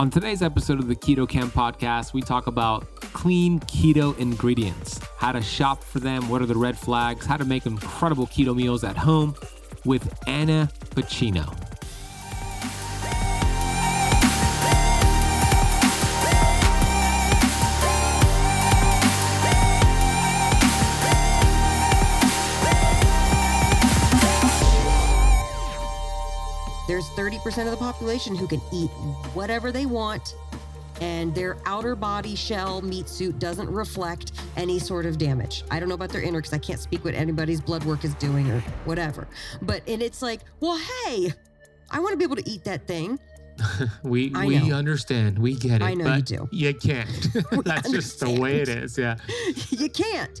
On 0.00 0.08
today's 0.08 0.40
episode 0.40 0.78
of 0.78 0.88
the 0.88 0.96
Keto 0.96 1.28
Kamp 1.28 1.52
podcast, 1.52 2.14
we 2.14 2.22
talk 2.22 2.46
about 2.46 2.86
clean 3.12 3.60
keto 3.60 4.18
ingredients, 4.18 4.98
how 5.18 5.30
to 5.30 5.42
shop 5.42 5.84
for 5.84 6.00
them, 6.00 6.26
what 6.30 6.40
are 6.40 6.46
the 6.46 6.56
red 6.56 6.78
flags, 6.78 7.26
how 7.26 7.36
to 7.36 7.44
make 7.44 7.66
incredible 7.66 8.26
keto 8.26 8.56
meals 8.56 8.82
at 8.82 8.96
home 8.96 9.34
with 9.84 10.10
Anna 10.26 10.70
Vocino. 10.94 11.54
30% 27.50 27.64
of 27.64 27.70
the 27.70 27.76
population 27.76 28.34
who 28.34 28.46
can 28.46 28.60
eat 28.72 28.90
whatever 29.34 29.72
they 29.72 29.86
want, 29.86 30.36
and 31.00 31.34
their 31.34 31.56
outer 31.66 31.96
body 31.96 32.34
shell 32.34 32.82
meat 32.82 33.08
suit 33.08 33.38
doesn't 33.38 33.68
reflect 33.68 34.32
any 34.56 34.78
sort 34.78 35.06
of 35.06 35.18
damage. 35.18 35.64
I 35.70 35.80
don't 35.80 35.88
know 35.88 35.94
about 35.94 36.10
their 36.10 36.22
inner 36.22 36.38
because 36.38 36.52
I 36.52 36.58
can't 36.58 36.78
speak 36.80 37.04
what 37.04 37.14
anybody's 37.14 37.60
blood 37.60 37.84
work 37.84 38.04
is 38.04 38.14
doing 38.14 38.50
or 38.50 38.60
whatever. 38.84 39.26
But 39.62 39.82
and 39.88 40.02
it's 40.02 40.22
like, 40.22 40.40
well, 40.60 40.78
hey, 41.04 41.32
I 41.90 42.00
want 42.00 42.12
to 42.12 42.16
be 42.16 42.24
able 42.24 42.36
to 42.36 42.48
eat 42.48 42.64
that 42.64 42.86
thing. 42.86 43.18
we 44.02 44.32
I 44.34 44.46
we 44.46 44.58
know. 44.58 44.76
understand, 44.76 45.38
we 45.38 45.54
get 45.54 45.82
it. 45.82 45.82
I 45.82 45.94
know 45.94 46.14
you 46.14 46.22
do. 46.22 46.48
You 46.52 46.74
can't. 46.74 47.28
That's 47.64 47.90
just 47.90 48.20
the 48.20 48.30
way 48.40 48.60
it 48.60 48.68
is. 48.68 48.96
Yeah. 48.96 49.16
you 49.70 49.88
can't. 49.88 50.40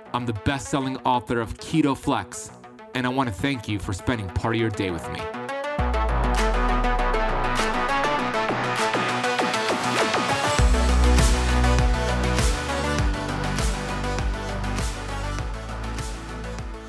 I'm 0.13 0.25
the 0.25 0.33
best 0.33 0.67
selling 0.67 0.97
author 0.97 1.39
of 1.39 1.53
Keto 1.53 1.97
Flex, 1.97 2.51
and 2.95 3.05
I 3.05 3.09
want 3.09 3.29
to 3.29 3.33
thank 3.33 3.69
you 3.69 3.79
for 3.79 3.93
spending 3.93 4.27
part 4.27 4.55
of 4.55 4.59
your 4.59 4.69
day 4.69 4.91
with 4.91 5.09
me. 5.09 5.19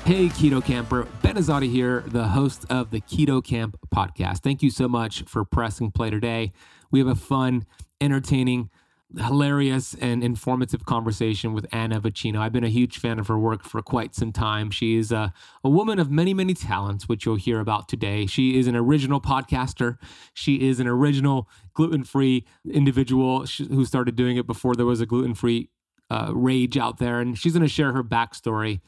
Hey, 0.03 0.27
Keto 0.27 0.61
Kamper. 0.61 1.07
Ben 1.21 1.37
Azadi 1.37 1.71
here, 1.71 2.03
the 2.05 2.27
host 2.27 2.65
of 2.69 2.91
the 2.91 2.99
Keto 2.99 3.41
Kamp 3.41 3.77
podcast. 3.89 4.39
Thank 4.39 4.61
you 4.61 4.69
so 4.69 4.89
much 4.89 5.23
for 5.23 5.45
pressing 5.45 5.91
play 5.91 6.09
today. 6.09 6.51
We 6.91 6.99
have 6.99 7.07
a 7.07 7.15
fun, 7.15 7.65
entertaining, 8.01 8.69
hilarious, 9.17 9.93
and 9.95 10.23
informative 10.23 10.85
conversation 10.85 11.53
with 11.53 11.65
Anna 11.71 12.01
Vocino. 12.01 12.39
I've 12.39 12.51
been 12.51 12.63
a 12.63 12.69
huge 12.69 12.97
fan 12.97 13.19
of 13.19 13.27
her 13.27 13.37
work 13.37 13.63
for 13.63 13.81
quite 13.81 14.15
some 14.15 14.31
time. 14.31 14.71
She 14.71 14.95
is 14.95 15.11
a, 15.11 15.33
a 15.63 15.69
woman 15.69 15.99
of 15.99 16.09
many, 16.09 16.33
many 16.33 16.53
talents, 16.53 17.07
which 17.07 17.25
you'll 17.25 17.35
hear 17.35 17.59
about 17.59 17.87
today. 17.87 18.25
She 18.25 18.57
is 18.57 18.67
an 18.67 18.75
original 18.75 19.21
podcaster. 19.21 19.97
She 20.33 20.67
is 20.67 20.79
an 20.79 20.87
original 20.87 21.47
gluten 21.73 22.03
free 22.03 22.45
individual 22.65 23.45
who 23.45 23.85
started 23.85 24.15
doing 24.15 24.37
it 24.37 24.47
before 24.47 24.75
there 24.75 24.85
was 24.85 25.01
a 25.01 25.05
gluten 25.05 25.35
free 25.35 25.69
uh, 26.09 26.31
rage 26.33 26.77
out 26.77 26.97
there. 26.97 27.19
And 27.19 27.37
she's 27.37 27.53
going 27.53 27.63
to 27.63 27.69
share 27.69 27.93
her 27.93 28.03
backstory 28.03 28.81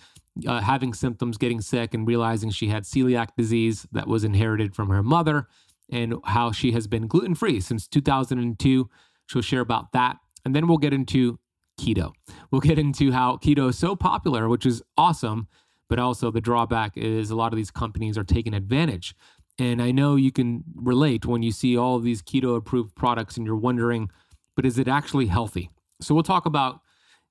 uh, 0.47 0.61
having 0.61 0.93
symptoms, 0.93 1.37
getting 1.37 1.61
sick, 1.61 1.93
and 1.93 2.07
realizing 2.07 2.49
she 2.49 2.67
had 2.67 2.83
celiac 2.83 3.29
disease 3.37 3.87
that 3.91 4.07
was 4.07 4.23
inherited 4.23 4.75
from 4.75 4.89
her 4.89 5.03
mother, 5.03 5.47
and 5.89 6.15
how 6.25 6.51
she 6.51 6.71
has 6.71 6.87
been 6.87 7.07
gluten 7.07 7.35
free 7.35 7.59
since 7.59 7.87
2002. 7.87 8.89
She'll 9.27 9.41
share 9.41 9.61
about 9.61 9.91
that. 9.93 10.17
And 10.43 10.55
then 10.55 10.67
we'll 10.67 10.77
get 10.77 10.93
into 10.93 11.39
keto. 11.79 12.13
We'll 12.51 12.61
get 12.61 12.79
into 12.79 13.11
how 13.11 13.37
keto 13.37 13.69
is 13.69 13.77
so 13.77 13.95
popular, 13.95 14.47
which 14.47 14.65
is 14.65 14.81
awesome, 14.97 15.47
but 15.89 15.99
also 15.99 16.31
the 16.31 16.41
drawback 16.41 16.97
is 16.97 17.29
a 17.29 17.35
lot 17.35 17.51
of 17.51 17.57
these 17.57 17.71
companies 17.71 18.17
are 18.17 18.23
taking 18.23 18.53
advantage. 18.53 19.15
And 19.57 19.81
I 19.81 19.91
know 19.91 20.15
you 20.15 20.31
can 20.31 20.63
relate 20.75 21.25
when 21.25 21.41
you 21.43 21.51
see 21.51 21.77
all 21.77 21.99
these 21.99 22.21
keto 22.21 22.55
approved 22.55 22.95
products 22.95 23.37
and 23.37 23.45
you're 23.45 23.55
wondering, 23.55 24.09
but 24.55 24.65
is 24.65 24.77
it 24.77 24.87
actually 24.87 25.27
healthy? 25.27 25.69
So 26.01 26.13
we'll 26.13 26.23
talk 26.23 26.45
about 26.45 26.81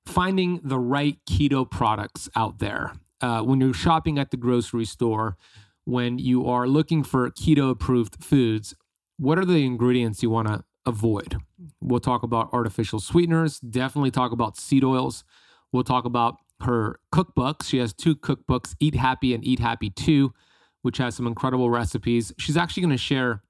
finding 0.05 0.59
the 0.63 0.79
right 0.79 1.17
keto 1.27 1.69
products 1.69 2.29
out 2.35 2.59
there. 2.59 2.93
Uh, 3.21 3.41
when 3.41 3.61
you're 3.61 3.73
shopping 3.73 4.19
at 4.19 4.31
the 4.31 4.37
grocery 4.37 4.85
store, 4.85 5.37
when 5.85 6.17
you 6.17 6.47
are 6.47 6.67
looking 6.67 7.03
for 7.03 7.29
keto 7.29 7.69
approved 7.69 8.23
foods, 8.23 8.75
what 9.17 9.37
are 9.37 9.45
the 9.45 9.65
ingredients 9.65 10.21
you 10.21 10.29
want 10.29 10.47
to 10.47 10.63
avoid? 10.85 11.37
We'll 11.81 11.99
talk 11.99 12.23
about 12.23 12.53
artificial 12.53 12.99
sweeteners, 12.99 13.59
definitely 13.59 14.11
talk 14.11 14.31
about 14.31 14.57
seed 14.57 14.83
oils. 14.83 15.23
We'll 15.71 15.83
talk 15.83 16.05
about 16.05 16.37
her 16.61 16.99
cookbooks. 17.13 17.65
She 17.65 17.79
has 17.79 17.93
two 17.93 18.15
cookbooks, 18.15 18.75
Eat 18.79 18.95
Happy 18.95 19.33
and 19.33 19.43
Eat 19.45 19.59
Happy 19.59 19.89
2, 19.89 20.33
which 20.81 20.97
has 20.97 21.15
some 21.15 21.27
incredible 21.27 21.69
recipes. 21.69 22.31
She's 22.37 22.57
actually 22.57 22.81
going 22.81 22.91
to 22.91 22.97
share 22.97 23.41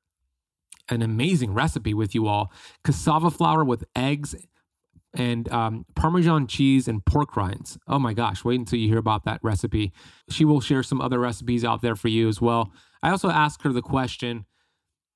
an 0.89 1.01
amazing 1.01 1.53
recipe 1.53 1.93
with 1.93 2.13
you 2.13 2.27
all 2.27 2.51
cassava 2.83 3.31
flour 3.31 3.63
with 3.63 3.83
eggs 3.95 4.35
and 5.15 5.51
um, 5.51 5.85
Parmesan 5.95 6.47
cheese 6.47 6.87
and 6.87 7.03
pork 7.05 7.35
rinds. 7.35 7.77
Oh 7.87 7.99
my 7.99 8.13
gosh, 8.13 8.43
wait 8.43 8.59
until 8.59 8.79
you 8.79 8.87
hear 8.87 8.97
about 8.97 9.23
that 9.25 9.39
recipe. 9.41 9.93
She 10.29 10.45
will 10.45 10.61
share 10.61 10.83
some 10.83 11.01
other 11.01 11.19
recipes 11.19 11.63
out 11.63 11.81
there 11.81 11.95
for 11.95 12.09
you 12.09 12.27
as 12.27 12.41
well. 12.41 12.71
I 13.01 13.11
also 13.11 13.29
asked 13.29 13.61
her 13.63 13.71
the 13.71 13.81
question 13.81 14.45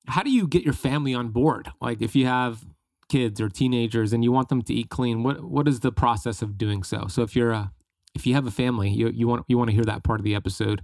how 0.06 0.22
do 0.22 0.30
you 0.30 0.46
get 0.46 0.64
your 0.64 0.74
family 0.74 1.14
on 1.14 1.28
board? 1.28 1.70
Like 1.80 2.02
if 2.02 2.16
you 2.16 2.26
have 2.26 2.64
kids 3.08 3.40
or 3.40 3.48
teenagers 3.48 4.12
and 4.12 4.22
you 4.22 4.32
want 4.32 4.48
them 4.48 4.62
to 4.62 4.74
eat 4.74 4.88
clean, 4.88 5.22
what 5.22 5.44
what 5.44 5.68
is 5.68 5.80
the 5.80 5.92
process 5.92 6.42
of 6.42 6.58
doing 6.58 6.82
so? 6.82 7.06
So 7.08 7.22
if 7.22 7.36
you're 7.36 7.52
a 7.52 7.72
if 8.14 8.26
you 8.26 8.34
have 8.34 8.46
a 8.46 8.50
family, 8.50 8.90
you, 8.90 9.08
you 9.08 9.28
want 9.28 9.44
you 9.48 9.56
want 9.56 9.70
to 9.70 9.74
hear 9.74 9.84
that 9.84 10.02
part 10.02 10.20
of 10.20 10.24
the 10.24 10.34
episode. 10.34 10.82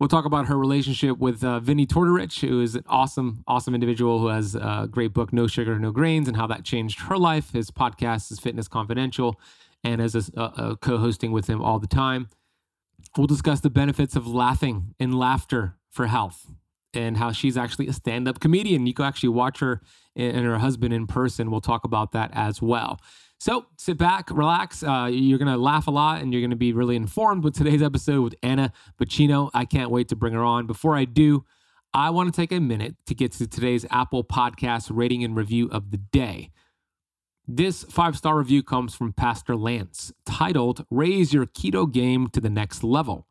We'll 0.00 0.08
talk 0.08 0.24
about 0.24 0.46
her 0.46 0.58
relationship 0.58 1.18
with 1.18 1.44
uh, 1.44 1.60
Vinny 1.60 1.86
Tortorich, 1.86 2.40
who 2.40 2.60
is 2.60 2.74
an 2.74 2.82
awesome, 2.88 3.44
awesome 3.46 3.74
individual 3.74 4.18
who 4.18 4.26
has 4.26 4.56
a 4.56 4.88
great 4.90 5.14
book, 5.14 5.32
No 5.32 5.46
Sugar, 5.46 5.78
No 5.78 5.92
Grains, 5.92 6.26
and 6.26 6.36
how 6.36 6.48
that 6.48 6.64
changed 6.64 7.00
her 7.02 7.16
life. 7.16 7.52
His 7.52 7.70
podcast 7.70 8.32
is 8.32 8.40
Fitness 8.40 8.66
Confidential, 8.66 9.40
and 9.84 10.00
as 10.02 10.16
a, 10.16 10.42
a 10.42 10.76
co-hosting 10.76 11.30
with 11.30 11.46
him 11.46 11.62
all 11.62 11.78
the 11.78 11.86
time. 11.86 12.28
We'll 13.16 13.28
discuss 13.28 13.60
the 13.60 13.70
benefits 13.70 14.16
of 14.16 14.26
laughing 14.26 14.94
and 14.98 15.16
laughter 15.16 15.76
for 15.92 16.06
health, 16.06 16.50
and 16.94 17.16
how 17.16 17.32
she's 17.32 17.56
actually 17.56 17.88
a 17.88 17.92
stand-up 17.92 18.40
comedian. 18.40 18.86
You 18.86 18.94
can 18.94 19.04
actually 19.04 19.30
watch 19.30 19.60
her 19.60 19.80
and 20.16 20.44
her 20.44 20.58
husband 20.58 20.94
in 20.94 21.06
person. 21.06 21.50
We'll 21.50 21.60
talk 21.60 21.84
about 21.84 22.12
that 22.12 22.30
as 22.32 22.62
well. 22.62 23.00
So 23.38 23.66
sit 23.76 23.98
back, 23.98 24.30
relax. 24.30 24.82
Uh, 24.82 25.08
you're 25.12 25.38
going 25.38 25.52
to 25.52 25.58
laugh 25.58 25.86
a 25.86 25.90
lot 25.90 26.22
and 26.22 26.32
you're 26.32 26.40
going 26.40 26.50
to 26.50 26.56
be 26.56 26.72
really 26.72 26.96
informed 26.96 27.44
with 27.44 27.54
today's 27.54 27.82
episode 27.82 28.22
with 28.22 28.34
Anna 28.42 28.72
Vocino. 28.98 29.50
I 29.52 29.64
can't 29.64 29.90
wait 29.90 30.08
to 30.08 30.16
bring 30.16 30.32
her 30.32 30.44
on. 30.44 30.66
Before 30.66 30.96
I 30.96 31.04
do, 31.04 31.44
I 31.92 32.10
want 32.10 32.32
to 32.32 32.40
take 32.40 32.52
a 32.52 32.60
minute 32.60 32.96
to 33.06 33.14
get 33.14 33.32
to 33.32 33.46
today's 33.46 33.84
Apple 33.90 34.24
Podcast 34.24 34.90
rating 34.90 35.22
and 35.24 35.36
review 35.36 35.68
of 35.70 35.90
the 35.90 35.98
day. 35.98 36.50
This 37.46 37.84
five 37.84 38.16
star 38.16 38.38
review 38.38 38.62
comes 38.62 38.94
from 38.94 39.12
Pastor 39.12 39.54
Lance, 39.54 40.12
titled 40.24 40.86
Raise 40.90 41.34
Your 41.34 41.44
Keto 41.44 41.90
Game 41.90 42.28
to 42.30 42.40
the 42.40 42.48
Next 42.48 42.82
Level. 42.82 43.26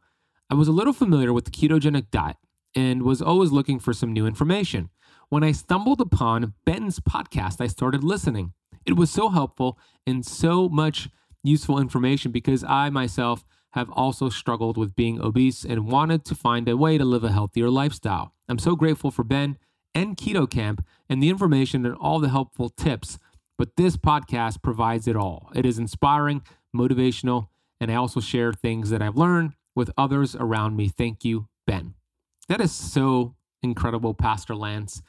I 0.49 0.53
was 0.53 0.67
a 0.67 0.71
little 0.71 0.93
familiar 0.93 1.33
with 1.33 1.45
the 1.45 1.51
ketogenic 1.51 2.11
diet 2.11 2.37
and 2.75 3.03
was 3.03 3.21
always 3.21 3.51
looking 3.51 3.79
for 3.79 3.93
some 3.93 4.13
new 4.13 4.25
information. 4.25 4.89
When 5.29 5.43
I 5.43 5.51
stumbled 5.51 6.01
upon 6.01 6.53
Ben's 6.65 6.99
podcast, 6.99 7.59
I 7.59 7.67
started 7.67 8.03
listening. 8.03 8.53
It 8.85 8.95
was 8.95 9.09
so 9.09 9.29
helpful 9.29 9.79
and 10.05 10.25
so 10.25 10.69
much 10.69 11.09
useful 11.43 11.79
information 11.79 12.31
because 12.31 12.63
I 12.63 12.89
myself 12.89 13.45
have 13.71 13.89
also 13.91 14.29
struggled 14.29 14.77
with 14.77 14.95
being 14.95 15.19
obese 15.19 15.65
and 15.65 15.87
wanted 15.87 16.25
to 16.25 16.35
find 16.35 16.69
a 16.69 16.77
way 16.77 16.97
to 16.97 17.05
live 17.05 17.23
a 17.23 17.31
healthier 17.31 17.69
lifestyle. 17.69 18.33
I'm 18.47 18.59
so 18.59 18.75
grateful 18.75 19.09
for 19.09 19.23
Ben 19.23 19.57
and 19.95 20.15
Keto 20.17 20.49
Kamp 20.49 20.85
and 21.09 21.21
the 21.21 21.29
information 21.29 21.85
and 21.85 21.95
all 21.95 22.19
the 22.19 22.29
helpful 22.29 22.69
tips, 22.69 23.17
but 23.57 23.75
this 23.75 23.97
podcast 23.97 24.61
provides 24.61 25.07
it 25.07 25.15
all. 25.15 25.51
It 25.55 25.65
is 25.65 25.79
inspiring, 25.79 26.43
motivational, 26.75 27.47
and 27.79 27.91
I 27.91 27.95
also 27.95 28.19
share 28.19 28.53
things 28.53 28.89
that 28.91 29.01
I've 29.01 29.17
learned 29.17 29.53
with 29.75 29.91
others 29.97 30.35
around 30.35 30.75
me. 30.75 30.87
Thank 30.87 31.25
you, 31.25 31.47
Ben. 31.65 31.95
That 32.49 32.61
is 32.61 32.71
so 32.71 33.35
incredible, 33.61 34.13
Pastor 34.13 34.55
Lance. 34.55 35.01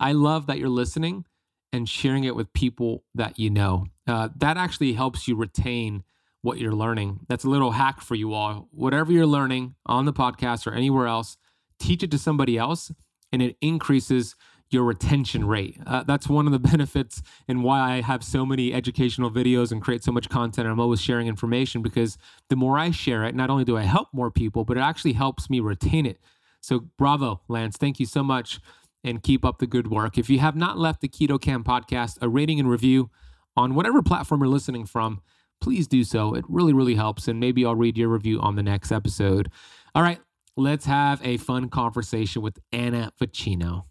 I 0.00 0.12
love 0.12 0.46
that 0.46 0.58
you're 0.58 0.68
listening 0.68 1.24
and 1.72 1.88
sharing 1.88 2.24
it 2.24 2.36
with 2.36 2.52
people 2.52 3.04
that 3.14 3.38
you 3.38 3.50
know. 3.50 3.86
Uh, 4.06 4.28
that 4.36 4.56
actually 4.56 4.92
helps 4.92 5.26
you 5.28 5.36
retain 5.36 6.02
what 6.42 6.58
you're 6.58 6.74
learning. 6.74 7.20
That's 7.28 7.44
a 7.44 7.48
little 7.48 7.70
hack 7.72 8.00
for 8.00 8.14
you 8.14 8.34
all. 8.34 8.68
Whatever 8.72 9.12
you're 9.12 9.26
learning 9.26 9.76
on 9.86 10.04
the 10.04 10.12
podcast 10.12 10.66
or 10.66 10.74
anywhere 10.74 11.06
else, 11.06 11.36
teach 11.78 12.02
it 12.02 12.10
to 12.10 12.18
somebody 12.18 12.58
else, 12.58 12.90
and 13.32 13.40
it 13.40 13.56
increases 13.60 14.34
your 14.70 14.82
retention 14.84 15.46
rate. 15.46 15.78
Uh, 15.86 16.02
that's 16.02 16.28
one 16.28 16.46
of 16.46 16.52
the 16.52 16.58
benefits 16.70 17.22
and 17.46 17.62
why 17.62 17.92
I 17.92 18.00
have 18.00 18.24
so 18.24 18.44
many 18.44 18.72
educational 18.72 19.30
videos 19.30 19.70
and 19.70 19.80
create 19.80 20.02
so 20.02 20.12
much 20.12 20.28
content. 20.28 20.66
I'm 20.66 20.80
always 20.80 21.00
sharing 21.00 21.28
information 21.28 21.82
because 21.82 22.18
the 22.48 22.56
more 22.56 22.78
I 22.78 22.90
share 22.90 23.24
it, 23.24 23.34
not 23.34 23.50
only 23.50 23.64
do 23.64 23.76
I 23.76 23.82
help 23.82 24.08
more 24.12 24.30
people, 24.30 24.64
but 24.64 24.76
it 24.76 24.80
actually 24.80 25.12
helps 25.12 25.48
me 25.48 25.60
retain 25.60 26.06
it. 26.06 26.18
So, 26.62 26.88
bravo, 26.96 27.42
Lance. 27.48 27.76
Thank 27.76 28.00
you 28.00 28.06
so 28.06 28.22
much 28.22 28.60
and 29.04 29.22
keep 29.22 29.44
up 29.44 29.58
the 29.58 29.66
good 29.66 29.88
work. 29.88 30.16
If 30.16 30.30
you 30.30 30.38
have 30.38 30.56
not 30.56 30.78
left 30.78 31.00
the 31.00 31.08
Keto 31.08 31.40
Kamp 31.40 31.66
podcast 31.66 32.18
a 32.22 32.28
rating 32.28 32.60
and 32.60 32.70
review 32.70 33.10
on 33.56 33.74
whatever 33.74 34.00
platform 34.00 34.40
you're 34.40 34.48
listening 34.48 34.86
from, 34.86 35.20
please 35.60 35.88
do 35.88 36.04
so. 36.04 36.34
It 36.34 36.44
really, 36.48 36.72
really 36.72 36.94
helps. 36.94 37.26
And 37.26 37.40
maybe 37.40 37.66
I'll 37.66 37.74
read 37.74 37.98
your 37.98 38.08
review 38.08 38.40
on 38.40 38.54
the 38.54 38.62
next 38.62 38.92
episode. 38.92 39.50
All 39.94 40.02
right, 40.02 40.20
let's 40.56 40.86
have 40.86 41.20
a 41.26 41.36
fun 41.36 41.68
conversation 41.68 42.42
with 42.42 42.58
Anna 42.72 43.12
Vocino. 43.20 43.84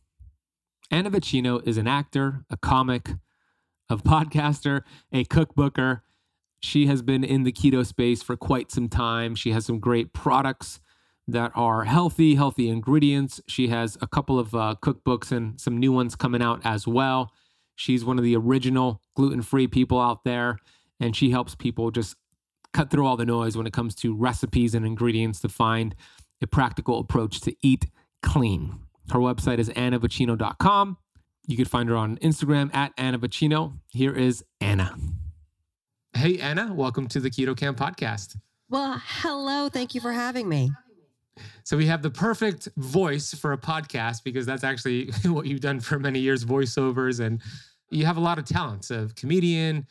Anna 0.90 1.12
Vocino 1.12 1.66
is 1.68 1.78
an 1.78 1.88
actor, 1.88 2.46
a 2.50 2.58
comic, 2.58 3.12
a 3.90 3.98
podcaster, 3.98 4.84
a 5.12 5.26
cookbooker. 5.26 6.02
She 6.62 6.88
has 6.88 7.02
been 7.02 7.24
in 7.24 7.44
the 7.44 7.52
keto 7.52 7.86
space 7.86 8.24
for 8.24 8.38
quite 8.38 8.72
some 8.72 8.88
time. 8.88 9.36
She 9.36 9.52
has 9.52 9.66
some 9.66 9.80
great 9.80 10.14
products 10.14 10.80
that 11.28 11.52
are 11.56 11.84
healthy, 11.84 12.36
healthy 12.36 12.70
ingredients. 12.70 13.42
She 13.48 13.68
has 13.70 13.98
a 14.02 14.08
couple 14.08 14.40
of 14.40 14.54
uh, 14.54 14.76
cookbooks 14.82 15.32
and 15.32 15.60
some 15.60 15.78
new 15.78 15.92
ones 15.92 16.16
coming 16.16 16.42
out 16.42 16.62
as 16.64 16.88
well. 16.88 17.32
She's 17.76 18.04
one 18.06 18.18
of 18.18 18.24
the 18.24 18.36
original 18.36 19.02
gluten 19.16 19.42
free 19.42 19.68
people 19.68 20.00
out 20.00 20.24
there, 20.24 20.58
and 21.00 21.16
she 21.16 21.32
helps 21.32 21.56
people 21.56 21.90
just 21.92 22.16
cut 22.74 22.90
through 22.90 23.06
all 23.06 23.18
the 23.18 23.26
noise 23.26 23.58
when 23.58 23.68
it 23.68 23.74
comes 23.74 23.96
to 23.96 24.16
recipes 24.16 24.76
and 24.76 24.86
ingredients 24.86 25.40
to 25.42 25.50
find 25.50 25.96
a 26.42 26.48
practical 26.48 27.00
approach 27.00 27.42
to 27.42 27.56
eat 27.62 27.88
clean. 28.22 28.80
Her 29.12 29.20
website 29.20 29.60
is 29.60 29.70
annavocino.com. 29.70 30.98
You 31.48 31.58
can 31.58 31.66
find 31.66 31.90
her 31.90 31.96
on 31.96 32.18
Instagram 32.18 32.74
at 32.74 32.94
Anna 32.98 33.20
Vocino. 33.20 33.80
Here 33.90 34.14
is 34.14 34.44
Anna. 34.60 34.96
Hey, 36.14 36.40
Anna, 36.40 36.74
welcome 36.74 37.08
to 37.08 37.20
the 37.20 37.30
Keto 37.30 37.58
Kamp 37.58 37.78
podcast. 37.78 38.38
Well, 38.70 39.02
hello. 39.04 39.70
Thank 39.70 39.96
you 39.96 40.02
for 40.02 40.14
having 40.14 40.48
me. 40.48 40.72
So 41.64 41.78
we 41.78 41.86
have 41.88 42.02
the 42.02 42.10
perfect 42.10 42.68
voice 42.78 43.34
for 43.34 43.54
a 43.54 43.58
podcast 43.58 44.24
because 44.24 44.46
that's 44.46 44.64
actually 44.64 45.12
what 45.26 45.46
you've 45.46 45.62
done 45.62 45.80
for 45.80 46.00
many 46.00 46.20
years, 46.20 46.46
voiceovers, 46.46 47.20
and 47.20 47.42
you 47.90 48.06
have 48.06 48.18
a 48.18 48.22
lot 48.22 48.40
of 48.40 48.46
talents 48.46 48.92
of 48.92 49.16
comedian. 49.16 49.86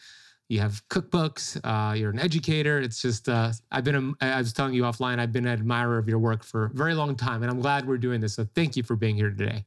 You 0.48 0.58
have 0.60 0.82
cookbooks. 0.88 1.60
Uh, 1.62 1.94
you're 1.94 2.10
an 2.10 2.18
educator. 2.18 2.80
It's 2.80 3.00
just 3.00 3.28
uh, 3.28 3.52
I've 3.70 3.84
been. 3.84 4.16
A, 4.20 4.24
I 4.24 4.38
was 4.38 4.52
telling 4.52 4.74
you 4.74 4.82
offline. 4.82 5.20
I've 5.20 5.30
been 5.30 5.46
an 5.46 5.52
admirer 5.52 5.96
of 5.96 6.08
your 6.08 6.18
work 6.18 6.42
for 6.42 6.64
a 6.64 6.70
very 6.70 6.94
long 6.94 7.14
time, 7.14 7.42
and 7.42 7.50
I'm 7.50 7.60
glad 7.60 7.86
we're 7.86 7.98
doing 7.98 8.20
this. 8.20 8.34
So 8.34 8.44
thank 8.56 8.76
you 8.76 8.82
for 8.82 8.96
being 8.96 9.14
here 9.14 9.30
today. 9.30 9.64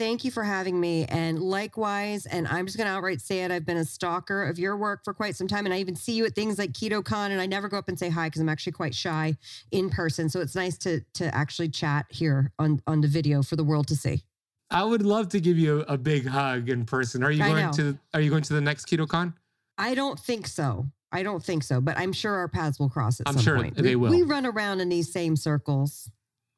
Thank 0.00 0.24
you 0.24 0.30
for 0.30 0.42
having 0.42 0.80
me. 0.80 1.04
And 1.04 1.38
likewise, 1.38 2.24
and 2.24 2.48
I'm 2.48 2.64
just 2.64 2.78
going 2.78 2.86
to 2.86 2.92
outright 2.94 3.20
say 3.20 3.44
it, 3.44 3.50
I've 3.50 3.66
been 3.66 3.76
a 3.76 3.84
stalker 3.84 4.44
of 4.44 4.58
your 4.58 4.74
work 4.74 5.04
for 5.04 5.12
quite 5.12 5.36
some 5.36 5.46
time. 5.46 5.66
And 5.66 5.74
I 5.74 5.78
even 5.78 5.94
see 5.94 6.14
you 6.14 6.24
at 6.24 6.34
things 6.34 6.58
like 6.58 6.72
KetoCon, 6.72 7.32
and 7.32 7.38
I 7.38 7.44
never 7.44 7.68
go 7.68 7.76
up 7.76 7.86
and 7.86 7.98
say 7.98 8.08
hi 8.08 8.28
because 8.28 8.40
I'm 8.40 8.48
actually 8.48 8.72
quite 8.72 8.94
shy 8.94 9.36
in 9.72 9.90
person. 9.90 10.30
So 10.30 10.40
it's 10.40 10.54
nice 10.54 10.78
to 10.78 11.02
to 11.12 11.34
actually 11.34 11.68
chat 11.68 12.06
here 12.08 12.50
on, 12.58 12.80
on 12.86 13.02
the 13.02 13.08
video 13.08 13.42
for 13.42 13.56
the 13.56 13.62
world 13.62 13.88
to 13.88 13.94
see. 13.94 14.24
I 14.70 14.84
would 14.84 15.02
love 15.02 15.28
to 15.30 15.40
give 15.40 15.58
you 15.58 15.84
a, 15.86 15.98
big 15.98 16.26
hug 16.26 16.70
in 16.70 16.86
person. 16.86 17.22
Are 17.22 17.30
you 17.30 17.44
going 17.44 17.70
to 17.72 17.98
are 18.14 18.22
you 18.22 18.30
going 18.30 18.44
to 18.44 18.54
the 18.54 18.62
next 18.62 18.86
KetoCon? 18.86 19.34
I 19.76 19.94
don't 19.94 20.18
think 20.18 20.46
so. 20.46 20.86
I 21.12 21.22
don't 21.22 21.44
think 21.44 21.62
so, 21.62 21.78
but 21.82 21.98
I'm 21.98 22.14
sure 22.14 22.36
our 22.36 22.48
paths 22.48 22.80
will 22.80 22.88
cross 22.88 23.20
at 23.20 23.28
I'm 23.28 23.34
some 23.34 23.42
sure 23.42 23.56
point. 23.56 23.76
they 23.76 23.82
we, 23.82 23.96
will. 23.96 24.10
We 24.10 24.22
run 24.22 24.46
around 24.46 24.80
in 24.80 24.88
these 24.88 25.12
same 25.12 25.36
circles. 25.36 26.08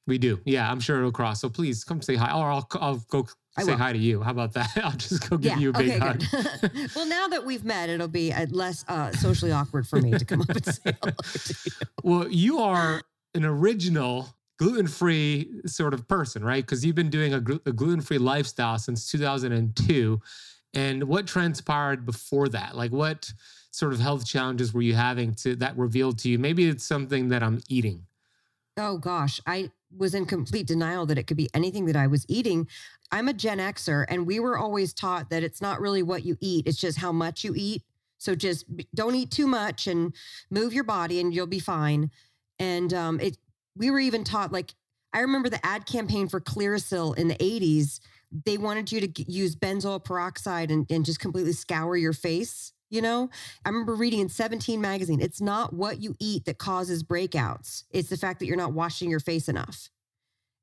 We 0.06 0.18
do. 0.18 0.40
Yeah, 0.44 0.70
I'm 0.70 0.80
sure 0.80 0.98
it'll 0.98 1.12
cross. 1.12 1.40
So 1.40 1.48
please 1.48 1.84
come 1.84 2.02
say 2.02 2.16
hi, 2.16 2.32
or 2.32 2.50
I'll 2.50 2.68
I'll 2.80 2.96
go 3.08 3.26
say 3.58 3.72
hi 3.72 3.92
to 3.92 3.98
you. 3.98 4.22
How 4.22 4.32
about 4.32 4.52
that? 4.54 4.70
I'll 4.82 4.92
just 4.92 5.28
go 5.28 5.36
give 5.36 5.52
yeah, 5.52 5.58
you 5.58 5.70
a 5.70 5.72
big 5.72 5.90
okay, 5.90 5.98
hug. 5.98 6.90
well, 6.96 7.06
now 7.06 7.28
that 7.28 7.44
we've 7.44 7.64
met, 7.64 7.88
it'll 7.88 8.08
be 8.08 8.32
less 8.50 8.84
uh, 8.88 9.12
socially 9.12 9.52
awkward 9.52 9.86
for 9.86 10.00
me 10.00 10.10
to 10.10 10.24
come 10.24 10.42
up 10.42 10.48
and 10.48 10.64
say 10.64 10.94
hello 11.00 11.12
to 11.12 11.54
you. 11.64 11.86
Well, 12.02 12.28
you 12.28 12.58
are 12.58 13.02
an 13.34 13.44
original 13.44 14.34
gluten-free 14.58 15.62
sort 15.66 15.94
of 15.94 16.08
person, 16.08 16.44
right? 16.44 16.64
Because 16.64 16.84
you've 16.84 16.96
been 16.96 17.10
doing 17.10 17.32
a, 17.32 17.38
a 17.38 17.72
gluten-free 17.72 18.18
lifestyle 18.18 18.78
since 18.78 19.10
2002. 19.10 20.20
And 20.74 21.04
what 21.04 21.26
transpired 21.26 22.04
before 22.06 22.48
that? 22.48 22.76
Like 22.76 22.92
what 22.92 23.32
sort 23.70 23.92
of 23.92 24.00
health 24.00 24.26
challenges 24.26 24.72
were 24.72 24.82
you 24.82 24.94
having 24.94 25.34
to 25.34 25.56
that 25.56 25.76
revealed 25.76 26.18
to 26.20 26.28
you? 26.28 26.38
Maybe 26.38 26.68
it's 26.68 26.84
something 26.84 27.28
that 27.28 27.42
I'm 27.42 27.60
eating. 27.68 28.06
Oh 28.76 28.98
gosh, 28.98 29.40
I 29.46 29.70
was 29.96 30.14
in 30.14 30.26
complete 30.26 30.66
denial 30.66 31.06
that 31.06 31.18
it 31.18 31.26
could 31.26 31.36
be 31.36 31.48
anything 31.54 31.86
that 31.86 31.96
I 31.96 32.06
was 32.06 32.24
eating. 32.28 32.66
I'm 33.10 33.28
a 33.28 33.32
Gen 33.32 33.58
Xer, 33.58 34.04
and 34.08 34.26
we 34.26 34.40
were 34.40 34.56
always 34.56 34.92
taught 34.92 35.30
that 35.30 35.42
it's 35.42 35.60
not 35.60 35.80
really 35.80 36.02
what 36.02 36.24
you 36.24 36.36
eat, 36.40 36.66
it's 36.66 36.78
just 36.78 36.98
how 36.98 37.12
much 37.12 37.44
you 37.44 37.52
eat. 37.56 37.82
So 38.18 38.34
just 38.34 38.64
don't 38.94 39.14
eat 39.16 39.30
too 39.30 39.46
much 39.46 39.86
and 39.86 40.14
move 40.50 40.72
your 40.72 40.84
body, 40.84 41.20
and 41.20 41.34
you'll 41.34 41.46
be 41.46 41.58
fine. 41.58 42.10
And 42.58 42.94
um, 42.94 43.20
it, 43.20 43.36
we 43.76 43.90
were 43.90 43.98
even 43.98 44.24
taught 44.24 44.52
like 44.52 44.74
I 45.12 45.20
remember 45.20 45.48
the 45.48 45.64
ad 45.64 45.86
campaign 45.86 46.28
for 46.28 46.40
Clearasil 46.40 47.18
in 47.18 47.28
the 47.28 47.34
80s. 47.34 48.00
They 48.46 48.56
wanted 48.56 48.90
you 48.90 49.06
to 49.06 49.30
use 49.30 49.54
benzoyl 49.54 50.02
peroxide 50.02 50.70
and, 50.70 50.90
and 50.90 51.04
just 51.04 51.20
completely 51.20 51.52
scour 51.52 51.96
your 51.96 52.14
face 52.14 52.72
you 52.92 53.00
know, 53.00 53.30
I 53.64 53.70
remember 53.70 53.94
reading 53.94 54.20
in 54.20 54.28
17 54.28 54.78
magazine, 54.78 55.20
it's 55.22 55.40
not 55.40 55.72
what 55.72 56.02
you 56.02 56.14
eat 56.20 56.44
that 56.44 56.58
causes 56.58 57.02
breakouts. 57.02 57.84
It's 57.90 58.10
the 58.10 58.18
fact 58.18 58.38
that 58.38 58.46
you're 58.46 58.56
not 58.56 58.74
washing 58.74 59.10
your 59.10 59.18
face 59.18 59.48
enough. 59.48 59.88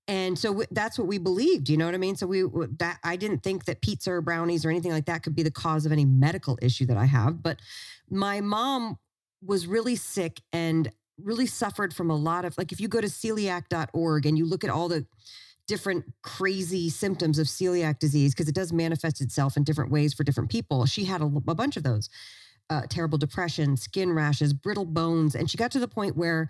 And 0.07 0.37
so 0.37 0.49
w- 0.49 0.67
that's 0.71 0.99
what 0.99 1.07
we 1.07 1.17
believed, 1.17 1.69
you 1.69 1.77
know 1.77 1.85
what 1.85 1.95
I 1.95 1.97
mean? 1.97 2.15
So 2.15 2.27
we 2.27 2.43
that 2.77 2.99
I 3.03 3.15
didn't 3.15 3.39
think 3.39 3.65
that 3.65 3.81
pizza 3.81 4.11
or 4.11 4.21
brownies 4.21 4.63
or 4.63 4.69
anything 4.69 4.91
like 4.91 5.05
that 5.05 5.23
could 5.23 5.35
be 5.35 5.43
the 5.43 5.51
cause 5.51 5.87
of 5.87 5.91
any 5.91 6.05
medical 6.05 6.57
issue 6.61 6.85
that 6.85 6.97
I 6.97 7.05
have, 7.05 7.41
but 7.41 7.59
my 8.09 8.41
mom 8.41 8.97
was 9.43 9.65
really 9.65 9.95
sick 9.95 10.41
and 10.53 10.91
really 11.23 11.47
suffered 11.47 11.93
from 11.93 12.11
a 12.11 12.15
lot 12.15 12.45
of 12.45 12.57
like 12.57 12.71
if 12.71 12.79
you 12.79 12.87
go 12.87 13.01
to 13.01 13.07
celiac.org 13.07 14.25
and 14.25 14.37
you 14.37 14.45
look 14.45 14.63
at 14.63 14.69
all 14.69 14.87
the 14.87 15.05
different 15.69 16.03
crazy 16.23 16.89
symptoms 16.89 17.37
of 17.37 17.45
celiac 17.45 17.99
disease 17.99 18.33
because 18.33 18.49
it 18.49 18.55
does 18.55 18.73
manifest 18.73 19.21
itself 19.21 19.55
in 19.55 19.63
different 19.63 19.91
ways 19.91 20.15
for 20.15 20.23
different 20.23 20.49
people. 20.49 20.87
She 20.87 21.05
had 21.05 21.21
a, 21.21 21.25
a 21.25 21.55
bunch 21.55 21.77
of 21.77 21.83
those 21.83 22.09
uh, 22.71 22.81
terrible 22.89 23.19
depression, 23.19 23.77
skin 23.77 24.11
rashes, 24.11 24.51
brittle 24.51 24.85
bones. 24.85 25.35
And 25.35 25.47
she 25.49 25.57
got 25.57 25.71
to 25.71 25.79
the 25.79 25.87
point 25.87 26.17
where 26.17 26.49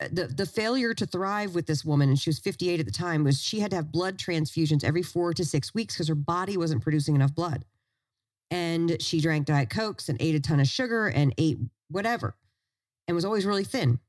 uh, 0.00 0.08
the, 0.10 0.28
the 0.28 0.46
failure 0.46 0.94
to 0.94 1.04
thrive 1.04 1.54
with 1.54 1.66
this 1.66 1.84
woman, 1.84 2.08
and 2.08 2.18
she 2.18 2.30
was 2.30 2.38
58 2.38 2.80
at 2.80 2.86
the 2.86 2.92
time, 2.92 3.24
was 3.24 3.42
she 3.42 3.60
had 3.60 3.70
to 3.72 3.76
have 3.76 3.92
blood 3.92 4.16
transfusions 4.16 4.82
every 4.82 5.02
four 5.02 5.34
to 5.34 5.44
six 5.44 5.74
weeks 5.74 5.94
because 5.94 6.08
her 6.08 6.14
body 6.14 6.56
wasn't 6.56 6.82
producing 6.82 7.14
enough 7.14 7.34
blood. 7.34 7.62
And 8.50 8.96
she 9.02 9.20
drank 9.20 9.44
Diet 9.44 9.68
Cokes 9.68 10.08
and 10.08 10.16
ate 10.20 10.34
a 10.34 10.40
ton 10.40 10.60
of 10.60 10.66
sugar 10.66 11.08
and 11.08 11.34
ate 11.36 11.58
whatever 11.90 12.36
and 13.06 13.14
was 13.14 13.26
always 13.26 13.44
really 13.44 13.64
thin. 13.64 14.00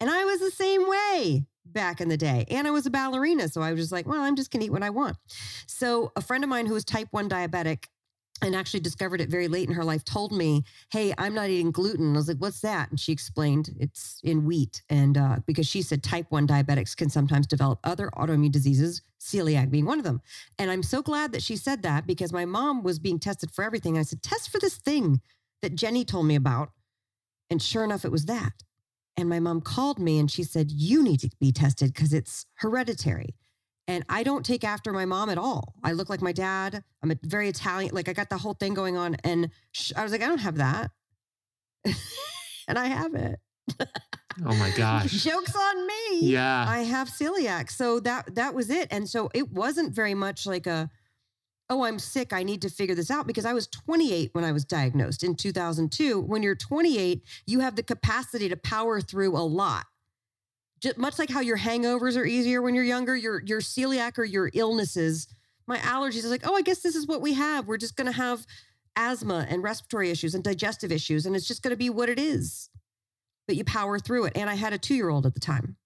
And 0.00 0.10
I 0.10 0.24
was 0.24 0.40
the 0.40 0.50
same 0.50 0.88
way 0.88 1.46
back 1.72 2.00
in 2.00 2.08
the 2.08 2.16
day. 2.16 2.44
And 2.48 2.66
I 2.66 2.70
was 2.70 2.86
a 2.86 2.90
ballerina. 2.90 3.48
So 3.48 3.60
I 3.62 3.72
was 3.72 3.80
just 3.80 3.92
like, 3.92 4.06
well, 4.06 4.22
I'm 4.22 4.36
just 4.36 4.50
going 4.50 4.60
to 4.60 4.66
eat 4.66 4.72
what 4.72 4.82
I 4.82 4.90
want. 4.90 5.16
So 5.66 6.12
a 6.16 6.20
friend 6.20 6.44
of 6.44 6.50
mine 6.50 6.66
who 6.66 6.74
was 6.74 6.84
type 6.84 7.08
1 7.10 7.28
diabetic 7.28 7.84
and 8.42 8.54
actually 8.54 8.80
discovered 8.80 9.20
it 9.20 9.30
very 9.30 9.48
late 9.48 9.66
in 9.66 9.74
her 9.74 9.84
life 9.84 10.04
told 10.04 10.30
me, 10.30 10.62
Hey, 10.90 11.14
I'm 11.16 11.34
not 11.34 11.48
eating 11.48 11.70
gluten. 11.70 12.14
I 12.14 12.18
was 12.18 12.28
like, 12.28 12.36
What's 12.36 12.60
that? 12.60 12.90
And 12.90 13.00
she 13.00 13.12
explained 13.12 13.70
it's 13.80 14.20
in 14.22 14.44
wheat. 14.44 14.82
And 14.90 15.16
uh, 15.16 15.36
because 15.46 15.66
she 15.66 15.80
said 15.80 16.02
type 16.02 16.26
1 16.28 16.46
diabetics 16.46 16.94
can 16.96 17.08
sometimes 17.08 17.46
develop 17.46 17.78
other 17.82 18.10
autoimmune 18.10 18.52
diseases, 18.52 19.00
celiac 19.20 19.70
being 19.70 19.86
one 19.86 19.98
of 19.98 20.04
them. 20.04 20.20
And 20.58 20.70
I'm 20.70 20.82
so 20.82 21.02
glad 21.02 21.32
that 21.32 21.42
she 21.42 21.56
said 21.56 21.82
that 21.82 22.06
because 22.06 22.32
my 22.32 22.44
mom 22.44 22.82
was 22.82 22.98
being 22.98 23.18
tested 23.18 23.50
for 23.50 23.64
everything. 23.64 23.96
I 23.96 24.02
said, 24.02 24.22
Test 24.22 24.50
for 24.50 24.58
this 24.58 24.76
thing 24.76 25.20
that 25.62 25.74
Jenny 25.74 26.04
told 26.04 26.26
me 26.26 26.34
about. 26.34 26.72
And 27.48 27.62
sure 27.62 27.84
enough, 27.84 28.04
it 28.04 28.12
was 28.12 28.26
that. 28.26 28.52
And 29.16 29.28
my 29.28 29.40
mom 29.40 29.60
called 29.60 29.98
me 29.98 30.18
and 30.18 30.30
she 30.30 30.42
said, 30.42 30.70
You 30.70 31.02
need 31.02 31.20
to 31.20 31.30
be 31.40 31.52
tested 31.52 31.94
because 31.94 32.12
it's 32.12 32.46
hereditary. 32.56 33.34
And 33.88 34.04
I 34.08 34.24
don't 34.24 34.44
take 34.44 34.64
after 34.64 34.92
my 34.92 35.04
mom 35.04 35.30
at 35.30 35.38
all. 35.38 35.74
I 35.84 35.92
look 35.92 36.10
like 36.10 36.20
my 36.20 36.32
dad. 36.32 36.82
I'm 37.02 37.10
a 37.12 37.16
very 37.22 37.48
Italian. 37.48 37.94
Like 37.94 38.08
I 38.08 38.12
got 38.12 38.30
the 38.30 38.38
whole 38.38 38.54
thing 38.54 38.74
going 38.74 38.96
on. 38.96 39.16
And 39.22 39.50
I 39.96 40.02
was 40.02 40.12
like, 40.12 40.22
I 40.22 40.26
don't 40.26 40.38
have 40.38 40.56
that. 40.56 40.90
and 42.68 42.78
I 42.78 42.86
have 42.86 43.14
it. 43.14 43.38
Oh 44.44 44.54
my 44.56 44.70
gosh. 44.76 45.12
Joke's 45.12 45.54
on 45.54 45.86
me. 45.86 46.20
Yeah. 46.20 46.66
I 46.68 46.80
have 46.80 47.08
celiac. 47.08 47.70
So 47.70 48.00
that 48.00 48.34
that 48.34 48.54
was 48.54 48.70
it. 48.70 48.88
And 48.90 49.08
so 49.08 49.30
it 49.34 49.52
wasn't 49.52 49.94
very 49.94 50.14
much 50.14 50.46
like 50.46 50.66
a, 50.66 50.90
oh, 51.70 51.84
I'm 51.84 51.98
sick. 51.98 52.32
I 52.32 52.42
need 52.44 52.62
to 52.62 52.70
figure 52.70 52.94
this 52.94 53.10
out 53.10 53.26
because 53.26 53.44
I 53.44 53.52
was 53.52 53.66
28 53.66 54.30
when 54.34 54.44
I 54.44 54.52
was 54.52 54.64
diagnosed 54.64 55.24
in 55.24 55.34
2002. 55.34 56.20
When 56.20 56.42
you're 56.42 56.54
28, 56.54 57.22
you 57.46 57.60
have 57.60 57.76
the 57.76 57.82
capacity 57.82 58.48
to 58.48 58.56
power 58.56 59.00
through 59.00 59.36
a 59.36 59.42
lot. 59.42 59.86
Just 60.80 60.98
much 60.98 61.18
like 61.18 61.30
how 61.30 61.40
your 61.40 61.58
hangovers 61.58 62.16
are 62.16 62.26
easier 62.26 62.62
when 62.62 62.74
you're 62.74 62.84
younger, 62.84 63.16
your 63.16 63.42
your 63.44 63.60
celiac 63.60 64.18
or 64.18 64.24
your 64.24 64.50
illnesses, 64.54 65.26
my 65.66 65.78
allergies 65.78 66.18
is 66.18 66.30
like, 66.30 66.46
oh, 66.46 66.54
I 66.54 66.62
guess 66.62 66.80
this 66.80 66.94
is 66.94 67.06
what 67.06 67.20
we 67.22 67.32
have. 67.34 67.66
We're 67.66 67.78
just 67.78 67.96
going 67.96 68.06
to 68.06 68.16
have 68.16 68.46
asthma 68.96 69.46
and 69.48 69.62
respiratory 69.62 70.10
issues 70.10 70.34
and 70.34 70.44
digestive 70.44 70.92
issues, 70.92 71.26
and 71.26 71.34
it's 71.34 71.48
just 71.48 71.62
going 71.62 71.72
to 71.72 71.76
be 71.76 71.90
what 71.90 72.08
it 72.08 72.18
is. 72.18 72.68
but 73.46 73.56
you 73.56 73.64
power 73.64 73.98
through 73.98 74.26
it. 74.26 74.32
And 74.36 74.50
I 74.50 74.54
had 74.54 74.72
a 74.72 74.78
two 74.78 74.94
year 74.94 75.08
old 75.10 75.26
at 75.26 75.34
the 75.34 75.40
time. 75.40 75.76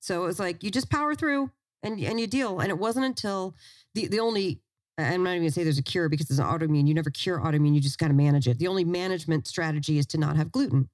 So 0.00 0.22
it 0.24 0.26
was 0.26 0.40
like, 0.40 0.62
you 0.62 0.70
just 0.70 0.90
power 0.90 1.14
through 1.14 1.50
and, 1.82 2.00
and 2.00 2.20
you 2.20 2.26
deal. 2.26 2.60
And 2.60 2.70
it 2.70 2.78
wasn't 2.78 3.06
until 3.06 3.54
the, 3.94 4.06
the 4.08 4.20
only, 4.20 4.60
I'm 4.96 5.24
not 5.24 5.30
even 5.30 5.42
gonna 5.42 5.50
say 5.50 5.64
there's 5.64 5.78
a 5.78 5.82
cure 5.82 6.08
because 6.08 6.30
it's 6.30 6.38
an 6.38 6.46
autoimmune. 6.46 6.86
You 6.86 6.94
never 6.94 7.10
cure 7.10 7.40
autoimmune, 7.40 7.74
you 7.74 7.80
just 7.80 7.98
got 7.98 8.08
to 8.08 8.14
manage 8.14 8.46
it. 8.46 8.58
The 8.58 8.68
only 8.68 8.84
management 8.84 9.46
strategy 9.46 9.98
is 9.98 10.06
to 10.06 10.18
not 10.18 10.36
have 10.36 10.52
gluten. 10.52 10.88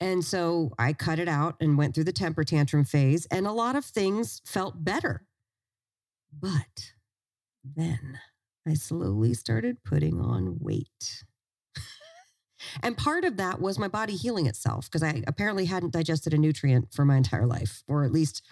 And 0.00 0.24
so 0.24 0.72
I 0.78 0.92
cut 0.94 1.18
it 1.18 1.28
out 1.28 1.56
and 1.60 1.76
went 1.76 1.94
through 1.94 2.04
the 2.04 2.12
temper 2.12 2.42
tantrum 2.42 2.84
phase, 2.84 3.26
and 3.26 3.46
a 3.46 3.52
lot 3.52 3.76
of 3.76 3.84
things 3.84 4.40
felt 4.46 4.82
better. 4.82 5.24
But 6.32 6.92
then 7.64 8.18
I 8.66 8.74
slowly 8.74 9.34
started 9.34 9.82
putting 9.84 10.20
on 10.20 10.58
weight. 10.58 11.24
and 12.82 12.96
part 12.96 13.24
of 13.24 13.36
that 13.36 13.60
was 13.60 13.78
my 13.78 13.88
body 13.88 14.16
healing 14.16 14.46
itself 14.46 14.86
because 14.86 15.02
I 15.02 15.22
apparently 15.26 15.66
hadn't 15.66 15.92
digested 15.92 16.32
a 16.32 16.38
nutrient 16.38 16.92
for 16.92 17.04
my 17.04 17.16
entire 17.16 17.46
life, 17.46 17.82
or 17.86 18.04
at 18.04 18.12
least. 18.12 18.42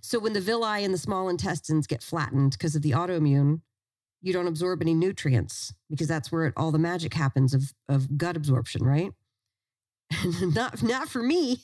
So 0.00 0.18
when 0.18 0.32
the 0.32 0.40
villi 0.40 0.84
and 0.84 0.94
the 0.94 0.98
small 0.98 1.28
intestines 1.28 1.86
get 1.86 2.02
flattened 2.02 2.52
because 2.52 2.74
of 2.74 2.82
the 2.82 2.92
autoimmune, 2.92 3.60
you 4.22 4.32
don't 4.32 4.46
absorb 4.46 4.82
any 4.82 4.94
nutrients 4.94 5.74
because 5.88 6.08
that's 6.08 6.30
where 6.30 6.46
it, 6.46 6.54
all 6.56 6.70
the 6.70 6.78
magic 6.78 7.14
happens 7.14 7.54
of, 7.54 7.72
of 7.88 8.18
gut 8.18 8.36
absorption, 8.36 8.84
right? 8.84 9.12
not 10.42 10.82
not 10.82 11.08
for 11.08 11.22
me. 11.22 11.62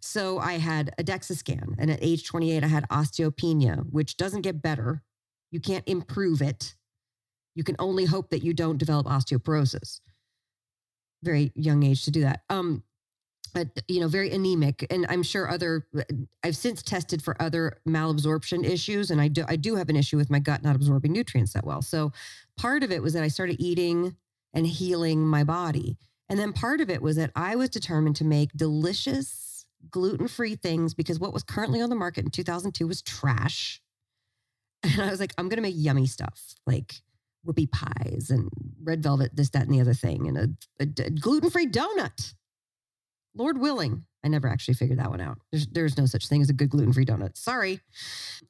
So 0.00 0.38
I 0.38 0.54
had 0.54 0.94
a 0.98 1.04
DEXA 1.04 1.36
scan, 1.36 1.76
and 1.78 1.90
at 1.90 1.98
age 2.02 2.26
28, 2.26 2.62
I 2.62 2.66
had 2.66 2.88
osteopenia, 2.88 3.84
which 3.90 4.16
doesn't 4.16 4.42
get 4.42 4.60
better. 4.60 5.02
You 5.50 5.60
can't 5.60 5.84
improve 5.86 6.42
it. 6.42 6.74
You 7.54 7.64
can 7.64 7.76
only 7.78 8.04
hope 8.04 8.30
that 8.30 8.42
you 8.42 8.52
don't 8.52 8.76
develop 8.76 9.06
osteoporosis. 9.06 10.00
Very 11.22 11.52
young 11.54 11.82
age 11.82 12.04
to 12.04 12.10
do 12.10 12.20
that. 12.22 12.42
Um, 12.50 12.82
Uh, 13.56 13.64
you 13.88 14.00
know, 14.00 14.08
very 14.08 14.30
anemic, 14.30 14.86
and 14.90 15.06
I'm 15.08 15.22
sure 15.22 15.50
other. 15.50 15.86
Uh, 15.96 16.02
I've 16.44 16.56
since 16.56 16.82
tested 16.82 17.22
for 17.22 17.40
other 17.40 17.78
malabsorption 17.88 18.64
issues, 18.64 19.10
and 19.10 19.20
I 19.20 19.28
do 19.28 19.44
I 19.48 19.56
do 19.56 19.76
have 19.76 19.88
an 19.88 19.96
issue 19.96 20.16
with 20.16 20.30
my 20.30 20.38
gut 20.38 20.62
not 20.62 20.76
absorbing 20.76 21.12
nutrients 21.12 21.54
that 21.54 21.64
well. 21.64 21.82
So 21.82 22.12
part 22.56 22.82
of 22.82 22.92
it 22.92 23.02
was 23.02 23.14
that 23.14 23.22
I 23.22 23.28
started 23.28 23.56
eating 23.58 24.16
and 24.52 24.66
healing 24.66 25.26
my 25.26 25.44
body 25.44 25.96
and 26.28 26.38
then 26.38 26.52
part 26.52 26.80
of 26.80 26.90
it 26.90 27.02
was 27.02 27.16
that 27.16 27.30
I 27.36 27.56
was 27.56 27.68
determined 27.68 28.16
to 28.16 28.24
make 28.24 28.52
delicious 28.52 29.66
gluten 29.90 30.26
free 30.26 30.56
things 30.56 30.94
because 30.94 31.20
what 31.20 31.32
was 31.32 31.42
currently 31.42 31.80
on 31.80 31.90
the 31.90 31.96
market 31.96 32.24
in 32.24 32.30
2002 32.30 32.86
was 32.86 33.02
trash. 33.02 33.80
And 34.82 35.02
I 35.02 35.10
was 35.10 35.18
like, 35.18 35.32
I'm 35.36 35.48
going 35.48 35.56
to 35.56 35.62
make 35.62 35.74
yummy 35.76 36.06
stuff 36.06 36.54
like 36.64 37.00
whoopie 37.44 37.70
pies 37.72 38.30
and 38.30 38.48
red 38.84 39.02
velvet, 39.02 39.34
this, 39.34 39.50
that, 39.50 39.62
and 39.62 39.74
the 39.74 39.80
other 39.80 39.94
thing, 39.94 40.28
and 40.28 40.38
a, 40.38 40.48
a, 40.80 41.06
a 41.06 41.10
gluten 41.10 41.50
free 41.50 41.66
donut. 41.66 42.34
Lord 43.36 43.58
willing. 43.58 44.04
I 44.24 44.28
never 44.28 44.48
actually 44.48 44.74
figured 44.74 44.98
that 44.98 45.10
one 45.10 45.20
out. 45.20 45.38
There's, 45.52 45.66
there's 45.68 45.96
no 45.96 46.04
such 46.06 46.26
thing 46.26 46.42
as 46.42 46.50
a 46.50 46.52
good 46.52 46.68
gluten 46.68 46.92
free 46.92 47.04
donut. 47.04 47.36
Sorry. 47.36 47.80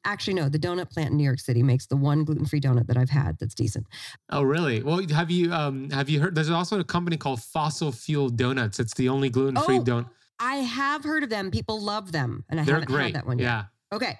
Actually, 0.05 0.33
no, 0.33 0.49
the 0.49 0.57
Doughnut 0.57 0.89
Plant 0.89 1.11
in 1.11 1.17
New 1.17 1.23
York 1.23 1.39
City 1.39 1.61
makes 1.61 1.85
the 1.85 1.95
one 1.95 2.23
gluten 2.23 2.45
free 2.45 2.59
donut 2.59 2.87
that 2.87 2.97
I've 2.97 3.11
had 3.11 3.37
that's 3.39 3.53
decent. 3.53 3.85
Oh, 4.31 4.41
really? 4.41 4.81
Well, 4.81 5.05
have 5.09 5.29
you 5.29 5.53
um 5.53 5.91
have 5.91 6.09
you 6.09 6.19
heard 6.19 6.33
there's 6.33 6.49
also 6.49 6.79
a 6.79 6.83
company 6.83 7.15
called 7.15 7.43
Fossil 7.43 7.91
Fuel 7.91 8.29
Donuts. 8.29 8.79
It's 8.79 8.95
the 8.95 9.09
only 9.09 9.29
gluten 9.29 9.61
free 9.61 9.77
oh, 9.77 9.83
donut. 9.83 10.09
I 10.39 10.55
have 10.57 11.03
heard 11.03 11.23
of 11.23 11.29
them. 11.29 11.51
People 11.51 11.81
love 11.81 12.11
them. 12.11 12.43
And 12.49 12.59
I 12.59 12.63
They're 12.63 12.75
haven't 12.75 12.89
great. 12.89 13.05
had 13.05 13.15
that 13.15 13.27
one 13.27 13.37
yet. 13.37 13.45
Yeah. 13.45 13.63
Okay. 13.93 14.17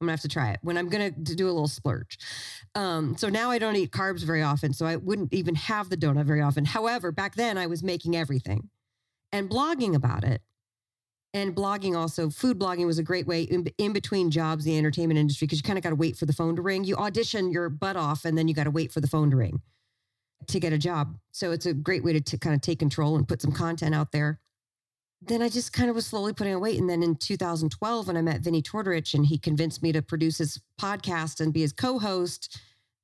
I'm 0.00 0.06
gonna 0.06 0.12
have 0.12 0.20
to 0.20 0.28
try 0.28 0.50
it 0.50 0.60
when 0.62 0.76
I'm 0.76 0.88
gonna 0.88 1.10
do 1.10 1.46
a 1.46 1.52
little 1.52 1.68
splurge. 1.68 2.18
Um, 2.74 3.16
so 3.16 3.28
now 3.28 3.50
I 3.50 3.58
don't 3.58 3.76
eat 3.76 3.92
carbs 3.92 4.24
very 4.24 4.42
often, 4.42 4.74
so 4.74 4.84
I 4.84 4.96
wouldn't 4.96 5.32
even 5.32 5.54
have 5.54 5.88
the 5.88 5.96
donut 5.96 6.26
very 6.26 6.42
often. 6.42 6.66
However, 6.66 7.12
back 7.12 7.34
then 7.34 7.56
I 7.56 7.66
was 7.66 7.82
making 7.82 8.14
everything 8.14 8.68
and 9.36 9.50
blogging 9.50 9.94
about 9.94 10.24
it 10.24 10.40
and 11.34 11.54
blogging 11.54 11.94
also 11.96 12.30
food 12.30 12.58
blogging 12.58 12.86
was 12.86 12.98
a 12.98 13.02
great 13.02 13.26
way 13.26 13.42
in, 13.42 13.66
in 13.78 13.92
between 13.92 14.30
jobs 14.30 14.64
the 14.64 14.76
entertainment 14.78 15.18
industry 15.18 15.46
because 15.46 15.58
you 15.58 15.62
kind 15.62 15.78
of 15.78 15.84
got 15.84 15.90
to 15.90 15.96
wait 15.96 16.16
for 16.16 16.26
the 16.26 16.32
phone 16.32 16.56
to 16.56 16.62
ring 16.62 16.84
you 16.84 16.96
audition 16.96 17.50
your 17.50 17.68
butt 17.68 17.96
off 17.96 18.24
and 18.24 18.36
then 18.36 18.48
you 18.48 18.54
got 18.54 18.64
to 18.64 18.70
wait 18.70 18.90
for 18.90 19.00
the 19.00 19.06
phone 19.06 19.30
to 19.30 19.36
ring 19.36 19.60
to 20.46 20.58
get 20.58 20.72
a 20.72 20.78
job 20.78 21.16
so 21.32 21.50
it's 21.50 21.66
a 21.66 21.74
great 21.74 22.02
way 22.02 22.12
to, 22.12 22.20
to 22.20 22.38
kind 22.38 22.54
of 22.54 22.60
take 22.62 22.78
control 22.78 23.16
and 23.16 23.28
put 23.28 23.42
some 23.42 23.52
content 23.52 23.94
out 23.94 24.12
there 24.12 24.40
then 25.22 25.42
I 25.42 25.48
just 25.48 25.72
kind 25.72 25.88
of 25.88 25.96
was 25.96 26.06
slowly 26.06 26.34
putting 26.34 26.54
on 26.54 26.60
weight. 26.60 26.78
And 26.78 26.90
then 26.90 27.02
in 27.02 27.16
2012, 27.16 28.06
when 28.06 28.16
I 28.18 28.22
met 28.22 28.42
Vinny 28.42 28.62
Tortorich 28.62 29.14
and 29.14 29.24
he 29.24 29.38
convinced 29.38 29.82
me 29.82 29.90
to 29.92 30.02
produce 30.02 30.38
his 30.38 30.60
podcast 30.80 31.40
and 31.40 31.54
be 31.54 31.62
his 31.62 31.72
co-host, 31.72 32.60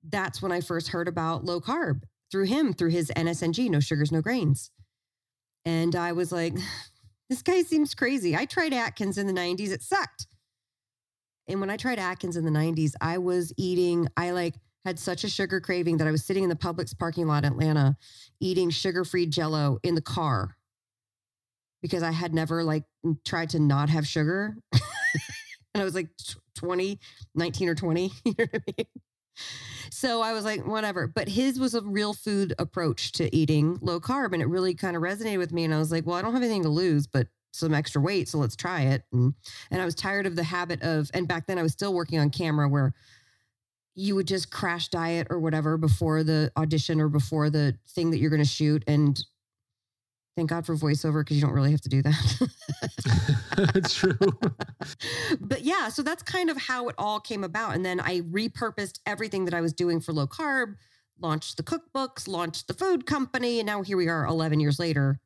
that's 0.08 0.42
when 0.42 0.52
I 0.52 0.60
first 0.60 0.88
heard 0.88 1.08
about 1.08 1.44
low 1.44 1.60
carb 1.60 2.02
through 2.30 2.44
him, 2.44 2.72
through 2.72 2.90
his 2.90 3.10
NSNG, 3.16 3.70
no 3.70 3.80
sugars, 3.80 4.12
no 4.12 4.20
grains. 4.20 4.70
And 5.64 5.95
I 5.97 6.12
was 6.12 6.33
like, 6.33 6.54
this 7.28 7.42
guy 7.42 7.62
seems 7.62 7.95
crazy. 7.95 8.37
I 8.37 8.45
tried 8.45 8.73
Atkins 8.73 9.19
in 9.19 9.26
the 9.26 9.33
90s, 9.33 9.71
it 9.71 9.83
sucked. 9.83 10.26
And 11.49 11.61
when 11.61 11.71
I 11.71 11.76
tried 11.76 11.99
Atkins 11.99 12.37
in 12.37 12.45
the 12.45 12.50
90s, 12.50 12.92
I 13.00 13.19
was 13.19 13.52
eating, 13.57 14.09
I 14.16 14.31
like 14.31 14.54
had 14.85 14.99
such 14.99 15.25
a 15.25 15.28
sugar 15.28 15.61
craving 15.61 15.99
that 15.99 16.09
I 16.09 16.11
was 16.11 16.25
sitting 16.25 16.42
in 16.42 16.49
the 16.49 16.57
Publix 16.57 16.97
parking 16.97 17.26
lot 17.26 17.45
in 17.45 17.52
Atlanta 17.52 17.97
eating 18.40 18.71
sugar 18.71 19.04
free 19.04 19.26
jello 19.26 19.78
in 19.83 19.95
the 19.95 20.00
car 20.00 20.57
because 21.83 22.02
I 22.02 22.11
had 22.11 22.35
never 22.35 22.64
like 22.64 22.85
tried 23.25 23.50
to 23.50 23.59
not 23.59 23.90
have 23.90 24.07
sugar. 24.07 24.57
and 24.73 25.83
I 25.83 25.85
was 25.85 25.95
like 25.95 26.09
20, 26.57 26.99
19 27.35 27.69
or 27.69 27.75
20. 27.75 28.12
You 28.25 28.35
know 28.38 28.47
what 28.50 28.54
I 28.54 28.73
mean? 28.78 28.87
So 29.90 30.22
I 30.22 30.32
was 30.32 30.44
like, 30.44 30.66
whatever. 30.66 31.06
But 31.06 31.28
his 31.28 31.61
was 31.61 31.75
a 31.75 31.82
real 31.82 32.14
food 32.14 32.54
approach 32.58 33.12
to 33.12 33.34
eating 33.34 33.78
low 33.80 34.00
carb. 34.00 34.32
And 34.32 34.42
it 34.42 34.49
really 34.49 34.75
kind 34.75 34.96
of 34.96 35.02
resonated 35.02 35.38
with 35.38 35.52
me. 35.52 35.64
And 35.64 35.75
I 35.75 35.78
was 35.78 35.92
like, 35.92 36.06
well, 36.06 36.16
I 36.16 36.22
don't 36.22 36.32
have 36.32 36.42
anything 36.42 36.62
to 36.62 36.68
lose, 36.68 37.06
but 37.06 37.28
some 37.52 37.75
extra 37.75 38.00
weight. 38.00 38.28
So 38.28 38.38
let's 38.38 38.56
try 38.56 38.82
it. 38.82 39.04
And, 39.12 39.34
and 39.70 39.82
I 39.82 39.84
was 39.84 39.94
tired 39.94 40.26
of 40.26 40.37
the 40.37 40.42
habit 40.42 40.82
of, 40.82 41.11
and 41.14 41.28
back 41.28 41.46
then 41.46 41.58
I 41.58 41.62
was 41.62 41.72
still 41.72 41.92
working 41.92 42.18
on 42.18 42.30
camera 42.30 42.68
where 42.68 42.94
you 43.94 44.14
would 44.14 44.26
just 44.26 44.50
crash 44.50 44.88
diet 44.88 45.26
or 45.30 45.38
whatever 45.38 45.76
before 45.76 46.25
the 46.25 46.50
audition 46.56 47.00
or 47.00 47.08
before 47.08 47.50
the 47.50 47.76
thing 47.90 48.11
that 48.11 48.18
you're 48.18 48.30
going 48.30 48.42
to 48.42 48.49
shoot. 48.49 48.82
And 48.87 49.22
Thank 50.36 50.48
God 50.48 50.64
for 50.64 50.74
voiceover 50.74 51.20
because 51.20 51.36
you 51.36 51.42
don't 51.42 51.52
really 51.52 51.72
have 51.72 51.82
to 51.82 51.90
do 51.90 52.02
that. 52.02 53.90
True. 53.90 54.16
but 55.40 55.62
yeah, 55.62 55.88
so 55.88 56.02
that's 56.02 56.22
kind 56.22 56.48
of 56.48 56.56
how 56.56 56.88
it 56.88 56.94
all 56.96 57.20
came 57.20 57.44
about. 57.44 57.74
And 57.74 57.84
then 57.84 58.00
I 58.00 58.22
repurposed 58.22 59.00
everything 59.04 59.44
that 59.44 59.52
I 59.52 59.60
was 59.60 59.74
doing 59.74 60.00
for 60.00 60.14
low 60.14 60.26
carb, 60.26 60.76
launched 61.20 61.58
the 61.58 61.62
cookbooks, 61.62 62.26
launched 62.26 62.66
the 62.66 62.74
food 62.74 63.04
company. 63.04 63.60
And 63.60 63.66
now 63.66 63.82
here 63.82 63.98
we 63.98 64.08
are 64.08 64.24
11 64.24 64.58
years 64.58 64.78
later. 64.78 65.20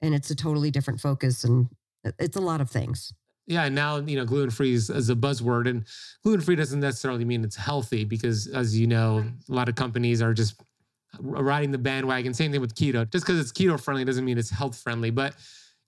And 0.00 0.14
it's 0.14 0.30
a 0.30 0.34
totally 0.34 0.70
different 0.70 1.00
focus 1.00 1.44
and 1.44 1.68
it's 2.18 2.36
a 2.36 2.40
lot 2.40 2.62
of 2.62 2.70
things. 2.70 3.12
Yeah, 3.48 3.64
and 3.64 3.74
now 3.74 3.96
you 3.96 4.16
know 4.16 4.26
gluten 4.26 4.50
free 4.50 4.74
is, 4.74 4.90
is, 4.90 5.08
a 5.08 5.14
buzzword, 5.14 5.68
and 5.68 5.86
gluten 6.22 6.42
free 6.42 6.54
doesn't 6.54 6.80
necessarily 6.80 7.24
mean 7.24 7.42
it's 7.42 7.56
healthy 7.56 8.04
because, 8.04 8.46
as 8.46 8.78
you 8.78 8.86
know, 8.86 9.24
a 9.48 9.52
lot 9.52 9.70
of 9.70 9.74
companies 9.74 10.20
are 10.20 10.34
just 10.34 10.60
riding 11.18 11.70
the 11.70 11.78
bandwagon. 11.78 12.34
Same 12.34 12.52
thing 12.52 12.60
with 12.60 12.74
keto. 12.74 13.10
Just 13.10 13.26
because 13.26 13.40
it's 13.40 13.52
keto 13.52 13.80
friendly 13.80 14.04
doesn't 14.04 14.24
mean 14.24 14.38
it's 14.38 14.50
health 14.50 14.78
friendly. 14.78 15.10
But 15.10 15.34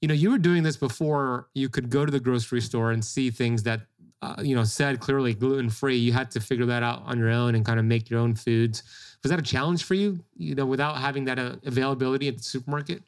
you 0.01 0.09
know, 0.09 0.15
you 0.15 0.31
were 0.31 0.39
doing 0.39 0.63
this 0.63 0.77
before 0.77 1.49
you 1.55 1.69
could 1.69 1.91
go 1.91 2.07
to 2.07 2.11
the 2.11 2.21
grocery 2.21 2.61
store 2.61 2.93
and 2.93 3.05
see 3.05 3.31
things 3.31 3.63
that 3.65 3.83
uh, 4.23 4.37
you 4.43 4.55
know 4.55 4.65
said 4.65 5.01
clearly 5.01 5.35
gluten 5.35 5.71
free. 5.71 5.97
You 5.97 6.13
had 6.13 6.31
to 6.33 6.41
figure 6.41 6.67
that 6.67 6.83
out 6.83 7.03
on 7.05 7.19
your 7.19 7.31
own 7.31 7.55
and 7.55 7.65
kind 7.65 7.79
of 7.79 7.85
make 7.85 8.11
your 8.11 8.21
own 8.21 8.35
foods. 8.35 8.83
Was 9.23 9.31
that 9.31 9.39
a 9.39 9.43
challenge 9.43 9.85
for 9.85 9.95
you? 9.95 10.21
You 10.37 10.55
know, 10.55 10.67
without 10.67 10.97
having 10.97 11.25
that 11.27 11.39
uh, 11.39 11.57
availability 11.65 12.29
at 12.29 12.39
the 12.39 12.43
supermarket. 12.43 13.03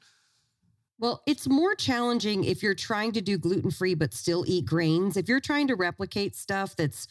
Well, 0.99 1.23
it's 1.26 1.49
more 1.49 1.75
challenging 1.75 2.45
if 2.45 2.62
you're 2.62 2.76
trying 2.76 3.11
to 3.12 3.21
do 3.21 3.37
gluten 3.37 3.73
free 3.73 3.95
but 3.95 4.14
still 4.14 4.45
eat 4.47 4.66
grains. 4.66 5.16
If 5.16 5.28
you're 5.28 5.40
trying 5.40 5.66
to 5.69 5.75
replicate 5.75 6.37
stuff 6.37 6.76
that's 6.76 7.09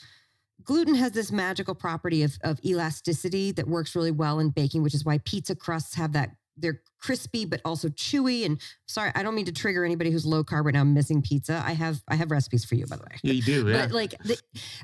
gluten 0.64 0.96
has 0.96 1.12
this 1.12 1.32
magical 1.32 1.76
property 1.76 2.24
of, 2.24 2.38
of 2.44 2.60
elasticity 2.66 3.52
that 3.54 3.68
works 3.68 3.96
really 3.96 4.12
well 4.12 4.40
in 4.40 4.50
baking, 4.50 4.84
which 4.84 4.94
is 4.94 5.06
why 5.06 5.20
pizza 5.20 5.56
crusts 5.56 5.96
have 5.96 6.14
that 6.14 6.32
they're 6.58 6.82
crispy 7.00 7.46
but 7.46 7.62
also 7.66 7.90
chewy. 7.90 8.46
And 8.46 8.60
sorry 8.88 9.12
i 9.16 9.24
don't 9.24 9.36
mean 9.36 9.46
to 9.46 9.52
trigger 9.52 9.84
anybody 9.84 10.12
who's 10.12 10.26
low 10.26 10.44
carb 10.44 10.66
right 10.66 10.74
now 10.74 10.84
missing 10.84 11.22
pizza. 11.22 11.62
I 11.66 11.74
have 11.74 12.02
i 12.08 12.16
have 12.16 12.32
recipes 12.32 12.66
for 12.66 12.76
you 12.76 12.86
by 12.88 12.98
the 12.98 13.04
way. 13.04 13.18
Yeah 13.24 13.34
you 13.34 13.42
do 13.42 13.68
yeah. 13.68 13.86
but 13.86 13.92
like 13.92 14.12
the, 14.24 14.40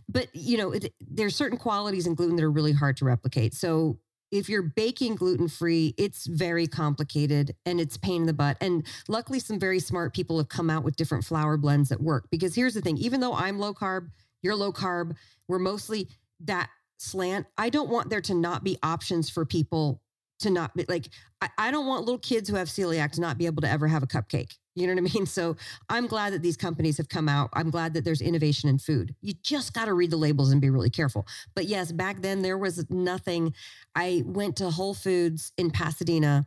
but 0.10 0.27
you 0.34 0.57
know 0.57 0.72
it, 0.72 0.93
there's 1.00 1.36
certain 1.36 1.57
qualities 1.57 2.07
in 2.07 2.15
gluten 2.15 2.36
that 2.38 2.43
are 2.43 2.51
really 2.51 2.74
hard 2.74 2.98
to 2.98 3.05
replicate. 3.05 3.53
So 3.53 4.00
if 4.29 4.50
you're 4.50 4.63
baking 4.63 5.15
gluten 5.15 5.48
free 5.48 5.93
it's 5.98 6.25
very 6.25 6.67
complicated 6.67 7.55
and 7.65 7.79
it's 7.79 7.98
pain 7.98 8.22
in 8.22 8.27
the 8.27 8.34
butt. 8.34 8.57
And 8.60 8.86
luckily 9.07 9.39
some 9.39 9.60
very 9.60 9.79
smart 9.79 10.13
people 10.13 10.38
have 10.38 10.50
come 10.50 10.69
out 10.69 10.84
with 10.84 10.96
different 10.96 11.24
flour 11.24 11.57
blends 11.57 11.89
that 11.89 12.01
work. 12.01 12.27
Because 12.31 12.55
here's 12.55 12.74
the 12.74 12.81
thing 12.81 12.98
even 12.98 13.19
though 13.19 13.34
i'm 13.34 13.60
low 13.60 13.74
carb 13.74 14.10
you're 14.41 14.56
low 14.56 14.72
carb. 14.72 15.15
We're 15.48 15.60
mostly 15.60 16.10
that 16.41 16.70
slant. 16.98 17.48
I 17.58 17.70
don't 17.70 17.89
want 17.89 18.10
there 18.10 18.22
to 18.22 18.34
not 18.34 18.63
be 18.63 18.77
options 18.84 19.29
for 19.29 19.46
people 19.46 20.01
to 20.39 20.50
not 20.50 20.75
be 20.75 20.86
like, 20.88 21.10
I, 21.41 21.50
I 21.58 21.72
don't 21.72 21.88
want 21.88 22.06
little 22.06 22.20
kids 22.20 22.50
who 22.50 22.56
have 22.56 22.67
celiac 22.67 23.12
to 23.13 23.22
not 23.22 23.38
be 23.38 23.46
able 23.46 23.62
to 23.63 23.70
ever 23.70 23.88
have 23.88 24.03
a 24.03 24.08
cupcake. 24.08 24.53
You 24.75 24.86
know 24.86 25.01
what 25.01 25.12
I 25.12 25.13
mean? 25.13 25.25
So 25.38 25.56
I'm 25.89 26.08
glad 26.08 26.34
that 26.34 26.41
these 26.41 26.58
companies 26.58 26.98
have 26.98 27.10
come 27.10 27.27
out. 27.27 27.50
I'm 27.53 27.70
glad 27.72 27.94
that 27.96 28.06
there's 28.06 28.22
innovation 28.22 28.70
in 28.70 28.77
food. 28.77 29.15
You 29.22 29.34
just 29.41 29.74
got 29.74 29.86
to 29.86 29.94
read 29.94 30.12
the 30.12 30.17
labels 30.17 30.51
and 30.51 30.62
be 30.62 30.70
really 30.70 30.89
careful. 30.89 31.25
But 31.56 31.65
yes, 31.65 31.91
back 31.91 32.22
then 32.22 32.41
there 32.41 32.58
was 32.58 32.86
nothing. 32.89 33.53
I 33.96 34.24
went 34.25 34.56
to 34.58 34.70
Whole 34.70 34.94
Foods 34.94 35.51
in 35.58 35.72
Pasadena 35.72 36.46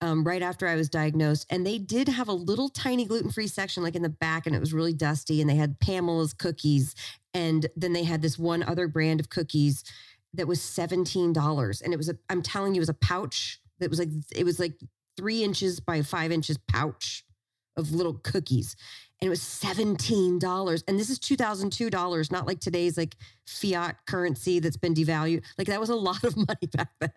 um, 0.00 0.24
right 0.24 0.42
after 0.42 0.66
I 0.66 0.76
was 0.76 0.88
diagnosed, 0.88 1.46
and 1.50 1.66
they 1.66 1.78
did 1.78 2.08
have 2.08 2.28
a 2.28 2.32
little 2.32 2.68
tiny 2.68 3.04
gluten 3.04 3.30
free 3.30 3.48
section, 3.48 3.82
like 3.82 3.96
in 3.96 4.02
the 4.02 4.08
back, 4.08 4.46
and 4.46 4.54
it 4.54 4.60
was 4.60 4.72
really 4.72 4.92
dusty. 4.92 5.40
And 5.40 5.50
they 5.50 5.56
had 5.56 5.80
Pamela's 5.80 6.32
cookies, 6.32 6.94
and 7.34 7.66
then 7.76 7.92
they 7.92 8.04
had 8.04 8.22
this 8.22 8.38
one 8.38 8.62
other 8.62 8.86
brand 8.86 9.20
of 9.20 9.28
cookies 9.28 9.84
that 10.34 10.46
was 10.46 10.62
seventeen 10.62 11.32
dollars, 11.32 11.80
and 11.80 11.92
it 11.92 11.96
was 11.96 12.08
a. 12.08 12.16
I'm 12.28 12.42
telling 12.42 12.74
you, 12.74 12.78
it 12.78 12.82
was 12.82 12.88
a 12.88 12.94
pouch 12.94 13.60
that 13.80 13.90
was 13.90 13.98
like 13.98 14.10
it 14.34 14.44
was 14.44 14.60
like 14.60 14.74
three 15.16 15.42
inches 15.42 15.80
by 15.80 16.02
five 16.02 16.30
inches 16.30 16.58
pouch 16.68 17.24
of 17.76 17.90
little 17.90 18.14
cookies, 18.14 18.76
and 19.20 19.26
it 19.26 19.30
was 19.30 19.42
seventeen 19.42 20.38
dollars. 20.38 20.84
And 20.86 20.98
this 20.98 21.10
is 21.10 21.18
two 21.18 21.36
thousand 21.36 21.72
two 21.72 21.90
dollars, 21.90 22.30
not 22.30 22.46
like 22.46 22.60
today's 22.60 22.96
like 22.96 23.16
fiat 23.48 23.96
currency 24.06 24.60
that's 24.60 24.76
been 24.76 24.94
devalued. 24.94 25.42
Like 25.56 25.66
that 25.66 25.80
was 25.80 25.90
a 25.90 25.96
lot 25.96 26.22
of 26.22 26.36
money 26.48 26.68
back 26.72 26.90
then. 27.00 27.10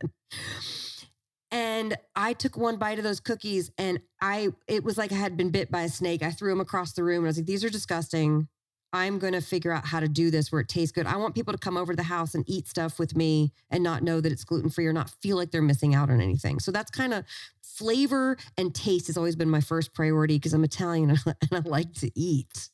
And 1.81 1.97
I 2.15 2.33
took 2.33 2.57
one 2.57 2.77
bite 2.77 2.99
of 2.99 3.03
those 3.03 3.19
cookies 3.19 3.71
and 3.75 3.99
I, 4.21 4.49
it 4.67 4.83
was 4.83 4.99
like 4.99 5.11
I 5.11 5.15
had 5.15 5.35
been 5.35 5.49
bit 5.49 5.71
by 5.71 5.81
a 5.81 5.89
snake. 5.89 6.21
I 6.21 6.29
threw 6.29 6.51
them 6.51 6.61
across 6.61 6.93
the 6.93 7.03
room 7.03 7.19
and 7.19 7.25
I 7.25 7.29
was 7.29 7.37
like, 7.37 7.47
these 7.47 7.63
are 7.63 7.71
disgusting. 7.71 8.47
I'm 8.93 9.17
going 9.17 9.33
to 9.33 9.41
figure 9.41 9.71
out 9.71 9.87
how 9.87 9.99
to 9.99 10.07
do 10.07 10.29
this 10.29 10.51
where 10.51 10.61
it 10.61 10.67
tastes 10.67 10.91
good. 10.91 11.07
I 11.07 11.17
want 11.17 11.33
people 11.33 11.53
to 11.53 11.57
come 11.57 11.77
over 11.77 11.93
to 11.93 11.97
the 11.97 12.03
house 12.03 12.35
and 12.35 12.43
eat 12.47 12.67
stuff 12.67 12.99
with 12.99 13.15
me 13.15 13.51
and 13.71 13.83
not 13.83 14.03
know 14.03 14.21
that 14.21 14.31
it's 14.31 14.43
gluten 14.43 14.69
free 14.69 14.85
or 14.85 14.93
not 14.93 15.09
feel 15.09 15.37
like 15.37 15.49
they're 15.49 15.63
missing 15.63 15.95
out 15.95 16.11
on 16.11 16.21
anything. 16.21 16.59
So 16.59 16.71
that's 16.71 16.91
kind 16.91 17.15
of 17.15 17.25
flavor 17.63 18.37
and 18.59 18.75
taste 18.75 19.07
has 19.07 19.17
always 19.17 19.35
been 19.35 19.49
my 19.49 19.61
first 19.61 19.91
priority 19.91 20.35
because 20.35 20.53
I'm 20.53 20.63
Italian 20.63 21.09
and 21.25 21.35
I 21.51 21.67
like 21.67 21.93
to 21.95 22.11
eat. 22.13 22.69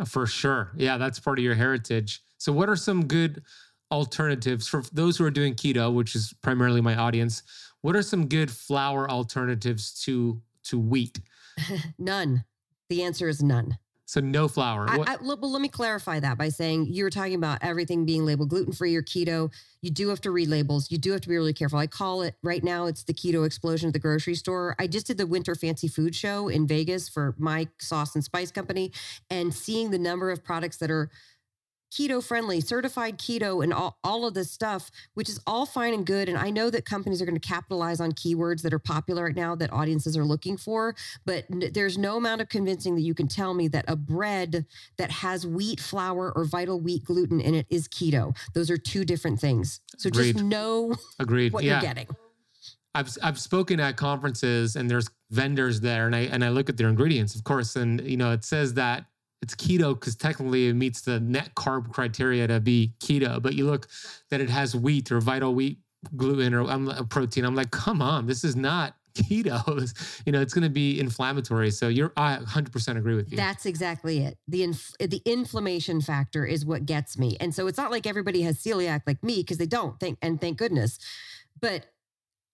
Uh, 0.00 0.04
for 0.04 0.26
sure. 0.26 0.72
Yeah, 0.74 0.96
that's 0.96 1.20
part 1.20 1.38
of 1.38 1.44
your 1.44 1.54
heritage. 1.54 2.22
So, 2.38 2.52
what 2.52 2.68
are 2.68 2.76
some 2.76 3.06
good 3.06 3.42
alternatives 3.92 4.66
for 4.66 4.82
those 4.92 5.16
who 5.16 5.24
are 5.24 5.30
doing 5.30 5.54
keto, 5.54 5.92
which 5.92 6.16
is 6.16 6.34
primarily 6.42 6.80
my 6.80 6.96
audience? 6.96 7.42
What 7.82 7.96
are 7.96 8.02
some 8.02 8.26
good 8.26 8.50
flour 8.50 9.10
alternatives 9.10 9.92
to 10.04 10.40
to 10.64 10.78
wheat? 10.78 11.18
none. 11.98 12.44
The 12.88 13.02
answer 13.02 13.28
is 13.28 13.42
none. 13.42 13.78
So 14.08 14.20
no 14.20 14.48
flour. 14.48 14.86
I, 14.88 14.96
I, 15.06 15.16
well, 15.20 15.52
let 15.52 15.60
me 15.60 15.68
clarify 15.68 16.18
that 16.20 16.38
by 16.38 16.48
saying 16.48 16.86
you 16.86 17.04
were 17.04 17.10
talking 17.10 17.34
about 17.34 17.58
everything 17.60 18.06
being 18.06 18.24
labeled 18.24 18.48
gluten 18.48 18.72
free 18.72 18.96
or 18.96 19.02
keto. 19.02 19.52
You 19.82 19.90
do 19.90 20.08
have 20.08 20.22
to 20.22 20.30
read 20.30 20.48
labels. 20.48 20.90
You 20.90 20.96
do 20.96 21.12
have 21.12 21.20
to 21.20 21.28
be 21.28 21.36
really 21.36 21.52
careful. 21.52 21.78
I 21.78 21.88
call 21.88 22.22
it 22.22 22.34
right 22.42 22.64
now. 22.64 22.86
It's 22.86 23.04
the 23.04 23.12
keto 23.12 23.44
explosion 23.44 23.88
at 23.88 23.92
the 23.92 23.98
grocery 23.98 24.34
store. 24.34 24.74
I 24.78 24.86
just 24.86 25.06
did 25.06 25.18
the 25.18 25.26
winter 25.26 25.54
fancy 25.54 25.88
food 25.88 26.14
show 26.14 26.48
in 26.48 26.66
Vegas 26.66 27.06
for 27.06 27.34
my 27.36 27.68
sauce 27.76 28.14
and 28.14 28.24
spice 28.24 28.50
company, 28.50 28.92
and 29.28 29.52
seeing 29.52 29.90
the 29.90 29.98
number 29.98 30.30
of 30.30 30.42
products 30.42 30.78
that 30.78 30.90
are 30.90 31.10
keto 31.90 32.22
friendly, 32.22 32.60
certified 32.60 33.18
keto, 33.18 33.62
and 33.62 33.72
all, 33.72 33.98
all 34.04 34.26
of 34.26 34.34
this 34.34 34.50
stuff, 34.50 34.90
which 35.14 35.28
is 35.28 35.40
all 35.46 35.66
fine 35.66 35.94
and 35.94 36.06
good. 36.06 36.28
And 36.28 36.38
I 36.38 36.50
know 36.50 36.70
that 36.70 36.84
companies 36.84 37.20
are 37.22 37.26
going 37.26 37.38
to 37.38 37.48
capitalize 37.48 38.00
on 38.00 38.12
keywords 38.12 38.62
that 38.62 38.72
are 38.72 38.78
popular 38.78 39.24
right 39.24 39.36
now 39.36 39.54
that 39.56 39.72
audiences 39.72 40.16
are 40.16 40.24
looking 40.24 40.56
for. 40.56 40.94
But 41.24 41.44
n- 41.50 41.70
there's 41.72 41.98
no 41.98 42.16
amount 42.16 42.40
of 42.40 42.48
convincing 42.48 42.94
that 42.96 43.02
you 43.02 43.14
can 43.14 43.28
tell 43.28 43.54
me 43.54 43.68
that 43.68 43.84
a 43.88 43.96
bread 43.96 44.66
that 44.96 45.10
has 45.10 45.46
wheat 45.46 45.80
flour 45.80 46.32
or 46.34 46.44
vital 46.44 46.80
wheat 46.80 47.04
gluten 47.04 47.40
in 47.40 47.54
it 47.54 47.66
is 47.70 47.88
keto. 47.88 48.36
Those 48.54 48.70
are 48.70 48.78
two 48.78 49.04
different 49.04 49.40
things. 49.40 49.80
So 49.96 50.08
Agreed. 50.08 50.32
just 50.34 50.44
know 50.44 50.94
Agreed. 51.18 51.52
what 51.52 51.64
yeah. 51.64 51.72
you're 51.72 51.80
getting. 51.82 52.08
I've 52.94 53.10
I've 53.22 53.38
spoken 53.38 53.80
at 53.80 53.96
conferences 53.96 54.74
and 54.74 54.90
there's 54.90 55.08
vendors 55.30 55.80
there 55.80 56.06
and 56.06 56.16
I 56.16 56.20
and 56.20 56.44
I 56.44 56.48
look 56.48 56.68
at 56.68 56.76
their 56.76 56.88
ingredients, 56.88 57.34
of 57.34 57.44
course, 57.44 57.76
and 57.76 58.00
you 58.00 58.16
know 58.16 58.32
it 58.32 58.44
says 58.44 58.74
that 58.74 59.04
it's 59.42 59.54
keto 59.54 59.94
because 59.94 60.16
technically 60.16 60.68
it 60.68 60.74
meets 60.74 61.02
the 61.02 61.20
net 61.20 61.54
carb 61.54 61.92
criteria 61.92 62.46
to 62.46 62.60
be 62.60 62.92
keto. 63.00 63.40
But 63.40 63.54
you 63.54 63.66
look 63.66 63.88
that 64.30 64.40
it 64.40 64.50
has 64.50 64.74
wheat 64.74 65.12
or 65.12 65.20
vital 65.20 65.54
wheat 65.54 65.78
gluten 66.16 66.54
or 66.54 66.68
um, 66.70 67.06
protein. 67.08 67.44
I'm 67.44 67.54
like, 67.54 67.70
come 67.70 68.02
on, 68.02 68.26
this 68.26 68.44
is 68.44 68.56
not 68.56 68.94
keto. 69.14 70.22
you 70.26 70.32
know, 70.32 70.40
it's 70.40 70.54
going 70.54 70.64
to 70.64 70.70
be 70.70 71.00
inflammatory. 71.00 71.70
So 71.70 71.88
you're, 71.88 72.12
I 72.16 72.36
100% 72.36 72.96
agree 72.96 73.14
with 73.14 73.30
you. 73.30 73.36
That's 73.36 73.66
exactly 73.66 74.20
it. 74.20 74.38
The 74.46 74.62
inf- 74.62 74.94
the 75.00 75.22
inflammation 75.24 76.00
factor 76.00 76.44
is 76.44 76.64
what 76.64 76.86
gets 76.86 77.18
me. 77.18 77.36
And 77.40 77.54
so 77.54 77.66
it's 77.66 77.78
not 77.78 77.90
like 77.90 78.06
everybody 78.06 78.42
has 78.42 78.62
celiac 78.62 79.02
like 79.06 79.22
me 79.22 79.38
because 79.38 79.58
they 79.58 79.66
don't. 79.66 79.98
Thank 79.98 80.18
and 80.22 80.40
thank 80.40 80.58
goodness. 80.58 80.98
But 81.60 81.86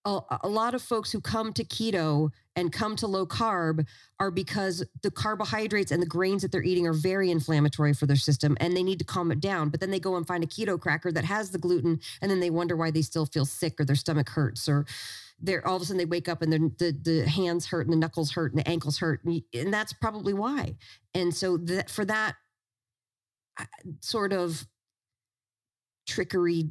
a, 0.04 0.20
a 0.42 0.48
lot 0.48 0.74
of 0.74 0.82
folks 0.82 1.10
who 1.10 1.20
come 1.20 1.52
to 1.52 1.64
keto 1.64 2.30
and 2.56 2.72
come 2.72 2.94
to 2.96 3.06
low 3.06 3.26
carb 3.26 3.86
are 4.20 4.30
because 4.30 4.84
the 5.02 5.10
carbohydrates 5.10 5.90
and 5.90 6.02
the 6.02 6.06
grains 6.06 6.42
that 6.42 6.52
they're 6.52 6.62
eating 6.62 6.86
are 6.86 6.92
very 6.92 7.30
inflammatory 7.30 7.94
for 7.94 8.06
their 8.06 8.16
system 8.16 8.56
and 8.60 8.76
they 8.76 8.82
need 8.82 8.98
to 8.98 9.04
calm 9.04 9.32
it 9.32 9.40
down. 9.40 9.70
But 9.70 9.80
then 9.80 9.90
they 9.90 9.98
go 10.00 10.16
and 10.16 10.26
find 10.26 10.44
a 10.44 10.46
keto 10.46 10.78
cracker 10.78 11.10
that 11.12 11.24
has 11.24 11.50
the 11.50 11.58
gluten 11.58 12.00
and 12.20 12.30
then 12.30 12.40
they 12.40 12.50
wonder 12.50 12.76
why 12.76 12.90
they 12.90 13.02
still 13.02 13.26
feel 13.26 13.44
sick 13.44 13.80
or 13.80 13.84
their 13.84 13.96
stomach 13.96 14.28
hurts 14.28 14.68
or 14.68 14.86
they're 15.40 15.66
all 15.66 15.76
of 15.76 15.82
a 15.82 15.84
sudden 15.84 15.98
they 15.98 16.04
wake 16.04 16.28
up 16.28 16.42
and 16.42 16.52
the 16.52 16.96
the 17.02 17.28
hands 17.28 17.66
hurt 17.66 17.86
and 17.86 17.92
the 17.92 17.98
knuckles 17.98 18.32
hurt 18.32 18.52
and 18.52 18.60
the 18.60 18.68
ankles 18.68 18.98
hurt 18.98 19.24
and, 19.24 19.42
and 19.52 19.72
that's 19.72 19.92
probably 19.92 20.32
why. 20.32 20.76
And 21.12 21.34
so 21.34 21.56
that 21.56 21.90
for 21.90 22.04
that 22.04 22.34
uh, 23.58 23.64
sort 24.00 24.32
of 24.32 24.66
trickery, 26.06 26.70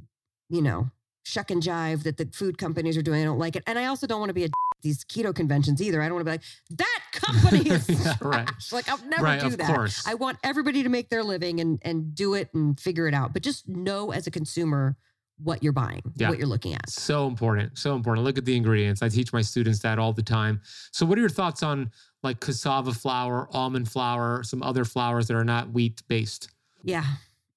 you 0.50 0.62
know, 0.62 0.91
shuck 1.23 1.51
and 1.51 1.62
jive 1.62 2.03
that 2.03 2.17
the 2.17 2.27
food 2.33 2.57
companies 2.57 2.97
are 2.97 3.01
doing. 3.01 3.21
I 3.21 3.25
don't 3.25 3.39
like 3.39 3.55
it. 3.55 3.63
And 3.65 3.79
I 3.79 3.86
also 3.86 4.07
don't 4.07 4.19
want 4.19 4.29
to 4.29 4.33
be 4.33 4.45
a 4.45 4.49
these 4.81 5.03
keto 5.05 5.33
conventions 5.33 5.81
either. 5.81 6.01
I 6.01 6.09
don't 6.09 6.15
want 6.15 6.27
to 6.27 6.31
be 6.31 6.38
like, 6.38 6.77
that 6.77 6.99
company 7.13 7.69
is 7.69 7.89
yeah, 8.05 8.15
right. 8.21 8.49
Like 8.71 8.89
I'll 8.89 9.03
never 9.07 9.23
right, 9.23 9.41
do 9.41 9.49
that. 9.51 9.73
Course. 9.73 10.05
I 10.05 10.13
want 10.13 10.38
everybody 10.43 10.83
to 10.83 10.89
make 10.89 11.09
their 11.09 11.23
living 11.23 11.59
and 11.59 11.79
and 11.83 12.13
do 12.13 12.36
it 12.36 12.53
and 12.53 12.79
figure 12.79 13.07
it 13.07 13.13
out. 13.13 13.33
But 13.33 13.41
just 13.41 13.67
know 13.67 14.12
as 14.12 14.27
a 14.27 14.31
consumer 14.31 14.97
what 15.41 15.63
you're 15.63 15.73
buying, 15.73 16.01
yeah. 16.15 16.29
what 16.29 16.38
you're 16.38 16.47
looking 16.47 16.73
at. 16.73 16.89
So 16.89 17.27
important. 17.27 17.77
So 17.77 17.95
important. 17.95 18.23
Look 18.23 18.38
at 18.38 18.45
the 18.45 18.55
ingredients. 18.55 19.01
I 19.01 19.09
teach 19.09 19.33
my 19.33 19.41
students 19.41 19.79
that 19.79 19.99
all 19.99 20.13
the 20.13 20.23
time. 20.23 20.62
So 20.91 21.05
what 21.05 21.17
are 21.17 21.21
your 21.21 21.29
thoughts 21.29 21.63
on 21.63 21.91
like 22.21 22.39
cassava 22.39 22.93
flour, 22.93 23.47
almond 23.51 23.89
flour, 23.89 24.43
some 24.43 24.62
other 24.62 24.86
flours 24.86 25.27
that 25.27 25.36
are 25.36 25.43
not 25.43 25.71
wheat 25.71 26.03
based? 26.07 26.49
Yeah. 26.83 27.03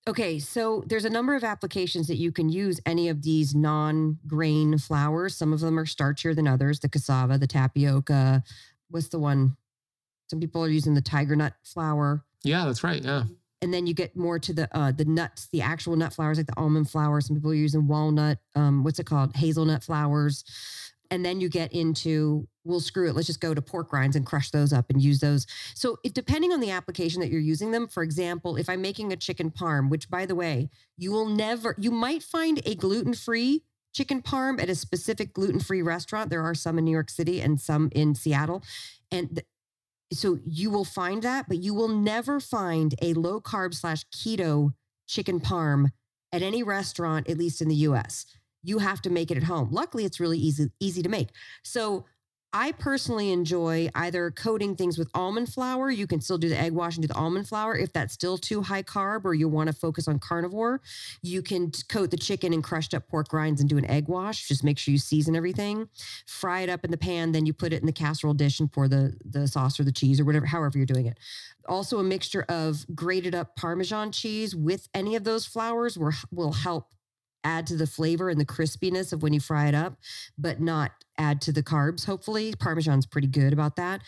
Okay, 0.08 0.38
so 0.38 0.84
there's 0.86 1.04
a 1.04 1.10
number 1.10 1.34
of 1.34 1.42
applications 1.42 2.06
that 2.06 2.16
you 2.16 2.30
can 2.30 2.48
use 2.48 2.80
any 2.86 3.08
of 3.08 3.22
these 3.22 3.56
non-grain 3.56 4.78
flours. 4.78 5.34
Some 5.34 5.52
of 5.52 5.58
them 5.58 5.78
are 5.78 5.84
starchier 5.84 6.34
than 6.34 6.46
others. 6.46 6.78
The 6.78 6.88
cassava, 6.88 7.38
the 7.38 7.48
tapioca. 7.48 8.44
What's 8.88 9.08
the 9.08 9.18
one? 9.18 9.56
Some 10.30 10.38
people 10.38 10.62
are 10.62 10.68
using 10.68 10.94
the 10.94 11.00
tiger 11.00 11.34
nut 11.34 11.54
flour. 11.64 12.24
Yeah, 12.44 12.66
that's 12.66 12.84
right. 12.84 13.02
Yeah. 13.02 13.24
And 13.62 13.74
then 13.74 13.88
you 13.88 13.94
get 13.94 14.16
more 14.16 14.38
to 14.38 14.52
the 14.52 14.68
uh, 14.76 14.92
the 14.92 15.06
nuts, 15.06 15.48
the 15.50 15.62
actual 15.62 15.96
nut 15.96 16.12
flours, 16.12 16.36
like 16.36 16.46
the 16.46 16.56
almond 16.56 16.88
flour. 16.88 17.20
Some 17.20 17.34
people 17.34 17.50
are 17.50 17.54
using 17.54 17.88
walnut. 17.88 18.38
Um, 18.54 18.84
what's 18.84 19.00
it 19.00 19.06
called? 19.06 19.34
Hazelnut 19.34 19.82
flours. 19.82 20.44
And 21.10 21.24
then 21.24 21.40
you 21.40 21.48
get 21.48 21.72
into 21.72 22.46
we'll 22.66 22.80
screw 22.80 23.08
it. 23.08 23.14
Let's 23.14 23.26
just 23.26 23.40
go 23.40 23.54
to 23.54 23.62
pork 23.62 23.92
rinds 23.92 24.16
and 24.16 24.26
crush 24.26 24.50
those 24.50 24.72
up 24.72 24.90
and 24.90 25.00
use 25.00 25.20
those. 25.20 25.46
So, 25.74 25.98
depending 26.12 26.52
on 26.52 26.60
the 26.60 26.70
application 26.70 27.20
that 27.20 27.30
you're 27.30 27.40
using 27.40 27.70
them, 27.70 27.86
for 27.86 28.02
example, 28.02 28.56
if 28.56 28.68
I'm 28.68 28.82
making 28.82 29.12
a 29.12 29.16
chicken 29.16 29.50
parm, 29.50 29.88
which 29.88 30.10
by 30.10 30.26
the 30.26 30.34
way, 30.34 30.68
you 30.96 31.12
will 31.12 31.26
never, 31.26 31.74
you 31.78 31.90
might 31.90 32.22
find 32.22 32.60
a 32.66 32.74
gluten 32.74 33.14
free 33.14 33.62
chicken 33.96 34.20
parm 34.20 34.60
at 34.62 34.68
a 34.68 34.74
specific 34.74 35.32
gluten 35.32 35.58
free 35.58 35.80
restaurant. 35.80 36.28
There 36.28 36.42
are 36.42 36.54
some 36.54 36.78
in 36.78 36.84
New 36.84 36.90
York 36.90 37.08
City 37.08 37.40
and 37.40 37.58
some 37.58 37.88
in 37.92 38.14
Seattle. 38.14 38.62
And 39.10 39.36
th- 39.36 39.46
so 40.12 40.38
you 40.44 40.70
will 40.70 40.84
find 40.84 41.22
that, 41.22 41.48
but 41.48 41.58
you 41.58 41.74
will 41.74 41.88
never 41.88 42.38
find 42.38 42.94
a 43.00 43.14
low 43.14 43.40
carb 43.40 43.74
slash 43.74 44.04
keto 44.14 44.74
chicken 45.06 45.40
parm 45.40 45.86
at 46.32 46.42
any 46.42 46.62
restaurant, 46.62 47.28
at 47.28 47.38
least 47.38 47.62
in 47.62 47.68
the 47.68 47.74
US. 47.76 48.26
You 48.62 48.78
have 48.78 49.00
to 49.02 49.10
make 49.10 49.30
it 49.30 49.36
at 49.36 49.44
home. 49.44 49.70
Luckily, 49.72 50.04
it's 50.04 50.20
really 50.20 50.38
easy 50.38 50.70
easy 50.80 51.02
to 51.02 51.08
make. 51.08 51.30
So 51.62 52.04
I 52.52 52.72
personally 52.72 53.32
enjoy 53.32 53.90
either 53.94 54.30
coating 54.30 54.76
things 54.76 54.96
with 54.96 55.10
almond 55.14 55.52
flour. 55.52 55.90
You 55.90 56.06
can 56.06 56.20
still 56.20 56.38
do 56.38 56.48
the 56.48 56.58
egg 56.58 56.72
wash 56.72 56.96
and 56.96 57.02
do 57.02 57.08
the 57.08 57.14
almond 57.14 57.48
flour. 57.48 57.76
If 57.76 57.92
that's 57.92 58.14
still 58.14 58.38
too 58.38 58.62
high 58.62 58.82
carb 58.82 59.24
or 59.24 59.34
you 59.34 59.48
want 59.48 59.66
to 59.66 59.72
focus 59.74 60.08
on 60.08 60.18
carnivore, 60.18 60.80
you 61.22 61.42
can 61.42 61.70
coat 61.88 62.10
the 62.10 62.16
chicken 62.16 62.52
in 62.52 62.62
crushed 62.62 62.94
up 62.94 63.08
pork 63.08 63.32
rinds 63.32 63.60
and 63.60 63.68
do 63.68 63.76
an 63.76 63.84
egg 63.84 64.08
wash. 64.08 64.48
Just 64.48 64.64
make 64.64 64.78
sure 64.78 64.92
you 64.92 64.98
season 64.98 65.36
everything, 65.36 65.88
fry 66.26 66.60
it 66.60 66.70
up 66.70 66.84
in 66.84 66.90
the 66.90 66.96
pan, 66.96 67.32
then 67.32 67.46
you 67.46 67.52
put 67.52 67.72
it 67.72 67.80
in 67.80 67.86
the 67.86 67.92
casserole 67.92 68.34
dish 68.34 68.58
and 68.58 68.72
pour 68.72 68.88
the, 68.88 69.16
the 69.24 69.46
sauce 69.46 69.78
or 69.78 69.84
the 69.84 69.92
cheese 69.92 70.18
or 70.18 70.24
whatever, 70.24 70.46
however 70.46 70.78
you're 70.78 70.86
doing 70.86 71.06
it. 71.06 71.18
Also, 71.68 71.98
a 71.98 72.04
mixture 72.04 72.44
of 72.48 72.86
grated 72.94 73.34
up 73.34 73.56
Parmesan 73.56 74.12
cheese 74.12 74.54
with 74.54 74.88
any 74.94 75.16
of 75.16 75.24
those 75.24 75.44
flours 75.46 75.98
will, 75.98 76.12
will 76.30 76.52
help 76.52 76.88
add 77.46 77.66
to 77.68 77.76
the 77.76 77.86
flavor 77.86 78.28
and 78.28 78.40
the 78.40 78.44
crispiness 78.44 79.12
of 79.12 79.22
when 79.22 79.32
you 79.32 79.40
fry 79.40 79.68
it 79.68 79.74
up, 79.74 79.96
but 80.36 80.60
not 80.60 80.90
add 81.16 81.40
to 81.42 81.52
the 81.52 81.62
carbs, 81.62 82.04
hopefully. 82.04 82.52
Parmesan's 82.58 83.06
pretty 83.06 83.28
good 83.28 83.52
about 83.52 83.76
that. 83.76 84.02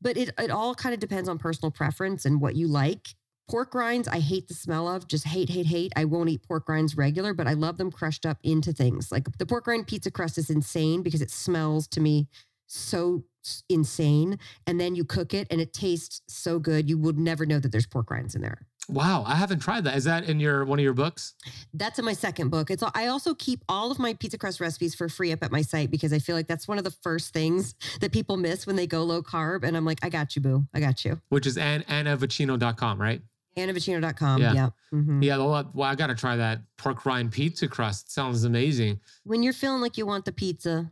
But 0.00 0.16
it, 0.18 0.30
it 0.38 0.50
all 0.50 0.74
kind 0.74 0.92
of 0.92 1.00
depends 1.00 1.28
on 1.28 1.38
personal 1.38 1.70
preference 1.70 2.26
and 2.26 2.40
what 2.40 2.54
you 2.54 2.68
like. 2.68 3.08
Pork 3.50 3.74
rinds, 3.74 4.08
I 4.08 4.20
hate 4.20 4.46
the 4.48 4.54
smell 4.54 4.86
of, 4.86 5.08
just 5.08 5.26
hate, 5.26 5.48
hate, 5.48 5.66
hate. 5.66 5.92
I 5.96 6.04
won't 6.04 6.28
eat 6.28 6.42
pork 6.42 6.68
rinds 6.68 6.96
regular, 6.96 7.34
but 7.34 7.48
I 7.48 7.54
love 7.54 7.78
them 7.78 7.90
crushed 7.90 8.26
up 8.26 8.38
into 8.42 8.72
things. 8.72 9.10
Like 9.10 9.26
the 9.38 9.46
pork 9.46 9.66
rind 9.66 9.86
pizza 9.86 10.10
crust 10.10 10.38
is 10.38 10.50
insane 10.50 11.02
because 11.02 11.22
it 11.22 11.30
smells 11.30 11.88
to 11.88 12.00
me 12.00 12.28
so 12.66 13.24
insane. 13.68 14.38
And 14.66 14.80
then 14.80 14.94
you 14.94 15.04
cook 15.04 15.34
it 15.34 15.46
and 15.50 15.60
it 15.60 15.72
tastes 15.72 16.22
so 16.28 16.58
good. 16.58 16.88
You 16.88 16.98
would 16.98 17.18
never 17.18 17.46
know 17.46 17.58
that 17.58 17.72
there's 17.72 17.86
pork 17.86 18.10
rinds 18.10 18.34
in 18.34 18.42
there. 18.42 18.66
Wow, 18.88 19.22
I 19.24 19.36
haven't 19.36 19.60
tried 19.60 19.84
that. 19.84 19.96
Is 19.96 20.04
that 20.04 20.24
in 20.28 20.40
your 20.40 20.64
one 20.64 20.80
of 20.80 20.82
your 20.82 20.92
books? 20.92 21.34
That's 21.72 22.00
in 22.00 22.04
my 22.04 22.14
second 22.14 22.48
book. 22.50 22.68
It's 22.68 22.82
I 22.94 23.06
also 23.06 23.32
keep 23.32 23.62
all 23.68 23.92
of 23.92 23.98
my 24.00 24.12
pizza 24.14 24.36
crust 24.36 24.60
recipes 24.60 24.92
for 24.94 25.08
free 25.08 25.30
up 25.30 25.44
at 25.44 25.52
my 25.52 25.62
site 25.62 25.88
because 25.90 26.12
I 26.12 26.18
feel 26.18 26.34
like 26.34 26.48
that's 26.48 26.66
one 26.66 26.78
of 26.78 26.84
the 26.84 26.90
first 26.90 27.32
things 27.32 27.74
that 28.00 28.10
people 28.10 28.36
miss 28.36 28.66
when 28.66 28.74
they 28.74 28.88
go 28.88 29.04
low 29.04 29.22
carb. 29.22 29.62
And 29.62 29.76
I'm 29.76 29.84
like, 29.84 30.00
I 30.02 30.08
got 30.08 30.34
you, 30.34 30.42
boo. 30.42 30.66
I 30.74 30.80
got 30.80 31.04
you. 31.04 31.20
Which 31.28 31.46
is 31.46 31.56
an 31.56 31.82
annavocino.com, 31.84 33.00
right? 33.00 33.22
AnnaVocino.com. 33.56 34.40
Yeah. 34.40 34.52
Yeah. 34.54 34.68
Mhm. 34.92 35.22
Yeah, 35.22 35.36
well, 35.36 35.70
well, 35.74 35.88
I 35.88 35.94
got 35.94 36.08
to 36.08 36.14
try 36.14 36.36
that 36.36 36.60
pork 36.76 37.06
rind 37.06 37.30
pizza 37.32 37.68
crust. 37.68 38.10
sounds 38.12 38.44
amazing. 38.44 38.98
When 39.24 39.42
you're 39.42 39.52
feeling 39.52 39.80
like 39.80 39.96
you 39.96 40.06
want 40.06 40.24
the 40.24 40.32
pizza, 40.32 40.90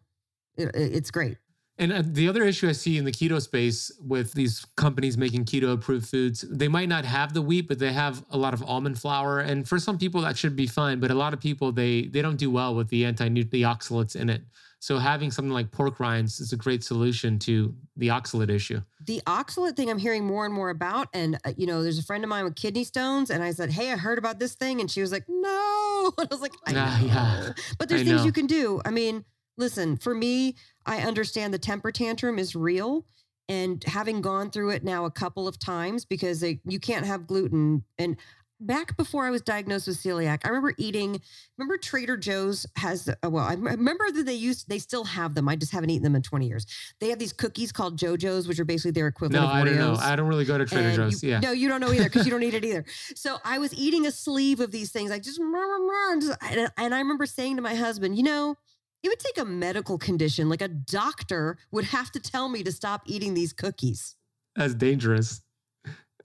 it, 0.57 0.71
it's 0.75 1.11
great. 1.11 1.39
And 1.81 1.93
uh, 1.93 2.03
the 2.05 2.29
other 2.29 2.45
issue 2.45 2.69
I 2.69 2.73
see 2.73 2.99
in 2.99 3.05
the 3.05 3.11
keto 3.11 3.41
space 3.41 3.91
with 4.07 4.35
these 4.35 4.67
companies 4.77 5.17
making 5.17 5.47
keto 5.47 5.73
approved 5.73 6.07
foods, 6.07 6.43
they 6.43 6.69
might 6.69 6.91
not 6.91 7.07
have 7.07 7.33
the 7.33 7.41
wheat, 7.41 7.69
but 7.69 7.79
they 7.79 7.93
have 7.93 8.23
a 8.31 8.37
lot 8.37 8.53
of 8.53 8.63
almond 8.63 9.01
flour. 9.01 9.41
And 9.41 9.67
for 9.67 9.79
some 9.79 9.97
people 9.97 10.21
that 10.21 10.37
should 10.37 10.55
be 10.55 10.67
fine, 10.67 11.01
but 11.01 11.11
a 11.11 11.15
lot 11.15 11.33
of 11.33 11.41
people 11.41 11.73
they 11.73 12.03
they 12.03 12.21
don't 12.21 12.37
do 12.37 12.51
well 12.51 12.75
with 12.75 12.89
the 12.89 13.07
anti 13.07 13.29
the 13.29 13.63
oxalates 13.63 14.15
in 14.15 14.29
it. 14.29 14.43
So 14.83 14.99
having 14.99 15.31
something 15.31 15.53
like 15.53 15.71
pork 15.71 16.01
rinds 16.01 16.41
is 16.41 16.53
a 16.55 16.57
great 16.57 16.83
solution 16.83 17.39
to 17.41 17.75
the 17.97 18.09
oxalate 18.09 18.49
issue. 18.49 18.81
The 19.05 19.23
oxalate 19.27 19.77
thing 19.77 19.91
I'm 19.91 19.99
hearing 19.99 20.25
more 20.25 20.47
and 20.47 20.55
more 20.55 20.71
about. 20.71 21.09
And, 21.13 21.39
uh, 21.45 21.53
you 21.55 21.67
know, 21.67 21.83
there's 21.83 21.99
a 21.99 22.03
friend 22.03 22.25
of 22.25 22.31
mine 22.31 22.45
with 22.45 22.57
kidney 22.57 22.85
stones. 22.85 23.31
And 23.31 23.43
I 23.43 23.51
said, 23.51 23.71
Hey, 23.71 23.93
I 23.93 23.97
heard 23.97 24.17
about 24.17 24.39
this 24.39 24.55
thing. 24.55 24.81
And 24.81 24.91
she 24.91 25.03
was 25.03 25.13
like, 25.13 25.25
No. 25.29 26.13
And 26.19 26.29
I 26.31 26.35
was 26.35 26.41
like, 26.41 26.55
I 26.67 26.73
know. 26.73 26.85
Ah, 26.87 27.01
yeah. 27.03 27.53
But 27.79 27.91
there's 27.91 28.01
I 28.01 28.05
things 28.05 28.21
know. 28.21 28.25
you 28.25 28.33
can 28.33 28.47
do. 28.47 28.81
I 28.87 28.91
mean, 28.91 29.25
listen, 29.59 29.97
for 29.97 30.15
me, 30.15 30.57
I 30.91 30.99
understand 31.03 31.55
the 31.55 31.59
temper 31.59 31.93
tantrum 31.93 32.39
is 32.39 32.57
real. 32.57 33.07
And 33.49 33.83
having 33.85 34.21
gone 34.21 34.51
through 34.51 34.71
it 34.71 34.85
now 34.85 35.07
a 35.07 35.11
couple 35.11 35.49
of 35.49 35.59
times 35.59 36.05
because 36.05 36.41
they, 36.41 36.61
you 36.65 36.79
can't 36.79 37.05
have 37.05 37.27
gluten. 37.27 37.83
And 37.99 38.17
back 38.61 38.97
before 38.97 39.25
I 39.25 39.31
was 39.31 39.41
diagnosed 39.43 39.89
with 39.89 39.97
celiac, 39.97 40.41
I 40.45 40.49
remember 40.49 40.73
eating, 40.79 41.21
remember 41.59 41.77
Trader 41.77 42.17
Joe's 42.17 42.65
has, 42.77 43.09
uh, 43.09 43.29
well, 43.29 43.45
I 43.45 43.55
remember 43.55 44.11
that 44.13 44.25
they 44.25 44.35
used, 44.35 44.69
they 44.69 44.79
still 44.79 45.03
have 45.03 45.35
them. 45.35 45.49
I 45.49 45.57
just 45.57 45.73
haven't 45.73 45.91
eaten 45.91 46.05
them 46.05 46.15
in 46.15 46.23
20 46.23 46.47
years. 46.47 46.65
They 47.01 47.09
have 47.09 47.19
these 47.19 47.33
cookies 47.33 47.73
called 47.73 47.99
Joe-Joe's, 47.99 48.47
which 48.47 48.61
are 48.61 48.65
basically 48.65 48.93
their 48.93 49.09
equivalent 49.09 49.43
No, 49.43 49.49
of 49.49 49.55
I 49.55 49.65
don't 49.65 49.79
know. 49.79 49.97
I 49.99 50.15
don't 50.15 50.29
really 50.29 50.45
go 50.45 50.57
to 50.57 50.65
Trader 50.67 50.89
And 50.89 50.97
Joe's. 50.97 51.23
you- 51.23 51.31
yeah. 51.31 51.41
No, 51.41 51.51
you 51.51 51.69
don't 51.69 51.81
know 51.81 51.93
either 51.93 52.05
because 52.05 52.27
you 52.27 52.31
don't 52.31 52.45
eat 52.45 52.55
it 52.55 52.65
either. 52.65 52.85
So 53.17 53.39
I 53.45 53.59
was 53.59 53.75
eating 53.75 54.07
a 54.07 54.13
sleeve 54.13 54.61
of 54.61 54.71
these 54.71 54.93
things, 54.93 55.11
like 55.11 55.23
just, 55.23 55.41
and 55.41 56.71
I 56.95 56.99
remember 56.99 57.27
saying 57.27 57.57
to 57.57 57.63
my 57.63 57.75
husband, 57.75 58.17
you 58.17 58.23
know, 58.23 58.57
it 59.03 59.09
would 59.09 59.19
take 59.19 59.39
a 59.39 59.45
medical 59.45 59.99
condition, 59.99 60.49
like 60.49 60.63
a 60.63 60.69
doctor 60.69 61.59
would 61.71 61.85
have 61.85 62.11
to 62.13 62.21
tell 62.21 62.49
me 62.49 62.63
to 62.63 62.73
stop 62.73 63.03
eating 63.07 63.35
these 63.35 63.53
cookies. 63.53 64.17
That's 64.57 64.75
dangerous. 64.75 65.43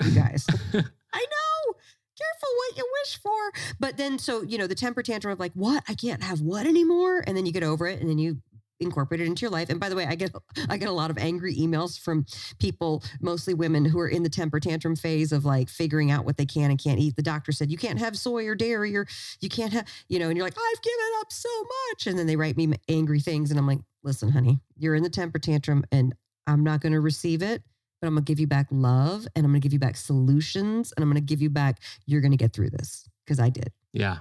You 0.04 0.12
guys, 0.12 0.46
I 0.74 0.80
know. 1.20 1.74
Careful 2.18 2.50
what 2.58 2.78
you 2.78 2.90
wish 3.04 3.20
for. 3.22 3.76
But 3.80 3.98
then, 3.98 4.20
so 4.20 4.42
you 4.42 4.58
know, 4.58 4.68
the 4.68 4.76
temper 4.76 5.04
tantrum 5.04 5.34
of 5.34 5.40
like, 5.40 5.54
what? 5.54 5.84
I 5.88 5.94
can't 5.94 6.24
have 6.24 6.42
what 6.42 6.66
anymore, 6.66 7.24
and 7.26 7.36
then 7.36 7.46
you 7.46 7.52
get 7.52 7.64
over 7.64 7.88
it, 7.88 8.00
and 8.00 8.10
then 8.10 8.18
you 8.18 8.42
incorporate 8.80 9.22
it 9.22 9.28
into 9.28 9.42
your 9.42 9.52
life. 9.52 9.70
And 9.70 9.80
by 9.80 9.90
the 9.90 9.96
way, 9.96 10.06
I 10.06 10.16
get 10.16 10.32
I 10.70 10.78
get 10.78 10.90
a 10.90 10.94
lot 10.94 11.10
of 11.10 11.18
angry 11.18 11.56
emails 11.56 12.00
from 12.00 12.26
people, 12.60 13.04
mostly 13.22 13.54
women, 13.54 13.86
who 13.86 14.00
are 14.00 14.08
in 14.08 14.24
the 14.24 14.30
temper 14.30 14.60
tantrum 14.60 14.96
phase 14.96 15.32
of 15.32 15.46
like 15.46 15.70
figuring 15.70 16.12
out 16.12 16.26
what 16.26 16.38
they 16.38 16.46
can 16.46 16.72
and 16.72 16.82
can't 16.82 17.00
eat. 17.00 17.16
The 17.16 17.22
doctor 17.22 17.52
said 17.52 17.72
you 17.72 17.78
can't 17.78 18.00
have 18.00 18.18
soy 18.18 18.48
or 18.48 18.56
dairy, 18.56 18.96
or 18.96 19.08
you 19.42 19.50
can't 19.50 19.74
have, 19.74 19.88
you 20.08 20.20
know, 20.20 20.30
and 20.30 20.38
you're 20.38 20.46
like, 20.46 20.58
I've 20.58 20.82
given 20.82 21.06
up 21.20 21.32
so 21.32 21.50
much, 21.90 22.08
and 22.08 22.18
then 22.18 22.28
they 22.28 22.36
write 22.36 22.58
me 22.58 22.74
angry 22.90 23.20
things, 23.20 23.52
and 23.52 23.60
I'm 23.60 23.68
like, 23.68 23.80
listen, 24.04 24.30
honey, 24.30 24.60
you're 24.78 24.96
in 24.96 25.04
the 25.04 25.10
temper 25.10 25.40
tantrum, 25.40 25.84
and 25.92 26.14
I'm 26.48 26.64
not 26.64 26.82
going 26.82 26.94
to 26.94 27.00
receive 27.00 27.42
it. 27.42 27.64
But 28.02 28.08
I'm 28.08 28.14
going 28.14 28.26
to 28.26 28.30
give 28.30 28.42
you 28.42 28.48
back 28.48 28.68
love 28.72 29.26
and 29.36 29.46
I'm 29.46 29.52
going 29.52 29.62
to 29.62 29.66
give 29.66 29.72
you 29.72 29.80
back 29.80 29.96
solutions 29.96 30.92
and 30.96 31.02
I'm 31.02 31.10
going 31.10 31.16
to 31.16 31.26
give 31.26 31.42
you 31.42 31.50
back, 31.50 31.80
you're 32.06 32.20
going 32.20 32.34
to 32.34 32.38
get 32.38 32.52
through 32.52 32.72
this 32.72 33.08
because 33.26 33.40
I 33.40 33.50
did. 33.50 33.72
Yeah. 33.94 34.18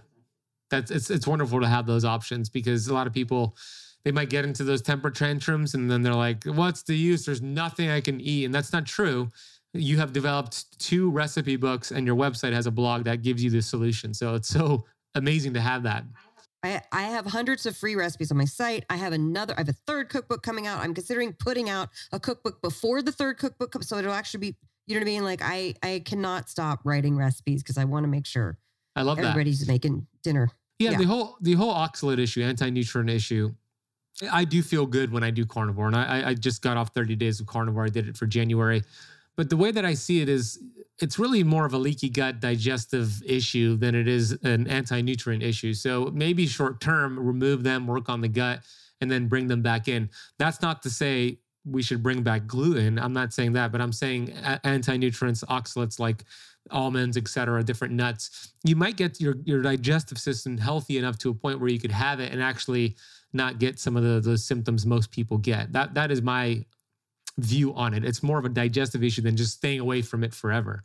That's 0.71 0.91
it's 0.91 1.11
it's 1.11 1.27
wonderful 1.27 1.61
to 1.61 1.67
have 1.67 1.85
those 1.87 2.05
options 2.05 2.49
because 2.49 2.89
a 2.89 2.95
lot 2.95 3.07
of 3.07 3.13
people 3.13 3.57
they 4.05 4.13
might 4.13 4.29
get 4.31 4.45
into 4.45 4.65
those 4.65 4.83
temper 4.83 5.11
tantrums 5.11 5.75
and 5.75 5.91
then 5.91 6.03
they're 6.03 6.15
like, 6.15 6.45
what's 6.45 6.83
the 6.83 6.95
use? 6.95 7.25
There's 7.25 7.41
nothing 7.43 7.89
I 7.91 8.01
can 8.01 8.21
eat. 8.21 8.45
And 8.45 8.55
that's 8.55 8.73
not 8.73 8.85
true. 8.87 9.31
You 9.73 9.97
have 9.97 10.13
developed 10.13 10.79
two 10.79 11.11
recipe 11.11 11.57
books 11.57 11.91
and 11.91 12.07
your 12.07 12.15
website 12.17 12.53
has 12.53 12.67
a 12.67 12.71
blog 12.71 13.05
that 13.05 13.23
gives 13.23 13.43
you 13.43 13.51
the 13.51 13.63
solution. 13.63 14.13
So 14.15 14.35
it's 14.35 14.49
so 14.49 14.85
amazing 15.15 15.55
to 15.55 15.61
have 15.61 15.83
that. 15.85 16.05
I, 16.63 16.81
I 16.93 17.03
have 17.03 17.27
hundreds 17.27 17.67
of 17.67 17.77
free 17.77 17.95
recipes 17.97 18.31
on 18.31 18.37
my 18.39 18.45
site. 18.45 18.85
I 18.89 18.97
have 18.97 19.13
another, 19.13 19.55
I 19.57 19.61
have 19.61 19.69
a 19.69 19.75
third 19.87 20.09
cookbook 20.11 20.43
coming 20.43 20.67
out. 20.67 20.81
I'm 20.83 20.95
considering 20.95 21.33
putting 21.33 21.69
out 21.71 21.89
a 22.13 22.21
cookbook 22.21 22.63
before 22.63 23.03
the 23.03 23.13
third 23.13 23.39
cookbook. 23.39 23.73
comes- 23.73 23.89
So 23.89 23.99
it'll 23.99 24.13
actually 24.13 24.41
be, 24.41 24.57
you 24.87 24.95
know 24.95 25.01
what 25.01 25.05
I 25.09 25.13
mean? 25.13 25.25
Like 25.25 25.41
I, 25.43 25.75
I 25.83 26.03
cannot 26.05 26.49
stop 26.51 26.81
writing 26.85 27.17
recipes 27.17 27.63
because 27.63 27.79
I 27.79 27.85
want 27.85 28.05
to 28.05 28.09
make 28.09 28.27
sure 28.27 28.59
I 28.97 29.03
love 29.03 29.17
that. 29.17 29.25
everybody's 29.27 29.67
making 29.67 30.07
dinner. 30.23 30.49
Yeah, 30.79 30.91
Yeah. 30.93 30.99
the 30.99 31.05
whole 31.05 31.37
the 31.41 31.55
whole 31.55 31.73
oxalate 31.75 32.19
issue, 32.19 32.43
anti-nutrient 32.43 33.09
issue. 33.11 33.55
I 34.31 34.45
do 34.45 34.63
feel 34.63 34.87
good 34.87 35.13
when 35.13 35.25
I 35.25 35.31
do 35.31 35.45
carnivore, 35.45 35.87
and 35.89 35.97
I, 35.97 36.31
I- 36.31 36.35
just 36.35 36.63
got 36.63 36.77
off 36.77 36.95
30 36.95 37.17
days 37.17 37.41
of 37.41 37.47
carnivore. 37.47 37.85
I 37.85 37.89
did 37.89 38.09
it 38.09 38.17
for 38.17 38.27
January, 38.27 38.83
but 39.37 39.51
the 39.51 39.57
way 39.57 39.71
that 39.73 39.85
I 39.85 39.95
see 39.95 40.21
it 40.21 40.29
is, 40.29 40.63
it's 41.01 41.19
really 41.19 41.43
more 41.43 41.65
of 41.67 41.75
a 41.75 41.79
leaky 41.79 42.09
gut 42.09 42.41
digestive 42.41 43.21
issue 43.27 43.77
than 43.77 43.95
it 43.95 44.07
is 44.07 44.33
an 44.45 44.69
anti-nutrient 44.69 45.43
issue. 45.43 45.75
So 45.75 46.11
maybe 46.15 46.47
short 46.47 46.81
term, 46.81 47.19
remove 47.19 47.65
them, 47.65 47.87
work 47.87 48.09
on 48.09 48.21
the 48.21 48.29
gut, 48.29 48.61
and 49.01 49.11
then 49.11 49.27
bring 49.27 49.49
them 49.49 49.61
back 49.63 49.89
in. 49.89 50.09
That's 50.39 50.63
not 50.63 50.83
to 50.85 50.91
say 50.91 51.41
we 51.65 51.83
should 51.83 52.03
bring 52.03 52.23
back 52.23 52.47
gluten. 52.47 52.99
I'm 52.99 53.13
not 53.13 53.33
saying 53.33 53.55
that, 53.55 53.73
but 53.73 53.81
I'm 53.81 53.93
saying 53.93 54.31
anti-nutrients, 54.63 55.43
oxalates 55.45 55.99
like 55.99 56.25
almonds, 56.71 57.17
et 57.17 57.27
cetera, 57.27 57.63
different 57.65 57.95
nuts. 57.95 58.53
You 58.63 58.77
might 58.77 58.97
get 58.97 59.21
your 59.21 59.35
your 59.45 59.63
digestive 59.63 60.19
system 60.19 60.59
healthy 60.59 60.99
enough 60.99 61.19
to 61.19 61.31
a 61.31 61.35
point 61.35 61.59
where 61.59 61.69
you 61.71 61.81
could 61.81 61.91
have 61.93 62.21
it 62.21 62.33
and 62.33 62.43
actually 62.43 62.97
not 63.35 63.59
get 63.59 63.79
some 63.79 63.97
of 63.97 64.03
the 64.03 64.21
those 64.21 64.45
symptoms 64.45 64.87
most 64.87 65.11
people 65.11 65.39
get. 65.39 65.73
That 65.73 65.95
that 65.95 66.11
is 66.11 66.23
my 66.23 66.65
view 67.39 67.75
on 67.75 67.95
it. 67.95 68.05
It's 68.05 68.23
more 68.23 68.39
of 68.39 68.45
a 68.45 68.49
digestive 68.49 69.03
issue 69.03 69.23
than 69.23 69.37
just 69.37 69.55
staying 69.55 69.81
away 69.81 70.03
from 70.03 70.23
it 70.23 70.33
forever. 70.33 70.85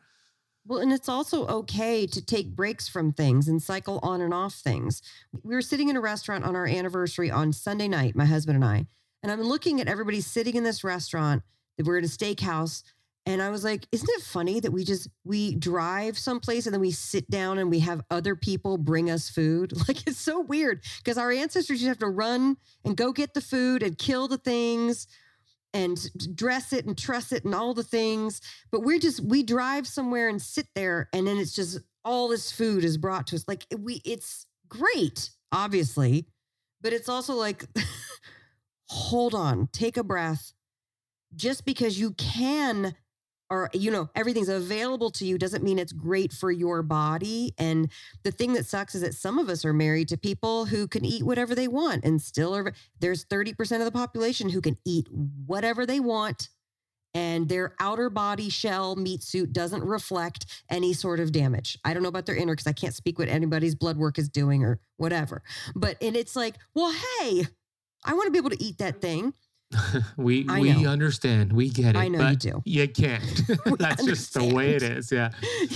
Well, 0.66 0.80
and 0.80 0.92
it's 0.92 1.10
also 1.10 1.48
okay 1.48 2.06
to 2.08 2.24
take 2.24 2.56
breaks 2.56 2.88
from 2.88 3.12
things 3.12 3.48
and 3.48 3.62
cycle 3.62 4.00
on 4.04 4.22
and 4.22 4.34
off 4.34 4.56
things. 4.56 5.02
We 5.44 5.56
were 5.56 5.62
sitting 5.62 5.90
in 5.90 5.96
a 5.96 6.02
restaurant 6.02 6.44
on 6.44 6.56
our 6.56 6.68
anniversary 6.68 7.32
on 7.32 7.54
Sunday 7.54 7.88
night, 7.88 8.16
my 8.16 8.26
husband 8.26 8.56
and 8.56 8.66
I, 8.66 8.86
and 9.24 9.32
I'm 9.32 9.42
looking 9.42 9.82
at 9.82 9.88
everybody 9.88 10.22
sitting 10.22 10.56
in 10.56 10.64
this 10.64 10.84
restaurant. 10.84 11.44
We're 11.84 12.00
at 12.00 12.04
a 12.04 12.08
steakhouse, 12.08 12.84
and 13.25 13.41
I 13.41 13.49
was 13.49 13.63
like, 13.63 13.86
"Isn't 13.91 14.10
it 14.10 14.23
funny 14.23 14.60
that 14.60 14.71
we 14.71 14.84
just 14.84 15.08
we 15.23 15.55
drive 15.55 16.17
someplace 16.17 16.65
and 16.65 16.73
then 16.73 16.82
we 16.82 16.91
sit 16.91 17.29
down 17.29 17.58
and 17.58 17.69
we 17.69 17.79
have 17.79 18.01
other 18.10 18.36
people 18.36 18.77
bring 18.77 19.10
us 19.10 19.29
food? 19.29 19.73
Like 19.88 20.08
it's 20.08 20.19
so 20.19 20.41
weird 20.41 20.84
because 20.97 21.17
our 21.17 21.32
ancestors 21.32 21.79
just 21.79 21.88
have 21.88 21.99
to 21.99 22.08
run 22.08 22.58
and 22.86 22.95
go 22.97 23.12
get 23.12 23.34
the 23.34 23.41
food 23.41 23.84
and 23.84 23.97
kill 23.97 24.27
the 24.27 24.38
things." 24.38 25.08
and 25.71 26.10
dress 26.36 26.73
it 26.73 26.88
and 26.88 26.97
truss 26.97 27.32
it 27.32 27.45
and 27.45 27.53
all 27.53 27.75
the 27.75 27.84
things. 27.84 28.41
But 28.71 28.82
we're 28.82 28.97
just 28.97 29.23
we 29.23 29.43
drive 29.43 29.86
somewhere 29.86 30.27
and 30.27 30.41
sit 30.41 30.65
there, 30.73 31.10
and 31.13 31.27
then 31.27 31.38
it's 31.38 31.53
just 31.53 31.79
all 32.03 32.27
this 32.27 32.51
food 32.51 32.84
is 32.84 32.97
brought 32.97 33.27
to 33.27 33.36
us. 33.36 33.45
Like 33.47 33.65
we, 33.77 34.01
it's 34.05 34.45
great, 34.67 35.29
obviously, 35.51 36.25
but 36.82 36.93
it's 36.93 37.10
also 37.10 37.34
like, 37.36 37.65
hold 38.89 39.36
on, 39.36 39.67
take 39.71 39.97
a 39.97 40.03
breath. 40.03 40.53
Just 41.36 41.65
because 41.65 41.99
you 41.99 42.13
can, 42.13 42.95
or 43.50 43.70
you 43.74 43.92
know, 43.92 44.10
everything's 44.16 44.50
available 44.50 45.10
to 45.12 45.26
you 45.26 45.38
doesn't 45.38 45.64
mean 45.64 45.80
it's 45.80 45.92
great 45.92 46.32
for 46.32 46.52
your 46.52 46.82
body. 46.84 47.54
And 47.58 47.92
the 48.24 48.32
thing 48.32 48.54
that 48.54 48.66
sucks 48.66 48.96
is 48.96 49.02
that 49.02 49.16
some 49.16 49.40
of 49.40 49.50
us 49.50 49.66
are 49.66 49.74
married 49.74 50.10
to 50.10 50.18
people 50.18 50.66
who 50.66 50.88
can 50.88 51.04
eat 51.04 51.24
whatever 51.24 51.56
they 51.56 51.68
want 51.68 52.04
and 52.04 52.22
still 52.22 52.56
are 52.56 52.74
there's 53.00 53.26
30% 53.26 53.80
of 53.80 53.86
the 53.86 53.92
population 53.92 54.50
who 54.50 54.62
can 54.62 54.78
eat 54.86 55.08
whatever 55.46 55.86
they 55.86 56.00
want 56.00 56.50
and 57.14 57.50
their 57.50 57.74
outer 57.80 58.10
body 58.10 58.50
shell 58.50 58.96
meat 58.96 59.24
suit 59.24 59.52
doesn't 59.52 59.84
reflect 59.84 60.46
any 60.70 60.94
sort 60.94 61.20
of 61.20 61.32
damage. 61.32 61.78
I 61.84 61.94
don't 61.94 62.04
know 62.04 62.10
about 62.10 62.26
their 62.26 62.36
inner 62.36 62.54
because 62.54 62.68
I 62.68 62.74
can't 62.74 62.94
speak 62.94 63.18
what 63.18 63.30
anybody's 63.30 63.76
blood 63.76 63.98
work 63.98 64.20
is 64.20 64.30
doing 64.30 64.64
or 64.64 64.80
whatever. 64.98 65.42
But 65.76 65.98
and 66.02 66.16
it's 66.16 66.36
like, 66.36 66.56
well, 66.76 66.92
hey, 66.92 67.48
I 68.06 68.14
want 68.14 68.28
to 68.28 68.32
be 68.32 68.38
able 68.38 68.52
to 68.52 68.64
eat 68.64 68.78
that 68.78 68.96
mm-hmm. 68.96 69.02
thing. 69.02 69.34
we 70.17 70.45
I 70.49 70.60
we 70.60 70.73
know. 70.73 70.89
understand. 70.89 71.53
We 71.53 71.69
get 71.69 71.95
it. 71.95 71.99
I 71.99 72.08
know 72.08 72.29
you 72.29 72.36
do. 72.36 72.62
You 72.65 72.88
can't. 72.88 73.23
That's 73.79 74.03
just 74.03 74.34
the 74.34 74.43
way 74.43 74.71
it 74.71 74.84
is. 74.84 75.12
Yeah. 75.12 75.29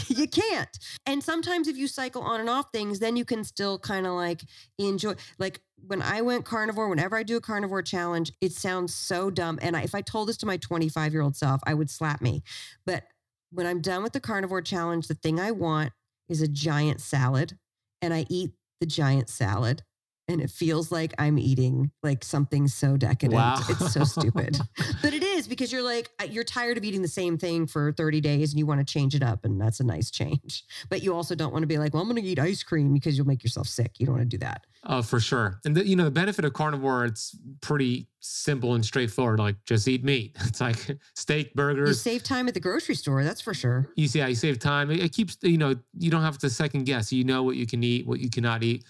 you 0.08 0.28
can't. 0.28 0.70
And 1.06 1.24
sometimes 1.24 1.68
if 1.68 1.78
you 1.78 1.88
cycle 1.88 2.22
on 2.22 2.40
and 2.40 2.50
off 2.50 2.68
things, 2.74 3.00
then 3.00 3.16
you 3.16 3.26
can 3.26 3.44
still 3.44 3.78
kind 3.78 4.08
of 4.08 4.14
like 4.14 4.42
enjoy. 4.78 5.14
Like 5.38 5.62
when 5.86 6.02
I 6.02 6.22
went 6.22 6.46
carnivore, 6.46 6.90
whenever 6.90 7.16
I 7.16 7.24
do 7.24 7.38
a 7.38 7.42
carnivore 7.42 7.82
challenge, 7.82 8.32
it 8.42 8.54
sounds 8.54 8.96
so 8.96 9.30
dumb. 9.30 9.60
And 9.62 9.76
I, 9.78 9.82
if 9.84 9.94
I 9.94 10.02
told 10.02 10.30
this 10.30 10.38
to 10.38 10.46
my 10.46 10.58
25 10.58 11.14
year 11.14 11.22
old 11.22 11.36
self, 11.36 11.62
I 11.66 11.74
would 11.74 11.90
slap 11.90 12.22
me. 12.22 12.44
But 12.86 13.04
when 13.52 13.68
I'm 13.68 13.82
done 13.82 14.02
with 14.02 14.14
the 14.14 14.20
carnivore 14.20 14.62
challenge, 14.62 15.08
the 15.08 15.14
thing 15.14 15.40
I 15.40 15.52
want 15.52 15.92
is 16.30 16.42
a 16.42 16.48
giant 16.48 17.02
salad, 17.02 17.58
and 18.02 18.14
I 18.14 18.26
eat 18.30 18.52
the 18.80 18.88
giant 18.88 19.30
salad. 19.30 19.84
And 20.28 20.42
it 20.42 20.50
feels 20.50 20.92
like 20.92 21.14
I'm 21.18 21.38
eating 21.38 21.92
like 22.02 22.24
something 22.24 22.68
so 22.68 22.96
decadent. 22.96 23.34
Wow. 23.34 23.60
It's 23.68 23.94
so 23.94 24.04
stupid. 24.06 24.58
but 25.02 25.14
it 25.14 25.24
is 25.24 25.48
because 25.48 25.72
you're 25.72 25.82
like, 25.82 26.10
you're 26.30 26.46
tired 26.46 26.78
of 26.78 26.84
eating 26.84 27.02
the 27.02 27.08
same 27.08 27.38
thing 27.38 27.68
for 27.68 27.92
30 27.92 28.22
days 28.22 28.52
and 28.52 28.60
you 28.60 28.66
want 28.66 28.80
to 28.80 28.86
change 28.86 29.16
it 29.16 29.24
up. 29.24 29.44
And 29.44 29.60
that's 29.60 29.80
a 29.82 29.84
nice 29.84 30.10
change. 30.12 30.64
But 30.90 31.04
you 31.04 31.14
also 31.14 31.36
don't 31.36 31.52
want 31.52 31.64
to 31.64 31.68
be 31.68 31.78
like, 31.78 31.94
well, 31.94 32.02
I'm 32.02 32.10
going 32.10 32.22
to 32.22 32.28
eat 32.28 32.40
ice 32.40 32.64
cream 32.64 32.94
because 32.94 33.18
you'll 33.18 33.28
make 33.28 33.44
yourself 33.44 33.68
sick. 33.68 34.00
You 34.00 34.06
don't 34.06 34.16
want 34.16 34.30
to 34.30 34.38
do 34.38 34.40
that. 34.46 34.66
Oh, 34.86 35.02
for 35.02 35.20
sure. 35.20 35.60
And 35.66 35.76
the, 35.76 35.86
you 35.86 35.96
know, 35.96 36.06
the 36.06 36.12
benefit 36.12 36.46
of 36.46 36.54
carnivore, 36.54 37.06
it's 37.06 37.38
pretty 37.62 38.08
simple 38.20 38.76
and 38.76 38.86
straightforward. 38.86 39.40
Like 39.40 39.58
just 39.66 39.88
eat 39.88 40.04
meat. 40.04 40.38
It's 40.54 40.62
like 40.62 40.98
steak, 41.16 41.56
burgers. 41.56 41.90
You 41.90 41.96
save 41.96 42.24
time 42.24 42.48
at 42.48 42.54
the 42.54 42.60
grocery 42.60 42.94
store. 42.94 43.24
That's 43.24 43.42
for 43.42 43.56
sure. 43.56 43.90
You 43.96 44.08
see, 44.08 44.20
yeah, 44.20 44.28
you 44.28 44.36
save 44.36 44.60
time. 44.60 44.92
It, 44.92 45.00
it 45.00 45.12
keeps, 45.12 45.36
you 45.42 45.58
know, 45.58 45.76
you 45.98 46.12
don't 46.12 46.22
have 46.22 46.38
to 46.40 46.50
second 46.50 46.84
guess. 46.84 47.12
You 47.12 47.24
know 47.24 47.42
what 47.42 47.56
you 47.56 47.66
can 47.66 47.84
eat, 47.84 48.06
what 48.06 48.20
you 48.20 48.30
cannot 48.30 48.62
eat. 48.62 48.84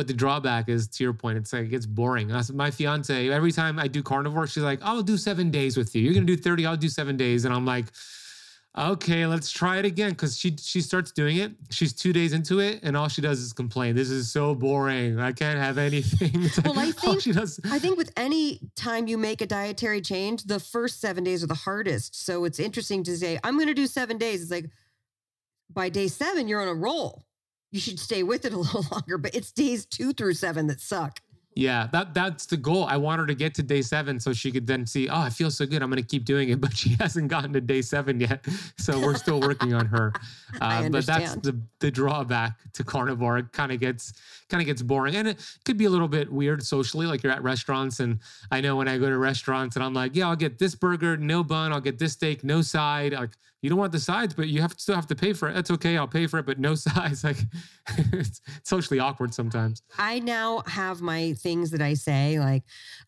But 0.00 0.06
the 0.06 0.14
drawback 0.14 0.70
is, 0.70 0.88
to 0.88 1.04
your 1.04 1.12
point, 1.12 1.36
it's 1.36 1.52
like 1.52 1.64
it 1.64 1.68
gets 1.68 1.84
boring. 1.84 2.32
My 2.54 2.70
fiance. 2.70 3.28
Every 3.28 3.52
time 3.52 3.78
I 3.78 3.86
do 3.86 4.02
carnivore, 4.02 4.46
she's 4.46 4.62
like, 4.62 4.78
"I'll 4.82 5.02
do 5.02 5.18
seven 5.18 5.50
days 5.50 5.76
with 5.76 5.94
you. 5.94 6.00
You're 6.00 6.14
gonna 6.14 6.24
do 6.24 6.38
thirty. 6.38 6.64
I'll 6.64 6.74
do 6.78 6.88
seven 6.88 7.18
days." 7.18 7.44
And 7.44 7.52
I'm 7.52 7.66
like, 7.66 7.84
"Okay, 8.78 9.26
let's 9.26 9.50
try 9.50 9.76
it 9.76 9.84
again." 9.84 10.12
Because 10.12 10.38
she 10.38 10.56
she 10.56 10.80
starts 10.80 11.12
doing 11.12 11.36
it. 11.36 11.52
She's 11.68 11.92
two 11.92 12.14
days 12.14 12.32
into 12.32 12.60
it, 12.60 12.80
and 12.82 12.96
all 12.96 13.08
she 13.08 13.20
does 13.20 13.40
is 13.40 13.52
complain. 13.52 13.94
This 13.94 14.08
is 14.08 14.32
so 14.32 14.54
boring. 14.54 15.20
I 15.20 15.32
can't 15.32 15.58
have 15.58 15.76
anything. 15.76 16.48
Well, 16.64 16.78
I 16.78 16.92
think- 16.92 17.20
she 17.20 17.32
does. 17.32 17.60
I 17.70 17.78
think 17.78 17.98
with 17.98 18.10
any 18.16 18.60
time 18.74 19.06
you 19.06 19.18
make 19.18 19.42
a 19.42 19.46
dietary 19.46 20.00
change, 20.00 20.44
the 20.44 20.60
first 20.60 20.98
seven 21.02 21.24
days 21.24 21.44
are 21.44 21.46
the 21.46 21.54
hardest. 21.54 22.24
So 22.24 22.46
it's 22.46 22.58
interesting 22.58 23.04
to 23.04 23.18
say, 23.18 23.38
I'm 23.44 23.56
going 23.56 23.66
to 23.68 23.74
do 23.74 23.86
seven 23.86 24.16
days. 24.16 24.40
It's 24.40 24.50
like 24.50 24.70
by 25.68 25.90
day 25.90 26.08
seven, 26.08 26.48
you're 26.48 26.62
on 26.62 26.68
a 26.68 26.74
roll. 26.74 27.26
You 27.70 27.80
should 27.80 27.98
stay 27.98 28.22
with 28.22 28.44
it 28.44 28.52
a 28.52 28.58
little 28.58 28.84
longer, 28.90 29.18
but 29.18 29.34
it's 29.34 29.52
days 29.52 29.86
two 29.86 30.12
through 30.12 30.34
seven 30.34 30.66
that 30.68 30.80
suck. 30.80 31.20
Yeah, 31.56 31.88
that 31.92 32.14
that's 32.14 32.46
the 32.46 32.56
goal. 32.56 32.84
I 32.84 32.96
want 32.96 33.20
her 33.20 33.26
to 33.26 33.34
get 33.34 33.54
to 33.56 33.62
day 33.64 33.82
seven 33.82 34.20
so 34.20 34.32
she 34.32 34.52
could 34.52 34.68
then 34.68 34.86
see, 34.86 35.08
oh, 35.08 35.18
I 35.18 35.30
feel 35.30 35.50
so 35.50 35.66
good. 35.66 35.82
I'm 35.82 35.90
going 35.90 36.00
to 36.00 36.08
keep 36.08 36.24
doing 36.24 36.48
it. 36.50 36.60
But 36.70 36.76
she 36.76 36.90
hasn't 37.00 37.28
gotten 37.28 37.52
to 37.54 37.60
day 37.60 37.82
seven 37.82 38.20
yet, 38.20 38.46
so 38.78 39.00
we're 39.00 39.16
still 39.16 39.40
working 39.40 39.74
on 39.74 39.86
her. 39.86 40.12
I 40.60 40.86
Uh, 40.86 40.90
but 40.90 41.06
that's 41.06 41.34
the 41.36 41.60
the 41.80 41.90
drawback 41.90 42.58
to 42.74 42.84
carnivore. 42.84 43.38
It 43.38 43.52
kind 43.52 43.72
of 43.72 43.80
gets 43.80 44.12
kind 44.48 44.60
of 44.60 44.66
gets 44.66 44.80
boring, 44.80 45.16
and 45.16 45.26
it 45.26 45.44
could 45.64 45.76
be 45.76 45.86
a 45.86 45.90
little 45.90 46.08
bit 46.08 46.30
weird 46.30 46.62
socially. 46.62 47.06
Like 47.06 47.24
you're 47.24 47.32
at 47.32 47.42
restaurants, 47.42 47.98
and 47.98 48.20
I 48.52 48.60
know 48.60 48.76
when 48.76 48.86
I 48.86 48.96
go 48.98 49.08
to 49.08 49.18
restaurants, 49.18 49.74
and 49.74 49.84
I'm 49.84 49.94
like, 49.94 50.14
yeah, 50.14 50.28
I'll 50.28 50.36
get 50.36 50.58
this 50.58 50.76
burger, 50.76 51.16
no 51.16 51.42
bun. 51.42 51.72
I'll 51.72 51.80
get 51.80 51.98
this 51.98 52.12
steak, 52.12 52.44
no 52.44 52.62
side. 52.62 53.12
Like 53.12 53.36
you 53.62 53.68
don't 53.68 53.78
want 53.78 53.92
the 53.92 54.00
sides, 54.00 54.32
but 54.32 54.48
you 54.48 54.62
have 54.62 54.74
to 54.74 54.80
still 54.80 54.94
have 54.94 55.06
to 55.08 55.14
pay 55.14 55.34
for 55.34 55.48
it. 55.48 55.54
That's 55.54 55.70
okay. 55.70 55.98
I'll 55.98 56.08
pay 56.08 56.26
for 56.26 56.38
it, 56.38 56.46
but 56.46 56.58
no 56.58 56.74
sides. 56.76 57.24
Like 57.24 57.38
it's 58.12 58.40
socially 58.62 58.98
awkward 58.98 59.34
sometimes. 59.34 59.82
I 59.98 60.20
now 60.20 60.62
have 60.66 61.02
my 61.02 61.34
things 61.34 61.70
that 61.72 61.82
I 61.82 61.94
say, 61.94 62.38
like 62.38 62.62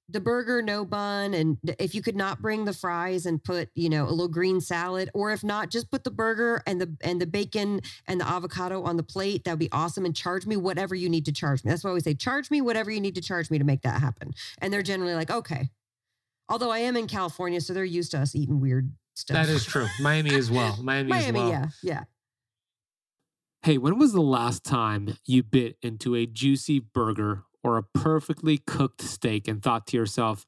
the 0.09 0.21
burger, 0.21 0.61
no 0.61 0.85
bun. 0.85 1.33
And 1.33 1.59
if 1.79 1.95
you 1.95 2.03
could 2.03 2.17
not 2.17 2.43
bring 2.43 2.67
the 2.67 2.75
fries 2.75 3.25
and 3.25 3.43
put, 3.43 3.71
you 3.75 3.89
know, 3.89 4.05
a 4.05 4.11
little 4.11 4.29
green 4.29 4.61
salad, 4.61 5.09
or 5.15 5.33
if 5.33 5.43
not, 5.43 5.71
just 5.71 5.91
put 5.91 6.05
the 6.05 6.11
burger 6.11 6.63
and 6.67 6.81
the 6.81 6.95
and 7.03 7.21
the 7.21 7.27
bacon 7.27 7.81
and 8.07 8.21
the 8.21 8.29
avocado 8.29 8.83
on 8.83 8.97
the 8.97 9.03
plate, 9.03 9.45
that'd 9.45 9.59
be 9.59 9.73
awesome. 9.73 10.05
And 10.05 10.15
charge 10.15 10.47
me 10.47 10.57
whatever 10.57 10.95
you 10.95 11.09
need 11.09 11.25
to 11.27 11.33
charge 11.33 11.65
me. 11.65 11.71
That's 11.71 11.83
why 11.83 11.89
I 11.89 11.93
always 11.93 12.05
say, 12.05 12.15
charge 12.15 12.51
me 12.51 12.61
whatever 12.61 12.91
you 12.91 13.01
need 13.01 13.15
to 13.15 13.23
charge 13.23 13.51
me 13.51 13.59
to 13.59 13.65
make 13.65 13.83
that 13.83 14.01
happen. 14.01 14.33
And 14.59 14.73
they're 14.73 14.83
generally 14.83 15.15
like, 15.15 15.31
okay. 15.31 15.71
Although 16.49 16.71
I 16.71 16.81
am 16.81 16.97
in 16.97 17.07
California, 17.07 17.63
so 17.63 17.73
they're 17.73 17.85
used 17.85 18.11
to 18.11 18.19
us 18.19 18.35
eating 18.35 18.61
weird 18.61 18.93
stuff. 19.15 19.35
That 19.35 19.49
is 19.49 19.65
true. 19.65 19.87
Miami 20.01 20.35
as 20.35 20.51
well. 20.51 20.79
Miami, 20.83 21.11
Miami, 21.11 21.27
as 21.27 21.33
well. 21.35 21.49
yeah, 21.49 21.67
yeah. 21.83 22.05
Hey, 23.63 23.79
when 23.79 23.99
was 23.99 24.13
the 24.13 24.21
last 24.21 24.65
time 24.65 25.17
you 25.25 25.43
bit 25.43 25.77
into 25.83 26.17
a 26.17 26.27
juicy 26.27 26.81
burger 26.81 27.45
or 27.63 27.77
a 27.77 27.83
perfectly 27.83 28.59
cooked 28.59 29.03
steak 29.03 29.47
and 29.47 29.63
thought 29.63 29.87
to 29.89 29.97
yourself, 29.97 30.45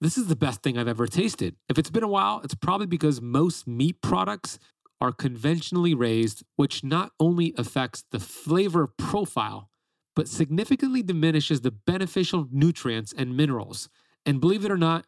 this 0.00 0.18
is 0.18 0.26
the 0.26 0.36
best 0.36 0.62
thing 0.62 0.76
I've 0.76 0.88
ever 0.88 1.06
tasted? 1.06 1.56
If 1.68 1.78
it's 1.78 1.90
been 1.90 2.02
a 2.02 2.08
while, 2.08 2.40
it's 2.42 2.54
probably 2.54 2.86
because 2.86 3.20
most 3.20 3.68
meat 3.68 4.02
products 4.02 4.58
are 5.00 5.12
conventionally 5.12 5.94
raised, 5.94 6.42
which 6.56 6.82
not 6.82 7.12
only 7.20 7.54
affects 7.56 8.04
the 8.10 8.18
flavor 8.18 8.88
profile, 8.88 9.70
but 10.16 10.26
significantly 10.26 11.00
diminishes 11.00 11.60
the 11.60 11.70
beneficial 11.70 12.48
nutrients 12.50 13.14
and 13.16 13.36
minerals. 13.36 13.88
And 14.26 14.40
believe 14.40 14.64
it 14.64 14.72
or 14.72 14.76
not, 14.76 15.06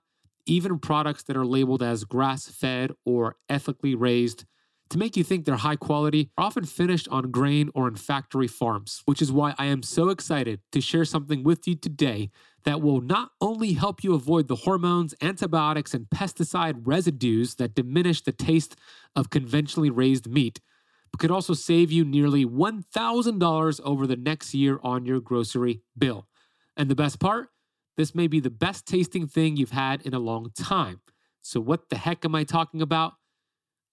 even 0.50 0.78
products 0.78 1.22
that 1.22 1.36
are 1.36 1.46
labeled 1.46 1.82
as 1.82 2.04
grass 2.04 2.48
fed 2.48 2.92
or 3.04 3.36
ethically 3.48 3.94
raised 3.94 4.44
to 4.90 4.98
make 4.98 5.16
you 5.16 5.22
think 5.22 5.44
they're 5.44 5.56
high 5.56 5.76
quality 5.76 6.30
are 6.36 6.44
often 6.44 6.64
finished 6.64 7.06
on 7.08 7.30
grain 7.30 7.70
or 7.74 7.86
in 7.86 7.94
factory 7.94 8.48
farms, 8.48 9.02
which 9.04 9.22
is 9.22 9.30
why 9.30 9.54
I 9.56 9.66
am 9.66 9.84
so 9.84 10.08
excited 10.08 10.60
to 10.72 10.80
share 10.80 11.04
something 11.04 11.44
with 11.44 11.68
you 11.68 11.76
today 11.76 12.30
that 12.64 12.82
will 12.82 13.00
not 13.00 13.30
only 13.40 13.74
help 13.74 14.02
you 14.02 14.14
avoid 14.14 14.48
the 14.48 14.56
hormones, 14.56 15.14
antibiotics, 15.22 15.94
and 15.94 16.06
pesticide 16.06 16.82
residues 16.84 17.54
that 17.54 17.76
diminish 17.76 18.20
the 18.22 18.32
taste 18.32 18.74
of 19.14 19.30
conventionally 19.30 19.90
raised 19.90 20.28
meat, 20.28 20.60
but 21.12 21.20
could 21.20 21.30
also 21.30 21.54
save 21.54 21.92
you 21.92 22.04
nearly 22.04 22.44
$1,000 22.44 23.80
over 23.84 24.06
the 24.08 24.16
next 24.16 24.54
year 24.54 24.80
on 24.82 25.06
your 25.06 25.20
grocery 25.20 25.82
bill. 25.96 26.26
And 26.76 26.88
the 26.88 26.96
best 26.96 27.20
part? 27.20 27.50
This 28.00 28.14
may 28.14 28.28
be 28.28 28.40
the 28.40 28.48
best 28.48 28.86
tasting 28.86 29.26
thing 29.26 29.58
you've 29.58 29.72
had 29.72 30.00
in 30.06 30.14
a 30.14 30.18
long 30.18 30.52
time. 30.56 31.02
So, 31.42 31.60
what 31.60 31.90
the 31.90 31.96
heck 31.96 32.24
am 32.24 32.34
I 32.34 32.44
talking 32.44 32.80
about? 32.80 33.12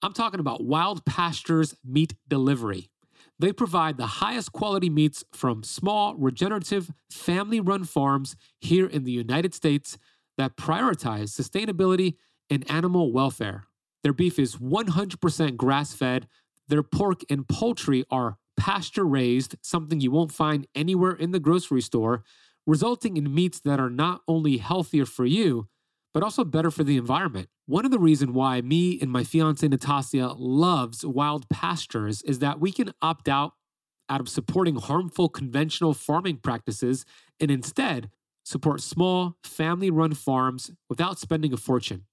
I'm 0.01 0.13
talking 0.13 0.39
about 0.39 0.63
Wild 0.63 1.03
Pastures 1.03 1.75
Meat 1.83 2.13
Delivery. 2.25 2.89
They 3.37 3.51
provide 3.51 3.97
the 3.97 4.05
highest 4.05 4.53
quality 4.53 4.89
meats 4.89 5.25
from 5.33 5.61
small, 5.61 6.15
regenerative, 6.15 6.89
family 7.11 7.59
run 7.59 7.83
farms 7.83 8.37
here 8.61 8.87
in 8.87 9.03
the 9.03 9.11
United 9.11 9.53
States 9.53 9.97
that 10.37 10.55
prioritize 10.55 11.37
sustainability 11.37 12.15
and 12.49 12.63
animal 12.71 13.11
welfare. 13.11 13.65
Their 14.03 14.13
beef 14.13 14.39
is 14.39 14.55
100% 14.55 15.57
grass 15.57 15.93
fed. 15.93 16.29
Their 16.69 16.81
pork 16.81 17.23
and 17.29 17.45
poultry 17.45 18.05
are 18.09 18.37
pasture 18.55 19.05
raised, 19.05 19.57
something 19.61 19.99
you 19.99 20.11
won't 20.11 20.31
find 20.31 20.65
anywhere 20.73 21.11
in 21.11 21.31
the 21.31 21.41
grocery 21.41 21.81
store, 21.81 22.23
resulting 22.67 23.17
in 23.17 23.33
meats 23.33 23.59
that 23.61 23.79
are 23.79 23.89
not 23.89 24.21
only 24.27 24.57
healthier 24.57 25.05
for 25.05 25.25
you, 25.25 25.67
but 26.13 26.21
also 26.21 26.43
better 26.43 26.69
for 26.69 26.83
the 26.83 26.97
environment. 26.97 27.47
One 27.65 27.85
of 27.85 27.91
the 27.91 27.99
reasons 27.99 28.31
why 28.31 28.61
me 28.61 28.99
and 29.01 29.11
my 29.11 29.23
fiance 29.23 29.67
Natasha 29.67 30.35
loves 30.37 31.05
wild 31.05 31.49
pastures 31.49 32.21
is 32.23 32.39
that 32.39 32.59
we 32.59 32.71
can 32.71 32.93
opt 33.01 33.27
out 33.27 33.53
out 34.09 34.21
of 34.21 34.29
supporting 34.29 34.77
harmful 34.77 35.27
conventional 35.27 35.93
farming 35.93 36.37
practices 36.37 37.03
and 37.39 37.51
instead 37.51 38.09
support 38.43 38.81
small 38.81 39.35
family-run 39.43 40.13
farms 40.13 40.71
without 40.89 41.19
spending 41.19 41.51
a 41.51 41.57
fortune. 41.57 42.05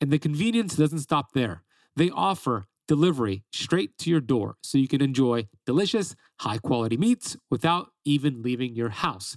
And 0.00 0.10
the 0.10 0.18
convenience 0.18 0.76
doesn't 0.76 1.00
stop 1.00 1.32
there. 1.34 1.62
They 1.94 2.08
offer 2.08 2.66
delivery 2.86 3.44
straight 3.52 3.98
to 3.98 4.10
your 4.10 4.22
door 4.22 4.56
so 4.62 4.78
you 4.78 4.88
can 4.88 5.02
enjoy 5.02 5.48
delicious, 5.66 6.16
high-quality 6.40 6.96
meats 6.96 7.36
without 7.50 7.90
even 8.06 8.42
leaving 8.42 8.74
your 8.74 8.88
house. 8.88 9.36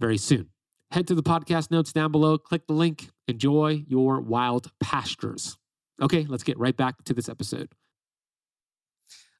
very 0.00 0.18
soon. 0.18 0.50
Head 0.90 1.06
to 1.08 1.14
the 1.14 1.22
podcast 1.22 1.70
notes 1.70 1.92
down 1.92 2.12
below, 2.12 2.38
click 2.38 2.66
the 2.66 2.72
link, 2.72 3.10
enjoy 3.26 3.84
your 3.88 4.20
wild 4.20 4.70
pastures. 4.80 5.56
Okay, 6.00 6.26
let's 6.28 6.42
get 6.42 6.58
right 6.58 6.76
back 6.76 7.02
to 7.04 7.14
this 7.14 7.28
episode. 7.28 7.68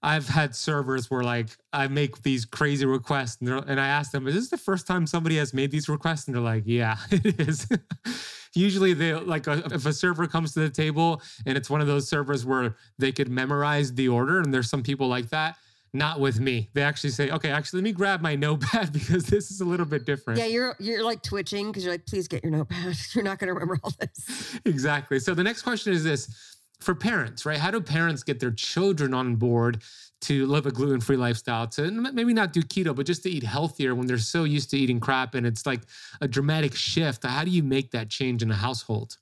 I've 0.04 0.28
had 0.28 0.54
servers 0.54 1.10
where 1.10 1.22
like 1.22 1.48
I 1.72 1.88
make 1.88 2.22
these 2.22 2.44
crazy 2.44 2.84
requests 2.84 3.38
and, 3.40 3.48
and 3.48 3.80
I 3.80 3.88
ask 3.88 4.12
them, 4.12 4.28
is 4.28 4.34
this 4.34 4.50
the 4.50 4.58
first 4.58 4.86
time 4.86 5.06
somebody 5.06 5.38
has 5.38 5.54
made 5.54 5.70
these 5.70 5.88
requests? 5.88 6.26
And 6.26 6.34
they're 6.34 6.42
like, 6.42 6.64
yeah, 6.66 6.98
it 7.10 7.40
is. 7.40 7.66
Usually 8.54 8.92
they 8.92 9.14
like 9.14 9.46
a, 9.46 9.62
if 9.72 9.86
a 9.86 9.92
server 9.92 10.26
comes 10.26 10.52
to 10.52 10.60
the 10.60 10.68
table 10.68 11.22
and 11.46 11.56
it's 11.56 11.70
one 11.70 11.80
of 11.80 11.86
those 11.86 12.08
servers 12.08 12.44
where 12.44 12.76
they 12.98 13.12
could 13.12 13.28
memorize 13.28 13.94
the 13.94 14.08
order 14.08 14.40
and 14.40 14.52
there's 14.52 14.68
some 14.68 14.82
people 14.82 15.08
like 15.08 15.30
that. 15.30 15.56
Not 15.94 16.18
with 16.18 16.40
me. 16.40 16.68
They 16.74 16.82
actually 16.82 17.10
say, 17.10 17.30
okay, 17.30 17.50
actually, 17.50 17.78
let 17.78 17.84
me 17.84 17.92
grab 17.92 18.20
my 18.20 18.34
notepad 18.46 18.92
because 18.92 19.24
this 19.26 19.52
is 19.52 19.60
a 19.60 19.64
little 19.64 19.86
bit 19.86 20.04
different. 20.04 20.40
Yeah, 20.40 20.46
you're 20.46 20.76
you're 20.80 21.04
like 21.04 21.22
twitching 21.22 21.68
because 21.68 21.84
you're 21.84 21.94
like, 21.94 22.04
please 22.04 22.26
get 22.28 22.42
your 22.42 22.52
notepad. 22.52 22.96
You're 23.14 23.24
not 23.24 23.38
going 23.38 23.48
to 23.48 23.54
remember 23.54 23.78
all 23.82 23.92
this. 24.00 24.58
Exactly. 24.64 25.20
So 25.20 25.34
the 25.34 25.44
next 25.44 25.62
question 25.62 25.92
is 25.92 26.02
this 26.02 26.58
for 26.80 26.94
parents, 26.94 27.46
right? 27.46 27.58
How 27.58 27.70
do 27.70 27.80
parents 27.80 28.24
get 28.24 28.40
their 28.40 28.50
children 28.50 29.14
on 29.14 29.36
board 29.36 29.82
to 30.22 30.46
live 30.46 30.66
a 30.66 30.72
gluten 30.72 31.00
free 31.00 31.16
lifestyle, 31.16 31.68
to 31.68 31.90
maybe 31.90 32.34
not 32.34 32.52
do 32.52 32.62
keto, 32.62 32.94
but 32.94 33.06
just 33.06 33.22
to 33.22 33.30
eat 33.30 33.44
healthier 33.44 33.94
when 33.94 34.06
they're 34.06 34.18
so 34.18 34.44
used 34.44 34.70
to 34.70 34.78
eating 34.78 34.98
crap 34.98 35.34
and 35.34 35.46
it's 35.46 35.64
like 35.64 35.82
a 36.20 36.26
dramatic 36.26 36.74
shift? 36.74 37.24
How 37.24 37.44
do 37.44 37.50
you 37.50 37.62
make 37.62 37.92
that 37.92 38.08
change 38.10 38.42
in 38.42 38.50
a 38.50 38.54
household? 38.54 39.16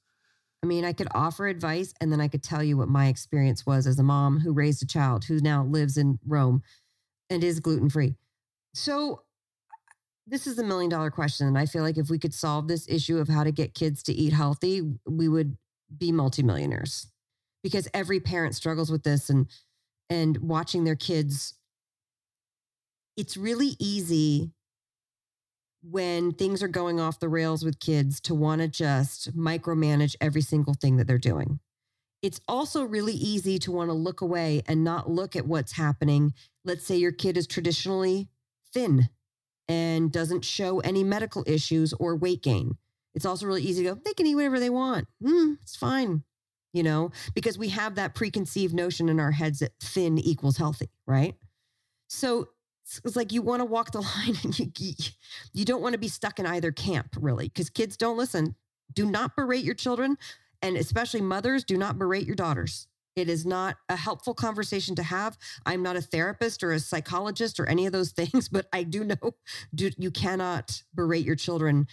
I 0.62 0.66
mean, 0.66 0.84
I 0.84 0.92
could 0.92 1.08
offer 1.12 1.46
advice 1.48 1.92
and 2.00 2.12
then 2.12 2.20
I 2.20 2.28
could 2.28 2.42
tell 2.42 2.62
you 2.62 2.76
what 2.76 2.88
my 2.88 3.08
experience 3.08 3.66
was 3.66 3.86
as 3.86 3.98
a 3.98 4.02
mom 4.02 4.38
who 4.38 4.52
raised 4.52 4.82
a 4.82 4.86
child 4.86 5.24
who 5.24 5.40
now 5.40 5.64
lives 5.64 5.96
in 5.96 6.18
Rome 6.26 6.62
and 7.30 7.42
is 7.42 7.60
gluten 7.60 7.90
free. 7.90 8.14
So, 8.74 9.22
this 10.24 10.46
is 10.46 10.56
a 10.58 10.64
million 10.64 10.88
dollar 10.88 11.10
question. 11.10 11.48
And 11.48 11.58
I 11.58 11.66
feel 11.66 11.82
like 11.82 11.98
if 11.98 12.08
we 12.08 12.18
could 12.18 12.32
solve 12.32 12.68
this 12.68 12.88
issue 12.88 13.18
of 13.18 13.28
how 13.28 13.42
to 13.42 13.50
get 13.50 13.74
kids 13.74 14.04
to 14.04 14.12
eat 14.12 14.32
healthy, 14.32 14.80
we 15.04 15.28
would 15.28 15.56
be 15.98 16.12
multimillionaires 16.12 17.08
because 17.62 17.88
every 17.92 18.20
parent 18.20 18.54
struggles 18.54 18.90
with 18.90 19.02
this 19.02 19.30
and 19.30 19.46
and 20.10 20.38
watching 20.38 20.84
their 20.84 20.96
kids 20.96 21.54
it's 23.16 23.36
really 23.36 23.76
easy 23.78 24.50
when 25.82 26.32
things 26.32 26.62
are 26.62 26.68
going 26.68 27.00
off 27.00 27.20
the 27.20 27.28
rails 27.28 27.64
with 27.64 27.80
kids 27.80 28.20
to 28.20 28.34
want 28.34 28.60
to 28.60 28.68
just 28.68 29.36
micromanage 29.36 30.14
every 30.20 30.40
single 30.40 30.74
thing 30.74 30.96
that 30.96 31.06
they're 31.06 31.18
doing. 31.18 31.60
It's 32.22 32.40
also 32.46 32.84
really 32.84 33.14
easy 33.14 33.58
to 33.60 33.72
want 33.72 33.90
to 33.90 33.94
look 33.94 34.20
away 34.20 34.62
and 34.66 34.84
not 34.84 35.10
look 35.10 35.34
at 35.34 35.46
what's 35.46 35.72
happening. 35.72 36.34
Let's 36.64 36.86
say 36.86 36.96
your 36.96 37.10
kid 37.10 37.36
is 37.36 37.48
traditionally 37.48 38.28
thin 38.72 39.08
and 39.68 40.12
doesn't 40.12 40.44
show 40.44 40.80
any 40.80 41.02
medical 41.02 41.42
issues 41.46 41.92
or 41.94 42.14
weight 42.14 42.42
gain. 42.42 42.78
It's 43.14 43.26
also 43.26 43.46
really 43.46 43.62
easy 43.62 43.82
to 43.82 43.94
go, 43.94 44.00
they 44.04 44.14
can 44.14 44.26
eat 44.26 44.36
whatever 44.36 44.60
they 44.60 44.70
want. 44.70 45.08
Mm, 45.22 45.58
it's 45.62 45.76
fine 45.76 46.22
you 46.72 46.82
know, 46.82 47.10
because 47.34 47.58
we 47.58 47.68
have 47.68 47.96
that 47.96 48.14
preconceived 48.14 48.74
notion 48.74 49.08
in 49.08 49.20
our 49.20 49.32
heads 49.32 49.60
that 49.60 49.72
thin 49.80 50.18
equals 50.18 50.56
healthy, 50.56 50.90
right? 51.06 51.34
So 52.08 52.48
it's 53.04 53.16
like 53.16 53.32
you 53.32 53.42
want 53.42 53.60
to 53.60 53.64
walk 53.64 53.92
the 53.92 54.00
line 54.16 54.36
and 54.42 54.58
you, 54.58 54.70
you 55.52 55.64
don't 55.64 55.82
want 55.82 55.92
to 55.94 55.98
be 55.98 56.08
stuck 56.08 56.38
in 56.38 56.46
either 56.46 56.72
camp, 56.72 57.16
really, 57.20 57.48
because 57.48 57.70
kids 57.70 57.96
don't 57.96 58.16
listen. 58.16 58.54
Do 58.92 59.06
not 59.06 59.36
berate 59.36 59.64
your 59.64 59.74
children. 59.74 60.16
And 60.60 60.76
especially 60.76 61.22
mothers, 61.22 61.64
do 61.64 61.76
not 61.76 61.98
berate 61.98 62.26
your 62.26 62.36
daughters. 62.36 62.86
It 63.16 63.28
is 63.28 63.44
not 63.44 63.76
a 63.88 63.96
helpful 63.96 64.32
conversation 64.32 64.94
to 64.96 65.02
have. 65.02 65.36
I'm 65.66 65.82
not 65.82 65.96
a 65.96 66.00
therapist 66.00 66.62
or 66.62 66.72
a 66.72 66.80
psychologist 66.80 67.60
or 67.60 67.66
any 67.66 67.86
of 67.86 67.92
those 67.92 68.12
things, 68.12 68.48
but 68.48 68.66
I 68.72 68.84
do 68.84 69.04
know 69.04 69.34
do, 69.74 69.90
you 69.98 70.10
cannot 70.10 70.82
berate 70.94 71.26
your 71.26 71.36
children 71.36 71.86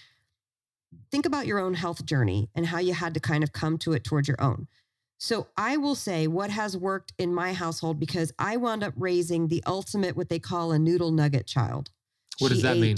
think 1.12 1.26
about 1.26 1.48
your 1.48 1.60
own 1.60 1.74
health 1.74 2.06
journey 2.06 2.50
and 2.56 2.66
how 2.66 2.80
you 2.80 2.94
had 2.94 3.14
to 3.14 3.20
kind 3.20 3.44
of 3.44 3.54
come 3.54 3.78
to 3.80 3.94
it 3.94 4.04
towards 4.04 4.28
your 4.28 4.42
own. 4.42 4.68
So 5.20 5.48
I 5.58 5.76
will 5.78 5.96
say 5.96 6.28
what 6.28 6.50
has 6.50 6.78
worked 6.78 7.12
in 7.18 7.34
my 7.34 7.54
household 7.54 8.00
because 8.00 8.32
I 8.40 8.56
wound 8.56 8.84
up 8.84 8.94
raising 8.96 9.50
the 9.50 9.62
ultimate 9.68 10.16
what 10.16 10.30
they 10.30 10.40
call 10.40 10.72
a 10.72 10.80
noodle 10.80 11.12
nugget 11.12 11.46
child. 11.46 11.92
What 12.40 12.50
she 12.50 12.56
does 12.56 12.64
that 12.64 12.78
mean? 12.78 12.98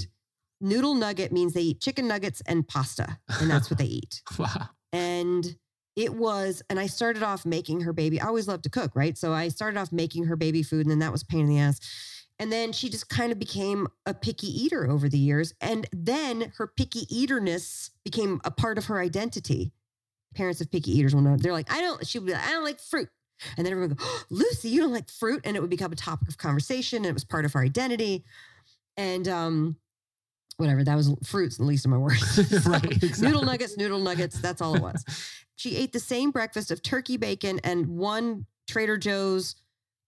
Noodle 0.62 0.94
nugget 0.94 1.32
means 1.32 1.54
they 1.54 1.62
eat 1.62 1.82
chicken 1.82 2.08
nuggets 2.08 2.42
and 2.46 2.68
pasta, 2.68 3.18
and 3.40 3.50
that's 3.50 3.72
what 3.72 3.80
they 3.80 3.86
eat. 4.02 4.22
wow. 4.38 4.70
And 4.94 5.56
it 5.96 6.14
was, 6.14 6.62
and 6.70 6.80
I 6.80 6.86
started 6.86 7.24
off 7.24 7.44
making 7.44 7.82
her 7.82 7.94
baby. 7.94 8.22
I 8.22 8.28
always 8.28 8.48
love 8.48 8.62
to 8.62 8.70
cook, 8.70 8.96
right? 8.96 9.18
So 9.18 9.34
I 9.34 9.48
started 9.48 9.80
off 9.80 9.92
making 9.92 10.26
her 10.26 10.36
baby 10.36 10.62
food, 10.62 10.82
and 10.82 10.92
then 10.92 11.00
that 11.00 11.12
was 11.12 11.24
pain 11.24 11.42
in 11.42 11.48
the 11.48 11.60
ass. 11.60 11.80
And 12.38 12.52
then 12.52 12.72
she 12.72 12.90
just 12.90 13.10
kind 13.10 13.32
of 13.32 13.40
became 13.40 13.88
a 14.06 14.14
picky 14.14 14.48
eater 14.48 14.90
over 14.90 15.10
the 15.10 15.18
years. 15.18 15.54
And 15.60 15.88
then 15.92 16.54
her 16.58 16.68
picky 16.68 17.06
eaterness 17.10 17.92
became 18.04 18.42
a 18.44 18.52
part 18.52 18.78
of 18.78 18.86
her 18.86 19.00
identity. 19.00 19.72
Parents 20.36 20.62
of 20.62 20.72
picky 20.72 20.98
eaters 20.98 21.14
will 21.14 21.22
know. 21.22 21.38
They're 21.38 21.52
like, 21.52 21.72
I 21.72 21.82
don't, 21.82 22.06
she 22.06 22.20
would 22.20 22.26
be 22.26 22.34
like, 22.34 22.46
I 22.46 22.52
don't 22.52 22.64
like 22.64 22.80
fruit. 22.80 23.10
And 23.58 23.66
then 23.66 23.74
everyone 23.74 23.90
would 23.90 23.98
go, 23.98 24.06
oh, 24.08 24.24
Lucy, 24.30 24.70
you 24.70 24.80
don't 24.82 24.94
like 24.94 25.10
fruit. 25.10 25.42
And 25.44 25.58
it 25.58 25.62
would 25.62 25.70
become 25.70 25.92
a 25.92 25.96
topic 25.96 26.28
of 26.28 26.38
conversation. 26.38 26.98
And 26.98 27.08
it 27.08 27.14
was 27.14 27.26
part 27.26 27.46
of 27.46 27.54
her 27.54 27.62
identity. 27.62 28.24
And 28.98 29.28
um, 29.28 29.78
whatever, 30.58 30.84
that 30.84 30.96
was 30.96 31.14
fruits, 31.26 31.58
the 31.58 31.64
least 31.64 31.86
of 31.86 31.92
my 31.92 31.98
worries. 31.98 32.22
right. 32.66 32.84
Exactly. 32.86 33.28
Noodle 33.28 33.44
nuggets, 33.44 33.78
noodle 33.78 34.00
nuggets. 34.00 34.40
That's 34.40 34.62
all 34.62 34.76
it 34.76 34.82
was. 34.82 35.04
she 35.56 35.76
ate 35.76 35.92
the 35.92 36.00
same 36.00 36.32
breakfast 36.32 36.72
of 36.72 36.82
turkey 36.82 37.18
bacon 37.18 37.60
and 37.64 37.88
one 37.88 38.46
Trader 38.70 38.98
Joe's 38.98 39.56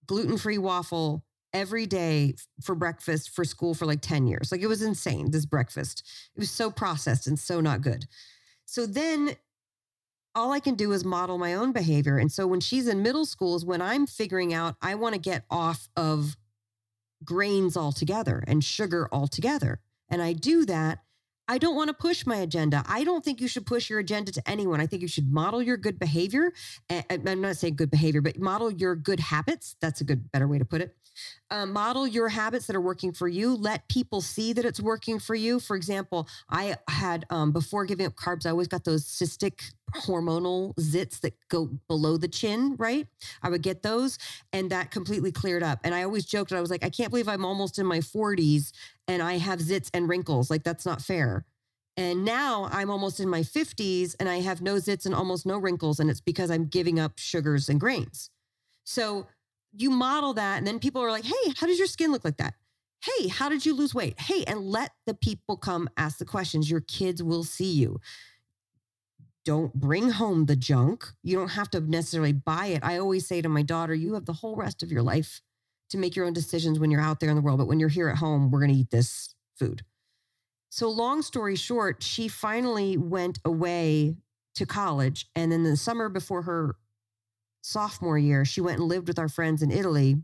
gluten 0.06 0.38
free 0.38 0.58
waffle 0.58 1.24
every 1.52 1.86
day 1.86 2.34
for 2.62 2.74
breakfast 2.74 3.30
for 3.30 3.44
school 3.44 3.74
for 3.74 3.86
like 3.86 4.00
10 4.00 4.26
years. 4.26 4.50
Like 4.50 4.60
it 4.60 4.66
was 4.66 4.82
insane, 4.82 5.30
this 5.30 5.46
breakfast. 5.46 6.02
It 6.34 6.40
was 6.40 6.50
so 6.50 6.70
processed 6.70 7.26
and 7.26 7.38
so 7.38 7.60
not 7.60 7.80
good. 7.80 8.06
So 8.66 8.86
then 8.86 9.36
all 10.34 10.52
I 10.52 10.60
can 10.60 10.74
do 10.74 10.92
is 10.92 11.04
model 11.04 11.38
my 11.38 11.54
own 11.54 11.72
behavior. 11.72 12.18
And 12.18 12.30
so 12.30 12.46
when 12.46 12.60
she's 12.60 12.88
in 12.88 13.02
middle 13.02 13.26
school 13.26 13.56
is 13.56 13.64
when 13.64 13.80
I'm 13.80 14.06
figuring 14.06 14.52
out 14.52 14.76
I 14.82 14.94
want 14.94 15.14
to 15.14 15.20
get 15.20 15.44
off 15.50 15.88
of 15.96 16.36
grains 17.24 17.76
altogether 17.76 18.44
and 18.46 18.62
sugar 18.62 19.08
altogether. 19.12 19.80
And 20.10 20.20
I 20.20 20.32
do 20.32 20.66
that 20.66 21.00
I 21.46 21.58
don't 21.58 21.76
want 21.76 21.88
to 21.88 21.94
push 21.94 22.24
my 22.24 22.36
agenda. 22.36 22.82
I 22.86 23.04
don't 23.04 23.22
think 23.22 23.40
you 23.40 23.48
should 23.48 23.66
push 23.66 23.90
your 23.90 23.98
agenda 23.98 24.32
to 24.32 24.42
anyone. 24.48 24.80
I 24.80 24.86
think 24.86 25.02
you 25.02 25.08
should 25.08 25.30
model 25.30 25.60
your 25.60 25.76
good 25.76 25.98
behavior. 25.98 26.52
I'm 26.88 27.40
not 27.40 27.56
saying 27.56 27.76
good 27.76 27.90
behavior, 27.90 28.22
but 28.22 28.38
model 28.38 28.70
your 28.70 28.96
good 28.96 29.20
habits. 29.20 29.76
That's 29.80 30.00
a 30.00 30.04
good, 30.04 30.32
better 30.32 30.48
way 30.48 30.58
to 30.58 30.64
put 30.64 30.80
it. 30.80 30.96
Uh, 31.50 31.66
model 31.66 32.06
your 32.06 32.28
habits 32.28 32.66
that 32.66 32.74
are 32.74 32.80
working 32.80 33.12
for 33.12 33.28
you. 33.28 33.54
Let 33.54 33.88
people 33.88 34.20
see 34.20 34.52
that 34.54 34.64
it's 34.64 34.80
working 34.80 35.18
for 35.18 35.34
you. 35.34 35.60
For 35.60 35.76
example, 35.76 36.28
I 36.48 36.76
had, 36.88 37.26
um, 37.30 37.52
before 37.52 37.84
giving 37.84 38.06
up 38.06 38.14
carbs, 38.14 38.46
I 38.46 38.50
always 38.50 38.68
got 38.68 38.84
those 38.84 39.04
cystic 39.04 39.74
hormonal 39.94 40.74
zits 40.76 41.20
that 41.20 41.34
go 41.48 41.70
below 41.88 42.16
the 42.16 42.28
chin, 42.28 42.76
right? 42.78 43.06
I 43.42 43.48
would 43.48 43.62
get 43.62 43.82
those 43.82 44.18
and 44.52 44.70
that 44.70 44.90
completely 44.90 45.32
cleared 45.32 45.62
up. 45.62 45.80
And 45.84 45.94
I 45.94 46.02
always 46.02 46.24
joked, 46.24 46.52
I 46.52 46.60
was 46.60 46.70
like, 46.70 46.84
I 46.84 46.90
can't 46.90 47.10
believe 47.10 47.28
I'm 47.28 47.44
almost 47.44 47.78
in 47.78 47.86
my 47.86 47.98
40s 47.98 48.72
and 49.06 49.22
I 49.22 49.38
have 49.38 49.60
zits 49.60 49.90
and 49.94 50.08
wrinkles. 50.08 50.50
Like, 50.50 50.64
that's 50.64 50.86
not 50.86 51.02
fair. 51.02 51.44
And 51.96 52.24
now 52.24 52.68
I'm 52.72 52.90
almost 52.90 53.20
in 53.20 53.28
my 53.28 53.40
50s 53.40 54.16
and 54.18 54.28
I 54.28 54.40
have 54.40 54.60
no 54.60 54.76
zits 54.76 55.06
and 55.06 55.14
almost 55.14 55.46
no 55.46 55.58
wrinkles. 55.58 56.00
And 56.00 56.10
it's 56.10 56.20
because 56.20 56.50
I'm 56.50 56.66
giving 56.66 56.98
up 56.98 57.12
sugars 57.18 57.68
and 57.68 57.78
grains. 57.78 58.30
So 58.84 59.26
you 59.72 59.90
model 59.90 60.34
that. 60.34 60.58
And 60.58 60.66
then 60.66 60.78
people 60.80 61.02
are 61.02 61.10
like, 61.10 61.24
hey, 61.24 61.52
how 61.56 61.66
does 61.66 61.78
your 61.78 61.86
skin 61.86 62.10
look 62.10 62.24
like 62.24 62.38
that? 62.38 62.54
Hey, 63.00 63.28
how 63.28 63.48
did 63.48 63.66
you 63.66 63.74
lose 63.74 63.94
weight? 63.94 64.18
Hey, 64.18 64.44
and 64.44 64.60
let 64.60 64.92
the 65.06 65.14
people 65.14 65.56
come 65.56 65.88
ask 65.96 66.18
the 66.18 66.24
questions. 66.24 66.70
Your 66.70 66.80
kids 66.80 67.22
will 67.22 67.44
see 67.44 67.70
you. 67.70 68.00
Don't 69.44 69.74
bring 69.74 70.10
home 70.10 70.46
the 70.46 70.56
junk. 70.56 71.06
You 71.22 71.36
don't 71.36 71.50
have 71.50 71.70
to 71.70 71.80
necessarily 71.80 72.32
buy 72.32 72.66
it. 72.66 72.82
I 72.82 72.98
always 72.98 73.26
say 73.26 73.42
to 73.42 73.48
my 73.48 73.62
daughter, 73.62 73.94
you 73.94 74.14
have 74.14 74.24
the 74.24 74.32
whole 74.32 74.56
rest 74.56 74.82
of 74.82 74.90
your 74.90 75.02
life 75.02 75.42
to 75.90 75.98
make 75.98 76.16
your 76.16 76.24
own 76.24 76.32
decisions 76.32 76.78
when 76.78 76.90
you're 76.90 77.00
out 77.00 77.20
there 77.20 77.28
in 77.28 77.36
the 77.36 77.42
world. 77.42 77.58
But 77.58 77.68
when 77.68 77.78
you're 77.78 77.88
here 77.88 78.08
at 78.08 78.18
home, 78.18 78.50
we're 78.50 78.60
going 78.60 78.72
to 78.72 78.78
eat 78.78 78.90
this 78.90 79.34
food. 79.58 79.82
So, 80.70 80.90
long 80.90 81.22
story 81.22 81.56
short, 81.56 82.02
she 82.02 82.26
finally 82.26 82.96
went 82.96 83.38
away 83.44 84.16
to 84.56 84.66
college. 84.66 85.26
And 85.36 85.52
then 85.52 85.62
the 85.62 85.76
summer 85.76 86.08
before 86.08 86.42
her 86.42 86.76
sophomore 87.62 88.18
year, 88.18 88.44
she 88.44 88.60
went 88.60 88.80
and 88.80 88.88
lived 88.88 89.08
with 89.08 89.18
our 89.18 89.28
friends 89.28 89.62
in 89.62 89.70
Italy 89.70 90.16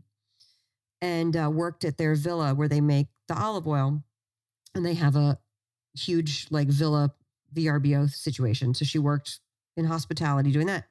and 0.99 1.37
uh, 1.37 1.49
worked 1.49 1.85
at 1.85 1.97
their 1.97 2.15
villa 2.15 2.53
where 2.53 2.67
they 2.67 2.81
make 2.81 3.07
the 3.27 3.37
olive 3.37 3.67
oil. 3.67 4.03
And 4.73 4.85
they 4.85 4.95
have 4.95 5.15
a 5.15 5.37
huge, 5.93 6.47
like, 6.49 6.67
villa 6.67 7.13
VRBO 7.55 8.09
situation. 8.09 8.73
So 8.73 8.85
she 8.85 8.99
worked 8.99 9.39
in 9.77 9.85
hospitality 9.85 10.51
doing 10.51 10.67
that 10.67 10.85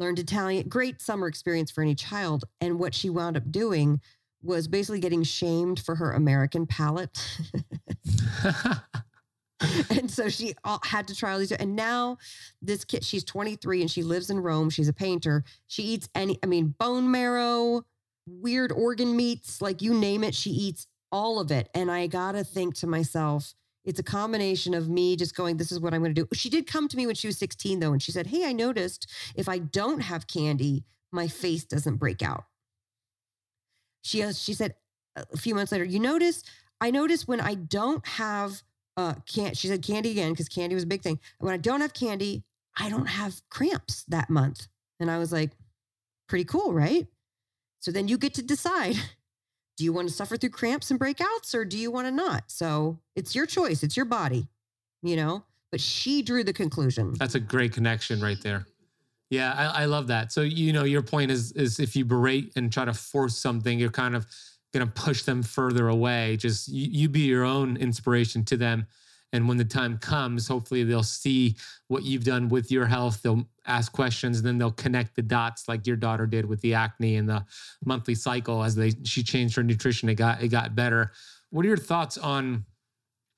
learned 0.00 0.18
Italian. 0.18 0.68
Great 0.68 1.00
summer 1.00 1.28
experience 1.28 1.70
for 1.70 1.82
any 1.82 1.94
child. 1.94 2.44
And 2.60 2.78
what 2.78 2.94
she 2.94 3.10
wound 3.10 3.36
up 3.36 3.52
doing 3.52 4.00
was 4.42 4.66
basically 4.66 5.00
getting 5.00 5.22
shamed 5.22 5.78
for 5.80 5.94
her 5.94 6.12
American 6.12 6.66
palate. 6.66 7.38
and 9.90 10.10
so 10.10 10.28
she 10.30 10.54
had 10.82 11.06
to 11.06 11.14
try 11.14 11.32
all 11.32 11.38
these. 11.38 11.52
And 11.52 11.76
now 11.76 12.16
this 12.62 12.84
kid, 12.84 13.04
she's 13.04 13.22
23 13.24 13.82
and 13.82 13.90
she 13.90 14.02
lives 14.02 14.30
in 14.30 14.40
Rome. 14.40 14.70
She's 14.70 14.88
a 14.88 14.94
painter. 14.94 15.44
She 15.66 15.82
eats 15.82 16.08
any, 16.14 16.38
I 16.42 16.46
mean, 16.46 16.74
bone 16.78 17.10
marrow, 17.10 17.82
weird 18.26 18.72
organ 18.72 19.14
meats, 19.14 19.60
like 19.60 19.82
you 19.82 19.92
name 19.92 20.24
it, 20.24 20.34
she 20.34 20.50
eats 20.50 20.86
all 21.12 21.38
of 21.38 21.50
it. 21.50 21.68
And 21.74 21.90
I 21.90 22.06
got 22.06 22.32
to 22.32 22.44
think 22.44 22.74
to 22.76 22.86
myself, 22.86 23.54
it's 23.84 23.98
a 23.98 24.04
combination 24.04 24.74
of 24.74 24.88
me 24.88 25.16
just 25.16 25.34
going, 25.34 25.56
this 25.56 25.72
is 25.72 25.80
what 25.80 25.94
I'm 25.94 26.02
going 26.02 26.14
to 26.14 26.22
do. 26.22 26.28
She 26.34 26.50
did 26.50 26.66
come 26.66 26.88
to 26.88 26.96
me 26.96 27.06
when 27.06 27.14
she 27.14 27.26
was 27.26 27.38
16, 27.38 27.80
though, 27.80 27.92
and 27.92 28.02
she 28.02 28.12
said, 28.12 28.26
Hey, 28.26 28.44
I 28.44 28.52
noticed 28.52 29.10
if 29.34 29.48
I 29.48 29.58
don't 29.58 30.00
have 30.00 30.26
candy, 30.26 30.84
my 31.12 31.28
face 31.28 31.64
doesn't 31.64 31.96
break 31.96 32.22
out. 32.22 32.44
She 34.02 34.20
she 34.32 34.54
said 34.54 34.74
a 35.16 35.36
few 35.36 35.54
months 35.54 35.72
later, 35.72 35.84
you 35.84 35.98
notice, 35.98 36.42
I 36.80 36.90
notice 36.90 37.26
when 37.26 37.40
I 37.40 37.54
don't 37.54 38.06
have 38.06 38.62
uh 38.96 39.14
can't, 39.26 39.56
she 39.56 39.68
said 39.68 39.82
candy 39.82 40.10
again 40.10 40.32
because 40.32 40.48
candy 40.48 40.74
was 40.74 40.84
a 40.84 40.88
big 40.88 41.02
thing. 41.02 41.18
When 41.38 41.52
I 41.52 41.58
don't 41.58 41.80
have 41.80 41.92
candy, 41.92 42.44
I 42.78 42.88
don't 42.88 43.06
have 43.06 43.42
cramps 43.50 44.04
that 44.08 44.30
month. 44.30 44.68
And 45.00 45.10
I 45.10 45.18
was 45.18 45.32
like, 45.32 45.50
pretty 46.28 46.44
cool, 46.44 46.72
right? 46.72 47.06
So 47.80 47.90
then 47.90 48.08
you 48.08 48.18
get 48.18 48.34
to 48.34 48.42
decide 48.42 48.96
do 49.80 49.84
you 49.86 49.94
want 49.94 50.06
to 50.06 50.12
suffer 50.12 50.36
through 50.36 50.50
cramps 50.50 50.90
and 50.90 51.00
breakouts 51.00 51.54
or 51.54 51.64
do 51.64 51.78
you 51.78 51.90
want 51.90 52.06
to 52.06 52.10
not? 52.10 52.44
So 52.48 52.98
it's 53.16 53.34
your 53.34 53.46
choice, 53.46 53.82
it's 53.82 53.96
your 53.96 54.04
body, 54.04 54.46
you 55.02 55.16
know? 55.16 55.42
But 55.70 55.80
she 55.80 56.20
drew 56.20 56.44
the 56.44 56.52
conclusion. 56.52 57.14
That's 57.18 57.34
a 57.34 57.40
great 57.40 57.72
connection 57.72 58.20
right 58.20 58.36
there. 58.42 58.66
Yeah, 59.30 59.54
I, 59.56 59.82
I 59.82 59.84
love 59.86 60.08
that. 60.08 60.32
So 60.32 60.42
you 60.42 60.74
know, 60.74 60.84
your 60.84 61.00
point 61.00 61.30
is 61.30 61.52
is 61.52 61.80
if 61.80 61.96
you 61.96 62.04
berate 62.04 62.52
and 62.56 62.70
try 62.70 62.84
to 62.84 62.92
force 62.92 63.38
something, 63.38 63.78
you're 63.78 63.88
kind 63.88 64.14
of 64.14 64.26
going 64.74 64.86
to 64.86 64.92
push 64.92 65.22
them 65.22 65.42
further 65.42 65.88
away. 65.88 66.36
Just 66.36 66.68
you, 66.68 66.86
you 66.90 67.08
be 67.08 67.20
your 67.20 67.44
own 67.44 67.78
inspiration 67.78 68.44
to 68.46 68.58
them. 68.58 68.86
And 69.32 69.48
when 69.48 69.56
the 69.56 69.64
time 69.64 69.96
comes, 69.96 70.46
hopefully 70.46 70.84
they'll 70.84 71.02
see 71.02 71.56
what 71.88 72.02
you've 72.02 72.24
done 72.24 72.50
with 72.50 72.70
your 72.70 72.84
health. 72.84 73.22
They'll 73.22 73.46
ask 73.70 73.92
questions, 73.92 74.38
and 74.38 74.46
then 74.46 74.58
they'll 74.58 74.70
connect 74.72 75.16
the 75.16 75.22
dots, 75.22 75.68
like 75.68 75.86
your 75.86 75.96
daughter 75.96 76.26
did 76.26 76.44
with 76.44 76.60
the 76.60 76.74
acne 76.74 77.16
and 77.16 77.28
the 77.28 77.44
monthly 77.84 78.14
cycle. 78.14 78.62
As 78.62 78.74
they 78.74 78.92
she 79.04 79.22
changed 79.22 79.56
her 79.56 79.62
nutrition, 79.62 80.08
it 80.08 80.16
got 80.16 80.42
it 80.42 80.48
got 80.48 80.74
better. 80.74 81.12
What 81.50 81.64
are 81.64 81.68
your 81.68 81.76
thoughts 81.76 82.18
on 82.18 82.64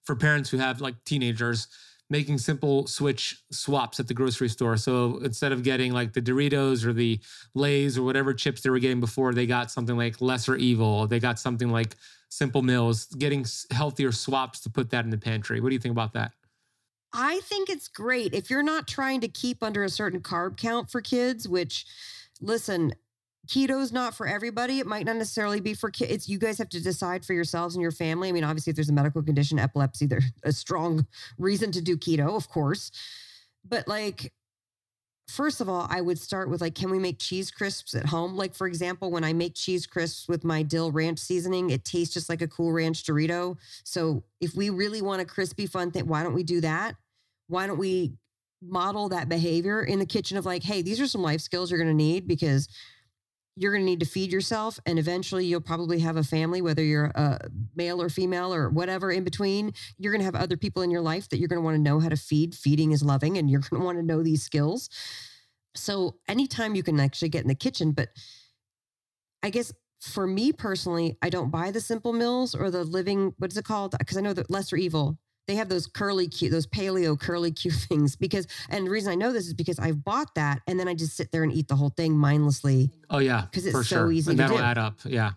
for 0.04 0.16
parents 0.16 0.50
who 0.50 0.58
have 0.58 0.80
like 0.80 1.02
teenagers? 1.04 1.68
making 2.12 2.36
simple 2.36 2.86
switch 2.86 3.42
swaps 3.50 3.98
at 3.98 4.06
the 4.06 4.12
grocery 4.12 4.48
store. 4.48 4.76
So 4.76 5.18
instead 5.24 5.50
of 5.50 5.62
getting 5.62 5.92
like 5.92 6.12
the 6.12 6.20
Doritos 6.20 6.84
or 6.84 6.92
the 6.92 7.18
Lay's 7.54 7.96
or 7.96 8.02
whatever 8.02 8.34
chips 8.34 8.60
they 8.60 8.68
were 8.68 8.78
getting 8.78 9.00
before, 9.00 9.32
they 9.32 9.46
got 9.46 9.70
something 9.70 9.96
like 9.96 10.20
Lesser 10.20 10.56
Evil. 10.56 11.06
They 11.06 11.18
got 11.18 11.38
something 11.38 11.70
like 11.70 11.96
Simple 12.28 12.60
Mills, 12.60 13.06
getting 13.06 13.46
healthier 13.70 14.12
swaps 14.12 14.60
to 14.60 14.70
put 14.70 14.90
that 14.90 15.06
in 15.06 15.10
the 15.10 15.16
pantry. 15.16 15.60
What 15.60 15.70
do 15.70 15.74
you 15.74 15.80
think 15.80 15.92
about 15.92 16.12
that? 16.12 16.32
I 17.12 17.40
think 17.40 17.68
it's 17.68 17.88
great 17.88 18.34
if 18.34 18.50
you're 18.50 18.62
not 18.62 18.88
trying 18.88 19.20
to 19.20 19.28
keep 19.28 19.62
under 19.62 19.84
a 19.84 19.90
certain 19.90 20.20
carb 20.20 20.56
count 20.56 20.90
for 20.90 21.00
kids, 21.00 21.48
which 21.48 21.84
listen, 22.40 22.94
keto's 23.46 23.92
not 23.92 24.14
for 24.14 24.26
everybody. 24.26 24.78
It 24.78 24.86
might 24.86 25.04
not 25.04 25.16
necessarily 25.16 25.60
be 25.60 25.74
for 25.74 25.90
kids. 25.90 26.28
You 26.28 26.38
guys 26.38 26.58
have 26.58 26.68
to 26.70 26.82
decide 26.82 27.24
for 27.24 27.34
yourselves 27.34 27.74
and 27.74 27.82
your 27.82 27.92
family. 27.92 28.28
I 28.28 28.32
mean, 28.32 28.44
obviously, 28.44 28.70
if 28.70 28.76
there's 28.76 28.88
a 28.88 28.94
medical 28.94 29.22
condition, 29.22 29.58
epilepsy, 29.58 30.06
there's 30.06 30.30
a 30.42 30.52
strong 30.52 31.06
reason 31.38 31.72
to 31.72 31.82
do 31.82 31.96
keto, 31.96 32.36
of 32.36 32.48
course. 32.48 32.90
But 33.64 33.86
like, 33.86 34.32
first 35.32 35.60
of 35.60 35.68
all, 35.68 35.86
I 35.88 36.00
would 36.00 36.18
start 36.18 36.50
with 36.50 36.60
like, 36.60 36.74
can 36.74 36.90
we 36.90 36.98
make 36.98 37.18
cheese 37.18 37.50
crisps 37.50 37.94
at 37.94 38.06
home? 38.06 38.36
Like, 38.36 38.54
for 38.54 38.66
example, 38.66 39.10
when 39.10 39.24
I 39.24 39.32
make 39.32 39.54
cheese 39.54 39.86
crisps 39.86 40.28
with 40.28 40.44
my 40.44 40.62
dill 40.62 40.92
ranch 40.92 41.18
seasoning, 41.18 41.70
it 41.70 41.84
tastes 41.84 42.14
just 42.14 42.28
like 42.28 42.42
a 42.42 42.48
cool 42.48 42.72
ranch 42.72 43.04
Dorito. 43.04 43.56
So 43.84 44.22
if 44.40 44.54
we 44.54 44.70
really 44.70 45.00
want 45.00 45.22
a 45.22 45.24
crispy, 45.24 45.66
fun 45.66 45.90
thing, 45.90 46.06
why 46.06 46.22
don't 46.22 46.34
we 46.34 46.42
do 46.42 46.60
that? 46.60 46.96
Why 47.48 47.66
don't 47.66 47.78
we 47.78 48.12
model 48.60 49.08
that 49.08 49.28
behavior 49.28 49.82
in 49.82 49.98
the 49.98 50.06
kitchen 50.06 50.36
of 50.36 50.46
like, 50.46 50.62
hey, 50.62 50.82
these 50.82 51.00
are 51.00 51.06
some 51.06 51.22
life 51.22 51.40
skills 51.40 51.70
you're 51.70 51.80
going 51.82 51.88
to 51.88 52.04
need 52.04 52.28
because 52.28 52.68
you're 53.56 53.72
going 53.72 53.82
to 53.82 53.86
need 53.86 54.00
to 54.00 54.06
feed 54.06 54.32
yourself 54.32 54.80
and 54.86 54.98
eventually 54.98 55.44
you'll 55.44 55.60
probably 55.60 55.98
have 56.00 56.16
a 56.16 56.24
family 56.24 56.62
whether 56.62 56.82
you're 56.82 57.12
a 57.14 57.38
male 57.76 58.00
or 58.00 58.08
female 58.08 58.52
or 58.52 58.70
whatever 58.70 59.10
in 59.10 59.24
between. 59.24 59.72
You're 59.98 60.12
going 60.12 60.20
to 60.20 60.24
have 60.24 60.34
other 60.34 60.56
people 60.56 60.82
in 60.82 60.90
your 60.90 61.02
life 61.02 61.28
that 61.28 61.38
you're 61.38 61.48
going 61.48 61.60
to 61.60 61.64
want 61.64 61.76
to 61.76 61.82
know 61.82 62.00
how 62.00 62.08
to 62.08 62.16
feed. 62.16 62.54
Feeding 62.54 62.92
is 62.92 63.02
loving 63.02 63.36
and 63.36 63.50
you're 63.50 63.60
going 63.60 63.80
to 63.80 63.84
want 63.84 63.98
to 63.98 64.04
know 64.04 64.22
these 64.22 64.42
skills. 64.42 64.88
So 65.74 66.16
anytime 66.28 66.74
you 66.74 66.82
can 66.82 66.98
actually 66.98 67.28
get 67.28 67.42
in 67.42 67.48
the 67.48 67.54
kitchen 67.54 67.92
but 67.92 68.08
i 69.42 69.50
guess 69.50 69.72
for 70.00 70.26
me 70.26 70.52
personally 70.52 71.16
i 71.22 71.28
don't 71.28 71.50
buy 71.50 71.70
the 71.70 71.80
simple 71.80 72.12
mills 72.12 72.54
or 72.54 72.70
the 72.70 72.84
living 72.84 73.34
what 73.38 73.50
is 73.50 73.56
it 73.56 73.64
called? 73.64 73.94
Because 73.98 74.16
i 74.16 74.20
know 74.20 74.32
that 74.32 74.50
lesser 74.50 74.76
evil 74.76 75.18
they 75.48 75.56
have 75.56 75.68
those 75.68 75.86
curly 75.86 76.28
Q, 76.28 76.50
those 76.50 76.66
paleo 76.66 77.18
curly 77.18 77.50
Q 77.52 77.70
things 77.88 78.16
because, 78.16 78.46
and 78.68 78.86
the 78.86 78.90
reason 78.90 79.12
I 79.12 79.14
know 79.16 79.32
this 79.32 79.46
is 79.46 79.54
because 79.54 79.78
I've 79.78 80.04
bought 80.04 80.34
that 80.36 80.60
and 80.66 80.78
then 80.78 80.88
I 80.88 80.94
just 80.94 81.16
sit 81.16 81.32
there 81.32 81.42
and 81.42 81.52
eat 81.52 81.68
the 81.68 81.76
whole 81.76 81.90
thing 81.90 82.16
mindlessly. 82.16 82.90
Oh 83.10 83.18
yeah, 83.18 83.42
because 83.42 83.66
it's 83.66 83.74
so 83.74 83.82
sure. 83.82 84.12
easy 84.12 84.30
and 84.30 84.38
to 84.38 84.42
that'll 84.44 84.58
do. 84.58 84.62
add 84.62 84.78
up. 84.78 84.98
Yeah, 85.04 85.32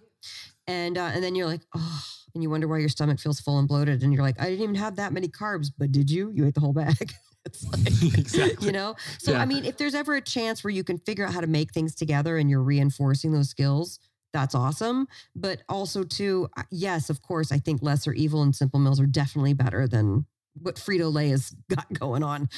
and 0.68 0.98
uh, 0.98 1.12
and 1.14 1.24
then 1.24 1.36
you're 1.36 1.48
like, 1.48 1.62
oh, 1.76 2.02
and 2.34 2.44
you 2.44 2.50
wonder 2.50 2.68
why 2.68 2.78
your 2.80 2.90
stomach 2.90 3.20
feels 3.20 3.40
full 3.40 3.60
and 3.60 3.68
bloated, 3.68 4.04
and 4.04 4.14
you're 4.14 4.24
like, 4.24 4.40
I 4.40 4.46
didn't 4.46 4.64
even 4.64 4.76
have 4.76 4.98
that 4.98 5.14
many 5.14 5.28
carbs, 5.28 5.72
but 5.78 5.92
did 5.92 6.10
you? 6.10 6.32
You 6.32 6.46
ate 6.46 6.54
the 6.54 6.60
whole 6.62 6.74
bag. 6.74 7.14
it's 7.46 7.64
like, 7.72 8.18
exactly. 8.18 8.66
You 8.68 8.72
know, 8.74 8.96
so 9.20 9.32
Yeah. 9.32 9.42
I 9.42 9.46
mean, 9.46 9.66
if 9.66 9.78
there's 9.78 9.96
ever 9.96 10.16
a 10.16 10.22
chance 10.22 10.64
where 10.64 10.72
you 10.72 10.84
can 10.84 10.98
figure 11.00 11.26
out 11.26 11.34
how 11.34 11.42
to 11.42 11.48
make 11.48 11.72
things 11.72 11.96
together 11.96 12.38
and 12.38 12.50
you're 12.50 12.64
reinforcing 12.64 13.32
those 13.32 13.50
skills. 13.50 14.00
That's 14.36 14.54
awesome. 14.54 15.08
But 15.34 15.62
also, 15.70 16.04
too, 16.04 16.50
yes, 16.70 17.10
of 17.10 17.22
course, 17.22 17.54
I 17.54 17.58
think 17.58 17.82
lesser 17.82 18.12
evil 18.12 18.42
and 18.42 18.54
simple 18.54 18.82
mills 18.82 19.00
are 19.00 19.06
definitely 19.06 19.54
better 19.54 19.88
than 19.88 20.26
what 20.62 20.76
Frito 20.76 21.10
Lay 21.14 21.30
has 21.30 21.56
got 21.74 21.92
going 21.94 22.22
on. 22.22 22.50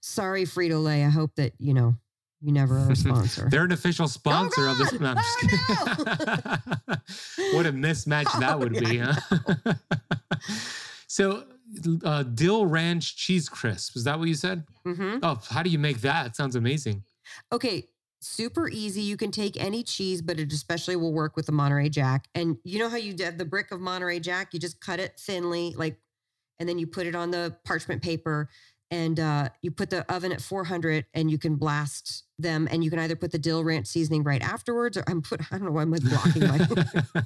Sorry, 0.00 0.42
Frito 0.42 0.82
Lay. 0.82 1.04
I 1.04 1.10
hope 1.10 1.36
that, 1.36 1.52
you 1.60 1.74
know, 1.74 1.94
you 2.40 2.50
never 2.50 2.76
are 2.76 2.90
a 2.90 2.96
sponsor. 3.06 3.46
They're 3.48 3.62
an 3.62 3.70
official 3.70 4.08
sponsor 4.08 4.66
of 4.66 4.78
this. 4.78 4.92
No, 4.98 5.14
Oh, 5.16 5.36
kidding. 5.40 5.58
what 7.56 7.66
a 7.66 7.72
mismatch 7.72 8.40
that 8.40 8.54
Oh, 8.54 8.58
would 8.58 8.74
yeah, 8.74 8.80
be, 8.80 8.98
huh? 8.98 9.74
so, 11.06 11.44
uh, 12.04 12.24
dill 12.24 12.66
ranch 12.66 13.16
cheese 13.16 13.48
crisp. 13.48 13.96
Is 13.96 14.02
that 14.04 14.18
what 14.18 14.26
you 14.26 14.34
said? 14.34 14.64
hmm 14.84 15.18
Oh, 15.22 15.40
how 15.48 15.62
do 15.62 15.70
you 15.70 15.78
make 15.78 16.00
that? 16.00 16.26
It 16.26 16.34
sounds 16.36 16.56
amazing. 16.56 17.04
Okay, 17.52 17.86
super 18.22 18.68
easy. 18.68 19.02
You 19.02 19.16
can 19.16 19.30
take 19.30 19.62
any 19.62 19.82
cheese, 19.82 20.22
but 20.22 20.38
it 20.38 20.52
especially 20.52 20.96
will 20.96 21.12
work 21.12 21.36
with 21.36 21.46
the 21.46 21.52
Monterey 21.52 21.88
Jack. 21.88 22.28
And 22.34 22.56
you 22.64 22.78
know 22.78 22.88
how 22.88 22.96
you 22.96 23.14
have 23.24 23.38
the 23.38 23.44
brick 23.44 23.70
of 23.72 23.80
Monterey 23.80 24.20
Jack? 24.20 24.52
You 24.52 24.60
just 24.60 24.80
cut 24.80 25.00
it 25.00 25.18
thinly, 25.18 25.74
like, 25.76 25.98
and 26.58 26.68
then 26.68 26.78
you 26.78 26.86
put 26.86 27.06
it 27.06 27.14
on 27.14 27.30
the 27.30 27.56
parchment 27.64 28.02
paper 28.02 28.48
and 28.90 29.18
uh, 29.18 29.48
you 29.62 29.70
put 29.70 29.88
the 29.88 30.10
oven 30.12 30.32
at 30.32 30.42
400 30.42 31.06
and 31.14 31.30
you 31.30 31.38
can 31.38 31.56
blast 31.56 32.24
them. 32.38 32.68
And 32.70 32.84
you 32.84 32.90
can 32.90 32.98
either 32.98 33.16
put 33.16 33.32
the 33.32 33.38
dill 33.38 33.64
ranch 33.64 33.86
seasoning 33.86 34.22
right 34.22 34.42
afterwards 34.42 34.96
or 34.96 35.04
I'm 35.08 35.22
put, 35.22 35.40
I 35.50 35.56
don't 35.56 35.64
know 35.64 35.72
why 35.72 35.82
I'm 35.82 35.90
like 35.90 36.02
blocking 36.02 36.46
my, 36.46 36.58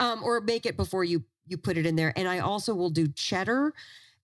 um, 0.00 0.22
or 0.24 0.40
make 0.40 0.66
it 0.66 0.76
before 0.76 1.04
you, 1.04 1.22
you 1.46 1.56
put 1.56 1.78
it 1.78 1.86
in 1.86 1.94
there. 1.94 2.12
And 2.16 2.26
I 2.26 2.40
also 2.40 2.74
will 2.74 2.90
do 2.90 3.06
cheddar 3.06 3.72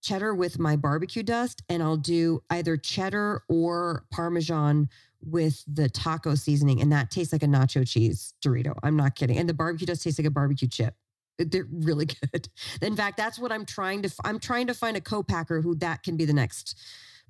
cheddar 0.03 0.35
with 0.35 0.59
my 0.59 0.76
barbecue 0.76 1.22
dust 1.22 1.62
and 1.68 1.83
I'll 1.83 1.97
do 1.97 2.43
either 2.51 2.76
cheddar 2.76 3.43
or 3.49 4.05
parmesan 4.11 4.89
with 5.23 5.62
the 5.66 5.89
taco 5.89 6.35
seasoning 6.35 6.81
and 6.81 6.93
that 6.93 7.11
tastes 7.11 7.33
like 7.33 7.43
a 7.43 7.47
nacho 7.47 7.87
cheese 7.87 8.35
Dorito. 8.45 8.75
I'm 8.83 8.97
not 8.97 9.14
kidding. 9.14 9.37
And 9.37 9.49
the 9.49 9.55
barbecue 9.55 9.87
does 9.87 10.03
taste 10.03 10.18
like 10.18 10.27
a 10.27 10.31
barbecue 10.31 10.68
chip. 10.68 10.95
They're 11.39 11.66
really 11.73 12.07
good. 12.07 12.49
In 12.81 12.97
fact, 12.97 13.16
that's 13.16 13.39
what 13.39 13.53
I'm 13.53 13.64
trying 13.64 14.03
to 14.03 14.11
I'm 14.25 14.39
trying 14.39 14.66
to 14.68 14.75
find 14.75 14.97
a 14.97 15.01
co-packer 15.01 15.61
who 15.61 15.75
that 15.77 16.03
can 16.03 16.16
be 16.16 16.25
the 16.25 16.33
next 16.33 16.77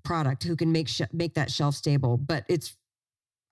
product 0.02 0.44
who 0.44 0.56
can 0.56 0.72
make 0.72 0.88
sh- 0.88 1.02
make 1.12 1.34
that 1.34 1.50
shelf 1.50 1.74
stable, 1.74 2.16
but 2.16 2.44
it's 2.48 2.76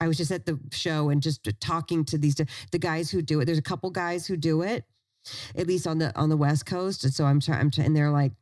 I 0.01 0.07
was 0.07 0.17
just 0.17 0.31
at 0.31 0.47
the 0.47 0.59
show 0.73 1.11
and 1.11 1.23
just 1.23 1.49
talking 1.61 2.05
to 2.07 2.19
these 2.19 2.37
the 2.37 2.79
guys 2.79 3.11
who 3.11 3.23
do 3.23 3.41
it. 3.41 3.47
There's 3.47 3.59
a 3.59 3.63
couple 3.63 3.91
guys 3.91 4.27
who 4.27 4.37
do 4.37 4.63
it, 4.63 4.85
at 5.57 5.67
least 5.67 5.87
on 5.87 5.99
the 5.99 6.17
on 6.17 6.29
the 6.29 6.37
West 6.37 6.67
Coast. 6.67 7.05
And 7.05 7.13
so 7.13 7.25
I'm 7.25 7.41
trying. 7.41 7.61
I'm 7.61 7.71
trying, 7.71 7.89
and 7.89 7.97
they're 7.97 8.11
like, 8.11 8.33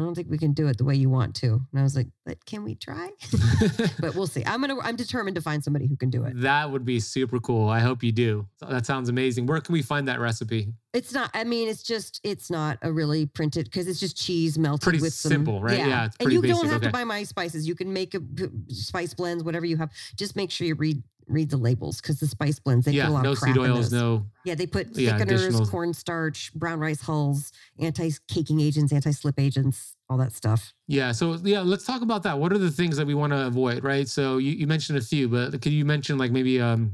I 0.00 0.02
don't 0.02 0.14
think 0.14 0.30
we 0.30 0.38
can 0.38 0.54
do 0.54 0.66
it 0.66 0.78
the 0.78 0.84
way 0.84 0.94
you 0.94 1.10
want 1.10 1.34
to. 1.36 1.46
And 1.48 1.78
I 1.78 1.82
was 1.82 1.94
like, 1.94 2.06
but 2.24 2.42
can 2.46 2.64
we 2.64 2.74
try? 2.74 3.10
but 4.00 4.14
we'll 4.14 4.26
see. 4.26 4.42
I'm 4.46 4.62
gonna. 4.62 4.78
I'm 4.80 4.96
determined 4.96 5.34
to 5.34 5.42
find 5.42 5.62
somebody 5.62 5.86
who 5.86 5.96
can 5.96 6.08
do 6.08 6.24
it. 6.24 6.40
that 6.40 6.70
would 6.70 6.86
be 6.86 7.00
super 7.00 7.38
cool. 7.38 7.68
I 7.68 7.80
hope 7.80 8.02
you 8.02 8.10
do. 8.10 8.46
That 8.66 8.86
sounds 8.86 9.10
amazing. 9.10 9.44
Where 9.44 9.60
can 9.60 9.74
we 9.74 9.82
find 9.82 10.08
that 10.08 10.18
recipe? 10.18 10.72
It's 10.94 11.12
not. 11.12 11.30
I 11.34 11.44
mean, 11.44 11.68
it's 11.68 11.82
just. 11.82 12.18
It's 12.24 12.50
not 12.50 12.78
a 12.80 12.90
really 12.90 13.26
printed 13.26 13.66
because 13.66 13.88
it's 13.88 14.00
just 14.00 14.16
cheese 14.16 14.58
melted 14.58 14.82
Pretty 14.82 15.00
with 15.00 15.12
some, 15.12 15.30
simple, 15.30 15.60
right? 15.60 15.76
Yeah, 15.76 16.06
it's 16.06 16.16
and 16.18 16.32
you 16.32 16.40
don't 16.40 16.62
basic, 16.62 16.70
have 16.70 16.82
to 16.82 16.90
buy 16.90 17.04
my 17.04 17.22
spices. 17.22 17.68
You 17.68 17.74
can 17.74 17.92
make 17.92 18.14
a 18.14 18.20
spice 18.68 19.12
blends, 19.12 19.44
whatever 19.44 19.66
you 19.66 19.76
have. 19.76 19.90
Just 20.16 20.34
make 20.34 20.50
sure 20.50 20.66
you 20.66 20.76
read 20.76 21.02
read 21.30 21.50
the 21.50 21.56
labels 21.56 22.00
because 22.00 22.20
the 22.20 22.26
spice 22.26 22.58
blends 22.58 22.86
they 22.86 22.92
yeah, 22.92 23.04
put 23.04 23.10
a 23.10 23.14
lot 23.14 23.22
no 23.24 23.32
of 23.32 23.38
crap 23.38 23.54
seed 23.54 23.64
in 23.64 23.70
oils, 23.70 23.90
those. 23.90 23.92
no. 23.92 24.26
Yeah, 24.44 24.54
they 24.54 24.66
put 24.66 24.96
Yeah, 24.96 25.18
thickeners, 25.18 25.70
cornstarch, 25.70 26.52
brown 26.54 26.80
rice 26.80 27.02
hulls, 27.02 27.52
anti-caking 27.78 28.60
agents, 28.60 28.92
anti-slip 28.92 29.38
agents, 29.38 29.96
all 30.08 30.16
that 30.18 30.32
stuff. 30.32 30.72
Yeah. 30.88 31.12
So 31.12 31.34
yeah, 31.42 31.60
let's 31.60 31.84
talk 31.84 32.02
about 32.02 32.22
that. 32.22 32.38
What 32.38 32.52
are 32.52 32.58
the 32.58 32.70
things 32.70 32.96
that 32.96 33.06
we 33.06 33.14
want 33.14 33.32
to 33.32 33.46
avoid, 33.46 33.84
right? 33.84 34.08
So 34.08 34.38
you, 34.38 34.52
you 34.52 34.66
mentioned 34.66 34.98
a 34.98 35.02
few, 35.02 35.28
but 35.28 35.52
could 35.60 35.72
you 35.72 35.84
mention 35.84 36.16
like 36.18 36.30
maybe 36.32 36.60
um 36.60 36.92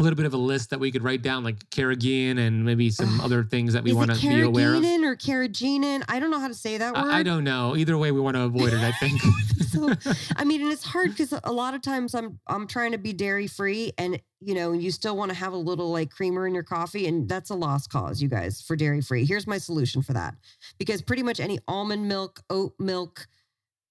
a 0.00 0.02
little 0.02 0.16
bit 0.16 0.26
of 0.26 0.34
a 0.34 0.38
list 0.38 0.70
that 0.70 0.80
we 0.80 0.90
could 0.90 1.04
write 1.04 1.22
down, 1.22 1.44
like 1.44 1.58
carrageenan 1.70 2.38
and 2.38 2.64
maybe 2.64 2.90
some 2.90 3.20
other 3.22 3.44
things 3.44 3.74
that 3.74 3.84
we 3.84 3.92
want 3.92 4.12
to 4.12 4.20
be 4.28 4.40
aware 4.40 4.74
of? 4.74 4.82
carrageenan 4.82 5.04
or 5.04 5.16
carrageenan? 5.16 6.04
I 6.08 6.18
don't 6.20 6.30
know 6.30 6.40
how 6.40 6.48
to 6.48 6.54
say 6.54 6.78
that 6.78 6.94
word. 6.94 7.00
I, 7.00 7.18
I 7.18 7.22
don't 7.22 7.44
know. 7.44 7.76
Either 7.76 7.96
way, 7.96 8.10
we 8.10 8.20
want 8.20 8.36
to 8.36 8.42
avoid 8.42 8.72
it. 8.72 8.80
I 8.80 8.92
think. 9.00 9.20
so 9.68 9.92
I 10.36 10.44
mean, 10.44 10.62
and 10.62 10.72
it's 10.72 10.84
hard 10.84 11.10
because 11.10 11.32
a 11.44 11.52
lot 11.52 11.74
of 11.74 11.82
times 11.82 12.14
I'm 12.14 12.38
I'm 12.46 12.66
trying 12.66 12.92
to 12.92 12.98
be 12.98 13.12
dairy 13.12 13.46
free, 13.46 13.92
and 13.98 14.20
you 14.40 14.54
know, 14.54 14.72
you 14.72 14.90
still 14.90 15.16
want 15.16 15.30
to 15.30 15.36
have 15.36 15.52
a 15.52 15.56
little 15.56 15.90
like 15.90 16.10
creamer 16.10 16.46
in 16.46 16.54
your 16.54 16.64
coffee, 16.64 17.06
and 17.06 17.28
that's 17.28 17.50
a 17.50 17.54
lost 17.54 17.90
cause, 17.90 18.20
you 18.20 18.28
guys, 18.28 18.60
for 18.62 18.74
dairy 18.76 19.00
free. 19.00 19.24
Here's 19.24 19.46
my 19.46 19.58
solution 19.58 20.02
for 20.02 20.12
that, 20.14 20.34
because 20.78 21.02
pretty 21.02 21.22
much 21.22 21.38
any 21.40 21.60
almond 21.68 22.08
milk, 22.08 22.42
oat 22.50 22.74
milk, 22.78 23.26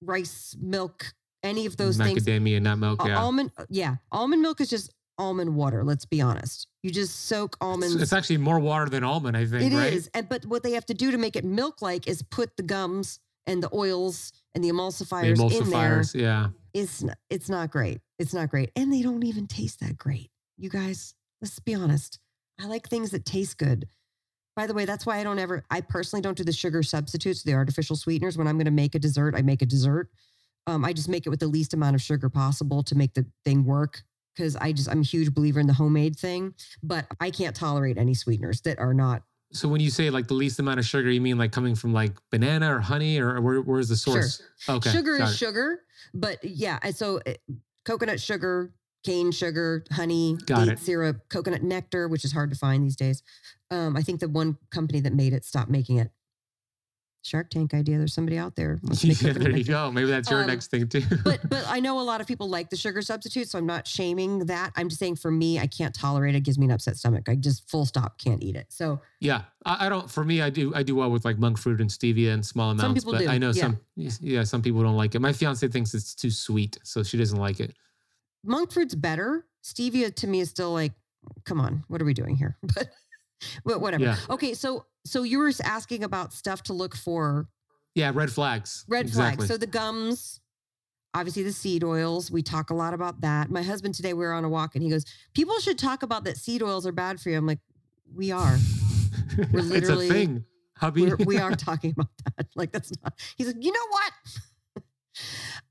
rice 0.02 0.56
milk, 0.60 1.14
any 1.44 1.66
of 1.66 1.78
those 1.78 1.98
things, 1.98 2.26
Macadamia 2.26 2.62
nut 2.62 2.78
milk. 2.78 3.04
uh, 3.04 3.08
Yeah. 3.08 3.20
almond, 3.22 3.52
yeah, 3.70 3.96
almond 4.12 4.42
milk 4.42 4.62
is 4.62 4.70
just 4.70 4.92
almond 5.18 5.56
water. 5.56 5.84
Let's 5.84 6.06
be 6.06 6.22
honest. 6.22 6.68
You 6.82 6.92
just 6.92 7.28
soak 7.28 7.58
almonds. 7.62 7.96
It's, 7.96 8.14
actually 8.14 8.38
more 8.38 8.60
water 8.60 8.90
than 8.90 9.04
almond, 9.04 9.38
I 9.38 9.46
think. 9.46 9.72
It 9.72 9.76
right? 9.76 9.94
is, 9.94 10.10
and 10.14 10.28
but 10.28 10.46
what 10.46 10.64
they 10.64 10.72
have 10.72 10.86
to 10.88 10.94
do 10.94 11.12
to 11.12 11.18
make 11.18 11.36
it 11.36 11.46
milk-like 11.46 12.08
is 12.08 12.22
put 12.22 12.56
the 12.58 12.64
gums 12.64 13.20
and 13.46 13.62
the 13.62 13.70
oils 13.74 14.32
and 14.56 14.64
the 14.64 14.70
The 14.70 14.74
emulsifiers, 14.74 15.62
in 15.62 15.70
there. 15.70 16.04
Yeah. 16.14 16.48
It's 16.74 17.04
not, 17.04 17.18
it's 17.30 17.50
not 17.50 17.72
great. 17.72 18.02
It's 18.20 18.34
not 18.34 18.50
great, 18.50 18.72
and 18.76 18.92
they 18.92 19.02
don't 19.02 19.24
even 19.24 19.48
taste 19.48 19.80
that 19.82 19.98
great. 19.98 20.32
You 20.58 20.70
guys, 20.70 21.14
let's 21.42 21.60
be 21.60 21.76
honest. 21.76 22.20
I 22.60 22.66
like 22.66 22.88
things 22.88 23.12
that 23.12 23.26
taste 23.26 23.58
good. 23.58 23.88
By 24.56 24.68
the 24.68 24.74
way, 24.74 24.86
that's 24.86 25.06
why 25.06 25.18
I 25.18 25.24
don't 25.24 25.40
ever. 25.40 25.64
I 25.70 25.82
personally 25.82 26.22
don't 26.22 26.38
do 26.38 26.44
the 26.44 26.52
sugar 26.52 26.84
substitutes, 26.84 27.44
the 27.44 27.54
artificial 27.54 27.96
sweeteners. 27.96 28.38
When 28.38 28.48
I'm 28.48 28.56
going 28.56 28.66
to 28.66 28.72
make 28.72 28.96
a 28.96 29.00
dessert, 29.00 29.36
I 29.36 29.42
make 29.42 29.62
a 29.62 29.66
dessert. 29.66 30.10
Um, 30.68 30.86
I 30.86 30.94
just 30.94 31.10
make 31.10 31.26
it 31.26 31.30
with 31.30 31.40
the 31.40 31.48
least 31.48 31.74
amount 31.74 31.96
of 31.96 32.02
sugar 32.02 32.30
possible 32.30 32.84
to 32.84 32.96
make 32.96 33.14
the 33.16 33.26
thing 33.44 33.66
work. 33.66 34.04
Because 34.36 34.56
I 34.56 34.72
just 34.72 34.90
I'm 34.90 35.02
a 35.02 35.04
huge 35.04 35.34
believer 35.34 35.60
in 35.60 35.68
the 35.68 35.74
homemade 35.74 36.18
thing, 36.18 36.54
but 36.82 37.06
I 37.20 37.30
can't 37.30 37.56
tolerate 37.56 37.98
any 37.98 38.14
sweeteners 38.14 38.62
that 38.62 38.80
are 38.80 38.94
not 38.94 39.24
So 39.52 39.68
when 39.68 39.82
you 39.82 39.92
say 39.92 40.10
like 40.10 40.28
the 40.28 40.34
least 40.34 40.60
amount 40.60 40.80
of 40.80 40.86
sugar, 40.86 41.12
you 41.12 41.22
mean 41.22 41.38
like 41.38 41.52
coming 41.52 41.76
from 41.76 41.94
like 41.94 42.14
banana 42.32 42.76
or 42.76 42.80
honey 42.80 43.20
or 43.20 43.40
where, 43.42 43.62
where's 43.62 43.90
the 43.90 43.96
source? 43.96 44.42
Sure. 44.58 44.76
Okay. 44.78 44.90
sugar 44.90 45.16
is 45.18 45.32
it. 45.32 45.36
sugar, 45.36 45.82
but 46.14 46.44
yeah, 46.44 46.80
so 46.92 47.20
uh, 47.28 47.34
coconut 47.86 48.20
sugar, 48.20 48.74
cane 49.04 49.32
sugar, 49.32 49.84
honey, 49.92 50.38
Got 50.46 50.66
date 50.66 50.74
it. 50.74 50.80
syrup, 50.80 51.30
coconut 51.30 51.62
nectar, 51.62 52.08
which 52.08 52.26
is 52.26 52.32
hard 52.32 52.50
to 52.50 52.56
find 52.58 52.84
these 52.84 52.96
days. 52.96 53.22
Um, 53.70 53.96
I 53.96 54.02
think 54.02 54.20
the 54.20 54.30
one 54.30 54.58
company 54.72 55.00
that 55.02 55.14
made 55.14 55.34
it 55.34 55.46
stopped 55.46 55.70
making 55.70 55.98
it. 55.98 56.10
Shark 57.24 57.50
Tank 57.50 57.74
idea. 57.74 57.98
There's 57.98 58.14
somebody 58.14 58.38
out 58.38 58.56
there. 58.56 58.80
wants 58.84 59.02
to 59.02 59.08
make 59.08 59.22
yeah, 59.22 59.34
there 59.34 59.52
you 59.58 59.64
go. 59.64 59.92
Maybe 59.92 60.08
that's 60.10 60.30
your 60.30 60.42
Um, 60.42 60.48
next 60.48 60.68
thing 60.68 60.88
too. 60.88 61.02
But 61.24 61.40
but 61.50 61.66
I 61.68 61.80
know 61.80 62.00
a 62.00 62.04
lot 62.04 62.22
of 62.22 62.28
people 62.28 62.50
like 62.50 62.70
the 62.70 62.76
sugar 62.76 63.02
substitute, 63.02 63.50
so 63.50 63.58
I'm 63.58 63.66
not 63.66 63.88
shaming 63.88 64.40
that. 64.48 64.72
I'm 64.76 64.90
just 64.90 65.00
saying 65.00 65.16
for 65.16 65.32
me, 65.32 65.58
I 65.58 65.68
can't 65.68 65.96
tolerate 65.96 66.36
it. 66.36 66.40
It 66.40 66.42
gives 66.42 66.60
me 66.60 66.66
an 66.66 66.72
upset 66.72 66.98
stomach. 66.98 67.30
I 67.30 67.36
just 67.36 67.70
full 67.70 67.86
stop 67.86 68.18
can't 68.20 68.44
eat 68.44 68.56
it. 68.56 68.68
So 68.70 69.02
yeah, 69.20 69.44
I, 69.66 69.88
I 69.88 69.90
don't. 69.90 70.12
For 70.12 70.24
me, 70.24 70.42
I 70.42 70.50
do. 70.50 70.74
I 70.76 70.84
do 70.84 70.96
well 70.96 71.10
with 71.10 71.24
like 71.26 71.38
monk 71.40 71.58
fruit 71.58 71.80
and 71.82 71.90
stevia 71.90 72.34
in 72.34 72.44
small 72.44 72.72
amounts. 72.72 73.02
people 73.02 73.14
but 73.14 73.20
do, 73.20 73.30
I 73.30 73.38
know 73.38 73.52
yeah. 73.52 73.62
some. 73.62 73.80
Yeah, 73.96 74.44
some 74.44 74.62
people 74.62 74.82
don't 74.84 74.98
like 74.98 75.16
it. 75.16 75.20
My 75.20 75.32
fiance 75.34 75.66
thinks 75.70 75.94
it's 75.94 76.14
too 76.14 76.30
sweet, 76.32 76.78
so 76.84 77.04
she 77.04 77.18
doesn't 77.18 77.40
like 77.40 77.60
it. 77.60 77.76
monk 78.44 78.72
fruit's 78.72 78.96
better. 78.96 79.46
Stevia 79.64 80.14
to 80.16 80.28
me 80.28 80.42
is 80.42 80.50
still 80.50 80.74
like, 80.74 80.92
come 81.46 81.62
on, 81.62 81.86
what 81.88 82.02
are 82.02 82.06
we 82.06 82.14
doing 82.14 82.36
here? 82.36 82.58
But 82.76 82.90
but 83.66 83.82
whatever. 83.82 84.04
Yeah. 84.04 84.18
Okay, 84.30 84.54
so 84.54 84.86
so 85.06 85.24
you 85.24 85.40
were 85.40 85.52
asking 85.64 86.04
about 86.04 86.34
stuff 86.34 86.64
to 86.64 86.74
look 86.74 86.96
for 86.96 87.48
Yeah, 87.96 88.12
red 88.14 88.32
flags. 88.32 88.86
red 88.88 89.06
exactly. 89.06 89.46
flags. 89.46 89.48
So 89.52 89.58
the 89.58 89.68
gums, 89.68 90.40
obviously 91.14 91.44
the 91.44 91.52
seed 91.52 91.84
oils. 91.84 92.32
We 92.32 92.42
talk 92.42 92.70
a 92.70 92.74
lot 92.74 92.94
about 92.94 93.22
that. 93.22 93.50
My 93.52 93.62
husband 93.64 93.96
today 93.96 94.14
we 94.14 94.24
were 94.26 94.34
on 94.34 94.46
a 94.46 94.50
walk 94.50 94.76
and 94.76 94.84
he 94.84 94.90
goes, 94.90 95.06
"People 95.34 95.60
should 95.60 95.78
talk 95.78 96.04
about 96.04 96.24
that 96.26 96.38
seed 96.38 96.64
oils 96.64 96.88
are 96.88 96.92
bad 96.94 97.20
for 97.20 97.30
you." 97.30 97.38
I'm 97.38 97.46
like, 97.48 97.60
"We 98.16 98.32
are. 98.32 98.58
we're 99.52 99.60
it's 99.60 99.68
literally- 99.70 100.10
a 100.10 100.14
thing, 100.14 100.46
hubby. 100.78 101.12
We 101.26 101.38
are 101.38 101.52
talking 101.56 101.92
about 101.92 102.10
that. 102.38 102.48
Like 102.56 102.72
that's 102.72 102.92
not." 103.04 103.14
He's 103.38 103.48
like, 103.48 103.58
"You 103.64 103.72
know 103.72 103.88
what? 103.90 104.14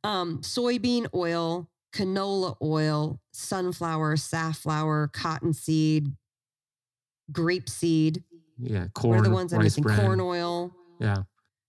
um, 0.05 0.39
soybean 0.43 1.07
oil, 1.15 1.69
canola 1.93 2.57
oil, 2.63 3.21
sunflower, 3.33 4.17
safflower, 4.17 5.09
cottonseed, 5.13 6.13
grapeseed. 7.33 8.23
yeah, 8.59 8.83
What 8.83 8.95
corn. 8.95 9.19
are 9.21 9.23
the 9.23 9.31
ones 9.31 9.53
I'm 9.53 9.59
rice 9.61 9.65
missing? 9.67 9.83
bran. 9.85 10.01
Corn 10.01 10.21
oil." 10.21 10.73
Yeah. 11.01 11.23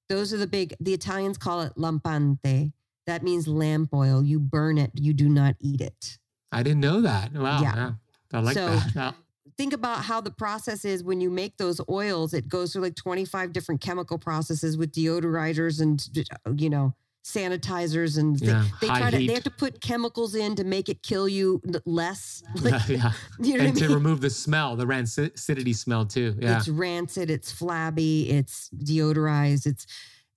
Those 0.10 0.34
are 0.34 0.38
the 0.38 0.48
big, 0.48 0.76
the 0.80 0.94
Italians 0.94 1.38
call 1.38 1.62
it 1.62 1.74
lampante. 1.78 2.72
That 3.08 3.24
means 3.24 3.48
lamp 3.48 3.94
oil. 3.94 4.24
You 4.24 4.40
burn 4.40 4.78
it, 4.78 4.92
you 4.96 5.14
do 5.14 5.28
not 5.30 5.56
eat 5.60 5.82
it. 5.82 6.18
I 6.52 6.62
didn't 6.64 6.82
know 6.82 7.02
that. 7.02 7.34
Wow. 7.34 7.62
Yeah. 7.62 7.76
Yeah. 7.76 7.92
I 8.34 8.40
like 8.42 8.54
So- 8.56 8.80
that. 8.96 9.16
Think 9.58 9.74
about 9.74 10.00
how 10.06 10.20
the 10.20 10.32
process 10.32 10.84
is 10.84 11.04
when 11.04 11.22
you 11.22 11.30
make 11.30 11.58
those 11.58 11.80
oils. 11.88 12.34
It 12.34 12.48
goes 12.48 12.74
through 12.74 12.82
like 12.82 12.96
25 12.96 13.54
different 13.54 13.82
chemical 13.82 14.18
processes 14.18 14.78
with 14.78 14.92
deodorizers 14.92 15.80
and, 15.80 16.04
uh, 16.48 16.54
you 16.58 16.72
know, 16.72 16.96
sanitizers. 17.24 18.18
And 18.18 18.38
they, 18.40 18.48
Yeah, 18.48 18.66
they 18.82 18.88
try 18.88 19.12
to, 19.12 19.18
heat. 19.18 19.28
they 19.28 19.34
have 19.34 19.44
to 19.44 19.50
put 19.52 19.82
chemicals 19.82 20.36
in 20.36 20.56
to 20.56 20.64
make 20.64 20.90
it 20.90 21.02
kill 21.04 21.28
you 21.28 21.62
less. 21.86 22.44
Like, 22.62 22.86
yeah. 22.90 23.12
you 23.40 23.58
know 23.58 23.64
And 23.66 23.74
what 23.74 23.78
I 23.78 23.80
to 23.80 23.88
mean? 23.88 23.94
remove 23.96 24.22
the 24.22 24.30
smell, 24.30 24.76
the 24.76 24.86
rancidity 24.86 25.76
smell 25.76 26.06
too. 26.06 26.36
Yeah. 26.40 26.58
It's 26.58 26.68
rancid, 26.68 27.30
it's 27.30 27.52
flabby, 27.52 28.30
it's 28.30 28.70
deodorized, 28.76 29.66
it's 29.66 29.86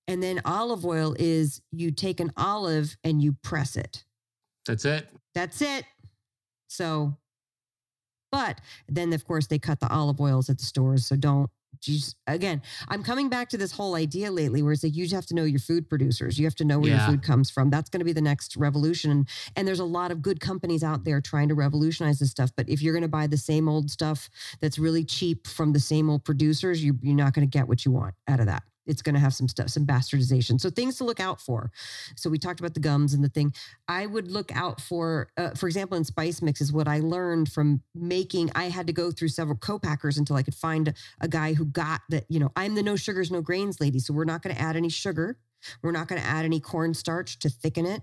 and 0.09 0.23
then 0.23 0.41
olive 0.45 0.87
oil 0.87 1.17
is 1.19 1.61
you 1.73 1.91
take 1.91 2.21
an 2.21 2.33
olive 2.37 2.97
and 3.03 3.21
you 3.21 3.33
press 3.43 3.77
it. 3.77 4.05
That's 4.65 4.85
it. 4.85 5.09
That's 5.35 5.61
it. 5.61 5.85
So, 6.69 7.17
but 8.31 8.61
then 8.89 9.13
of 9.13 9.25
course 9.25 9.49
they 9.49 9.59
cut 9.59 9.81
the 9.81 9.89
olive 9.93 10.21
oils 10.21 10.49
at 10.49 10.59
the 10.59 10.65
stores. 10.65 11.07
So 11.07 11.17
don't 11.17 11.51
just 11.81 12.17
again, 12.27 12.63
I'm 12.89 13.03
coming 13.03 13.29
back 13.29 13.49
to 13.51 13.59
this 13.59 13.73
whole 13.73 13.95
idea 13.95 14.31
lately 14.31 14.63
where 14.63 14.73
it's 14.73 14.83
like 14.83 14.95
you 14.97 15.05
just 15.05 15.15
have 15.15 15.27
to 15.27 15.35
know 15.35 15.45
your 15.45 15.59
food 15.61 15.89
producers. 15.89 16.39
You 16.39 16.45
have 16.47 16.55
to 16.57 16.65
know 16.65 16.79
where 16.79 16.91
Yeah. 16.91 16.99
your 17.07 17.07
food 17.17 17.23
comes 17.23 17.51
from. 17.51 17.71
That's 17.71 17.89
going 17.91 18.01
to 18.01 18.05
be 18.05 18.13
the 18.13 18.21
next 18.21 18.57
revolution. 18.57 19.27
And 19.57 19.67
there's 19.67 19.81
a 19.81 19.85
lot 19.85 20.11
of 20.11 20.23
good 20.23 20.41
companies 20.41 20.83
out 20.83 21.05
there 21.05 21.21
trying 21.21 21.49
to 21.49 21.55
revolutionize 21.55 22.19
this 22.19 22.31
stuff. 22.31 22.51
But 22.57 22.69
if 22.69 22.83
you're 22.83 22.93
going 22.95 23.03
to 23.03 23.09
buy 23.09 23.27
the 23.27 23.37
same 23.37 23.69
old 23.69 23.91
stuff 23.91 24.29
that's 24.61 24.79
really 24.79 25.05
cheap 25.05 25.47
from 25.47 25.73
the 25.73 25.81
same 25.81 26.11
old 26.11 26.25
producers, 26.25 26.83
you, 26.85 26.99
you're 27.03 27.15
not 27.17 27.33
going 27.35 27.49
to 27.49 27.59
get 27.59 27.69
what 27.69 27.85
you 27.85 27.91
want 27.93 28.15
out 28.29 28.41
of 28.41 28.47
that. 28.47 28.63
It's 28.87 29.03
going 29.03 29.15
to 29.15 29.21
have 29.21 29.35
some 29.35 29.49
stuff, 29.49 29.69
some 29.69 29.87
bastardization. 29.87 30.61
So 30.61 30.71
things 30.71 30.97
to 30.99 31.05
look 31.05 31.21
out 31.21 31.41
for. 31.41 31.71
So 32.17 32.31
we 32.31 32.39
talked 32.39 32.61
about 32.61 32.75
the 32.75 32.81
gums 32.81 33.15
and 33.15 33.23
the 33.23 33.29
thing. 33.29 33.53
I 33.89 34.07
would 34.07 34.31
look 34.31 34.55
out 34.55 34.81
for, 34.81 35.29
uh, 35.37 35.51
for 35.51 35.67
example, 35.67 35.97
in 35.97 36.05
spice 36.05 36.43
mixes, 36.43 36.73
what 36.73 36.89
I 36.89 37.01
learned 37.01 37.51
from 37.53 37.83
making, 37.95 38.51
I 38.55 38.65
had 38.65 38.87
to 38.87 38.93
go 38.93 39.11
through 39.11 39.29
several 39.29 39.57
co-packers 39.57 40.19
until 40.19 40.37
I 40.37 40.43
could 40.43 40.55
find 40.55 40.95
a 41.21 41.29
guy 41.29 41.55
who 41.55 41.65
got 41.65 42.03
that, 42.11 42.25
you 42.29 42.39
know, 42.39 42.53
I'm 42.57 42.75
the 42.75 42.83
no 42.83 42.97
sugars, 42.97 43.31
no 43.31 43.41
grains 43.41 43.81
lady. 43.81 43.99
So 43.99 44.15
we're 44.15 44.25
not 44.25 44.43
going 44.43 44.55
to 44.55 44.61
add 44.61 44.77
any 44.77 44.89
sugar. 44.89 45.39
We're 45.83 45.93
not 45.93 46.09
going 46.09 46.21
to 46.21 46.27
add 46.27 46.45
any 46.45 46.61
cornstarch 46.61 47.39
to 47.41 47.49
thicken 47.49 47.87
it. 47.87 48.03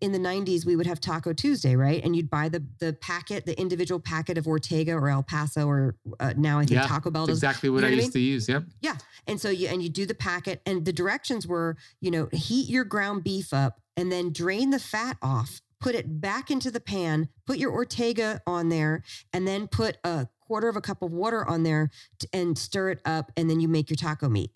In 0.00 0.12
the 0.12 0.18
90s, 0.18 0.66
we 0.66 0.76
would 0.76 0.86
have 0.86 1.00
Taco 1.00 1.32
Tuesday, 1.32 1.74
right? 1.74 2.04
And 2.04 2.14
you'd 2.14 2.28
buy 2.28 2.48
the 2.48 2.64
the 2.80 2.92
packet, 2.94 3.46
the 3.46 3.58
individual 3.58 3.98
packet 3.98 4.36
of 4.36 4.46
Ortega 4.46 4.92
or 4.92 5.08
El 5.08 5.22
Paso, 5.22 5.66
or 5.66 5.96
uh, 6.20 6.34
now 6.36 6.58
I 6.58 6.66
think 6.66 6.82
Yeah, 6.82 6.86
Taco 6.86 7.10
Bell 7.10 7.26
does 7.26 7.38
exactly 7.38 7.70
what 7.70 7.76
you 7.76 7.82
know 7.82 7.86
I 7.88 7.90
what 7.90 7.98
I 7.98 8.02
used 8.02 8.12
to 8.12 8.20
use. 8.20 8.48
Yep. 8.48 8.64
Yeah. 8.82 8.96
And 9.26 9.40
so 9.40 9.48
you 9.48 9.68
and 9.68 9.82
you 9.82 9.88
do 9.88 10.04
the 10.04 10.14
packet 10.14 10.60
and 10.66 10.84
the 10.84 10.92
directions 10.92 11.46
were, 11.46 11.76
you 12.00 12.10
know, 12.10 12.28
heat 12.32 12.68
your 12.68 12.84
ground 12.84 13.24
beef 13.24 13.54
up 13.54 13.80
and 13.96 14.12
then 14.12 14.32
drain 14.32 14.70
the 14.70 14.78
fat 14.78 15.16
off, 15.22 15.62
put 15.80 15.94
it 15.94 16.20
back 16.20 16.50
into 16.50 16.70
the 16.70 16.80
pan, 16.80 17.28
put 17.46 17.56
your 17.56 17.72
Ortega 17.72 18.42
on 18.46 18.68
there 18.68 19.02
and 19.32 19.48
then 19.48 19.66
put 19.66 19.96
a 20.04 20.28
quarter 20.40 20.68
of 20.68 20.76
a 20.76 20.80
cup 20.80 21.02
of 21.02 21.10
water 21.10 21.48
on 21.48 21.62
there 21.62 21.90
and 22.32 22.58
stir 22.58 22.90
it 22.90 23.00
up 23.04 23.32
and 23.36 23.48
then 23.48 23.60
you 23.60 23.68
make 23.68 23.90
your 23.90 23.96
taco 23.96 24.28
meat. 24.28 24.50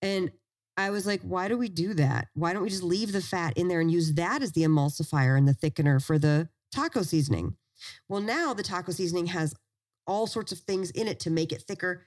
And 0.00 0.32
I 0.76 0.90
was 0.90 1.06
like, 1.06 1.20
why 1.22 1.48
do 1.48 1.58
we 1.58 1.68
do 1.68 1.94
that? 1.94 2.28
Why 2.34 2.52
don't 2.52 2.62
we 2.62 2.70
just 2.70 2.82
leave 2.82 3.12
the 3.12 3.20
fat 3.20 3.56
in 3.56 3.68
there 3.68 3.80
and 3.80 3.90
use 3.90 4.14
that 4.14 4.42
as 4.42 4.52
the 4.52 4.62
emulsifier 4.62 5.36
and 5.36 5.46
the 5.46 5.54
thickener 5.54 6.02
for 6.02 6.18
the 6.18 6.48
taco 6.72 7.02
seasoning? 7.02 7.56
Well, 8.08 8.20
now 8.20 8.54
the 8.54 8.62
taco 8.62 8.92
seasoning 8.92 9.26
has 9.26 9.54
all 10.06 10.26
sorts 10.26 10.52
of 10.52 10.60
things 10.60 10.90
in 10.90 11.08
it 11.08 11.20
to 11.20 11.30
make 11.30 11.52
it 11.52 11.62
thicker, 11.62 12.06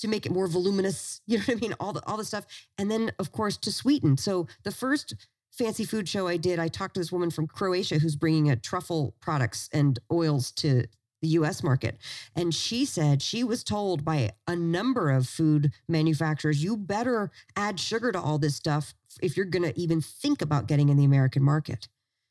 to 0.00 0.08
make 0.08 0.26
it 0.26 0.32
more 0.32 0.48
voluminous. 0.48 1.20
You 1.26 1.38
know 1.38 1.44
what 1.44 1.56
I 1.56 1.60
mean? 1.60 1.74
All 1.80 1.92
the 1.92 2.02
all 2.06 2.16
the 2.16 2.24
stuff, 2.24 2.46
and 2.78 2.90
then 2.90 3.12
of 3.18 3.32
course 3.32 3.56
to 3.58 3.72
sweeten. 3.72 4.16
So 4.16 4.46
the 4.64 4.72
first 4.72 5.14
fancy 5.52 5.84
food 5.84 6.08
show 6.08 6.26
I 6.26 6.36
did, 6.36 6.58
I 6.58 6.68
talked 6.68 6.94
to 6.94 7.00
this 7.00 7.12
woman 7.12 7.30
from 7.30 7.46
Croatia 7.46 7.98
who's 7.98 8.16
bringing 8.16 8.50
a 8.50 8.56
truffle 8.56 9.14
products 9.20 9.68
and 9.72 9.98
oils 10.12 10.50
to 10.52 10.84
the 11.24 11.30
U.S. 11.40 11.62
market, 11.62 11.96
and 12.36 12.54
she 12.54 12.84
said 12.84 13.22
she 13.22 13.42
was 13.42 13.64
told 13.64 14.04
by 14.04 14.30
a 14.46 14.54
number 14.54 15.10
of 15.10 15.26
food 15.26 15.72
manufacturers, 15.88 16.62
you 16.62 16.76
better 16.76 17.30
add 17.56 17.80
sugar 17.80 18.12
to 18.12 18.20
all 18.20 18.38
this 18.38 18.54
stuff 18.54 18.92
if 19.22 19.36
you're 19.36 19.46
going 19.46 19.62
to 19.62 19.78
even 19.80 20.00
think 20.02 20.42
about 20.42 20.66
getting 20.68 20.90
in 20.90 20.96
the 20.98 21.04
American 21.04 21.42
market. 21.42 21.88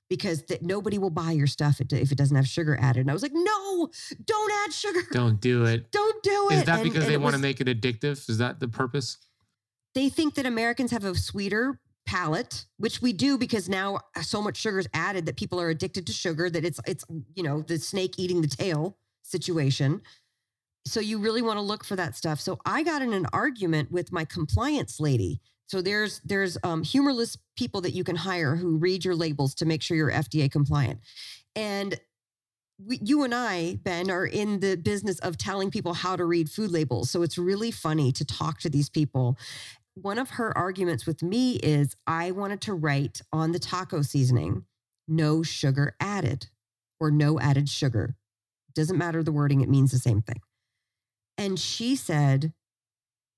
Because 0.10 0.44
that 0.44 0.62
nobody 0.62 1.00
will 1.00 1.10
buy 1.10 1.32
your 1.32 1.48
stuff 1.48 1.82
if 1.82 1.91
if 1.91 2.12
it 2.12 2.18
doesn't 2.20 2.36
have 2.36 2.46
sugar 2.48 2.78
added. 2.80 3.00
And 3.00 3.10
I 3.10 3.14
was 3.14 3.24
like, 3.24 3.32
no, 3.34 3.89
don't 4.26 4.52
add 4.64 4.72
sugar. 4.72 5.02
Don't 5.12 5.41
do 5.41 5.66
it. 5.66 5.91
Don't 5.91 6.22
do 6.22 6.50
it. 6.52 6.56
Is 6.56 6.64
that 6.66 6.82
And- 6.82 6.84
because 6.84 7.06
and 7.06 7.14
they 7.14 7.18
want 7.18 7.34
to 7.36 7.41
make 7.41 7.60
it 7.62 7.68
addictive? 7.68 8.30
Is 8.30 8.38
that 8.38 8.60
the 8.60 8.68
purpose? 8.68 9.18
they 9.96 10.10
think 10.10 10.34
that 10.36 10.46
Americans 10.46 10.89
have 10.91 11.04
a 11.04 11.14
sweeter 11.16 11.80
palate, 12.14 12.66
which 12.78 13.01
we 13.01 13.11
do 13.11 13.39
because 13.39 13.68
now 13.68 13.99
so 14.22 14.39
much 14.39 14.57
sugar 14.57 14.78
is 14.78 14.88
added 14.93 15.26
that 15.26 15.36
people 15.36 15.59
are 15.59 15.70
addicted 15.70 16.05
to 16.05 16.14
sugar 16.14 16.47
that 16.47 16.64
it's 16.64 16.80
it's 16.86 17.03
you 17.34 17.41
know 17.41 17.61
the 17.61 17.80
snake 17.80 18.20
eating 18.20 18.41
the 18.41 18.47
tail 18.47 18.97
situation. 19.24 19.99
So 20.86 20.99
you 20.99 21.18
really 21.18 21.41
want 21.41 21.57
to 21.57 21.61
look 21.61 21.84
for 21.84 21.95
that 21.95 22.16
stuff. 22.16 22.39
So 22.39 22.59
I 22.66 22.84
got 22.84 23.01
in 23.01 23.14
an 23.14 23.26
argument 23.34 23.91
with 23.91 24.11
my 24.11 24.26
compliance 24.26 24.99
lady. 24.99 25.41
So 25.66 25.82
there's 25.82 26.22
there's 26.24 26.55
um, 26.64 26.84
humorless 26.84 27.36
people 27.57 27.82
that 27.82 27.93
you 27.93 28.03
can 28.03 28.16
hire 28.16 28.55
who 28.55 28.78
read 28.78 29.03
your 29.03 29.16
labels 29.16 29.55
to 29.55 29.66
make 29.66 29.82
sure 29.82 29.97
you're 29.97 30.11
FDA 30.11 30.51
compliant, 30.51 30.99
and 31.55 31.99
we, 32.86 32.99
you 33.01 33.24
and 33.24 33.34
I, 33.34 33.80
Ben, 33.84 34.11
are 34.11 34.26
in 34.26 34.59
the 34.59 34.76
business 34.76 35.20
of 35.20 35.38
telling 35.38 35.72
people 35.72 35.93
how 35.93 36.16
to 36.16 36.26
read 36.26 36.49
food 36.49 36.72
labels. 36.72 37.09
So 37.09 37.24
it's 37.24 37.38
really 37.38 37.72
funny 37.72 38.11
to 38.11 38.26
talk 38.26 38.59
to 38.61 38.70
these 38.70 38.89
people. 38.89 39.38
One 39.96 40.18
of 40.20 40.32
her 40.32 40.58
arguments 40.58 41.06
with 41.06 41.22
me 41.22 41.58
is 41.58 41.96
I 42.08 42.32
wanted 42.32 42.62
to 42.62 42.74
write 42.74 43.22
on 43.32 43.52
the 43.52 43.60
taco 43.60 44.02
seasoning, 44.02 44.66
no 45.08 45.44
sugar 45.44 45.96
added. 46.00 46.48
or 47.00 47.12
no 47.12 47.39
added 47.39 47.68
sugar. 47.68 48.16
Doesn't 48.74 48.98
matter 48.98 49.24
the 49.24 49.32
wording, 49.32 49.62
it 49.62 49.70
means 49.70 49.91
the 49.91 50.00
same 50.00 50.22
thing. 50.22 50.39
And 51.38 51.60
she 51.60 51.96
said, 51.96 52.54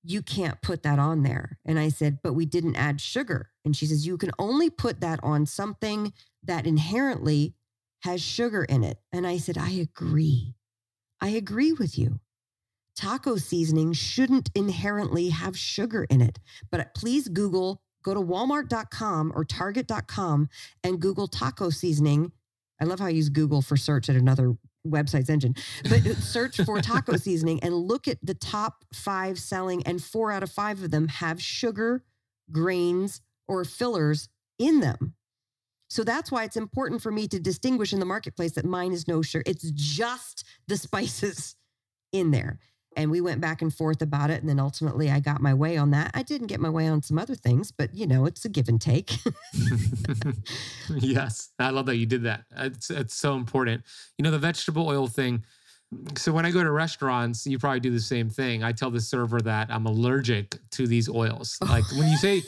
You 0.04 0.22
can't 0.22 0.62
put 0.62 0.84
that 0.84 1.00
on 1.00 1.24
there. 1.24 1.58
And 1.66 1.80
I 1.80 1.90
said, 1.90 2.20
But 2.22 2.34
we 2.34 2.46
didn't 2.46 2.76
add 2.76 3.02
sugar. 3.02 3.50
And 3.64 3.76
she 3.76 3.88
says, 3.88 4.06
You 4.06 4.18
can 4.18 4.32
only 4.38 4.70
put 4.70 5.02
that 5.02 5.20
on 5.24 5.46
something 5.48 6.14
that 6.44 6.68
inherently 6.68 7.56
has 8.04 8.22
sugar 8.22 8.64
in 8.64 8.84
it. 8.84 9.00
And 9.12 9.26
I 9.26 9.38
said, 9.38 9.58
I 9.58 9.72
agree. 9.72 10.54
I 11.20 11.30
agree 11.30 11.74
with 11.74 11.98
you. 11.98 12.20
Taco 12.96 13.36
seasoning 13.36 13.94
shouldn't 13.94 14.50
inherently 14.56 15.30
have 15.30 15.58
sugar 15.58 16.06
in 16.10 16.22
it. 16.22 16.40
But 16.72 16.94
please 16.96 17.28
Google, 17.28 17.82
go 18.04 18.14
to 18.14 18.22
walmart.com 18.22 19.34
or 19.36 19.44
target.com 19.44 20.50
and 20.84 21.00
Google 21.00 21.28
taco 21.28 21.70
seasoning. 21.70 22.32
I 22.80 22.86
love 22.86 23.00
how 23.00 23.08
I 23.08 23.10
use 23.10 23.30
Google 23.30 23.62
for 23.62 23.78
search 23.78 24.10
at 24.10 24.16
another 24.16 24.56
website's 24.88 25.30
engine, 25.30 25.56
but 25.90 26.04
search 26.20 26.58
for 26.62 26.80
taco 26.82 27.16
seasoning 27.18 27.60
and 27.64 27.74
look 27.74 28.08
at 28.08 28.20
the 28.22 28.36
top 28.36 28.86
five 28.94 29.40
selling, 29.40 29.84
and 29.84 30.04
four 30.04 30.32
out 30.32 30.44
of 30.44 30.52
five 30.52 30.84
of 30.84 30.92
them 30.92 31.08
have 31.08 31.42
sugar, 31.42 32.04
grains, 32.52 33.22
or 33.48 33.66
fillers 33.66 34.30
in 34.60 34.80
them. 34.80 35.16
So 35.90 36.04
that's 36.04 36.32
why 36.32 36.44
it's 36.44 36.58
important 36.58 37.02
for 37.02 37.12
me 37.12 37.28
to 37.28 37.40
distinguish 37.40 37.94
in 37.94 38.00
the 38.00 38.06
marketplace 38.06 38.54
that 38.54 38.66
mine 38.66 38.92
is 38.92 39.08
no 39.08 39.22
sugar. 39.22 39.44
It's 39.46 39.72
just 39.72 40.44
the 40.68 40.78
spices 40.78 41.56
in 42.12 42.32
there. 42.32 42.60
And 42.96 43.12
we 43.12 43.22
went 43.22 43.42
back 43.42 43.62
and 43.62 43.74
forth 43.74 44.02
about 44.02 44.30
it. 44.30 44.42
And 44.42 44.50
then 44.50 44.60
ultimately 44.60 45.12
I 45.12 45.20
got 45.20 45.42
my 45.42 45.54
way 45.54 45.78
on 45.78 45.92
that. 45.92 46.12
I 46.14 46.24
didn't 46.24 46.48
get 46.48 46.60
my 46.60 46.70
way 46.70 46.88
on 46.88 47.02
some 47.02 47.20
other 47.20 47.36
things, 47.36 47.72
but 47.72 47.94
you 47.94 48.08
know, 48.08 48.26
it's 48.26 48.46
a 48.46 48.50
give 48.50 48.70
and 48.70 48.80
take. 48.80 49.18
yes. 50.90 51.50
I 51.60 51.70
love 51.72 51.86
that 51.88 51.98
you 51.98 52.06
did 52.06 52.24
that. 52.24 52.46
It's, 52.56 52.90
it's 52.90 53.16
so 53.16 53.36
important. 53.36 53.84
You 54.18 54.24
know, 54.24 54.32
the 54.32 54.40
vegetable 54.40 54.88
oil 54.88 55.08
thing. 55.08 55.44
So 56.18 56.32
when 56.32 56.46
I 56.46 56.52
go 56.52 56.64
to 56.64 56.72
restaurants, 56.72 57.46
you 57.46 57.60
probably 57.60 57.80
do 57.80 57.92
the 57.92 58.00
same 58.00 58.30
thing. 58.30 58.64
I 58.64 58.72
tell 58.72 58.92
the 58.92 59.02
server 59.02 59.40
that 59.42 59.70
I'm 59.70 59.86
allergic 59.86 60.58
to 60.72 60.88
these 60.88 61.10
oils. 61.10 61.58
Like 61.66 61.84
when 61.98 62.10
you 62.10 62.18
say, 62.18 62.44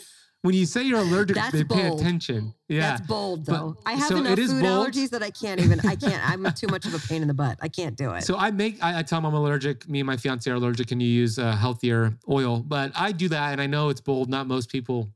when 0.47 0.55
you 0.55 0.65
say 0.65 0.81
you're 0.83 0.99
allergic, 0.99 1.35
That's 1.35 1.51
they 1.51 1.65
pay 1.65 1.89
attention. 1.89 2.53
Yeah. 2.69 2.81
That's 2.95 3.01
bold 3.05 3.45
But- 3.45 3.51
though. 3.51 3.77
I 3.85 3.93
have 3.93 4.07
so 4.07 4.15
enough 4.17 4.31
it 4.31 4.39
is 4.39 4.51
food 4.51 4.63
bold. 4.63 4.87
allergies 4.87 5.09
that 5.09 5.21
I 5.21 5.29
can't 5.29 5.59
even, 5.59 5.81
I 5.81 5.95
can't, 5.95 6.25
I'm 6.27 6.51
too 6.55 6.67
much 6.67 6.85
of 6.85 6.93
a 6.93 6.99
pain 6.99 7.21
in 7.21 7.27
the 7.27 7.33
butt. 7.33 7.57
I 7.61 7.67
can't 7.67 7.97
do 7.97 8.11
it. 8.11 8.23
So 8.23 8.37
I 8.37 8.49
make, 8.51 8.81
I, 8.81 8.99
I 8.99 9.03
tell 9.03 9.19
them 9.19 9.25
I'm 9.25 9.33
allergic. 9.33 9.87
Me 9.89 9.99
and 9.99 10.07
my 10.07 10.15
fiance 10.15 10.49
are 10.49 10.53
allergic. 10.55 10.87
Can 10.87 11.01
you 11.01 11.09
use 11.09 11.37
a 11.37 11.53
healthier 11.53 12.17
oil? 12.29 12.59
But 12.61 12.93
I 12.95 13.11
do 13.11 13.27
that, 13.27 13.51
and 13.51 13.59
I 13.61 13.67
know 13.67 13.89
it's 13.89 13.99
bold. 14.01 14.29
Not 14.29 14.47
most 14.47 14.71
people 14.71 15.11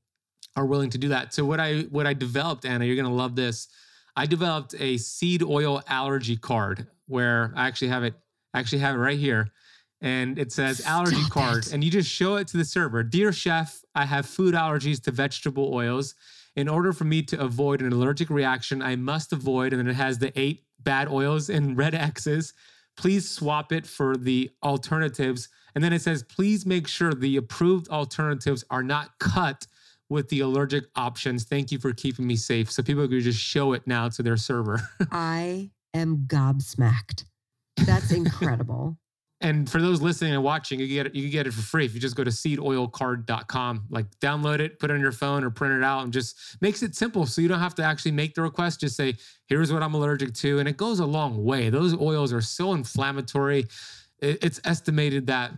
are 0.58 0.66
willing 0.66 0.90
to 0.90 0.98
do 0.98 1.08
that. 1.08 1.34
So 1.34 1.46
what 1.46 1.62
I 1.62 1.84
what 1.92 2.06
I 2.06 2.14
developed, 2.14 2.66
Anna, 2.66 2.84
you're 2.84 2.98
gonna 2.98 3.16
love 3.16 3.36
this. 3.38 3.70
I 4.18 4.26
developed 4.26 4.76
a 4.78 4.98
seed 4.98 5.42
oil 5.44 5.82
allergy 5.88 6.36
card 6.36 6.88
where 7.08 7.54
I 7.56 7.68
actually 7.68 7.88
have 7.88 8.04
it. 8.04 8.16
I 8.54 8.60
actually 8.60 8.80
have 8.80 8.96
it 8.96 9.00
right 9.00 9.18
here, 9.18 9.50
and 10.02 10.40
it 10.40 10.52
says 10.52 10.86
allergy 10.86 11.16
Stop 11.22 11.32
card, 11.32 11.68
it. 11.68 11.74
and 11.74 11.84
you 11.84 11.92
just 11.92 12.10
show 12.10 12.36
it 12.38 12.48
to 12.50 12.58
the 12.58 12.66
server. 12.66 13.04
Dear 13.04 13.32
chef, 13.32 13.82
I 13.96 14.06
have 14.06 14.26
food 14.26 14.56
allergies 14.56 15.02
to 15.04 15.12
vegetable 15.12 15.74
oils. 15.74 16.16
In 16.56 16.68
order 16.68 16.92
for 16.92 17.06
me 17.06 17.22
to 17.24 17.40
avoid 17.40 17.82
an 17.82 17.94
allergic 17.94 18.30
reaction, 18.30 18.82
I 18.82 18.96
must 18.96 19.32
avoid, 19.32 19.72
and 19.74 19.80
then 19.80 19.88
it 19.88 19.94
has 19.96 20.18
the 20.20 20.38
eight 20.40 20.64
bad 20.80 21.08
oils 21.08 21.50
in 21.50 21.76
red 21.78 21.96
X's. 21.96 22.54
Please 22.98 23.30
swap 23.30 23.72
it 23.72 23.86
for 23.88 24.18
the 24.18 24.50
alternatives. 24.64 25.48
And 25.76 25.84
then 25.84 25.94
it 25.94 26.02
says, 26.02 26.24
please 26.24 26.66
make 26.66 26.88
sure 26.88 27.14
the 27.14 27.38
approved 27.38 27.88
alternatives 27.88 28.66
are 28.70 28.84
not 28.84 29.12
cut 29.20 29.66
with 30.10 30.28
the 30.28 30.42
allergic 30.42 30.86
options. 30.98 31.46
Thank 31.46 31.72
you 31.72 31.80
for 31.80 31.94
keeping 31.94 32.28
me 32.28 32.36
safe. 32.36 32.70
So 32.70 32.84
people 32.84 33.08
could 33.08 33.22
just 33.24 33.40
show 33.40 33.72
it 33.72 33.88
now 33.88 34.10
to 34.10 34.22
their 34.22 34.36
server. 34.36 34.82
I 35.12 35.72
am 35.94 36.26
gobsmacked. 36.28 37.24
That's 37.86 38.12
incredible. 38.12 38.98
And 39.42 39.68
for 39.68 39.82
those 39.82 40.02
listening 40.02 40.34
and 40.34 40.44
watching, 40.44 40.80
you 40.80 40.88
get 40.88 41.08
it, 41.08 41.16
you 41.16 41.24
can 41.24 41.32
get 41.32 41.48
it 41.48 41.54
for 41.54 41.62
free 41.62 41.84
if 41.84 41.96
you 41.96 42.00
just 42.00 42.16
go 42.16 42.24
to 42.24 42.30
seedoilcard.com. 42.30 43.88
Like 43.90 44.06
download 44.20 44.60
it, 44.60 44.78
put 44.78 44.92
it 44.92 44.94
on 44.94 45.00
your 45.00 45.12
phone 45.12 45.44
or 45.44 45.50
print 45.50 45.74
it 45.74 45.84
out 45.84 46.04
and 46.04 46.14
just 46.14 46.38
makes 46.62 46.84
it 46.84 46.96
simple 46.96 47.26
so 47.26 47.42
you 47.42 47.48
don't 47.48 47.60
have 47.60 47.74
to 47.76 47.84
actually 47.84 48.12
make 48.12 48.36
the 48.36 48.44
request. 48.44 48.82
Just 48.82 48.96
say, 48.96 49.16
here's 49.48 49.74
what 49.74 49.82
I'm 49.82 49.96
allergic 49.96 50.36
to. 50.36 50.60
And 50.60 50.70
it 50.70 50.78
goes 50.78 51.00
a 51.00 51.06
long 51.06 51.44
way. 51.44 51.72
Those 51.72 52.00
oils 52.00 52.32
are 52.32 52.42
so 52.42 52.74
inflammatory. 52.74 53.66
It's 54.20 54.62
estimated 54.64 55.26
that 55.28 55.54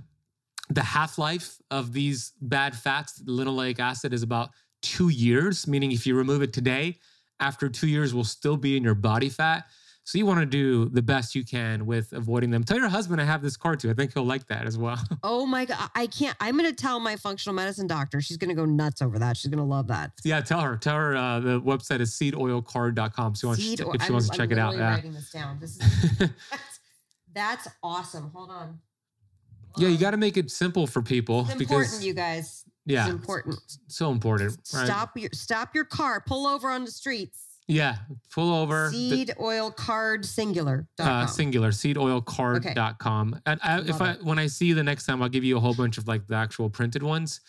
the 0.69 0.83
half-life 0.83 1.57
of 1.69 1.91
these 1.91 2.31
bad 2.39 2.77
fats, 2.77 3.21
linoleic 3.23 3.79
acid, 3.79 4.13
is 4.13 4.23
about 4.23 4.51
two 4.81 5.09
years, 5.09 5.67
meaning 5.67 5.91
if 5.91 6.07
you 6.07 6.15
remove 6.15 6.41
it 6.41 6.53
today, 6.53 6.99
after 7.41 7.67
two 7.67 7.87
years 7.87 8.13
will 8.13 8.23
still 8.23 8.55
be 8.55 8.77
in 8.77 8.83
your 8.83 8.95
body 8.95 9.27
fat. 9.27 9.65
So 10.05 10.17
you 10.17 10.25
want 10.25 10.41
to 10.41 10.45
do 10.45 10.89
the 10.89 11.01
best 11.01 11.33
you 11.33 11.45
can 11.45 11.85
with 11.85 12.11
avoiding 12.11 12.51
them. 12.51 12.65
Tell 12.65 12.77
your 12.77 12.89
husband 12.89 13.21
I 13.21 13.23
have 13.23 13.41
this 13.41 13.55
card 13.55 13.79
too. 13.79 13.89
I 13.89 13.93
think 13.93 14.13
he'll 14.13 14.25
like 14.25 14.45
that 14.47 14.65
as 14.65 14.77
well. 14.77 14.99
Oh 15.23 15.45
my 15.45 15.63
God. 15.63 15.89
I 15.95 16.07
can't. 16.07 16.35
I'm 16.41 16.57
going 16.57 16.69
to 16.69 16.75
tell 16.75 16.99
my 16.99 17.15
functional 17.15 17.55
medicine 17.55 17.87
doctor. 17.87 18.19
She's 18.19 18.35
going 18.35 18.49
to 18.49 18.55
go 18.55 18.65
nuts 18.65 19.01
over 19.01 19.17
that. 19.19 19.37
She's 19.37 19.49
going 19.49 19.59
to 19.59 19.63
love 19.63 19.87
that. 19.87 20.11
yeah, 20.25 20.41
tell 20.41 20.59
her. 20.59 20.75
Tell 20.75 20.95
her 20.95 21.15
uh, 21.15 21.39
the 21.39 21.61
website 21.61 22.01
is 22.01 22.11
seedoilcard.com. 22.15 23.35
So 23.35 23.53
Seed 23.53 23.79
if 23.79 23.85
she 23.85 23.91
I'm- 24.01 24.11
wants 24.13 24.27
to 24.27 24.33
I'm 24.33 24.37
check 24.37 24.51
it 24.51 24.57
out. 24.59 24.75
Yeah. 24.75 24.89
writing 24.91 25.13
this 25.13 25.31
down. 25.31 25.57
This 25.61 25.77
is, 25.79 26.17
that's, 26.19 26.79
that's 27.33 27.67
awesome. 27.81 28.29
Hold 28.35 28.49
on. 28.49 28.79
yeah, 29.77 29.87
you 29.87 29.97
got 29.97 30.11
to 30.11 30.17
make 30.17 30.35
it 30.35 30.51
simple 30.51 30.85
for 30.85 31.01
people 31.01 31.41
It's 31.49 31.55
because 31.55 31.71
important, 31.93 32.03
you 32.03 32.13
guys. 32.13 32.65
yeah, 32.85 33.05
It's 33.05 33.13
important. 33.13 33.55
so 33.87 34.11
important. 34.11 34.57
Right? 34.73 34.85
Stop 34.85 35.17
your 35.17 35.29
stop 35.33 35.73
your 35.73 35.85
car. 35.85 36.21
Pull 36.25 36.45
over 36.45 36.69
on 36.69 36.83
the 36.83 36.91
streets. 36.91 37.39
Yeah, 37.67 37.95
pull 38.33 38.53
over. 38.53 38.89
The- 38.89 39.09
Seed 39.09 39.33
oil 39.39 39.71
card 39.71 40.25
singular. 40.25 40.87
uh, 40.99 41.25
singular 41.27 41.71
seedoilcard.com 41.71 43.39
and 43.45 43.59
I, 43.63 43.79
if 43.81 44.01
i 44.01 44.11
it. 44.11 44.23
when 44.23 44.39
i 44.39 44.47
see 44.47 44.65
you 44.67 44.75
the 44.75 44.83
next 44.83 45.05
time 45.05 45.21
i'll 45.21 45.29
give 45.29 45.43
you 45.43 45.57
a 45.57 45.59
whole 45.59 45.73
bunch 45.73 45.97
of 45.97 46.07
like 46.07 46.27
the 46.27 46.35
actual 46.35 46.69
printed 46.69 47.03
ones 47.03 47.41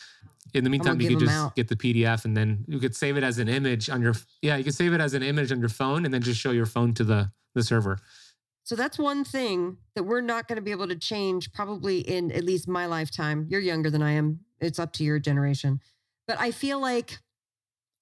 in 0.55 0.63
the 0.65 0.71
meantime 0.71 1.01
you 1.01 1.11
'em 1.11 1.19
just 1.19 1.33
out. 1.33 1.57
get 1.57 1.69
the 1.69 1.77
pdf 1.77 2.25
and 2.25 2.37
then 2.37 2.65
you 2.69 2.79
could 2.79 2.95
save 2.95 3.17
it 3.17 3.23
as 3.25 3.39
an 3.39 3.49
image 3.49 3.91
on 3.91 4.01
your 4.03 4.15
yeah 4.43 4.57
you 4.57 4.65
could 4.65 4.75
save 4.75 4.93
it 4.93 5.01
as 5.01 5.15
an 5.15 5.23
image 5.23 5.51
on 5.53 5.59
your 5.61 5.69
phone 5.69 6.05
and 6.05 6.13
then 6.15 6.23
just 6.23 6.41
show 6.41 6.51
your 6.53 6.67
phone 6.67 6.95
to 6.95 7.05
the 7.05 7.31
the 7.55 7.63
server 7.63 7.99
So 8.65 8.77
that's 8.77 8.99
one 8.99 9.25
thing 9.25 9.77
that 9.95 10.05
we're 10.05 10.23
not 10.23 10.49
going 10.49 10.57
to 10.57 10.63
be 10.63 10.71
able 10.71 10.89
to 10.89 10.97
change 10.97 11.53
probably 11.53 11.99
in 12.01 12.33
at 12.33 12.45
least 12.45 12.67
my 12.67 12.87
lifetime. 12.87 13.47
You're 13.51 13.61
younger 13.61 13.91
than 13.91 14.01
I 14.03 14.13
am. 14.13 14.41
It's 14.59 14.79
up 14.79 14.93
to 14.95 15.05
your 15.05 15.19
generation. 15.19 15.81
But 16.27 16.41
I 16.41 16.51
feel 16.51 16.81
like 16.81 17.19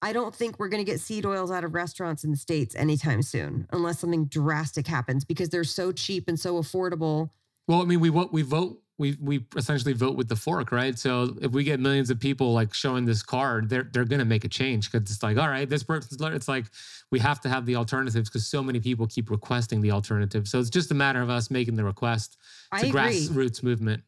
I 0.03 0.11
don't 0.11 0.35
think 0.35 0.59
we're 0.59 0.67
going 0.67 0.85
to 0.85 0.91
get 0.91 0.99
seed 0.99 1.25
oils 1.25 1.49
out 1.49 1.63
of 1.63 1.73
restaurants 1.73 2.25
in 2.25 2.31
the 2.31 2.37
States 2.37 2.75
anytime 2.75 3.21
soon, 3.21 3.67
unless 3.71 3.99
something 3.99 4.25
drastic 4.25 4.85
happens 4.85 5.23
because 5.23 5.47
they're 5.47 5.63
so 5.63 5.93
cheap 5.93 6.27
and 6.27 6.37
so 6.37 6.61
affordable. 6.61 7.29
well 7.67 7.81
i 7.81 7.85
mean 7.85 8.01
we 8.01 8.09
vote 8.09 8.33
we 8.33 8.41
vote 8.41 8.79
we 8.97 9.17
we 9.21 9.45
essentially 9.55 9.93
vote 9.93 10.15
with 10.15 10.27
the 10.27 10.35
fork 10.35 10.71
right 10.71 10.99
so 10.99 11.35
if 11.41 11.51
we 11.51 11.63
get 11.63 11.79
millions 11.79 12.09
of 12.09 12.19
people 12.19 12.53
like 12.53 12.73
showing 12.73 13.05
this 13.05 13.23
card 13.23 13.69
they're 13.69 13.89
they're 13.91 14.05
gonna 14.05 14.25
make 14.25 14.43
a 14.43 14.49
change 14.49 14.91
because 14.91 15.09
it's 15.09 15.23
like 15.23 15.37
all 15.37 15.47
right 15.49 15.69
this 15.69 15.83
person's 15.83 16.21
it's 16.21 16.47
like 16.47 16.65
we 17.11 17.19
have 17.19 17.39
to 17.39 17.49
have 17.49 17.65
the 17.65 17.75
alternatives 17.75 18.29
because 18.29 18.45
so 18.45 18.61
many 18.61 18.79
people 18.79 19.07
keep 19.07 19.29
requesting 19.29 19.81
the 19.81 19.91
alternatives 19.91 20.51
so 20.51 20.59
it's 20.59 20.69
just 20.69 20.91
a 20.91 20.93
matter 20.93 21.21
of 21.21 21.29
us 21.29 21.49
making 21.49 21.75
the 21.75 21.83
request 21.83 22.37
I 22.71 22.77
it's 22.77 22.83
a 22.85 22.87
agree. 22.89 23.01
grassroots 23.01 23.63
movement 23.63 24.03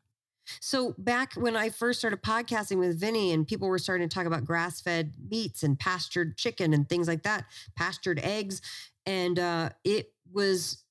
So 0.59 0.95
back 0.97 1.33
when 1.33 1.55
I 1.55 1.69
first 1.69 1.99
started 1.99 2.21
podcasting 2.21 2.77
with 2.77 2.99
Vinnie 2.99 3.31
and 3.31 3.47
people 3.47 3.67
were 3.67 3.79
starting 3.79 4.07
to 4.07 4.13
talk 4.13 4.25
about 4.25 4.45
grass-fed 4.45 5.13
meats 5.29 5.63
and 5.63 5.79
pastured 5.79 6.37
chicken 6.37 6.73
and 6.73 6.87
things 6.87 7.07
like 7.07 7.23
that, 7.23 7.45
pastured 7.75 8.19
eggs, 8.19 8.61
and 9.05 9.39
uh, 9.39 9.69
it 9.83 10.13
was 10.31 10.83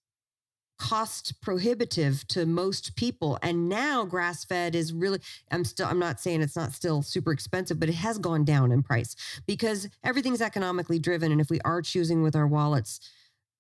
cost 0.78 1.40
prohibitive 1.40 2.26
to 2.26 2.44
most 2.46 2.96
people. 2.96 3.38
And 3.42 3.68
now 3.68 4.04
grass-fed 4.04 4.74
is 4.74 4.92
really 4.92 5.20
I'm 5.50 5.64
still 5.64 5.86
I'm 5.86 6.00
not 6.00 6.20
saying 6.20 6.42
it's 6.42 6.56
not 6.56 6.72
still 6.72 7.00
super 7.02 7.32
expensive, 7.32 7.78
but 7.78 7.88
it 7.88 7.94
has 7.94 8.18
gone 8.18 8.44
down 8.44 8.72
in 8.72 8.82
price 8.82 9.14
because 9.46 9.88
everything's 10.02 10.42
economically 10.42 10.98
driven. 10.98 11.30
And 11.32 11.40
if 11.40 11.48
we 11.48 11.60
are 11.64 11.80
choosing 11.80 12.22
with 12.22 12.34
our 12.34 12.46
wallets, 12.46 13.00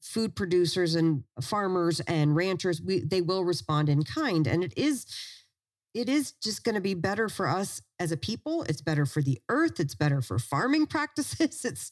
food 0.02 0.34
producers 0.34 0.94
and 0.96 1.24
farmers 1.40 2.00
and 2.00 2.36
ranchers, 2.36 2.82
we 2.82 3.00
they 3.00 3.22
will 3.22 3.44
respond 3.44 3.88
in 3.88 4.02
kind. 4.02 4.46
And 4.46 4.64
it 4.64 4.74
is 4.76 5.06
it 5.94 6.08
is 6.08 6.32
just 6.32 6.64
going 6.64 6.74
to 6.74 6.80
be 6.80 6.94
better 6.94 7.28
for 7.28 7.48
us 7.48 7.80
as 8.00 8.12
a 8.12 8.16
people. 8.16 8.64
It's 8.64 8.82
better 8.82 9.06
for 9.06 9.22
the 9.22 9.40
earth. 9.48 9.78
It's 9.78 9.94
better 9.94 10.20
for 10.20 10.38
farming 10.38 10.86
practices. 10.88 11.64
It's 11.64 11.90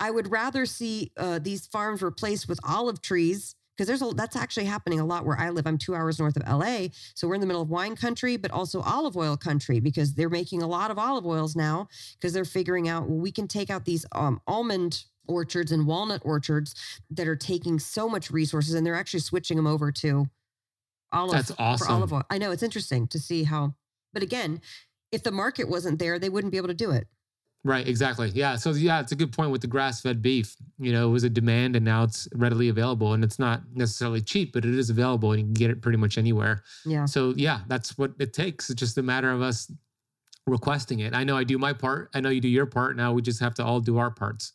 I 0.00 0.10
would 0.10 0.30
rather 0.30 0.66
see 0.66 1.12
uh, 1.16 1.38
these 1.38 1.66
farms 1.66 2.02
replaced 2.02 2.48
with 2.48 2.58
olive 2.66 3.00
trees 3.00 3.54
because 3.76 3.86
there's 3.86 4.02
a 4.02 4.14
that's 4.14 4.36
actually 4.36 4.66
happening 4.66 5.00
a 5.00 5.04
lot 5.04 5.24
where 5.24 5.38
I 5.38 5.50
live. 5.50 5.66
I'm 5.66 5.78
two 5.78 5.94
hours 5.94 6.18
north 6.18 6.36
of 6.36 6.42
LA, 6.46 6.88
so 7.14 7.28
we're 7.28 7.36
in 7.36 7.40
the 7.40 7.46
middle 7.46 7.62
of 7.62 7.70
wine 7.70 7.96
country, 7.96 8.36
but 8.36 8.50
also 8.50 8.80
olive 8.82 9.16
oil 9.16 9.36
country 9.36 9.80
because 9.80 10.14
they're 10.14 10.28
making 10.28 10.62
a 10.62 10.66
lot 10.66 10.90
of 10.90 10.98
olive 10.98 11.26
oils 11.26 11.54
now 11.54 11.88
because 12.14 12.32
they're 12.32 12.44
figuring 12.44 12.88
out 12.88 13.08
well, 13.08 13.18
we 13.18 13.32
can 13.32 13.48
take 13.48 13.70
out 13.70 13.84
these 13.84 14.04
um, 14.12 14.40
almond 14.46 15.04
orchards 15.26 15.72
and 15.72 15.86
walnut 15.86 16.22
orchards 16.24 16.74
that 17.10 17.26
are 17.26 17.36
taking 17.36 17.78
so 17.78 18.08
much 18.08 18.30
resources 18.30 18.74
and 18.74 18.86
they're 18.86 18.94
actually 18.94 19.20
switching 19.20 19.56
them 19.56 19.66
over 19.66 19.90
to 19.90 20.26
olive 21.14 21.32
That's 21.32 21.50
for 21.50 21.60
awesome. 21.60 21.92
olive 21.92 22.12
oil. 22.12 22.22
I 22.30 22.38
know 22.38 22.50
it's 22.50 22.62
interesting 22.62 23.06
to 23.08 23.18
see 23.18 23.44
how, 23.44 23.74
but 24.12 24.22
again, 24.22 24.60
if 25.12 25.22
the 25.22 25.30
market 25.30 25.68
wasn't 25.68 25.98
there, 25.98 26.18
they 26.18 26.28
wouldn't 26.28 26.50
be 26.50 26.56
able 26.56 26.68
to 26.68 26.74
do 26.74 26.90
it. 26.90 27.06
Right, 27.66 27.88
exactly. 27.88 28.28
Yeah. 28.34 28.56
So 28.56 28.72
yeah, 28.72 29.00
it's 29.00 29.12
a 29.12 29.16
good 29.16 29.32
point 29.32 29.50
with 29.50 29.62
the 29.62 29.66
grass-fed 29.66 30.20
beef. 30.20 30.54
You 30.78 30.92
know, 30.92 31.08
it 31.08 31.12
was 31.12 31.24
a 31.24 31.30
demand 31.30 31.76
and 31.76 31.84
now 31.84 32.02
it's 32.02 32.28
readily 32.34 32.68
available 32.68 33.14
and 33.14 33.24
it's 33.24 33.38
not 33.38 33.62
necessarily 33.72 34.20
cheap, 34.20 34.52
but 34.52 34.66
it 34.66 34.74
is 34.74 34.90
available 34.90 35.32
and 35.32 35.40
you 35.40 35.46
can 35.46 35.54
get 35.54 35.70
it 35.70 35.80
pretty 35.80 35.96
much 35.96 36.18
anywhere. 36.18 36.62
Yeah. 36.84 37.06
So 37.06 37.32
yeah, 37.36 37.60
that's 37.66 37.96
what 37.96 38.12
it 38.18 38.34
takes. 38.34 38.68
It's 38.68 38.78
just 38.78 38.98
a 38.98 39.02
matter 39.02 39.30
of 39.30 39.40
us 39.40 39.72
requesting 40.46 41.00
it. 41.00 41.14
I 41.14 41.24
know 41.24 41.38
I 41.38 41.44
do 41.44 41.56
my 41.56 41.72
part. 41.72 42.10
I 42.14 42.20
know 42.20 42.28
you 42.28 42.42
do 42.42 42.48
your 42.48 42.66
part. 42.66 42.96
Now 42.96 43.14
we 43.14 43.22
just 43.22 43.40
have 43.40 43.54
to 43.54 43.64
all 43.64 43.80
do 43.80 43.96
our 43.96 44.10
parts. 44.10 44.52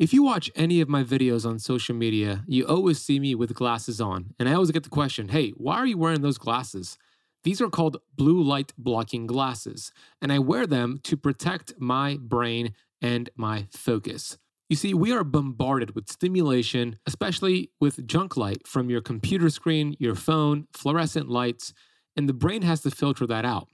If 0.00 0.14
you 0.14 0.22
watch 0.22 0.50
any 0.56 0.80
of 0.80 0.88
my 0.88 1.04
videos 1.04 1.44
on 1.44 1.58
social 1.58 1.94
media, 1.94 2.42
you 2.46 2.66
always 2.66 2.98
see 3.02 3.20
me 3.20 3.34
with 3.34 3.52
glasses 3.52 4.00
on. 4.00 4.32
And 4.38 4.48
I 4.48 4.54
always 4.54 4.70
get 4.70 4.82
the 4.82 4.88
question, 4.88 5.28
"Hey, 5.28 5.50
why 5.50 5.76
are 5.76 5.84
you 5.84 5.98
wearing 5.98 6.22
those 6.22 6.38
glasses?" 6.38 6.96
These 7.44 7.60
are 7.60 7.68
called 7.68 7.98
blue 8.16 8.42
light 8.42 8.72
blocking 8.78 9.26
glasses, 9.26 9.92
and 10.22 10.32
I 10.32 10.38
wear 10.38 10.66
them 10.66 11.00
to 11.02 11.18
protect 11.18 11.78
my 11.78 12.16
brain 12.16 12.72
and 13.02 13.28
my 13.36 13.68
focus. 13.72 14.38
You 14.70 14.76
see, 14.76 14.94
we 14.94 15.12
are 15.12 15.22
bombarded 15.22 15.94
with 15.94 16.10
stimulation, 16.10 16.98
especially 17.04 17.70
with 17.78 18.06
junk 18.06 18.38
light 18.38 18.66
from 18.66 18.88
your 18.88 19.02
computer 19.02 19.50
screen, 19.50 19.96
your 19.98 20.14
phone, 20.14 20.66
fluorescent 20.72 21.28
lights, 21.28 21.74
and 22.16 22.26
the 22.26 22.32
brain 22.32 22.62
has 22.62 22.80
to 22.84 22.90
filter 22.90 23.26
that 23.26 23.44
out. 23.44 23.68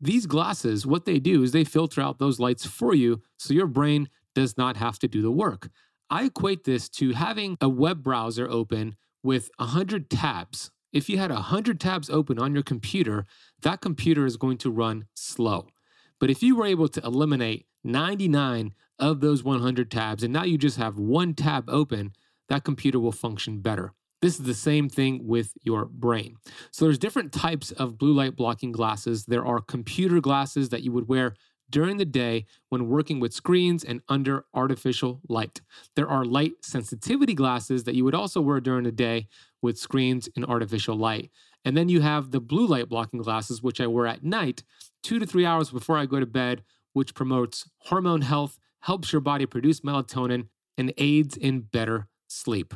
These 0.00 0.26
glasses, 0.26 0.84
what 0.84 1.04
they 1.04 1.20
do 1.20 1.44
is 1.44 1.52
they 1.52 1.62
filter 1.62 2.00
out 2.00 2.18
those 2.18 2.40
lights 2.40 2.66
for 2.66 2.92
you 2.92 3.22
so 3.38 3.54
your 3.54 3.68
brain 3.68 4.08
does 4.34 4.56
not 4.56 4.76
have 4.76 4.98
to 5.00 5.08
do 5.08 5.22
the 5.22 5.30
work. 5.30 5.70
I 6.08 6.24
equate 6.24 6.64
this 6.64 6.88
to 6.90 7.12
having 7.12 7.56
a 7.60 7.68
web 7.68 8.02
browser 8.02 8.48
open 8.50 8.96
with 9.22 9.50
100 9.58 10.10
tabs 10.10 10.70
if 10.92 11.08
you 11.08 11.18
had 11.18 11.30
100 11.30 11.80
tabs 11.80 12.10
open 12.10 12.38
on 12.38 12.54
your 12.54 12.62
computer, 12.62 13.26
that 13.62 13.80
computer 13.80 14.26
is 14.26 14.36
going 14.36 14.58
to 14.58 14.70
run 14.70 15.06
slow. 15.14 15.68
But 16.18 16.30
if 16.30 16.42
you 16.42 16.56
were 16.56 16.66
able 16.66 16.88
to 16.88 17.00
eliminate 17.02 17.66
99 17.84 18.74
of 18.98 19.20
those 19.20 19.42
100 19.42 19.90
tabs 19.90 20.22
and 20.22 20.32
now 20.32 20.44
you 20.44 20.58
just 20.58 20.76
have 20.76 20.98
one 20.98 21.34
tab 21.34 21.68
open, 21.68 22.12
that 22.48 22.64
computer 22.64 22.98
will 22.98 23.12
function 23.12 23.60
better. 23.60 23.92
This 24.20 24.38
is 24.38 24.44
the 24.44 24.54
same 24.54 24.90
thing 24.90 25.26
with 25.26 25.54
your 25.62 25.86
brain. 25.86 26.36
So 26.72 26.84
there's 26.84 26.98
different 26.98 27.32
types 27.32 27.70
of 27.70 27.96
blue 27.96 28.12
light 28.12 28.36
blocking 28.36 28.70
glasses. 28.70 29.24
There 29.24 29.46
are 29.46 29.60
computer 29.60 30.20
glasses 30.20 30.68
that 30.68 30.82
you 30.82 30.92
would 30.92 31.08
wear 31.08 31.34
during 31.70 31.96
the 31.96 32.04
day 32.04 32.46
when 32.68 32.88
working 32.88 33.20
with 33.20 33.32
screens 33.32 33.84
and 33.84 34.02
under 34.08 34.44
artificial 34.54 35.20
light. 35.28 35.60
There 35.96 36.08
are 36.08 36.24
light 36.24 36.52
sensitivity 36.62 37.34
glasses 37.34 37.84
that 37.84 37.94
you 37.94 38.04
would 38.04 38.14
also 38.14 38.40
wear 38.40 38.60
during 38.60 38.84
the 38.84 38.92
day 38.92 39.28
with 39.62 39.78
screens 39.78 40.28
and 40.36 40.44
artificial 40.44 40.96
light. 40.96 41.30
And 41.64 41.76
then 41.76 41.88
you 41.88 42.00
have 42.00 42.30
the 42.30 42.40
blue 42.40 42.66
light 42.66 42.88
blocking 42.88 43.20
glasses, 43.20 43.62
which 43.62 43.80
I 43.80 43.86
wear 43.86 44.06
at 44.06 44.24
night, 44.24 44.62
two 45.02 45.18
to 45.18 45.26
three 45.26 45.46
hours 45.46 45.70
before 45.70 45.96
I 45.96 46.06
go 46.06 46.20
to 46.20 46.26
bed, 46.26 46.62
which 46.92 47.14
promotes 47.14 47.68
hormone 47.78 48.22
health, 48.22 48.58
helps 48.80 49.12
your 49.12 49.20
body 49.20 49.46
produce 49.46 49.80
melatonin, 49.80 50.48
and 50.78 50.92
aids 50.96 51.36
in 51.36 51.60
better 51.60 52.08
sleep. 52.26 52.74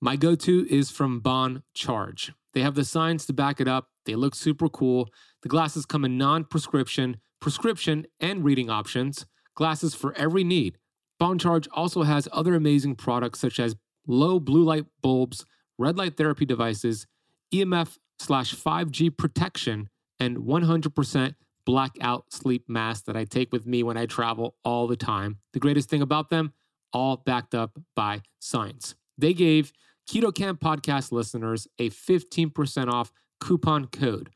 My 0.00 0.16
go 0.16 0.34
to 0.34 0.66
is 0.70 0.90
from 0.90 1.20
Bon 1.20 1.62
Charge. 1.74 2.32
They 2.52 2.60
have 2.60 2.74
the 2.74 2.84
science 2.84 3.26
to 3.26 3.32
back 3.32 3.60
it 3.60 3.68
up. 3.68 3.88
They 4.04 4.14
look 4.14 4.34
super 4.34 4.68
cool. 4.68 5.08
The 5.42 5.48
glasses 5.48 5.86
come 5.86 6.04
in 6.04 6.18
non 6.18 6.44
prescription, 6.44 7.18
prescription, 7.40 8.06
and 8.20 8.44
reading 8.44 8.70
options. 8.70 9.26
Glasses 9.54 9.94
for 9.94 10.16
every 10.16 10.44
need. 10.44 10.78
BonCharge 11.20 11.66
also 11.72 12.02
has 12.02 12.28
other 12.32 12.54
amazing 12.54 12.94
products 12.94 13.40
such 13.40 13.58
as 13.58 13.76
low 14.06 14.38
blue 14.38 14.62
light 14.62 14.86
bulbs 15.02 15.44
red 15.78 15.96
light 15.96 16.16
therapy 16.16 16.44
devices, 16.44 17.06
EMF 17.54 17.96
slash 18.18 18.54
5G 18.54 19.16
protection, 19.16 19.88
and 20.20 20.38
100% 20.38 21.34
blackout 21.64 22.32
sleep 22.32 22.64
mask 22.68 23.04
that 23.04 23.16
I 23.16 23.24
take 23.24 23.52
with 23.52 23.66
me 23.66 23.82
when 23.82 23.96
I 23.96 24.06
travel 24.06 24.56
all 24.64 24.86
the 24.86 24.96
time. 24.96 25.38
The 25.52 25.60
greatest 25.60 25.88
thing 25.88 26.02
about 26.02 26.30
them, 26.30 26.52
all 26.92 27.16
backed 27.16 27.54
up 27.54 27.78
by 27.94 28.22
science. 28.40 28.94
They 29.16 29.34
gave 29.34 29.72
Keto 30.10 30.34
Kamp 30.34 30.60
podcast 30.60 31.12
listeners 31.12 31.68
a 31.78 31.90
15% 31.90 32.88
off 32.90 33.12
coupon 33.40 33.86
code. 33.86 34.30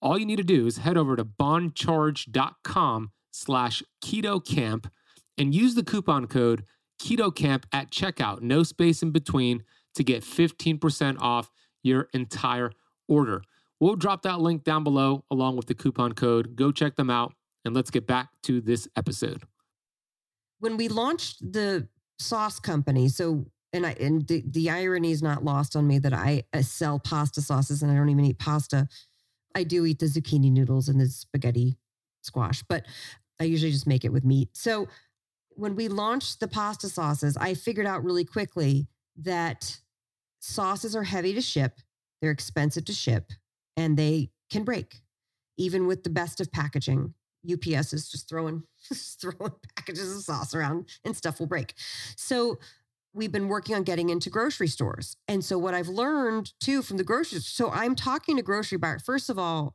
All 0.00 0.18
you 0.18 0.26
need 0.26 0.36
to 0.36 0.44
do 0.44 0.66
is 0.66 0.78
head 0.78 0.96
over 0.96 1.16
to 1.16 1.24
boncharge.com 1.24 3.10
slash 3.30 3.82
Keto 4.04 4.44
Kamp 4.44 4.90
and 5.36 5.54
use 5.54 5.74
the 5.74 5.82
coupon 5.82 6.26
code 6.26 6.64
Keto 7.00 7.34
Kamp 7.34 7.66
at 7.72 7.90
checkout. 7.90 8.40
No 8.40 8.62
space 8.62 9.02
in 9.02 9.10
between 9.10 9.64
to 9.94 10.04
get 10.04 10.22
15% 10.22 11.16
off 11.20 11.50
your 11.82 12.08
entire 12.12 12.72
order. 13.08 13.42
We'll 13.80 13.96
drop 13.96 14.22
that 14.22 14.40
link 14.40 14.64
down 14.64 14.84
below 14.84 15.24
along 15.30 15.56
with 15.56 15.66
the 15.66 15.74
coupon 15.74 16.12
code. 16.12 16.56
Go 16.56 16.72
check 16.72 16.96
them 16.96 17.10
out 17.10 17.34
and 17.64 17.74
let's 17.74 17.90
get 17.90 18.06
back 18.06 18.28
to 18.44 18.60
this 18.60 18.88
episode. 18.96 19.42
When 20.60 20.76
we 20.76 20.88
launched 20.88 21.52
the 21.52 21.88
sauce 22.18 22.58
company, 22.58 23.08
so 23.08 23.46
and 23.72 23.86
I 23.86 23.92
and 24.00 24.26
the, 24.26 24.42
the 24.46 24.70
irony 24.70 25.12
is 25.12 25.22
not 25.22 25.44
lost 25.44 25.76
on 25.76 25.86
me 25.86 25.98
that 26.00 26.12
I 26.12 26.44
sell 26.62 26.98
pasta 26.98 27.40
sauces 27.40 27.82
and 27.82 27.92
I 27.92 27.94
don't 27.94 28.08
even 28.08 28.24
eat 28.24 28.38
pasta. 28.38 28.88
I 29.54 29.64
do 29.64 29.84
eat 29.84 29.98
the 29.98 30.06
zucchini 30.06 30.52
noodles 30.52 30.88
and 30.88 31.00
the 31.00 31.06
spaghetti 31.06 31.78
squash, 32.22 32.62
but 32.68 32.84
I 33.40 33.44
usually 33.44 33.72
just 33.72 33.86
make 33.86 34.04
it 34.04 34.12
with 34.12 34.24
meat. 34.24 34.50
So 34.52 34.88
when 35.50 35.74
we 35.74 35.88
launched 35.88 36.40
the 36.40 36.48
pasta 36.48 36.88
sauces, 36.88 37.36
I 37.36 37.54
figured 37.54 37.86
out 37.86 38.04
really 38.04 38.24
quickly 38.24 38.88
that 39.16 39.80
sauces 40.40 40.94
are 40.94 41.02
heavy 41.02 41.34
to 41.34 41.40
ship, 41.40 41.80
they're 42.20 42.30
expensive 42.30 42.84
to 42.86 42.92
ship, 42.92 43.32
and 43.76 43.96
they 43.96 44.30
can 44.50 44.64
break, 44.64 45.02
even 45.56 45.86
with 45.86 46.04
the 46.04 46.10
best 46.10 46.40
of 46.40 46.52
packaging. 46.52 47.14
UPS 47.50 47.92
is 47.92 48.10
just 48.10 48.28
throwing 48.28 48.64
just 48.88 49.20
throwing 49.20 49.52
packages 49.76 50.16
of 50.16 50.22
sauce 50.22 50.54
around 50.54 50.88
and 51.04 51.16
stuff 51.16 51.38
will 51.38 51.46
break. 51.46 51.74
So 52.16 52.58
we've 53.18 53.32
been 53.32 53.48
working 53.48 53.74
on 53.74 53.82
getting 53.82 54.08
into 54.08 54.30
grocery 54.30 54.68
stores. 54.68 55.16
And 55.26 55.44
so 55.44 55.58
what 55.58 55.74
I've 55.74 55.88
learned 55.88 56.52
too 56.60 56.82
from 56.82 56.96
the 56.96 57.04
grocery 57.04 57.40
so 57.40 57.70
I'm 57.70 57.94
talking 57.94 58.36
to 58.36 58.42
grocery 58.42 58.78
buyers. 58.78 59.02
First 59.02 59.28
of 59.28 59.38
all, 59.38 59.74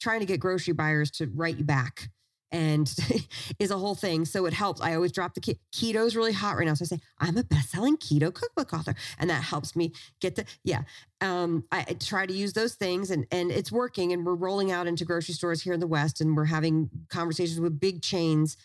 trying 0.00 0.20
to 0.20 0.26
get 0.26 0.40
grocery 0.40 0.74
buyers 0.74 1.10
to 1.12 1.30
write 1.34 1.56
you 1.56 1.64
back 1.64 2.10
and 2.54 2.94
is 3.58 3.70
a 3.70 3.76
whole 3.76 3.94
thing. 3.94 4.24
So 4.24 4.46
it 4.46 4.52
helps. 4.52 4.80
I 4.80 4.94
always 4.94 5.12
drop 5.12 5.34
the 5.34 5.40
ke- 5.40 5.58
is 5.82 6.16
really 6.16 6.32
hot 6.32 6.56
right 6.56 6.66
now. 6.66 6.74
So 6.74 6.84
I 6.84 6.86
say, 6.86 7.00
I'm 7.18 7.36
a 7.36 7.42
best-selling 7.42 7.96
keto 7.96 8.32
cookbook 8.32 8.72
author. 8.72 8.94
And 9.18 9.28
that 9.28 9.42
helps 9.42 9.74
me 9.74 9.92
get 10.20 10.36
the, 10.36 10.44
yeah. 10.62 10.82
Um, 11.20 11.64
I, 11.72 11.84
I 11.88 11.92
try 11.94 12.26
to 12.26 12.32
use 12.32 12.52
those 12.52 12.74
things 12.74 13.10
and 13.10 13.26
and 13.30 13.50
it's 13.50 13.72
working. 13.72 14.12
And 14.12 14.24
we're 14.24 14.34
rolling 14.34 14.70
out 14.70 14.86
into 14.86 15.04
grocery 15.04 15.34
stores 15.34 15.62
here 15.62 15.72
in 15.72 15.80
the 15.80 15.86
West 15.86 16.20
and 16.20 16.36
we're 16.36 16.44
having 16.44 16.90
conversations 17.08 17.60
with 17.60 17.80
big 17.80 18.02
chains. 18.02 18.56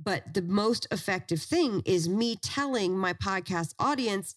But 0.00 0.34
the 0.34 0.42
most 0.42 0.86
effective 0.92 1.42
thing 1.42 1.82
is 1.84 2.08
me 2.08 2.36
telling 2.36 2.96
my 2.96 3.14
podcast 3.14 3.74
audience, 3.78 4.36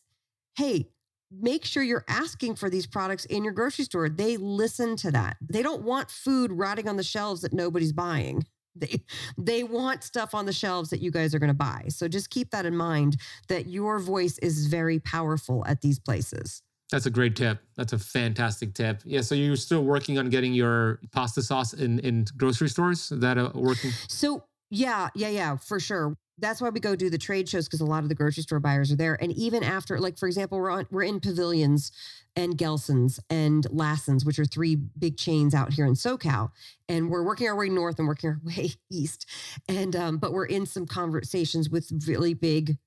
hey, 0.56 0.90
make 1.32 1.66
sure 1.66 1.84
you're 1.84 2.06
asking 2.08 2.56
for 2.56 2.70
these 2.70 2.88
products 2.88 3.26
in 3.26 3.44
your 3.44 3.54
grocery 3.54 3.86
store. 3.86 4.10
They 4.10 4.38
listen 4.38 4.96
to 4.98 5.12
that. 5.12 5.38
They 5.42 5.62
don't 5.62 5.84
want 5.84 6.10
food 6.10 6.52
rotting 6.52 6.88
on 6.88 6.98
the 6.98 7.04
shelves 7.04 7.42
that 7.42 7.54
nobody's 7.54 7.94
buying. 7.94 8.46
They 8.76 9.04
they 9.38 9.64
want 9.64 10.04
stuff 10.04 10.34
on 10.34 10.46
the 10.46 10.54
shelves 10.54 10.90
that 10.92 11.02
you 11.02 11.12
guys 11.12 11.36
are 11.36 11.40
going 11.40 11.50
to 11.50 11.54
buy. 11.54 11.86
So 11.90 12.08
just 12.08 12.30
keep 12.30 12.52
that 12.52 12.66
in 12.66 12.76
mind 12.76 13.18
that 13.50 13.68
your 13.68 14.00
voice 14.00 14.38
is 14.38 14.68
very 14.68 15.00
powerful 15.00 15.66
at 15.68 15.82
these 15.82 16.00
places. 16.00 16.62
That's 16.90 17.06
a 17.06 17.10
great 17.10 17.36
tip. 17.36 17.60
That's 17.76 17.94
a 17.94 18.00
fantastic 18.00 18.74
tip. 18.74 19.02
Yeah. 19.06 19.22
So 19.22 19.36
you're 19.36 19.56
still 19.58 19.84
working 19.84 20.18
on 20.18 20.30
getting 20.30 20.54
your 20.54 21.00
pasta 21.12 21.42
sauce 21.42 21.74
in 21.74 22.00
in 22.00 22.26
grocery 22.38 22.70
stores. 22.70 23.12
Is 23.12 23.20
that 23.20 23.38
uh, 23.38 23.52
working? 23.54 23.92
So 24.08 24.44
yeah, 24.72 25.10
yeah, 25.16 25.28
yeah, 25.28 25.58
for 25.58 25.80
sure. 25.80 26.18
That's 26.40 26.62
why 26.62 26.70
we 26.70 26.80
go 26.80 26.96
do 26.96 27.10
the 27.10 27.18
trade 27.18 27.48
shows 27.48 27.68
because 27.68 27.82
a 27.82 27.86
lot 27.86 28.04
of 28.04 28.10
the 28.10 28.16
grocery 28.16 28.42
store 28.42 28.60
buyers 28.60 28.92
are 28.92 28.96
there. 28.96 29.22
And 29.22 29.32
even 29.34 29.64
after, 29.64 30.00
like 30.00 30.18
for 30.18 30.28
example, 30.28 30.58
we're 30.58 30.72
on 30.72 30.88
we're 30.90 31.04
in 31.04 31.20
pavilions 31.20 31.92
and 32.36 32.58
Gelson's 32.58 33.20
and 33.30 33.68
Lassen's, 33.70 34.26
which 34.26 34.40
are 34.40 34.46
three 34.46 34.76
big 34.76 35.18
chains 35.18 35.54
out 35.54 35.74
here 35.74 35.86
in 35.86 35.94
SoCal. 35.94 36.52
And 36.88 37.12
we're 37.12 37.22
working 37.24 37.48
our 37.48 37.56
way 37.56 37.70
north 37.70 38.00
and 38.00 38.08
working 38.08 38.30
our 38.30 38.40
way 38.46 38.72
east. 38.90 39.30
And 39.68 39.96
um, 39.96 40.18
but 40.18 40.32
we're 40.32 40.46
in 40.46 40.66
some 40.66 40.88
conversations 40.88 41.70
with 41.70 41.92
really 42.08 42.34
big 42.34 42.78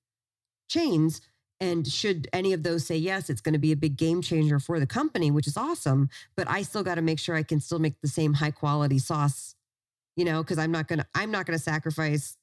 chains. 0.69 1.21
And 1.61 1.87
should 1.87 2.29
any 2.33 2.53
of 2.55 2.63
those 2.63 2.87
say 2.87 2.97
yes, 2.97 3.31
it's 3.31 3.41
going 3.41 3.53
to 3.53 3.59
be 3.59 3.73
a 3.73 3.77
big 3.77 3.97
game 3.97 4.23
changer 4.23 4.59
for 4.59 4.81
the 4.81 4.87
company, 4.87 5.31
which 5.31 5.47
is 5.47 5.57
awesome. 5.57 6.09
But 6.35 6.49
I 6.49 6.63
still 6.63 6.83
got 6.83 6.97
to 6.97 7.03
make 7.03 7.21
sure 7.21 7.37
I 7.37 7.43
can 7.43 7.61
still 7.61 7.79
make 7.79 8.01
the 8.01 8.09
same 8.09 8.33
high 8.33 8.51
quality 8.51 8.99
sauce, 8.99 9.55
you 10.17 10.25
know, 10.25 10.43
because 10.43 10.59
I'm 10.59 10.73
not 10.73 10.89
gonna 10.89 11.07
I'm 11.15 11.31
not 11.31 11.47
gonna 11.47 11.59
sacrifice 11.59 12.37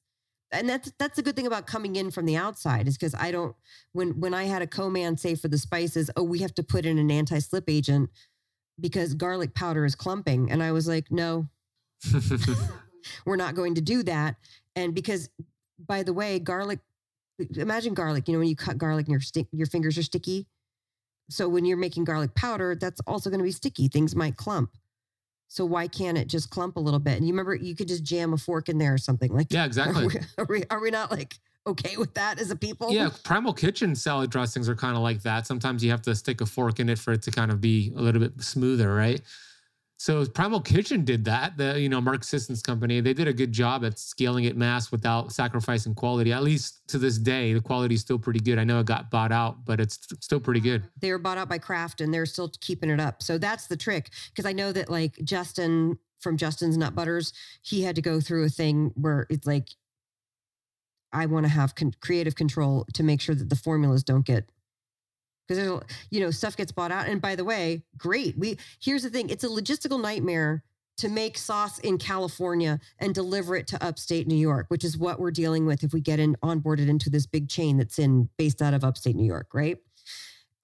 and 0.52 0.68
that's 0.68 0.92
that's 0.98 1.18
a 1.18 1.22
good 1.22 1.34
thing 1.34 1.46
about 1.46 1.66
coming 1.66 1.96
in 1.96 2.10
from 2.10 2.26
the 2.26 2.36
outside 2.36 2.86
is 2.86 2.96
because 2.96 3.14
I 3.14 3.30
don't 3.32 3.56
when 3.92 4.20
when 4.20 4.34
I 4.34 4.44
had 4.44 4.62
a 4.62 4.66
co-man 4.66 5.16
say 5.16 5.34
for 5.34 5.48
the 5.48 5.58
spices, 5.58 6.10
oh, 6.16 6.22
we 6.22 6.40
have 6.40 6.54
to 6.54 6.62
put 6.62 6.84
in 6.84 6.98
an 6.98 7.10
anti-slip 7.10 7.64
agent 7.68 8.10
because 8.78 9.14
garlic 9.14 9.54
powder 9.54 9.84
is 9.84 9.94
clumping. 9.94 10.50
And 10.50 10.62
I 10.62 10.72
was 10.72 10.86
like, 10.86 11.10
no, 11.10 11.48
we're 13.26 13.36
not 13.36 13.54
going 13.54 13.74
to 13.76 13.80
do 13.80 14.02
that. 14.02 14.36
And 14.76 14.94
because 14.94 15.30
by 15.78 16.02
the 16.02 16.12
way, 16.12 16.38
garlic, 16.38 16.80
imagine 17.56 17.94
garlic, 17.94 18.28
you 18.28 18.34
know, 18.34 18.38
when 18.38 18.48
you 18.48 18.56
cut 18.56 18.78
garlic 18.78 19.06
and 19.06 19.12
your 19.12 19.20
stick 19.20 19.46
your 19.52 19.66
fingers 19.66 19.96
are 19.96 20.02
sticky. 20.02 20.46
So 21.30 21.48
when 21.48 21.64
you're 21.64 21.78
making 21.78 22.04
garlic 22.04 22.34
powder, 22.34 22.76
that's 22.78 23.00
also 23.06 23.30
going 23.30 23.40
to 23.40 23.44
be 23.44 23.52
sticky. 23.52 23.88
Things 23.88 24.14
might 24.14 24.36
clump. 24.36 24.70
So 25.52 25.66
why 25.66 25.86
can't 25.86 26.16
it 26.16 26.28
just 26.28 26.48
clump 26.48 26.76
a 26.76 26.80
little 26.80 26.98
bit? 26.98 27.18
And 27.18 27.26
you 27.26 27.34
remember 27.34 27.54
you 27.54 27.76
could 27.76 27.86
just 27.86 28.02
jam 28.02 28.32
a 28.32 28.38
fork 28.38 28.70
in 28.70 28.78
there 28.78 28.94
or 28.94 28.96
something 28.96 29.30
like. 29.30 29.48
Yeah, 29.50 29.66
exactly. 29.66 30.04
Are 30.04 30.08
we, 30.08 30.14
are 30.38 30.46
we, 30.48 30.64
are 30.70 30.80
we 30.80 30.90
not 30.90 31.10
like 31.10 31.34
okay 31.66 31.98
with 31.98 32.14
that 32.14 32.40
as 32.40 32.50
a 32.50 32.56
people? 32.56 32.90
Yeah, 32.90 33.10
Primal 33.22 33.52
Kitchen 33.52 33.94
salad 33.94 34.30
dressings 34.30 34.66
are 34.66 34.74
kind 34.74 34.96
of 34.96 35.02
like 35.02 35.20
that. 35.24 35.46
Sometimes 35.46 35.84
you 35.84 35.90
have 35.90 36.00
to 36.02 36.14
stick 36.14 36.40
a 36.40 36.46
fork 36.46 36.80
in 36.80 36.88
it 36.88 36.98
for 36.98 37.12
it 37.12 37.20
to 37.24 37.30
kind 37.30 37.50
of 37.50 37.60
be 37.60 37.92
a 37.94 38.00
little 38.00 38.22
bit 38.22 38.40
smoother, 38.40 38.94
right? 38.94 39.20
So 40.02 40.26
Primal 40.26 40.60
Kitchen 40.60 41.04
did 41.04 41.24
that. 41.26 41.56
The 41.56 41.80
you 41.80 41.88
know 41.88 42.00
Mark 42.00 42.24
Sisson's 42.24 42.60
company, 42.60 43.00
they 43.00 43.14
did 43.14 43.28
a 43.28 43.32
good 43.32 43.52
job 43.52 43.84
at 43.84 44.00
scaling 44.00 44.46
it 44.46 44.56
mass 44.56 44.90
without 44.90 45.30
sacrificing 45.30 45.94
quality. 45.94 46.32
At 46.32 46.42
least 46.42 46.88
to 46.88 46.98
this 46.98 47.18
day, 47.18 47.52
the 47.52 47.60
quality 47.60 47.94
is 47.94 48.00
still 48.00 48.18
pretty 48.18 48.40
good. 48.40 48.58
I 48.58 48.64
know 48.64 48.80
it 48.80 48.86
got 48.86 49.12
bought 49.12 49.30
out, 49.30 49.64
but 49.64 49.78
it's 49.78 50.00
still 50.18 50.40
pretty 50.40 50.58
good. 50.58 50.82
They 50.98 51.12
were 51.12 51.20
bought 51.20 51.38
out 51.38 51.48
by 51.48 51.58
Kraft, 51.58 52.00
and 52.00 52.12
they're 52.12 52.26
still 52.26 52.50
keeping 52.60 52.90
it 52.90 52.98
up. 52.98 53.22
So 53.22 53.38
that's 53.38 53.68
the 53.68 53.76
trick. 53.76 54.10
Because 54.30 54.44
I 54.44 54.52
know 54.52 54.72
that 54.72 54.90
like 54.90 55.22
Justin 55.22 55.96
from 56.18 56.36
Justin's 56.36 56.76
Nut 56.76 56.96
Butters, 56.96 57.32
he 57.62 57.84
had 57.84 57.94
to 57.94 58.02
go 58.02 58.20
through 58.20 58.46
a 58.46 58.48
thing 58.48 58.90
where 58.96 59.28
it's 59.30 59.46
like, 59.46 59.68
I 61.12 61.26
want 61.26 61.46
to 61.46 61.52
have 61.52 61.76
con- 61.76 61.94
creative 62.00 62.34
control 62.34 62.88
to 62.94 63.04
make 63.04 63.20
sure 63.20 63.36
that 63.36 63.50
the 63.50 63.54
formulas 63.56 64.02
don't 64.02 64.26
get 64.26 64.50
because 65.46 65.62
there's 65.62 65.80
you 66.10 66.20
know 66.20 66.30
stuff 66.30 66.56
gets 66.56 66.72
bought 66.72 66.92
out 66.92 67.06
and 67.08 67.20
by 67.20 67.34
the 67.34 67.44
way 67.44 67.82
great 67.96 68.36
we 68.38 68.56
here's 68.80 69.02
the 69.02 69.10
thing 69.10 69.28
it's 69.30 69.44
a 69.44 69.48
logistical 69.48 70.00
nightmare 70.00 70.62
to 70.96 71.08
make 71.08 71.38
sauce 71.38 71.78
in 71.80 71.98
california 71.98 72.78
and 72.98 73.14
deliver 73.14 73.56
it 73.56 73.66
to 73.66 73.82
upstate 73.84 74.26
new 74.26 74.34
york 74.36 74.66
which 74.68 74.84
is 74.84 74.96
what 74.96 75.18
we're 75.18 75.30
dealing 75.30 75.66
with 75.66 75.82
if 75.82 75.92
we 75.92 76.00
get 76.00 76.20
in 76.20 76.36
onboarded 76.42 76.88
into 76.88 77.10
this 77.10 77.26
big 77.26 77.48
chain 77.48 77.76
that's 77.76 77.98
in 77.98 78.28
based 78.36 78.62
out 78.62 78.74
of 78.74 78.84
upstate 78.84 79.16
new 79.16 79.26
york 79.26 79.48
right 79.52 79.78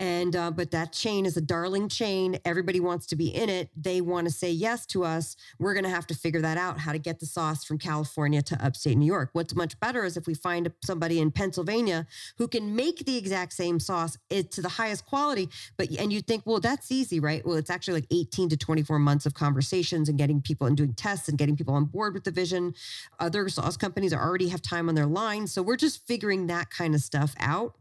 and 0.00 0.36
uh, 0.36 0.50
but 0.50 0.70
that 0.70 0.92
chain 0.92 1.26
is 1.26 1.36
a 1.36 1.40
darling 1.40 1.88
chain. 1.88 2.38
Everybody 2.44 2.78
wants 2.78 3.06
to 3.06 3.16
be 3.16 3.28
in 3.28 3.48
it. 3.48 3.70
They 3.76 4.00
want 4.00 4.26
to 4.26 4.32
say 4.32 4.50
yes 4.50 4.86
to 4.86 5.04
us. 5.04 5.36
We're 5.58 5.74
going 5.74 5.84
to 5.84 5.90
have 5.90 6.06
to 6.08 6.14
figure 6.14 6.40
that 6.40 6.56
out 6.56 6.78
how 6.78 6.92
to 6.92 6.98
get 6.98 7.18
the 7.18 7.26
sauce 7.26 7.64
from 7.64 7.78
california 7.78 8.42
to 8.42 8.64
upstate 8.64 8.96
new 8.96 9.06
york. 9.06 9.30
What's 9.32 9.54
much 9.54 9.78
better 9.80 10.04
is 10.04 10.16
if 10.16 10.26
we 10.26 10.34
find 10.34 10.72
somebody 10.84 11.20
in 11.20 11.30
pennsylvania 11.30 12.06
who 12.36 12.46
can 12.46 12.76
make 12.76 13.04
the 13.04 13.16
exact 13.16 13.52
same 13.52 13.80
sauce 13.80 14.16
it, 14.30 14.50
to 14.52 14.62
the 14.62 14.68
highest 14.68 15.06
quality. 15.06 15.48
But 15.76 15.90
and 15.90 16.12
you 16.12 16.20
think 16.20 16.42
well 16.46 16.60
that's 16.60 16.92
easy 16.92 17.20
right? 17.20 17.44
Well 17.44 17.56
it's 17.56 17.70
actually 17.70 17.94
like 17.94 18.06
18 18.10 18.50
to 18.50 18.56
24 18.56 18.98
months 18.98 19.26
of 19.26 19.34
conversations 19.34 20.08
and 20.08 20.18
getting 20.18 20.40
people 20.40 20.66
and 20.66 20.76
doing 20.76 20.94
tests 20.94 21.28
and 21.28 21.36
getting 21.36 21.56
people 21.56 21.74
on 21.74 21.86
board 21.86 22.14
with 22.14 22.24
the 22.24 22.30
vision. 22.30 22.74
Other 23.18 23.48
sauce 23.48 23.76
companies 23.76 24.12
already 24.14 24.48
have 24.48 24.62
time 24.62 24.88
on 24.88 24.94
their 24.94 25.06
line. 25.06 25.46
So 25.46 25.62
we're 25.62 25.76
just 25.76 26.06
figuring 26.06 26.46
that 26.48 26.70
kind 26.70 26.94
of 26.94 27.00
stuff 27.00 27.34
out. 27.38 27.74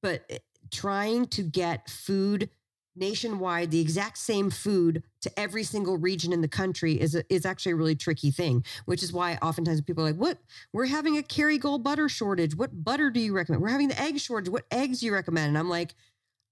But 0.00 0.42
trying 0.72 1.26
to 1.28 1.42
get 1.42 1.88
food 1.88 2.48
nationwide, 2.94 3.70
the 3.70 3.80
exact 3.80 4.18
same 4.18 4.50
food 4.50 5.02
to 5.22 5.40
every 5.40 5.62
single 5.62 5.96
region 5.96 6.32
in 6.32 6.40
the 6.40 6.48
country 6.48 7.00
is 7.00 7.14
a, 7.14 7.24
is 7.32 7.46
actually 7.46 7.72
a 7.72 7.76
really 7.76 7.94
tricky 7.94 8.30
thing. 8.30 8.64
Which 8.84 9.02
is 9.02 9.12
why 9.12 9.38
oftentimes 9.42 9.80
people 9.82 10.04
are 10.04 10.08
like, 10.08 10.20
"What? 10.20 10.38
We're 10.72 10.86
having 10.86 11.18
a 11.18 11.22
Kerrygold 11.22 11.82
butter 11.82 12.08
shortage. 12.08 12.56
What 12.56 12.84
butter 12.84 13.10
do 13.10 13.20
you 13.20 13.34
recommend? 13.34 13.62
We're 13.62 13.70
having 13.70 13.88
the 13.88 14.00
egg 14.00 14.18
shortage. 14.18 14.50
What 14.50 14.66
eggs 14.70 15.00
do 15.00 15.06
you 15.06 15.14
recommend?" 15.14 15.48
And 15.48 15.58
I'm 15.58 15.70
like, 15.70 15.94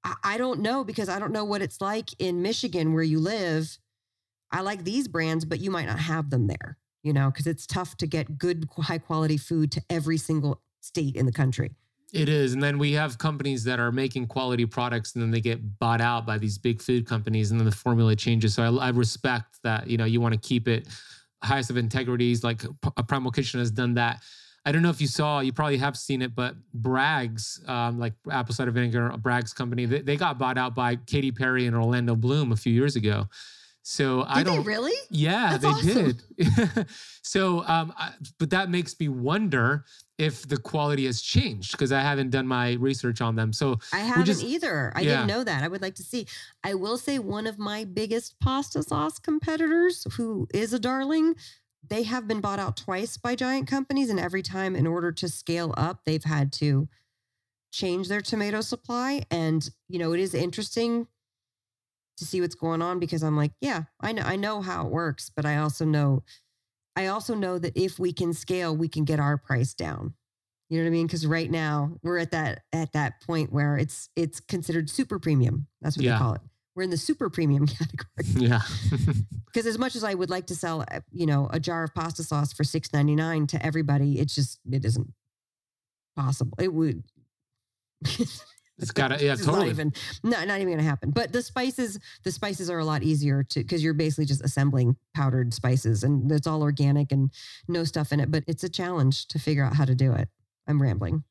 I, 0.05 0.15
I 0.25 0.39
don't 0.39 0.61
know 0.61 0.85
because 0.85 1.09
I 1.09 1.19
don't 1.19 1.33
know 1.33 1.45
what 1.45 1.63
it's 1.63 1.81
like 1.81 2.11
in 2.19 2.43
Michigan 2.43 2.95
where 2.95 3.03
you 3.03 3.21
live. 3.21 3.79
I 4.53 4.63
like 4.63 4.85
these 4.85 5.09
brands, 5.09 5.45
but 5.45 5.61
you 5.61 5.71
might 5.71 5.87
not 5.87 5.99
have 5.99 6.31
them 6.31 6.47
there. 6.47 6.79
You 7.03 7.15
know, 7.15 7.31
because 7.31 7.47
it's 7.47 7.67
tough 7.67 7.97
to 7.99 8.07
get 8.07 8.37
good, 8.37 8.69
high 8.77 8.99
quality 8.99 9.39
food 9.39 9.73
to 9.73 9.83
every 9.89 10.19
single 10.19 10.61
state 10.81 11.17
in 11.17 11.25
the 11.25 11.33
country. 11.33 11.77
It 12.13 12.29
is. 12.29 12.55
And 12.55 12.63
then 12.63 12.79
we 12.79 12.93
have 12.93 13.19
companies 13.19 13.63
that 13.65 13.79
are 13.79 13.93
making 13.93 14.27
quality 14.27 14.67
products 14.67 15.15
and 15.15 15.23
then 15.23 15.31
they 15.31 15.41
get 15.41 15.79
bought 15.79 16.01
out 16.01 16.27
by 16.27 16.39
these 16.39 16.59
big 16.59 16.83
food 16.83 17.07
companies 17.07 17.51
and 17.51 17.61
then 17.61 17.67
the 17.67 17.75
formula 17.75 18.17
changes. 18.17 18.55
So 18.55 18.63
I, 18.63 18.87
I 18.87 18.89
respect 18.91 19.59
that, 19.63 19.87
you 19.87 19.97
know, 19.97 20.05
you 20.05 20.21
want 20.21 20.35
to 20.35 20.41
keep 20.41 20.67
it 20.67 20.89
highest 21.43 21.71
of 21.71 21.77
integrities. 21.77 22.43
Like 22.43 22.63
a 22.97 23.03
Primal 23.03 23.31
Kitchen 23.31 23.61
has 23.61 23.71
done 23.71 23.95
that. 23.95 24.23
I 24.67 24.73
don't 24.73 24.83
know 24.83 24.91
if 24.91 25.01
you 25.01 25.07
saw, 25.07 25.41
you 25.41 25.53
probably 25.53 25.79
have 25.79 25.97
seen 25.97 26.21
it, 26.21 26.35
but 26.35 26.55
Bragg's, 26.75 27.63
um, 27.67 27.99
like 27.99 28.13
apple 28.31 28.55
cider 28.55 28.71
vinegar, 28.71 29.09
Bragg's 29.17 29.55
company, 29.55 29.87
they, 29.87 30.01
they 30.01 30.17
got 30.17 30.39
bought 30.39 30.59
out 30.59 30.75
by 30.75 30.97
Katy 30.97 31.33
Perry 31.33 31.67
and 31.67 31.75
Orlando 31.75 32.15
Bloom 32.15 32.53
a 32.53 32.57
few 32.57 32.73
years 32.73 32.95
ago. 32.97 33.27
So 33.91 34.19
did 34.19 34.29
I 34.29 34.43
don't 34.45 34.63
really. 34.63 34.93
Yeah, 35.11 35.59
That's 35.59 35.63
they 35.65 35.91
awesome. 35.91 36.19
did. 36.39 36.87
so, 37.23 37.65
um, 37.67 37.93
I, 37.99 38.13
but 38.39 38.51
that 38.51 38.71
makes 38.71 38.95
me 39.01 39.09
wonder 39.09 39.85
if 40.17 40.47
the 40.47 40.59
quality 40.59 41.07
has 41.07 41.21
changed 41.21 41.73
because 41.73 41.91
I 41.91 42.01
haven't 42.01 42.31
done 42.31 42.47
my 42.47 42.75
research 42.75 43.21
on 43.21 43.35
them. 43.35 43.53
So 43.53 43.81
I 43.93 43.99
haven't 43.99 44.27
just, 44.27 44.45
either. 44.45 44.93
I 44.95 45.01
yeah. 45.01 45.09
didn't 45.09 45.27
know 45.27 45.43
that. 45.43 45.65
I 45.65 45.69
would 45.69 45.83
like 45.83 45.97
to 45.97 46.05
see. 46.05 46.29
I 46.63 46.75
will 46.75 46.99
say 46.99 47.19
one 47.19 47.49
of 47.49 47.59
my 47.59 47.83
biggest 47.83 48.39
pasta 48.39 48.85
sauce 48.85 49.19
competitors, 49.19 50.07
who 50.17 50.47
is 50.55 50.73
a 50.73 50.79
darling, 50.79 51.35
they 51.89 52.05
have 52.05 52.29
been 52.29 52.41
bought 52.41 52.61
out 52.61 52.77
twice 52.77 53.17
by 53.17 53.35
giant 53.35 53.67
companies, 53.67 54.09
and 54.09 54.21
every 54.21 54.43
time, 54.43 54.77
in 54.77 54.87
order 54.87 55.11
to 55.11 55.29
scale 55.29 55.75
up, 55.77 56.03
they've 56.07 56.23
had 56.23 56.53
to 56.53 56.89
change 57.73 58.07
their 58.07 58.21
tomato 58.21 58.61
supply. 58.61 59.25
And 59.33 59.69
you 59.89 59.99
know, 59.99 60.13
it 60.13 60.21
is 60.21 60.33
interesting 60.33 61.09
to 62.21 62.25
see 62.25 62.41
what's 62.41 62.55
going 62.55 62.81
on 62.81 62.99
because 63.01 63.23
I'm 63.23 63.37
like, 63.37 63.53
yeah, 63.61 63.83
I 64.01 64.13
know, 64.13 64.23
I 64.23 64.37
know 64.37 64.63
how 64.63 64.87
it 64.87 64.93
works, 64.93 65.31
but 65.35 65.45
I 65.45 65.57
also 65.59 65.85
know, 65.85 66.23
I 66.97 67.09
also 67.09 67.35
know 67.35 67.59
that 67.59 67.77
if 67.77 67.99
we 67.99 68.13
can 68.13 68.33
scale, 68.33 68.77
we 68.77 68.89
can 68.89 69.05
get 69.05 69.19
our 69.21 69.37
price 69.37 69.75
down. 69.75 70.15
You 70.69 70.79
know 70.79 70.85
what 70.85 70.89
I 70.89 70.93
mean? 70.93 71.07
Because 71.07 71.27
right 71.27 71.51
now 71.51 71.97
we're 72.05 72.19
at 72.19 72.31
that 72.31 72.63
at 72.73 72.93
that 72.93 73.21
point 73.27 73.53
where 73.53 73.77
it's 73.77 74.09
it's 74.15 74.39
considered 74.39 74.89
super 74.89 75.19
premium. 75.19 75.67
That's 75.81 75.97
what 75.97 76.05
Yeah. 76.05 76.13
they 76.13 76.19
call 76.19 76.35
it. 76.35 76.41
We're 76.77 76.85
in 76.85 76.91
the 76.91 76.97
super 76.97 77.29
premium 77.29 77.67
category. 77.79 78.07
yeah, 78.37 78.61
Because 79.47 79.67
as 79.67 79.79
much 79.79 79.97
as 79.97 80.05
I 80.05 80.15
would 80.15 80.31
like 80.31 80.47
to 80.47 80.55
sell, 80.55 80.83
uh, 80.89 81.01
you 81.11 81.27
know, 81.27 81.49
a 81.53 81.59
jar 81.59 81.83
of 81.83 81.93
pasta 81.93 82.23
sauce 82.23 82.53
for 82.53 82.63
six 82.63 82.93
ninety 82.93 83.17
nine 83.17 83.49
to 83.49 83.67
everybody, 83.67 84.21
it's 84.21 84.33
just 84.35 84.61
it 84.71 84.85
isn't 84.85 85.13
possible. 86.17 86.57
It 86.61 86.73
would. 86.73 87.03
It's 88.83 88.91
got 88.91 89.09
to, 89.09 89.25
yeah, 89.25 89.33
It's 89.35 89.45
totally. 89.45 89.67
Not 89.67 89.71
even, 89.71 89.93
not, 90.23 90.47
not 90.49 90.57
even 90.57 90.69
going 90.69 90.79
to 90.79 90.85
happen. 90.85 91.11
But 91.11 91.33
the 91.33 91.43
spices, 91.43 91.99
the 92.25 92.33
spices 92.33 92.69
are 92.71 92.79
a 92.79 92.85
lot 92.85 93.03
easier 93.03 93.43
to 93.45 93.61
because 93.61 93.83
you're 93.85 93.95
basically 93.95 94.25
just 94.27 94.43
assembling 94.45 94.97
powdered 95.15 95.53
spices, 95.55 96.05
and 96.05 96.31
it's 96.33 96.47
all 96.47 96.63
organic 96.63 97.13
and 97.13 97.31
no 97.69 97.85
stuff 97.85 98.13
in 98.13 98.21
it. 98.21 98.31
But 98.31 98.45
it's 98.47 98.65
a 98.65 98.69
challenge 98.69 99.27
to 99.29 99.39
figure 99.39 99.65
out 99.65 99.75
how 99.77 99.85
to 99.85 99.95
do 99.95 100.13
it. 100.13 100.29
I'm 100.67 100.81
rambling. 100.81 101.25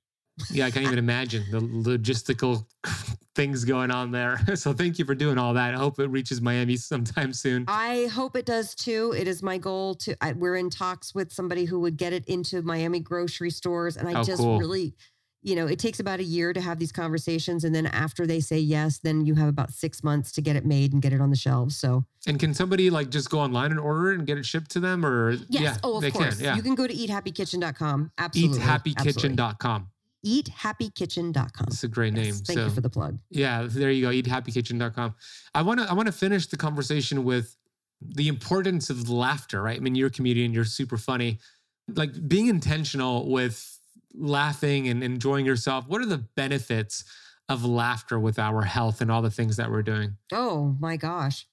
yeah, 0.52 0.66
I 0.66 0.72
can't 0.72 0.86
even 0.86 1.00
imagine 1.00 1.43
the 1.52 1.60
logistical 1.60 2.66
things 3.36 3.66
going 3.66 3.91
on 3.91 4.12
there. 4.12 4.39
So 4.56 4.74
thank 4.74 4.97
you 5.00 5.06
for 5.06 5.14
doing 5.16 5.38
all 5.38 5.54
that. 5.54 5.74
I 5.74 5.78
hope 5.78 6.00
it 6.00 6.08
reaches 6.08 6.41
Miami 6.41 6.76
sometime 6.78 7.34
soon. 7.34 7.66
I 7.68 8.08
hope 8.14 8.36
it 8.38 8.45
does 8.45 8.74
too. 8.76 9.14
It 9.18 9.28
is 9.28 9.41
my 9.43 9.58
goal 9.58 9.95
to. 9.95 10.16
I, 10.22 10.34
we're 10.34 10.56
in 10.56 10.70
talks 10.70 11.14
with 11.14 11.32
somebody 11.32 11.66
who 11.66 11.80
would 11.82 11.97
get 11.97 12.14
it 12.14 12.26
into 12.28 12.62
Miami 12.62 13.00
grocery 13.02 13.50
stores, 13.52 13.95
and 13.97 14.08
I 14.08 14.20
Oh, 14.20 14.24
just 14.24 14.41
cool. 14.41 14.60
really, 14.60 14.95
you 15.42 15.56
know, 15.56 15.68
it 15.68 15.80
takes 15.80 16.00
about 16.00 16.20
a 16.20 16.24
year 16.24 16.52
to 16.52 16.60
have 16.60 16.80
these 16.80 16.92
conversations, 16.92 17.64
and 17.64 17.74
then 17.74 17.86
after 17.86 18.28
they 18.28 18.40
say 18.42 18.60
yes, 18.60 19.00
then 19.00 19.26
you 19.26 19.36
have 19.36 19.48
about 19.48 19.72
six 19.72 20.04
months 20.04 20.32
to 20.34 20.42
get 20.42 20.56
it 20.56 20.66
made 20.66 20.92
and 20.92 21.02
get 21.02 21.14
it 21.14 21.22
on 21.22 21.30
the 21.30 21.36
shelves. 21.36 21.78
So 21.78 22.04
And 22.28 22.40
can 22.40 22.54
somebody 22.54 22.90
like 22.90 23.10
just 23.10 23.30
go 23.30 23.40
online 23.40 23.72
and 23.72 23.80
order 23.80 24.12
it 24.12 24.18
and 24.18 24.28
get 24.28 24.38
it 24.38 24.46
shipped 24.46 24.72
to 24.72 24.80
them? 24.80 25.06
Or 25.06 25.32
yes, 25.32 25.48
yeah, 25.50 25.78
oh 25.84 25.96
of 25.98 26.02
they 26.02 26.12
course, 26.12 26.36
can. 26.36 26.44
Yeah, 26.44 26.56
you 26.56 26.62
can 26.62 26.76
go 26.76 26.88
to 26.88 26.94
eathappykitchen.com. 26.94 28.12
Absolutely, 28.18 28.60
eathappykitchen.com. 28.60 29.88
Eathappykitchen.com. 30.26 31.68
It's 31.68 31.84
a 31.84 31.88
great 31.88 32.14
name. 32.14 32.26
Yes, 32.26 32.42
thank 32.42 32.60
so 32.60 32.66
you 32.66 32.72
for 32.72 32.82
the 32.82 32.90
plug. 32.90 33.18
yeah, 33.30 33.66
there 33.70 33.92
you 33.92 34.02
go. 34.02 34.10
Eathappykitchen.com. 34.10 35.16
I 35.56 35.62
want 35.62 35.80
to 35.80 35.90
I 35.90 35.94
want 35.94 36.08
to 36.08 36.12
finish 36.12 36.48
the 36.48 36.58
conversation 36.58 37.24
with 37.24 37.56
the 38.02 38.28
importance 38.28 38.90
of 38.90 39.10
laughter, 39.10 39.62
right? 39.62 39.78
I 39.78 39.80
mean, 39.80 39.96
you're 39.96 40.08
a 40.08 40.12
comedian, 40.12 40.54
you're 40.54 40.66
super 40.66 40.98
funny. 40.98 41.40
Like 41.88 42.28
being 42.28 42.48
intentional 42.48 43.30
with 43.30 43.79
laughing 44.14 44.88
and 44.88 45.03
enjoying 45.03 45.45
yourself. 45.45 45.88
What 45.88 46.01
are 46.01 46.05
the 46.05 46.18
benefits 46.36 47.03
of 47.47 47.66
laughter 47.66 48.20
with 48.20 48.38
our 48.39 48.62
health 48.62 49.01
and 49.01 49.12
all 49.12 49.22
the 49.22 49.32
things 49.32 49.57
that 49.57 49.72
we're 49.72 49.84
doing? 49.84 50.18
Oh 50.32 50.76
my 50.80 50.97
gosh. 50.97 51.47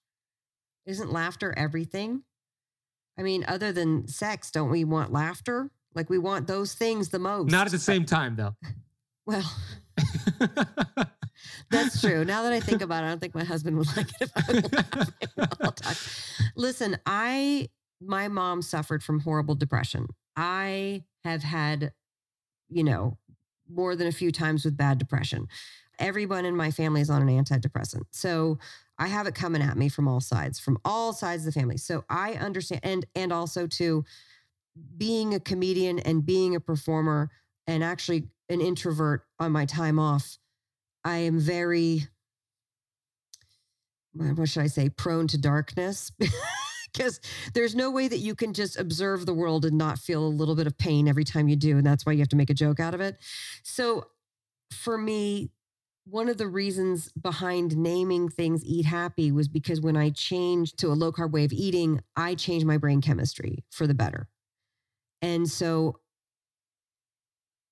Isn't 0.84 1.10
laughter 1.12 1.54
everything? 1.56 2.22
I 3.18 3.22
mean, 3.22 3.44
other 3.48 3.72
than 3.72 4.06
sex, 4.08 4.50
don't 4.50 4.70
we 4.70 4.84
want 4.84 5.12
laughter? 5.12 5.70
Like 5.94 6.10
we 6.10 6.18
want 6.18 6.46
those 6.46 6.74
things 6.74 7.08
the 7.08 7.18
most. 7.18 7.50
Not 7.50 7.66
at 7.66 7.72
the 7.72 7.78
same 7.78 8.04
time 8.04 8.36
though. 8.36 8.54
Well, 9.28 9.42
that's 11.70 12.00
true. 12.00 12.24
Now 12.24 12.44
that 12.44 12.52
I 12.52 12.60
think 12.60 12.80
about 12.80 13.02
it, 13.02 13.06
I 13.06 13.08
don't 13.08 13.18
think 13.18 13.34
my 13.34 13.42
husband 13.42 13.76
would 13.76 13.88
like 13.96 14.08
it 14.20 14.30
if 14.30 14.30
I 14.36 14.52
was 15.36 15.48
all 15.60 15.72
time. 15.72 15.96
Listen, 16.54 16.96
I 17.06 17.68
my 18.00 18.28
mom 18.28 18.62
suffered 18.62 19.02
from 19.02 19.18
horrible 19.18 19.56
depression. 19.56 20.06
I 20.36 21.02
have 21.24 21.42
had, 21.42 21.92
you 22.68 22.84
know, 22.84 23.18
more 23.68 23.96
than 23.96 24.06
a 24.06 24.12
few 24.12 24.30
times 24.30 24.64
with 24.64 24.76
bad 24.76 24.98
depression. 24.98 25.48
Everyone 25.98 26.44
in 26.44 26.56
my 26.56 26.70
family 26.70 27.00
is 27.00 27.10
on 27.10 27.26
an 27.26 27.28
antidepressant. 27.28 28.02
So 28.10 28.58
I 28.98 29.08
have 29.08 29.26
it 29.26 29.34
coming 29.34 29.62
at 29.62 29.76
me 29.76 29.88
from 29.88 30.08
all 30.08 30.20
sides, 30.20 30.60
from 30.60 30.78
all 30.84 31.12
sides 31.12 31.46
of 31.46 31.52
the 31.52 31.58
family. 31.58 31.76
So 31.76 32.04
I 32.08 32.34
understand 32.34 32.80
and 32.84 33.06
and 33.14 33.32
also 33.32 33.66
to 33.66 34.04
being 34.96 35.34
a 35.34 35.40
comedian 35.40 35.98
and 35.98 36.24
being 36.24 36.54
a 36.54 36.60
performer 36.60 37.30
and 37.66 37.82
actually 37.82 38.28
an 38.48 38.60
introvert 38.60 39.24
on 39.38 39.52
my 39.52 39.64
time 39.64 39.98
off, 39.98 40.38
I 41.04 41.18
am 41.18 41.38
very, 41.38 42.06
what 44.12 44.48
should 44.48 44.62
I 44.62 44.66
say, 44.66 44.88
prone 44.88 45.26
to 45.28 45.38
darkness. 45.38 46.12
because 46.96 47.20
there's 47.54 47.74
no 47.74 47.90
way 47.90 48.08
that 48.08 48.18
you 48.18 48.34
can 48.34 48.52
just 48.52 48.78
observe 48.78 49.26
the 49.26 49.34
world 49.34 49.64
and 49.64 49.76
not 49.76 49.98
feel 49.98 50.24
a 50.24 50.28
little 50.28 50.54
bit 50.54 50.66
of 50.66 50.78
pain 50.78 51.08
every 51.08 51.24
time 51.24 51.48
you 51.48 51.56
do. 51.56 51.76
And 51.76 51.86
that's 51.86 52.06
why 52.06 52.12
you 52.12 52.20
have 52.20 52.28
to 52.28 52.36
make 52.36 52.50
a 52.50 52.54
joke 52.54 52.80
out 52.80 52.94
of 52.94 53.00
it. 53.00 53.16
So 53.62 54.06
for 54.72 54.96
me, 54.96 55.50
one 56.08 56.28
of 56.28 56.38
the 56.38 56.46
reasons 56.46 57.10
behind 57.12 57.76
naming 57.76 58.28
things 58.28 58.64
Eat 58.64 58.86
Happy 58.86 59.32
was 59.32 59.48
because 59.48 59.80
when 59.80 59.96
I 59.96 60.10
changed 60.10 60.78
to 60.78 60.88
a 60.88 60.94
low 60.94 61.10
carb 61.10 61.32
way 61.32 61.44
of 61.44 61.52
eating, 61.52 62.00
I 62.14 62.36
changed 62.36 62.66
my 62.66 62.78
brain 62.78 63.00
chemistry 63.00 63.64
for 63.70 63.86
the 63.86 63.94
better. 63.94 64.28
And 65.20 65.48
so, 65.48 65.98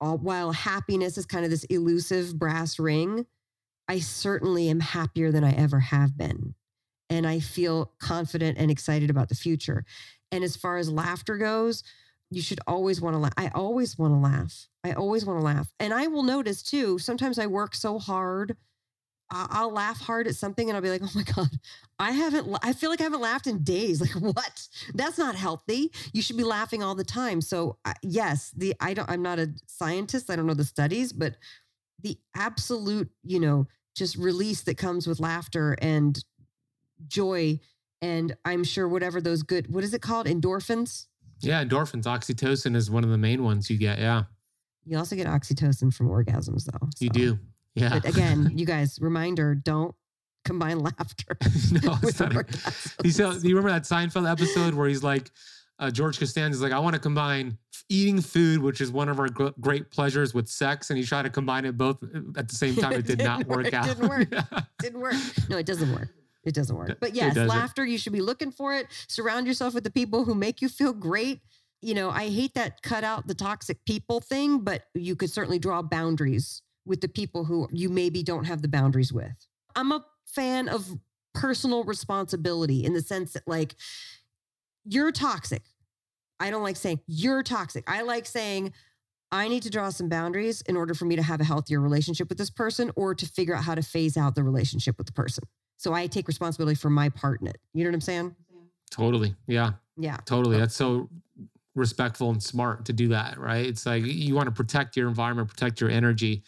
all, 0.00 0.18
while 0.18 0.50
happiness 0.50 1.16
is 1.16 1.26
kind 1.26 1.44
of 1.44 1.50
this 1.52 1.64
elusive 1.64 2.36
brass 2.36 2.80
ring, 2.80 3.26
I 3.86 4.00
certainly 4.00 4.68
am 4.68 4.80
happier 4.80 5.30
than 5.30 5.44
I 5.44 5.52
ever 5.52 5.78
have 5.78 6.18
been. 6.18 6.54
And 7.10 7.26
I 7.26 7.40
feel 7.40 7.92
confident 8.00 8.58
and 8.58 8.70
excited 8.70 9.10
about 9.10 9.28
the 9.28 9.34
future. 9.34 9.84
And 10.32 10.42
as 10.42 10.56
far 10.56 10.78
as 10.78 10.90
laughter 10.90 11.36
goes, 11.36 11.82
you 12.30 12.42
should 12.42 12.60
always 12.66 13.00
want 13.00 13.14
to 13.14 13.18
laugh. 13.18 13.34
I 13.36 13.48
always 13.54 13.98
want 13.98 14.12
to 14.14 14.18
laugh. 14.18 14.68
I 14.82 14.92
always 14.92 15.24
want 15.24 15.38
to 15.38 15.44
laugh. 15.44 15.72
And 15.78 15.94
I 15.94 16.06
will 16.06 16.22
notice 16.22 16.62
too, 16.62 16.98
sometimes 16.98 17.38
I 17.38 17.46
work 17.46 17.74
so 17.74 17.98
hard. 17.98 18.56
I'll 19.30 19.72
laugh 19.72 20.00
hard 20.00 20.28
at 20.28 20.36
something 20.36 20.68
and 20.68 20.76
I'll 20.76 20.82
be 20.82 20.90
like, 20.90 21.02
oh 21.02 21.10
my 21.14 21.22
God, 21.22 21.48
I 21.98 22.12
haven't, 22.12 22.56
I 22.62 22.72
feel 22.72 22.90
like 22.90 23.00
I 23.00 23.04
haven't 23.04 23.20
laughed 23.20 23.46
in 23.46 23.62
days. 23.62 24.00
Like, 24.04 24.22
what? 24.22 24.68
That's 24.94 25.18
not 25.18 25.34
healthy. 25.34 25.90
You 26.12 26.22
should 26.22 26.36
be 26.36 26.44
laughing 26.44 26.82
all 26.82 26.94
the 26.94 27.04
time. 27.04 27.40
So, 27.40 27.78
yes, 28.02 28.52
the, 28.56 28.74
I 28.80 28.94
don't, 28.94 29.08
I'm 29.08 29.22
not 29.22 29.38
a 29.38 29.52
scientist. 29.66 30.30
I 30.30 30.36
don't 30.36 30.46
know 30.46 30.54
the 30.54 30.64
studies, 30.64 31.12
but 31.12 31.36
the 32.02 32.18
absolute, 32.36 33.10
you 33.22 33.40
know, 33.40 33.66
just 33.96 34.16
release 34.16 34.62
that 34.62 34.76
comes 34.76 35.06
with 35.06 35.20
laughter 35.20 35.76
and 35.80 36.22
joy. 37.08 37.60
And 38.02 38.36
I'm 38.44 38.64
sure 38.64 38.88
whatever 38.88 39.20
those 39.20 39.42
good, 39.42 39.72
what 39.72 39.84
is 39.84 39.94
it 39.94 40.02
called? 40.02 40.26
Endorphins? 40.26 41.06
Yeah, 41.40 41.64
endorphins. 41.64 42.04
Oxytocin 42.04 42.76
is 42.76 42.90
one 42.90 43.04
of 43.04 43.10
the 43.10 43.18
main 43.18 43.42
ones 43.44 43.70
you 43.70 43.78
get. 43.78 43.98
Yeah. 43.98 44.24
You 44.84 44.98
also 44.98 45.16
get 45.16 45.26
oxytocin 45.26 45.92
from 45.92 46.08
orgasms, 46.08 46.64
though. 46.64 46.88
So. 46.94 47.04
You 47.04 47.10
do. 47.10 47.38
Yeah. 47.74 48.00
But 48.00 48.08
again, 48.08 48.52
you 48.56 48.66
guys, 48.66 48.98
reminder 49.00 49.54
don't 49.54 49.94
combine 50.44 50.78
laughter 50.80 51.36
no, 51.40 51.98
with 52.02 52.18
orgasms. 52.18 53.04
You, 53.04 53.10
so, 53.10 53.32
you 53.32 53.56
remember 53.56 53.70
that 53.70 53.82
Seinfeld 53.84 54.30
episode 54.30 54.74
where 54.74 54.88
he's 54.88 55.02
like, 55.02 55.30
uh, 55.78 55.90
George 55.90 56.18
Costanza's 56.18 56.62
like, 56.62 56.72
I 56.72 56.78
want 56.78 56.94
to 56.94 57.00
combine 57.00 57.58
eating 57.88 58.20
food, 58.20 58.62
which 58.62 58.80
is 58.80 58.92
one 58.92 59.08
of 59.08 59.18
our 59.18 59.28
great 59.28 59.90
pleasures, 59.90 60.32
with 60.32 60.48
sex, 60.48 60.90
and 60.90 60.98
he 60.98 61.04
tried 61.04 61.22
to 61.22 61.30
combine 61.30 61.64
it 61.64 61.76
both 61.76 62.00
uh, 62.02 62.20
at 62.36 62.48
the 62.48 62.54
same 62.54 62.76
time. 62.76 62.92
It, 62.92 63.06
did 63.06 63.18
not 63.18 63.46
work, 63.46 63.64
work 63.64 63.74
out. 63.74 63.86
Didn't 63.86 64.08
work. 64.08 64.30
didn't 64.78 65.00
work. 65.00 65.14
No, 65.48 65.56
it 65.58 65.66
doesn't 65.66 65.92
work. 65.92 66.10
It 66.44 66.54
doesn't 66.54 66.76
work. 66.76 66.98
But 67.00 67.14
yes, 67.14 67.36
laughter. 67.36 67.84
You 67.84 67.98
should 67.98 68.12
be 68.12 68.20
looking 68.20 68.50
for 68.50 68.74
it. 68.74 68.86
Surround 69.08 69.46
yourself 69.46 69.74
with 69.74 69.84
the 69.84 69.90
people 69.90 70.24
who 70.24 70.34
make 70.34 70.60
you 70.60 70.68
feel 70.68 70.92
great 70.92 71.40
you 71.84 71.92
know, 71.92 72.08
I 72.08 72.30
hate 72.30 72.54
that 72.54 72.80
cut 72.80 73.04
out 73.04 73.26
the 73.26 73.34
toxic 73.34 73.84
people 73.84 74.20
thing, 74.20 74.60
but 74.60 74.84
you 74.94 75.14
could 75.14 75.28
certainly 75.28 75.58
draw 75.58 75.82
boundaries 75.82 76.62
with 76.86 77.02
the 77.02 77.08
people 77.08 77.44
who 77.44 77.68
you 77.70 77.90
maybe 77.90 78.22
don't 78.22 78.44
have 78.44 78.62
the 78.62 78.68
boundaries 78.68 79.12
with. 79.12 79.46
I'm 79.76 79.92
a 79.92 80.02
fan 80.26 80.70
of 80.70 80.88
personal 81.34 81.84
responsibility 81.84 82.84
in 82.86 82.94
the 82.94 83.02
sense 83.02 83.34
that, 83.34 83.46
like, 83.46 83.74
you're 84.86 85.12
toxic. 85.12 85.62
I 86.40 86.50
don't 86.50 86.62
like 86.62 86.76
saying 86.76 87.00
you're 87.06 87.42
toxic. 87.42 87.84
I 87.86 88.00
like 88.00 88.24
saying, 88.24 88.72
I 89.30 89.48
need 89.48 89.62
to 89.64 89.70
draw 89.70 89.90
some 89.90 90.08
boundaries 90.08 90.62
in 90.62 90.76
order 90.78 90.94
for 90.94 91.04
me 91.04 91.16
to 91.16 91.22
have 91.22 91.42
a 91.42 91.44
healthier 91.44 91.80
relationship 91.80 92.30
with 92.30 92.38
this 92.38 92.50
person 92.50 92.92
or 92.96 93.14
to 93.14 93.26
figure 93.26 93.54
out 93.54 93.64
how 93.64 93.74
to 93.74 93.82
phase 93.82 94.16
out 94.16 94.36
the 94.36 94.42
relationship 94.42 94.96
with 94.96 95.06
the 95.06 95.12
person. 95.12 95.44
So 95.76 95.92
I 95.92 96.06
take 96.06 96.28
responsibility 96.28 96.74
for 96.74 96.90
my 96.90 97.08
part 97.08 97.40
in 97.40 97.46
it. 97.46 97.58
You 97.72 97.84
know 97.84 97.90
what 97.90 97.94
I'm 97.94 98.00
saying? 98.00 98.36
Totally. 98.90 99.34
Yeah. 99.46 99.72
Yeah. 99.96 100.16
Totally. 100.24 100.58
That's 100.58 100.74
so 100.74 101.08
respectful 101.74 102.30
and 102.30 102.42
smart 102.42 102.84
to 102.86 102.92
do 102.92 103.08
that, 103.08 103.38
right? 103.38 103.66
It's 103.66 103.84
like 103.84 104.04
you 104.04 104.34
want 104.34 104.46
to 104.46 104.52
protect 104.52 104.96
your 104.96 105.08
environment, 105.08 105.48
protect 105.48 105.80
your 105.80 105.90
energy 105.90 106.44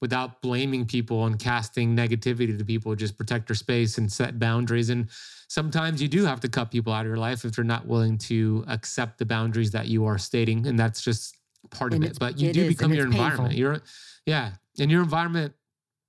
without 0.00 0.42
blaming 0.42 0.84
people 0.84 1.24
and 1.26 1.38
casting 1.38 1.96
negativity 1.96 2.58
to 2.58 2.64
people. 2.64 2.94
Just 2.94 3.16
protect 3.16 3.48
your 3.48 3.56
space 3.56 3.96
and 3.96 4.12
set 4.12 4.38
boundaries. 4.38 4.90
And 4.90 5.08
sometimes 5.48 6.02
you 6.02 6.08
do 6.08 6.24
have 6.24 6.40
to 6.40 6.48
cut 6.48 6.70
people 6.70 6.92
out 6.92 7.02
of 7.02 7.06
your 7.06 7.16
life 7.16 7.44
if 7.44 7.54
they're 7.54 7.64
not 7.64 7.86
willing 7.86 8.18
to 8.18 8.64
accept 8.68 9.18
the 9.18 9.24
boundaries 9.24 9.70
that 9.70 9.86
you 9.86 10.04
are 10.04 10.18
stating. 10.18 10.66
And 10.66 10.78
that's 10.78 11.00
just 11.00 11.36
part 11.70 11.94
and 11.94 12.04
of 12.04 12.10
it. 12.10 12.18
But 12.18 12.38
you 12.38 12.52
do 12.52 12.62
is, 12.62 12.68
become 12.68 12.92
your 12.92 13.06
environment. 13.06 13.50
Painful. 13.50 13.58
You're, 13.58 13.80
yeah. 14.26 14.50
And 14.78 14.90
your 14.90 15.02
environment 15.02 15.54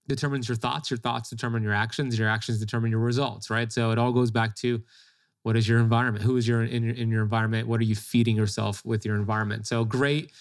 determines 0.07 0.47
your 0.47 0.55
thoughts. 0.55 0.89
Your 0.89 0.97
thoughts 0.97 1.29
determine 1.29 1.63
your 1.63 1.73
actions. 1.73 2.17
Your 2.17 2.29
actions 2.29 2.59
determine 2.59 2.91
your 2.91 2.99
results, 2.99 3.49
right? 3.49 3.71
So 3.71 3.91
it 3.91 3.97
all 3.97 4.11
goes 4.11 4.31
back 4.31 4.55
to 4.57 4.81
what 5.43 5.55
is 5.55 5.67
your 5.67 5.79
environment? 5.79 6.23
Who 6.23 6.37
is 6.37 6.47
your 6.47 6.63
in, 6.63 6.83
your 6.83 6.95
in 6.95 7.11
your 7.11 7.21
environment? 7.21 7.67
What 7.67 7.79
are 7.79 7.83
you 7.83 7.95
feeding 7.95 8.35
yourself 8.35 8.83
with 8.83 9.05
your 9.05 9.15
environment? 9.15 9.67
So 9.67 9.85
great 9.85 10.31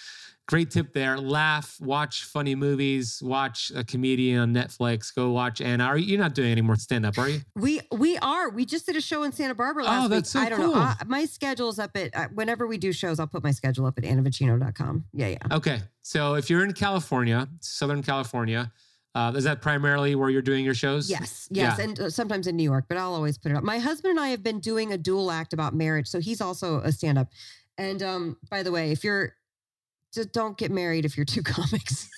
great 0.46 0.70
tip 0.70 0.92
there. 0.92 1.18
Laugh 1.18 1.78
watch 1.80 2.24
funny 2.24 2.54
movies 2.54 3.20
watch 3.22 3.70
a 3.74 3.84
comedian 3.84 4.40
on 4.40 4.54
netflix 4.54 5.14
go 5.14 5.30
watch 5.30 5.60
anna. 5.60 5.84
Are 5.84 5.98
you 5.98 6.06
you're 6.06 6.20
not 6.20 6.34
doing 6.34 6.50
any 6.50 6.62
more 6.62 6.76
stand-up 6.76 7.18
are 7.18 7.28
you? 7.28 7.40
We 7.54 7.80
we 7.92 8.16
are. 8.18 8.48
We 8.50 8.64
just 8.64 8.86
did 8.86 8.96
a 8.96 9.00
show 9.00 9.22
in 9.24 9.32
santa 9.32 9.54
barbara 9.54 9.84
last 9.84 10.04
oh, 10.04 10.08
that's 10.08 10.34
week. 10.34 10.42
so 10.42 10.46
i 10.46 10.48
don't 10.48 10.60
cool. 10.60 10.74
know 10.74 10.80
uh, 10.80 10.94
my 11.06 11.24
schedule's 11.24 11.78
up 11.78 11.96
at 11.96 12.14
uh, 12.16 12.28
whenever 12.34 12.66
we 12.66 12.78
do 12.78 12.92
shows 12.92 13.18
i'll 13.18 13.26
put 13.26 13.42
my 13.42 13.50
schedule 13.50 13.86
up 13.86 13.98
at 13.98 14.04
annavocino.com 14.04 15.04
yeah 15.12 15.28
yeah. 15.28 15.38
Okay 15.50 15.80
so 16.02 16.34
if 16.34 16.50
you're 16.50 16.64
in 16.64 16.72
california 16.72 17.48
southern 17.60 18.02
california 18.02 18.70
uh, 19.14 19.32
is 19.34 19.44
that 19.44 19.62
primarily 19.62 20.14
where 20.14 20.30
you're 20.30 20.42
doing 20.42 20.64
your 20.64 20.74
shows? 20.74 21.08
Yes, 21.08 21.48
yes, 21.50 21.78
yeah. 21.78 21.84
and 21.84 22.00
uh, 22.00 22.10
sometimes 22.10 22.46
in 22.46 22.56
New 22.56 22.64
York, 22.64 22.86
but 22.88 22.98
I'll 22.98 23.14
always 23.14 23.38
put 23.38 23.52
it 23.52 23.56
up. 23.56 23.64
My 23.64 23.78
husband 23.78 24.12
and 24.12 24.20
I 24.20 24.28
have 24.28 24.42
been 24.42 24.60
doing 24.60 24.92
a 24.92 24.98
dual 24.98 25.30
act 25.30 25.52
about 25.52 25.74
marriage, 25.74 26.08
so 26.08 26.20
he's 26.20 26.40
also 26.40 26.80
a 26.80 26.92
stand-up. 26.92 27.28
And 27.78 28.02
um, 28.02 28.36
by 28.50 28.62
the 28.62 28.72
way, 28.72 28.90
if 28.92 29.04
you're 29.04 29.34
just 30.14 30.32
don't 30.32 30.56
get 30.56 30.70
married 30.70 31.04
if 31.04 31.16
you're 31.16 31.26
two 31.26 31.42
comics. 31.44 32.08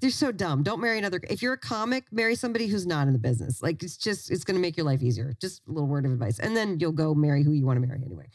They're 0.00 0.10
so 0.10 0.30
dumb. 0.32 0.62
Don't 0.62 0.80
marry 0.80 0.98
another. 0.98 1.20
If 1.28 1.42
you're 1.42 1.54
a 1.54 1.58
comic, 1.58 2.04
marry 2.12 2.36
somebody 2.36 2.68
who's 2.68 2.86
not 2.86 3.06
in 3.06 3.12
the 3.12 3.18
business. 3.18 3.62
Like 3.62 3.82
it's 3.82 3.96
just 3.96 4.30
it's 4.30 4.44
going 4.44 4.54
to 4.54 4.60
make 4.60 4.76
your 4.76 4.86
life 4.86 5.02
easier. 5.02 5.34
Just 5.40 5.62
a 5.68 5.72
little 5.72 5.88
word 5.88 6.06
of 6.06 6.12
advice, 6.12 6.38
and 6.38 6.56
then 6.56 6.78
you'll 6.80 6.92
go 6.92 7.14
marry 7.14 7.42
who 7.42 7.52
you 7.52 7.66
want 7.66 7.80
to 7.80 7.86
marry 7.86 8.00
anyway. 8.04 8.26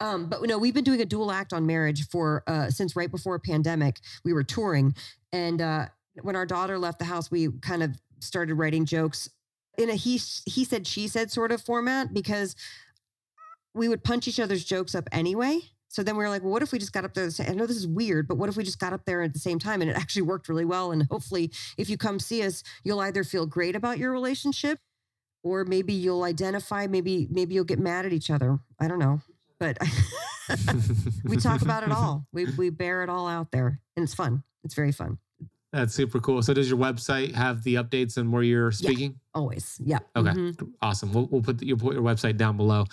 Um, 0.00 0.28
but 0.28 0.42
no, 0.42 0.58
we've 0.58 0.74
been 0.74 0.84
doing 0.84 1.00
a 1.00 1.04
dual 1.04 1.30
act 1.30 1.52
on 1.52 1.64
marriage 1.64 2.08
for 2.08 2.42
uh, 2.46 2.70
since 2.70 2.96
right 2.96 3.10
before 3.10 3.36
a 3.36 3.40
pandemic. 3.40 4.00
We 4.24 4.32
were 4.32 4.44
touring, 4.44 4.94
and 5.32 5.62
uh, 5.62 5.86
when 6.22 6.36
our 6.36 6.46
daughter 6.46 6.78
left 6.78 6.98
the 6.98 7.04
house, 7.04 7.30
we 7.30 7.48
kind 7.60 7.82
of 7.82 7.98
started 8.20 8.54
writing 8.54 8.84
jokes 8.84 9.28
in 9.78 9.90
a 9.90 9.94
he 9.94 10.20
he 10.46 10.64
said 10.64 10.86
she 10.86 11.08
said 11.08 11.30
sort 11.30 11.52
of 11.52 11.60
format 11.60 12.12
because 12.12 12.54
we 13.74 13.88
would 13.88 14.04
punch 14.04 14.28
each 14.28 14.40
other's 14.40 14.64
jokes 14.64 14.94
up 14.94 15.08
anyway. 15.12 15.60
So 15.88 16.04
then 16.04 16.16
we 16.16 16.22
were 16.22 16.30
like, 16.30 16.42
well, 16.42 16.52
what 16.52 16.62
if 16.62 16.70
we 16.70 16.78
just 16.78 16.92
got 16.92 17.04
up 17.04 17.14
there? 17.14 17.28
I 17.40 17.52
know 17.52 17.66
this 17.66 17.76
is 17.76 17.86
weird, 17.86 18.28
but 18.28 18.36
what 18.36 18.48
if 18.48 18.56
we 18.56 18.62
just 18.62 18.78
got 18.78 18.92
up 18.92 19.04
there 19.06 19.22
at 19.22 19.32
the 19.32 19.40
same 19.40 19.58
time? 19.58 19.80
And 19.80 19.90
it 19.90 19.96
actually 19.96 20.22
worked 20.22 20.48
really 20.48 20.64
well. 20.64 20.92
And 20.92 21.04
hopefully, 21.10 21.50
if 21.76 21.90
you 21.90 21.96
come 21.96 22.20
see 22.20 22.44
us, 22.44 22.62
you'll 22.84 23.00
either 23.00 23.24
feel 23.24 23.44
great 23.44 23.74
about 23.74 23.98
your 23.98 24.12
relationship, 24.12 24.78
or 25.42 25.64
maybe 25.64 25.92
you'll 25.92 26.22
identify. 26.22 26.86
Maybe 26.86 27.26
maybe 27.30 27.54
you'll 27.54 27.64
get 27.64 27.80
mad 27.80 28.06
at 28.06 28.12
each 28.12 28.30
other. 28.30 28.58
I 28.78 28.86
don't 28.86 28.98
know, 29.00 29.20
but 29.58 29.78
we 31.24 31.36
talk 31.36 31.62
about 31.62 31.82
it 31.82 31.90
all. 31.90 32.26
We 32.32 32.46
we 32.56 32.70
bear 32.70 33.02
it 33.02 33.08
all 33.08 33.26
out 33.26 33.50
there, 33.50 33.80
and 33.96 34.04
it's 34.04 34.14
fun. 34.14 34.44
It's 34.62 34.74
very 34.74 34.92
fun. 34.92 35.18
That's 35.72 35.94
super 35.94 36.18
cool. 36.18 36.42
So 36.42 36.52
does 36.52 36.68
your 36.68 36.78
website 36.78 37.34
have 37.34 37.62
the 37.62 37.76
updates 37.76 38.18
on 38.18 38.32
where 38.32 38.42
you're 38.42 38.72
speaking? 38.72 39.12
Yeah, 39.12 39.38
always. 39.40 39.80
Yeah. 39.84 39.98
Okay. 40.16 40.30
Mm-hmm. 40.30 40.66
Awesome. 40.82 41.12
We'll, 41.12 41.26
we'll 41.30 41.42
put 41.42 41.58
the, 41.58 41.66
you'll 41.66 41.78
put 41.78 41.94
your 41.94 42.02
website 42.02 42.36
down 42.36 42.56
below. 42.56 42.86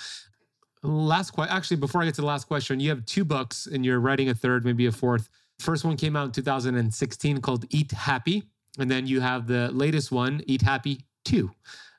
Last 0.84 1.32
question. 1.32 1.56
Actually, 1.56 1.78
before 1.78 2.02
I 2.02 2.06
get 2.06 2.14
to 2.16 2.22
the 2.22 2.28
last 2.28 2.48
question, 2.48 2.80
you 2.80 2.90
have 2.90 3.04
two 3.06 3.26
books 3.26 3.66
and 3.66 3.84
you're 3.84 4.00
writing 4.00 4.30
a 4.30 4.36
third, 4.36 4.64
maybe 4.64 4.86
a 4.86 4.92
fourth. 4.92 5.28
First 5.60 5.86
one 5.86 5.98
came 5.98 6.16
out 6.16 6.26
in 6.26 6.32
2016 6.32 7.42
called 7.42 7.66
Eat 7.72 7.92
Happy. 7.92 8.44
And 8.78 8.92
then 8.92 9.08
you 9.08 9.22
have 9.22 9.48
the 9.48 9.70
latest 9.72 10.12
one, 10.12 10.44
Eat 10.46 10.62
Happy 10.62 11.02
2. 11.26 11.50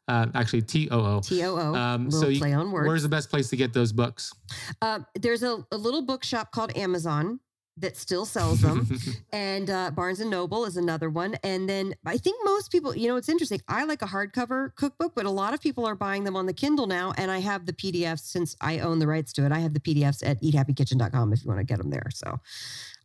Uh, 0.07 0.27
actually, 0.35 0.63
T 0.63 0.89
O 0.91 1.01
O. 1.01 1.21
T 1.21 1.45
O 1.45 1.59
O. 1.59 1.75
Um, 1.75 2.11
so 2.11 2.29
you, 2.29 2.39
play 2.39 2.55
on 2.55 2.73
words. 2.73 2.87
Where's 2.87 3.03
the 3.03 3.09
best 3.11 3.29
place 3.29 3.51
to 3.51 3.57
get 3.57 3.75
those 3.75 3.93
books? 3.93 4.33
Uh, 4.81 5.01
there's 5.15 5.43
a, 5.43 5.59
a 5.71 5.77
little 5.77 6.01
bookshop 6.01 6.51
called 6.51 6.75
Amazon 6.77 7.41
that 7.81 7.97
still 7.97 8.25
sells 8.25 8.61
them. 8.61 8.89
And 9.33 9.69
uh, 9.69 9.91
barnes 9.91 10.21
and 10.21 10.31
noble 10.31 10.65
is 10.65 10.77
another 10.77 11.11
one. 11.11 11.35
And 11.43 11.69
then 11.69 11.95
i 12.07 12.17
think 12.17 12.39
most 12.45 12.73
people 12.73 12.97
you 12.97 13.09
know 13.09 13.17
it's 13.17 13.29
interesting. 13.29 13.61
I 13.69 13.85
like 13.85 14.03
a 14.03 14.07
hardcover 14.07 14.75
cookbook 14.75 15.15
but 15.15 15.27
a 15.27 15.31
lot 15.31 15.55
of 15.55 15.61
people 15.61 15.85
are 15.87 15.95
buying 15.95 16.25
them 16.25 16.37
on 16.37 16.47
the 16.47 16.53
kindle 16.53 16.87
now 16.87 17.13
and 17.17 17.31
i 17.31 17.39
have 17.39 17.67
the 17.67 17.73
pdfs 17.73 18.21
since 18.21 18.57
i 18.61 18.79
own 18.79 18.99
the 18.99 19.07
rights 19.07 19.33
to 19.35 19.45
it. 19.45 19.53
I 19.53 19.59
have 19.59 19.75
the 19.75 19.81
pdfs 19.81 20.27
at 20.27 20.41
eathappykitchen.com 20.43 21.33
if 21.33 21.45
you 21.45 21.49
want 21.49 21.61
to 21.61 21.65
get 21.65 21.79
them 21.79 21.91
there. 21.91 22.09
So 22.13 22.39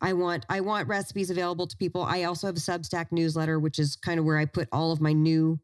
i 0.01 0.13
want 0.13 0.45
i 0.49 0.59
want 0.59 0.87
recipes 0.87 1.29
available 1.29 1.67
to 1.67 1.77
people. 1.77 2.03
I 2.03 2.23
also 2.23 2.47
have 2.47 2.57
a 2.57 2.59
substack 2.59 3.11
newsletter 3.11 3.59
which 3.59 3.79
is 3.79 3.95
kind 3.95 4.19
of 4.19 4.25
where 4.25 4.37
i 4.37 4.45
put 4.45 4.67
all 4.71 4.91
of 4.91 5.01
my 5.01 5.13
new 5.13 5.59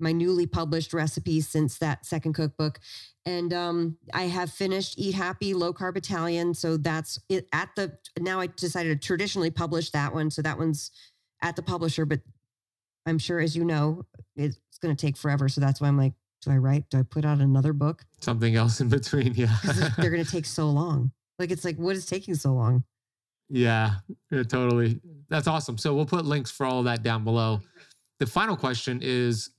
my 0.00 0.12
newly 0.12 0.46
published 0.46 0.92
recipes 0.92 1.48
since 1.48 1.78
that 1.78 2.04
second 2.04 2.32
cookbook 2.32 2.78
and 3.26 3.54
um, 3.54 3.96
I 4.12 4.24
have 4.24 4.50
finished 4.50 4.98
Eat 4.98 5.14
Happy 5.14 5.54
Low 5.54 5.72
Carb 5.72 5.96
Italian. 5.96 6.52
So 6.52 6.76
that's 6.76 7.18
it 7.28 7.48
at 7.52 7.70
the 7.74 7.96
now. 8.20 8.40
I 8.40 8.48
decided 8.48 9.00
to 9.00 9.06
traditionally 9.06 9.50
publish 9.50 9.90
that 9.90 10.12
one. 10.12 10.30
So 10.30 10.42
that 10.42 10.58
one's 10.58 10.90
at 11.40 11.56
the 11.56 11.62
publisher, 11.62 12.04
but 12.04 12.20
I'm 13.06 13.18
sure, 13.18 13.40
as 13.40 13.56
you 13.56 13.64
know, 13.64 14.04
it's 14.36 14.58
going 14.82 14.94
to 14.94 15.06
take 15.06 15.16
forever. 15.16 15.48
So 15.48 15.60
that's 15.60 15.80
why 15.80 15.88
I'm 15.88 15.96
like 15.96 16.12
Do 16.42 16.50
I 16.50 16.58
write? 16.58 16.90
Do 16.90 16.98
I 16.98 17.02
put 17.02 17.24
out 17.24 17.38
another 17.38 17.72
book? 17.72 18.04
Something 18.20 18.56
else 18.56 18.80
in 18.80 18.88
between. 18.88 19.34
yeah. 19.34 19.56
they're- 19.98 20.10
to 20.16 20.24
take 20.24 20.46
so 20.46 20.68
long. 20.68 21.10
Like 21.38 21.50
it's 21.50 21.64
like, 21.64 21.76
what 21.76 21.96
is 21.96 22.06
taking 22.06 22.34
so 22.34 22.52
long? 22.52 22.84
Yeah, 23.48 23.96
yeah, 24.30 24.44
totally. 24.44 25.00
That's 25.28 25.48
awesome. 25.48 25.78
So 25.78 25.94
we'll 25.94 26.06
put 26.06 26.24
links 26.24 26.50
for 26.50 26.64
all 26.64 26.78
of 26.78 26.84
that 26.84 27.02
down 27.02 27.24
below. 27.24 27.60
The 28.20 28.26
final 28.26 28.56
question 28.56 29.00
is 29.02 29.50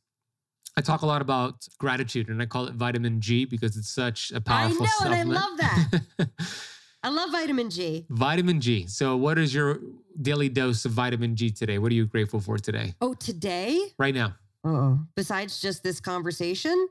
I 0.77 0.81
talk 0.81 1.01
a 1.03 1.05
lot 1.05 1.21
about 1.21 1.65
gratitude 1.79 2.27
and 2.29 2.41
I 2.41 2.45
call 2.45 2.65
it 2.67 2.73
vitamin 2.75 3.21
G 3.21 3.45
because 3.45 3.77
it's 3.77 3.89
such 3.93 4.31
a 4.31 4.41
powerful 4.41 4.85
I 4.85 5.05
know, 5.09 5.11
and 5.11 5.13
I 5.15 5.23
love 5.23 5.57
that. 5.57 5.91
I 7.03 7.09
love 7.09 7.31
vitamin 7.31 7.69
G. 7.69 8.05
vitamin 8.09 8.59
G. 8.59 8.85
So 8.87 9.15
what 9.15 9.37
is 9.37 9.53
your 9.53 9.79
daily 10.21 10.49
dose 10.49 10.83
of 10.85 10.91
vitamin 10.91 11.35
G 11.35 11.49
today? 11.49 11.77
What 11.77 11.91
are 11.91 11.95
you 11.95 12.05
grateful 12.07 12.39
for 12.39 12.57
today? 12.57 12.93
Oh, 12.99 13.13
today? 13.13 13.79
Right 13.97 14.13
now. 14.15 14.35
Uh-oh. 14.65 14.99
besides 15.15 15.61
just 15.61 15.83
this 15.83 15.99
conversation, 15.99 16.87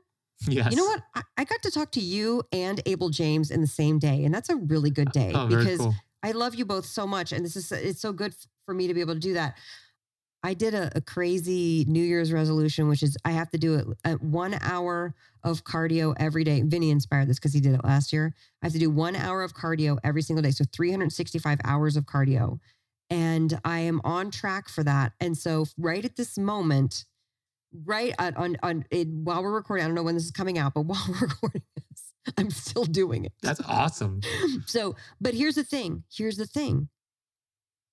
Yes. 0.47 0.71
you 0.71 0.77
know 0.77 0.85
what? 0.85 1.01
I, 1.13 1.21
I 1.39 1.43
got 1.43 1.61
to 1.63 1.71
talk 1.71 1.91
to 1.91 1.99
you 1.99 2.41
and 2.53 2.81
Abel 2.85 3.09
James 3.09 3.51
in 3.51 3.59
the 3.59 3.67
same 3.67 3.99
day, 3.99 4.23
and 4.23 4.33
that's 4.33 4.47
a 4.49 4.55
really 4.55 4.89
good 4.89 5.11
day 5.11 5.33
Oh, 5.35 5.45
because 5.47 5.79
cool. 5.79 5.93
I 6.23 6.31
love 6.31 6.55
you 6.55 6.63
both 6.65 6.85
so 6.85 7.05
much, 7.05 7.33
and 7.33 7.43
this 7.45 7.55
is 7.57 7.69
it's 7.73 7.99
so 7.99 8.13
good 8.13 8.33
for 8.65 8.73
me 8.73 8.87
to 8.87 8.93
be 8.93 9.01
able 9.01 9.13
to 9.13 9.19
do 9.19 9.33
that. 9.33 9.57
I 10.45 10.53
did 10.53 10.75
a, 10.75 10.91
a 10.95 11.01
crazy 11.01 11.85
New 11.87 12.03
Year's 12.03 12.31
resolution, 12.31 12.87
which 12.87 13.01
is 13.01 13.17
I 13.25 13.31
have 13.31 13.49
to 13.49 13.57
do 13.57 13.73
it 13.73 13.87
at 14.03 14.21
one 14.21 14.55
hour 14.61 15.15
of 15.43 15.63
cardio 15.63 16.13
every 16.19 16.43
day. 16.43 16.61
Vinnie 16.61 16.91
inspired 16.91 17.27
this 17.27 17.39
because 17.39 17.51
he 17.51 17.59
did 17.59 17.73
it 17.73 17.83
last 17.83 18.13
year. 18.13 18.35
I 18.61 18.67
have 18.67 18.73
to 18.73 18.79
do 18.79 18.91
one 18.91 19.15
hour 19.15 19.41
of 19.41 19.55
cardio 19.55 19.97
every 20.03 20.21
single 20.21 20.43
day, 20.43 20.51
so 20.51 20.63
365 20.71 21.57
hours 21.63 21.97
of 21.97 22.05
cardio, 22.05 22.59
and 23.09 23.59
I 23.65 23.79
am 23.79 24.01
on 24.03 24.29
track 24.29 24.69
for 24.69 24.83
that. 24.83 25.13
And 25.19 25.35
so, 25.35 25.65
right 25.79 26.05
at 26.05 26.15
this 26.15 26.37
moment, 26.37 27.05
right 27.83 28.13
at, 28.19 28.37
on 28.37 28.55
on 28.61 28.85
it, 28.91 29.07
while 29.07 29.41
we're 29.41 29.51
recording, 29.51 29.83
I 29.83 29.87
don't 29.87 29.95
know 29.95 30.03
when 30.03 30.13
this 30.13 30.25
is 30.25 30.31
coming 30.31 30.59
out, 30.59 30.75
but 30.75 30.81
while 30.85 31.03
we're 31.09 31.27
recording 31.27 31.63
this, 31.75 32.35
I'm 32.37 32.51
still 32.51 32.85
doing 32.85 33.25
it. 33.25 33.33
That's 33.41 33.61
awesome. 33.67 34.21
So, 34.67 34.95
but 35.19 35.33
here's 35.33 35.55
the 35.55 35.63
thing. 35.63 36.03
Here's 36.15 36.37
the 36.37 36.45
thing. 36.45 36.89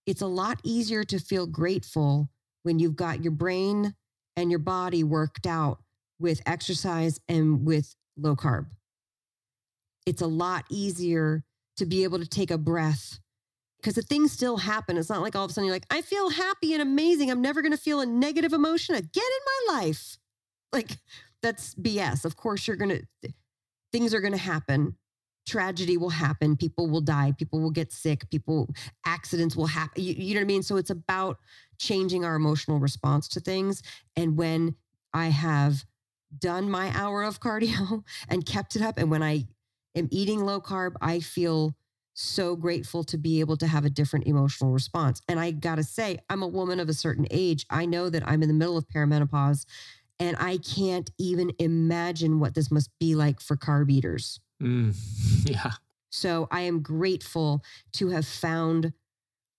It's 0.05 0.21
a 0.21 0.27
lot 0.27 0.61
easier 0.65 1.03
to 1.05 1.19
feel 1.19 1.47
grateful 1.47 2.29
when 2.63 2.79
you've 2.79 2.97
got 2.97 3.23
your 3.23 3.33
brain 3.33 3.95
and 4.37 4.51
your 4.51 4.59
body 4.59 5.05
worked 5.05 5.47
out 5.47 5.79
with 6.19 6.41
exercise 6.47 7.21
and 7.29 7.65
with 7.67 7.95
low 8.17 8.37
carb. 8.37 8.67
It's 10.07 10.23
a 10.23 10.27
lot 10.27 10.65
easier 10.71 11.45
to 11.77 11.87
be 11.87 12.05
able 12.05 12.19
to 12.19 12.27
take 12.27 12.51
a 12.51 12.59
breath 12.59 13.19
because 13.79 13.95
the 13.95 14.03
things 14.03 14.33
still 14.33 14.59
happen. 14.59 14.97
It's 14.97 15.11
not 15.11 15.23
like 15.23 15.35
all 15.35 15.45
of 15.45 15.51
a 15.51 15.55
sudden 15.55 15.67
you're 15.67 15.75
like, 15.75 15.87
I 15.91 16.03
feel 16.03 16.31
happy 16.31 16.73
and 16.73 16.83
amazing. 16.83 17.31
I'm 17.31 17.43
never 17.43 17.63
going 17.63 17.73
to 17.73 17.79
feel 17.79 18.01
a 18.01 18.07
negative 18.07 18.53
emotion 18.53 18.95
again 18.95 19.25
in 19.25 19.75
my 19.75 19.81
life. 19.81 20.19
Like, 20.73 20.99
that's 21.43 21.75
BS. 21.75 22.25
Of 22.25 22.37
course, 22.37 22.67
you're 22.67 22.77
going 22.77 23.07
to, 23.23 23.33
things 23.93 24.15
are 24.15 24.21
going 24.21 24.33
to 24.33 24.39
happen 24.39 24.97
tragedy 25.47 25.97
will 25.97 26.11
happen 26.11 26.57
people 26.57 26.89
will 26.89 27.01
die 27.01 27.33
people 27.37 27.61
will 27.61 27.71
get 27.71 27.93
sick 27.93 28.29
people 28.31 28.69
accidents 29.05 29.57
will 29.57 29.67
happen 29.67 30.03
you, 30.03 30.15
you 30.15 30.35
know 30.35 30.41
what 30.41 30.45
i 30.45 30.47
mean? 30.47 30.63
So 30.63 30.77
it's 30.77 30.91
about 30.91 31.39
changing 31.79 32.25
our 32.25 32.35
emotional 32.35 32.79
response 32.79 33.29
to 33.29 33.41
things 33.41 33.83
and 34.17 34.37
when 34.37 34.77
i 35.13 35.27
have 35.27 35.85
done 36.39 36.71
my 36.71 36.93
hour 36.95 37.23
of 37.23 37.41
cardio 37.41 38.05
and 38.29 38.47
kept 38.47 38.77
it 38.77 38.83
up 38.83 38.99
and 38.99 39.11
when 39.11 39.23
i 39.23 39.45
am 39.95 40.09
eating 40.11 40.45
low 40.45 40.61
carb 40.61 40.93
i 41.01 41.19
feel 41.21 41.75
so 42.15 42.57
grateful 42.57 43.03
to 43.05 43.17
be 43.17 43.41
able 43.41 43.57
to 43.57 43.67
have 43.67 43.85
a 43.85 43.91
different 43.91 44.27
emotional 44.27 44.71
response. 44.71 45.23
And 45.29 45.41
i 45.41 45.51
got 45.51 45.77
to 45.77 45.83
say 45.83 46.19
i'm 46.29 46.43
a 46.43 46.49
woman 46.49 46.79
of 46.79 46.89
a 46.89 46.95
certain 46.95 47.27
age. 47.31 47.67
I 47.71 47.87
know 47.87 48.11
that 48.11 48.27
i'm 48.29 48.43
in 48.43 48.49
the 48.49 48.55
middle 48.55 48.77
of 48.77 48.87
perimenopause 48.89 49.65
and 50.19 50.37
i 50.39 50.59
can't 50.59 51.11
even 51.19 51.53
imagine 51.59 52.39
what 52.39 52.55
this 52.55 52.71
must 52.71 52.91
be 53.01 53.15
like 53.15 53.41
for 53.41 53.57
carb 53.57 53.91
eaters 53.91 54.41
Mm, 54.63 54.95
yeah. 55.51 55.73
so 56.11 56.47
I 56.51 56.63
am 56.63 56.81
grateful 56.83 57.63
to 57.95 58.09
have 58.11 58.27
found 58.27 58.93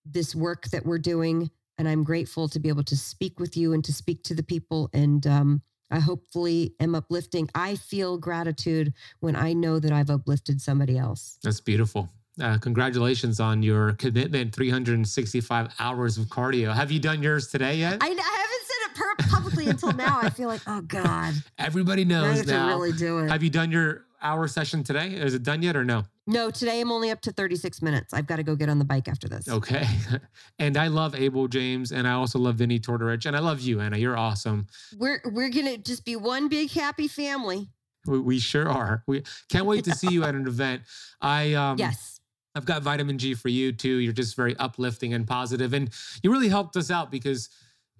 this 0.05 0.33
work 0.35 0.65
that 0.69 0.85
we're 0.85 0.99
doing. 0.99 1.49
And 1.77 1.87
I'm 1.89 2.03
grateful 2.03 2.47
to 2.49 2.59
be 2.59 2.69
able 2.69 2.83
to 2.83 2.95
speak 2.95 3.39
with 3.39 3.57
you 3.57 3.73
and 3.73 3.83
to 3.85 3.91
speak 3.93 4.23
to 4.25 4.35
the 4.35 4.43
people. 4.43 4.89
And 4.93 5.25
um, 5.25 5.61
I 5.89 5.99
hopefully 5.99 6.75
am 6.79 6.93
uplifting. 6.93 7.49
I 7.55 7.75
feel 7.75 8.17
gratitude 8.17 8.93
when 9.21 9.35
I 9.35 9.53
know 9.53 9.79
that 9.79 9.91
I've 9.91 10.09
uplifted 10.11 10.61
somebody 10.61 10.97
else. 10.97 11.39
That's 11.43 11.59
beautiful. 11.61 12.09
Uh, 12.41 12.57
congratulations 12.59 13.39
on 13.39 13.63
your 13.63 13.93
commitment 13.93 14.53
365 14.53 15.73
hours 15.79 16.17
of 16.17 16.25
cardio. 16.25 16.73
Have 16.73 16.91
you 16.91 16.99
done 16.99 17.21
yours 17.23 17.47
today 17.47 17.75
yet? 17.75 17.97
I, 18.01 18.05
I 18.05 18.09
haven't 18.09 18.17
said 18.17 18.89
it 18.89 18.95
per- 18.95 19.35
publicly 19.35 19.67
until 19.67 19.93
now. 19.93 20.19
I 20.21 20.29
feel 20.29 20.47
like, 20.47 20.61
oh 20.67 20.81
God, 20.81 21.33
Everybody 21.57 22.05
knows 22.05 22.41
to 22.41 22.47
now. 22.47 22.67
really 22.69 22.91
do 22.91 23.19
it. 23.19 23.29
Have 23.29 23.43
you 23.43 23.49
done 23.49 23.71
your 23.71 24.05
hour 24.23 24.47
session 24.47 24.83
today? 24.83 25.09
Is 25.09 25.33
it 25.33 25.43
done 25.43 25.61
yet 25.61 25.75
or 25.75 25.85
no? 25.85 26.03
no, 26.25 26.49
today 26.49 26.79
I'm 26.79 26.91
only 26.91 27.11
up 27.11 27.19
to 27.21 27.31
36 27.31 27.81
minutes. 27.81 28.13
I've 28.13 28.25
got 28.25 28.37
to 28.37 28.43
go 28.43 28.55
get 28.55 28.69
on 28.69 28.79
the 28.79 28.85
bike 28.85 29.07
after 29.07 29.27
this. 29.27 29.49
Okay. 29.49 29.85
and 30.59 30.77
I 30.77 30.87
love 30.87 31.15
Abel 31.15 31.47
James 31.47 31.91
and 31.91 32.07
I 32.07 32.13
also 32.13 32.39
love 32.39 32.55
Vinnie 32.55 32.79
Tortorich 32.79 33.25
and 33.25 33.35
I 33.35 33.39
love 33.39 33.59
you, 33.59 33.81
Anna. 33.81 33.97
You're 33.97 34.17
awesome. 34.17 34.67
We're, 34.97 35.21
we're 35.25 35.49
going 35.49 35.65
to 35.65 35.77
just 35.77 36.05
be 36.05 36.15
one 36.15 36.47
big 36.47 36.71
happy 36.71 37.07
family. 37.07 37.69
We, 38.05 38.19
we 38.19 38.39
sure 38.39 38.69
are. 38.69 39.03
We 39.07 39.23
can't 39.49 39.65
wait 39.65 39.83
to 39.85 39.91
see 39.95 40.11
you 40.11 40.23
at 40.23 40.35
an 40.35 40.47
event. 40.47 40.83
I 41.21 41.53
um 41.53 41.77
yes. 41.77 42.19
I've 42.55 42.65
got 42.65 42.83
vitamin 42.83 43.17
G 43.17 43.33
for 43.33 43.49
you 43.49 43.71
too. 43.71 43.97
You're 43.97 44.13
just 44.13 44.35
very 44.35 44.55
uplifting 44.57 45.13
and 45.13 45.25
positive, 45.25 45.73
and 45.73 45.89
you 46.21 46.31
really 46.31 46.49
helped 46.49 46.75
us 46.75 46.91
out 46.91 47.09
because 47.09 47.49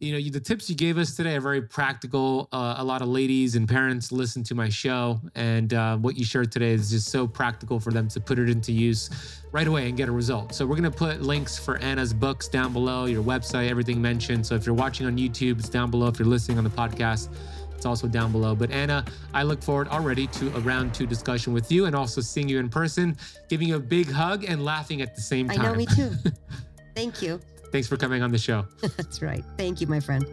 you 0.04 0.12
know 0.12 0.18
you, 0.18 0.32
the 0.32 0.39
tips 0.39 0.70
you 0.70 0.76
gave 0.76 0.97
us 0.97 1.16
today 1.16 1.38
are 1.38 1.41
very 1.41 1.62
practical. 1.62 2.49
Uh, 2.51 2.76
a 2.78 2.84
lot 2.84 3.01
of 3.01 3.08
ladies 3.08 3.56
and 3.56 3.68
parents 3.70 4.12
listen 4.12 4.43
to 4.43 4.54
my 4.54 4.68
show, 4.68 5.20
and 5.36 5.74
uh, 5.74 5.95
what 5.97 6.18
you 6.18 6.26
shared 6.26 6.51
today 6.51 6.72
is 6.72 6.89
just 6.89 7.10
so 7.10 7.26
practical 7.26 7.80
for 7.80 7.91
them 7.91 8.10
to 8.10 8.20
put 8.20 8.38
it 8.38 8.49
into 8.49 8.74
use 8.74 9.10
right 9.54 9.68
away 9.68 9.88
and 9.88 9.95
get 9.95 10.10
a 10.10 10.12
result. 10.12 10.54
So 10.54 10.66
we're 10.66 10.76
gonna 10.76 10.91
put 10.91 11.22
links 11.22 11.58
for 11.58 11.78
Anna's 11.78 12.14
books 12.14 12.49
down 12.49 12.74
below, 12.74 13.06
your 13.06 13.24
website, 13.24 13.70
everything 13.70 14.01
mentioned. 14.01 14.45
So 14.45 14.56
if 14.56 14.66
you're 14.66 14.76
watching 14.76 15.08
on 15.08 15.18
YouTube, 15.18 15.60
it's 15.60 15.70
down 15.70 15.89
below. 15.89 16.08
If 16.08 16.20
you're 16.20 16.28
listening 16.28 16.58
on 16.58 16.66
the 16.66 16.70
podcast. 16.70 17.30
It's 17.76 17.86
also 17.86 18.08
down 18.08 18.32
below. 18.32 18.56
But 18.56 18.72
Anna, 18.72 19.04
I 19.34 19.43
look 19.43 19.62
forward 19.62 19.89
already 19.89 20.28
to 20.28 20.47
a 20.56 20.60
round 20.62 20.93
two 20.93 21.06
discussion 21.06 21.51
with 21.51 21.70
you 21.70 21.86
and 21.86 21.93
also 21.93 22.22
seeing 22.22 22.47
you 22.47 22.60
in 22.60 22.70
person, 22.70 23.18
giving 23.49 23.68
you 23.68 23.76
a 23.76 23.80
big 23.80 24.10
hug 24.10 24.45
and 24.45 24.64
laughing 24.64 25.01
at 25.01 25.16
the 25.16 25.22
same 25.22 25.49
time. 25.49 25.60
I 25.60 25.64
know, 25.64 25.76
me 25.76 25.86
too. 25.86 26.12
Thank 26.95 27.22
you. 27.22 27.41
Thanks 27.74 27.88
for 27.88 27.98
coming 27.98 28.22
on 28.22 28.32
the 28.32 28.38
show. 28.38 28.68
That's 28.82 29.24
right. 29.24 29.44
Thank 29.58 29.82
you, 29.82 29.88
my 29.88 30.00
friend. 30.00 30.24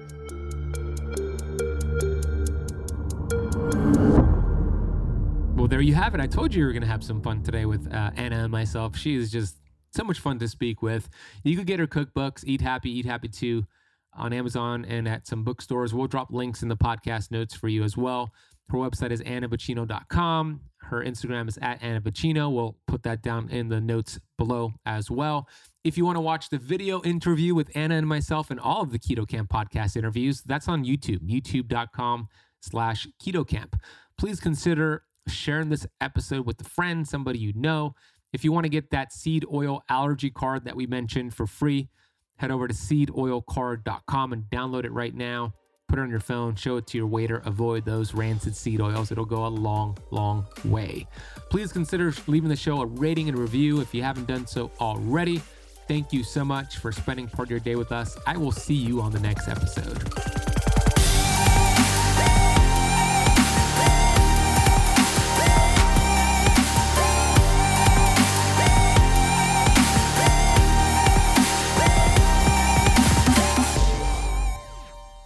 Well, 5.56 5.66
there 5.66 5.80
you 5.80 5.94
have 5.94 6.14
it. 6.14 6.20
I 6.20 6.26
told 6.26 6.52
you 6.52 6.60
you 6.60 6.66
were 6.66 6.72
going 6.72 6.82
to 6.82 6.88
have 6.88 7.02
some 7.02 7.22
fun 7.22 7.42
today 7.42 7.64
with 7.64 7.90
uh, 7.90 8.10
Anna 8.14 8.40
and 8.40 8.52
myself. 8.52 8.94
She 8.94 9.16
is 9.16 9.32
just 9.32 9.56
so 9.90 10.04
much 10.04 10.20
fun 10.20 10.38
to 10.40 10.48
speak 10.48 10.82
with. 10.82 11.08
You 11.42 11.56
could 11.56 11.66
get 11.66 11.80
her 11.80 11.86
cookbooks, 11.86 12.44
Eat 12.44 12.60
Happy, 12.60 12.90
Eat 12.90 13.06
Happy 13.06 13.28
Too, 13.28 13.64
on 14.12 14.34
Amazon 14.34 14.84
and 14.84 15.08
at 15.08 15.26
some 15.26 15.42
bookstores. 15.42 15.94
We'll 15.94 16.08
drop 16.08 16.30
links 16.30 16.62
in 16.62 16.68
the 16.68 16.76
podcast 16.76 17.30
notes 17.30 17.54
for 17.54 17.68
you 17.68 17.84
as 17.84 17.96
well. 17.96 18.34
Her 18.70 18.78
website 18.78 19.10
is 19.10 19.20
annavocino.com. 19.22 20.60
Her 20.78 21.04
Instagram 21.04 21.48
is 21.48 21.58
at 21.60 21.82
Anna 21.82 22.00
Vocino. 22.00 22.52
We'll 22.52 22.76
put 22.86 23.02
that 23.02 23.22
down 23.22 23.48
in 23.50 23.68
the 23.68 23.80
notes 23.80 24.20
below 24.38 24.72
as 24.86 25.10
well. 25.10 25.48
If 25.82 25.96
you 25.98 26.04
want 26.04 26.16
to 26.16 26.20
watch 26.20 26.50
the 26.50 26.58
video 26.58 27.02
interview 27.02 27.54
with 27.54 27.70
Anna 27.74 27.96
and 27.96 28.06
myself 28.06 28.50
and 28.50 28.60
all 28.60 28.82
of 28.82 28.92
the 28.92 28.98
Keto 28.98 29.26
Kamp 29.26 29.50
podcast 29.50 29.96
interviews, 29.96 30.42
that's 30.42 30.68
on 30.68 30.84
YouTube, 30.84 31.20
youtube.com 31.20 32.28
slash 32.60 33.08
Keto 33.20 33.46
Kamp. 33.46 33.76
Please 34.16 34.38
consider 34.38 35.02
sharing 35.26 35.68
this 35.68 35.86
episode 36.00 36.46
with 36.46 36.60
a 36.60 36.64
friend, 36.64 37.08
somebody 37.08 37.38
you 37.38 37.52
know. 37.54 37.94
If 38.32 38.44
you 38.44 38.52
want 38.52 38.64
to 38.64 38.70
get 38.70 38.90
that 38.90 39.12
seed 39.12 39.44
oil 39.52 39.82
allergy 39.88 40.30
card 40.30 40.64
that 40.64 40.76
we 40.76 40.86
mentioned 40.86 41.34
for 41.34 41.46
free, 41.46 41.88
head 42.36 42.50
over 42.50 42.68
to 42.68 42.74
seedoilcard.com 42.74 44.32
and 44.32 44.44
download 44.44 44.84
it 44.84 44.92
right 44.92 45.14
now. 45.14 45.54
Put 45.90 45.98
it 45.98 46.02
on 46.02 46.10
your 46.10 46.20
phone, 46.20 46.54
show 46.54 46.76
it 46.76 46.86
to 46.86 46.98
your 46.98 47.08
waiter. 47.08 47.42
Avoid 47.46 47.84
those 47.84 48.14
rancid 48.14 48.54
seed 48.54 48.80
oils. 48.80 49.10
It'll 49.10 49.24
go 49.24 49.44
a 49.44 49.48
long, 49.48 49.98
long 50.12 50.46
way. 50.64 51.08
Please 51.50 51.72
consider 51.72 52.14
leaving 52.28 52.48
the 52.48 52.54
show 52.54 52.80
a 52.80 52.86
rating 52.86 53.28
and 53.28 53.36
review 53.36 53.80
if 53.80 53.92
you 53.92 54.00
haven't 54.00 54.28
done 54.28 54.46
so 54.46 54.70
already. 54.80 55.42
Thank 55.88 56.12
you 56.12 56.22
so 56.22 56.44
much 56.44 56.76
for 56.76 56.92
spending 56.92 57.26
part 57.26 57.48
of 57.48 57.50
your 57.50 57.58
day 57.58 57.74
with 57.74 57.90
us. 57.90 58.16
I 58.24 58.36
will 58.36 58.52
see 58.52 58.74
you 58.74 59.00
on 59.00 59.10
the 59.10 59.18
next 59.18 59.48
episode. 59.48 60.59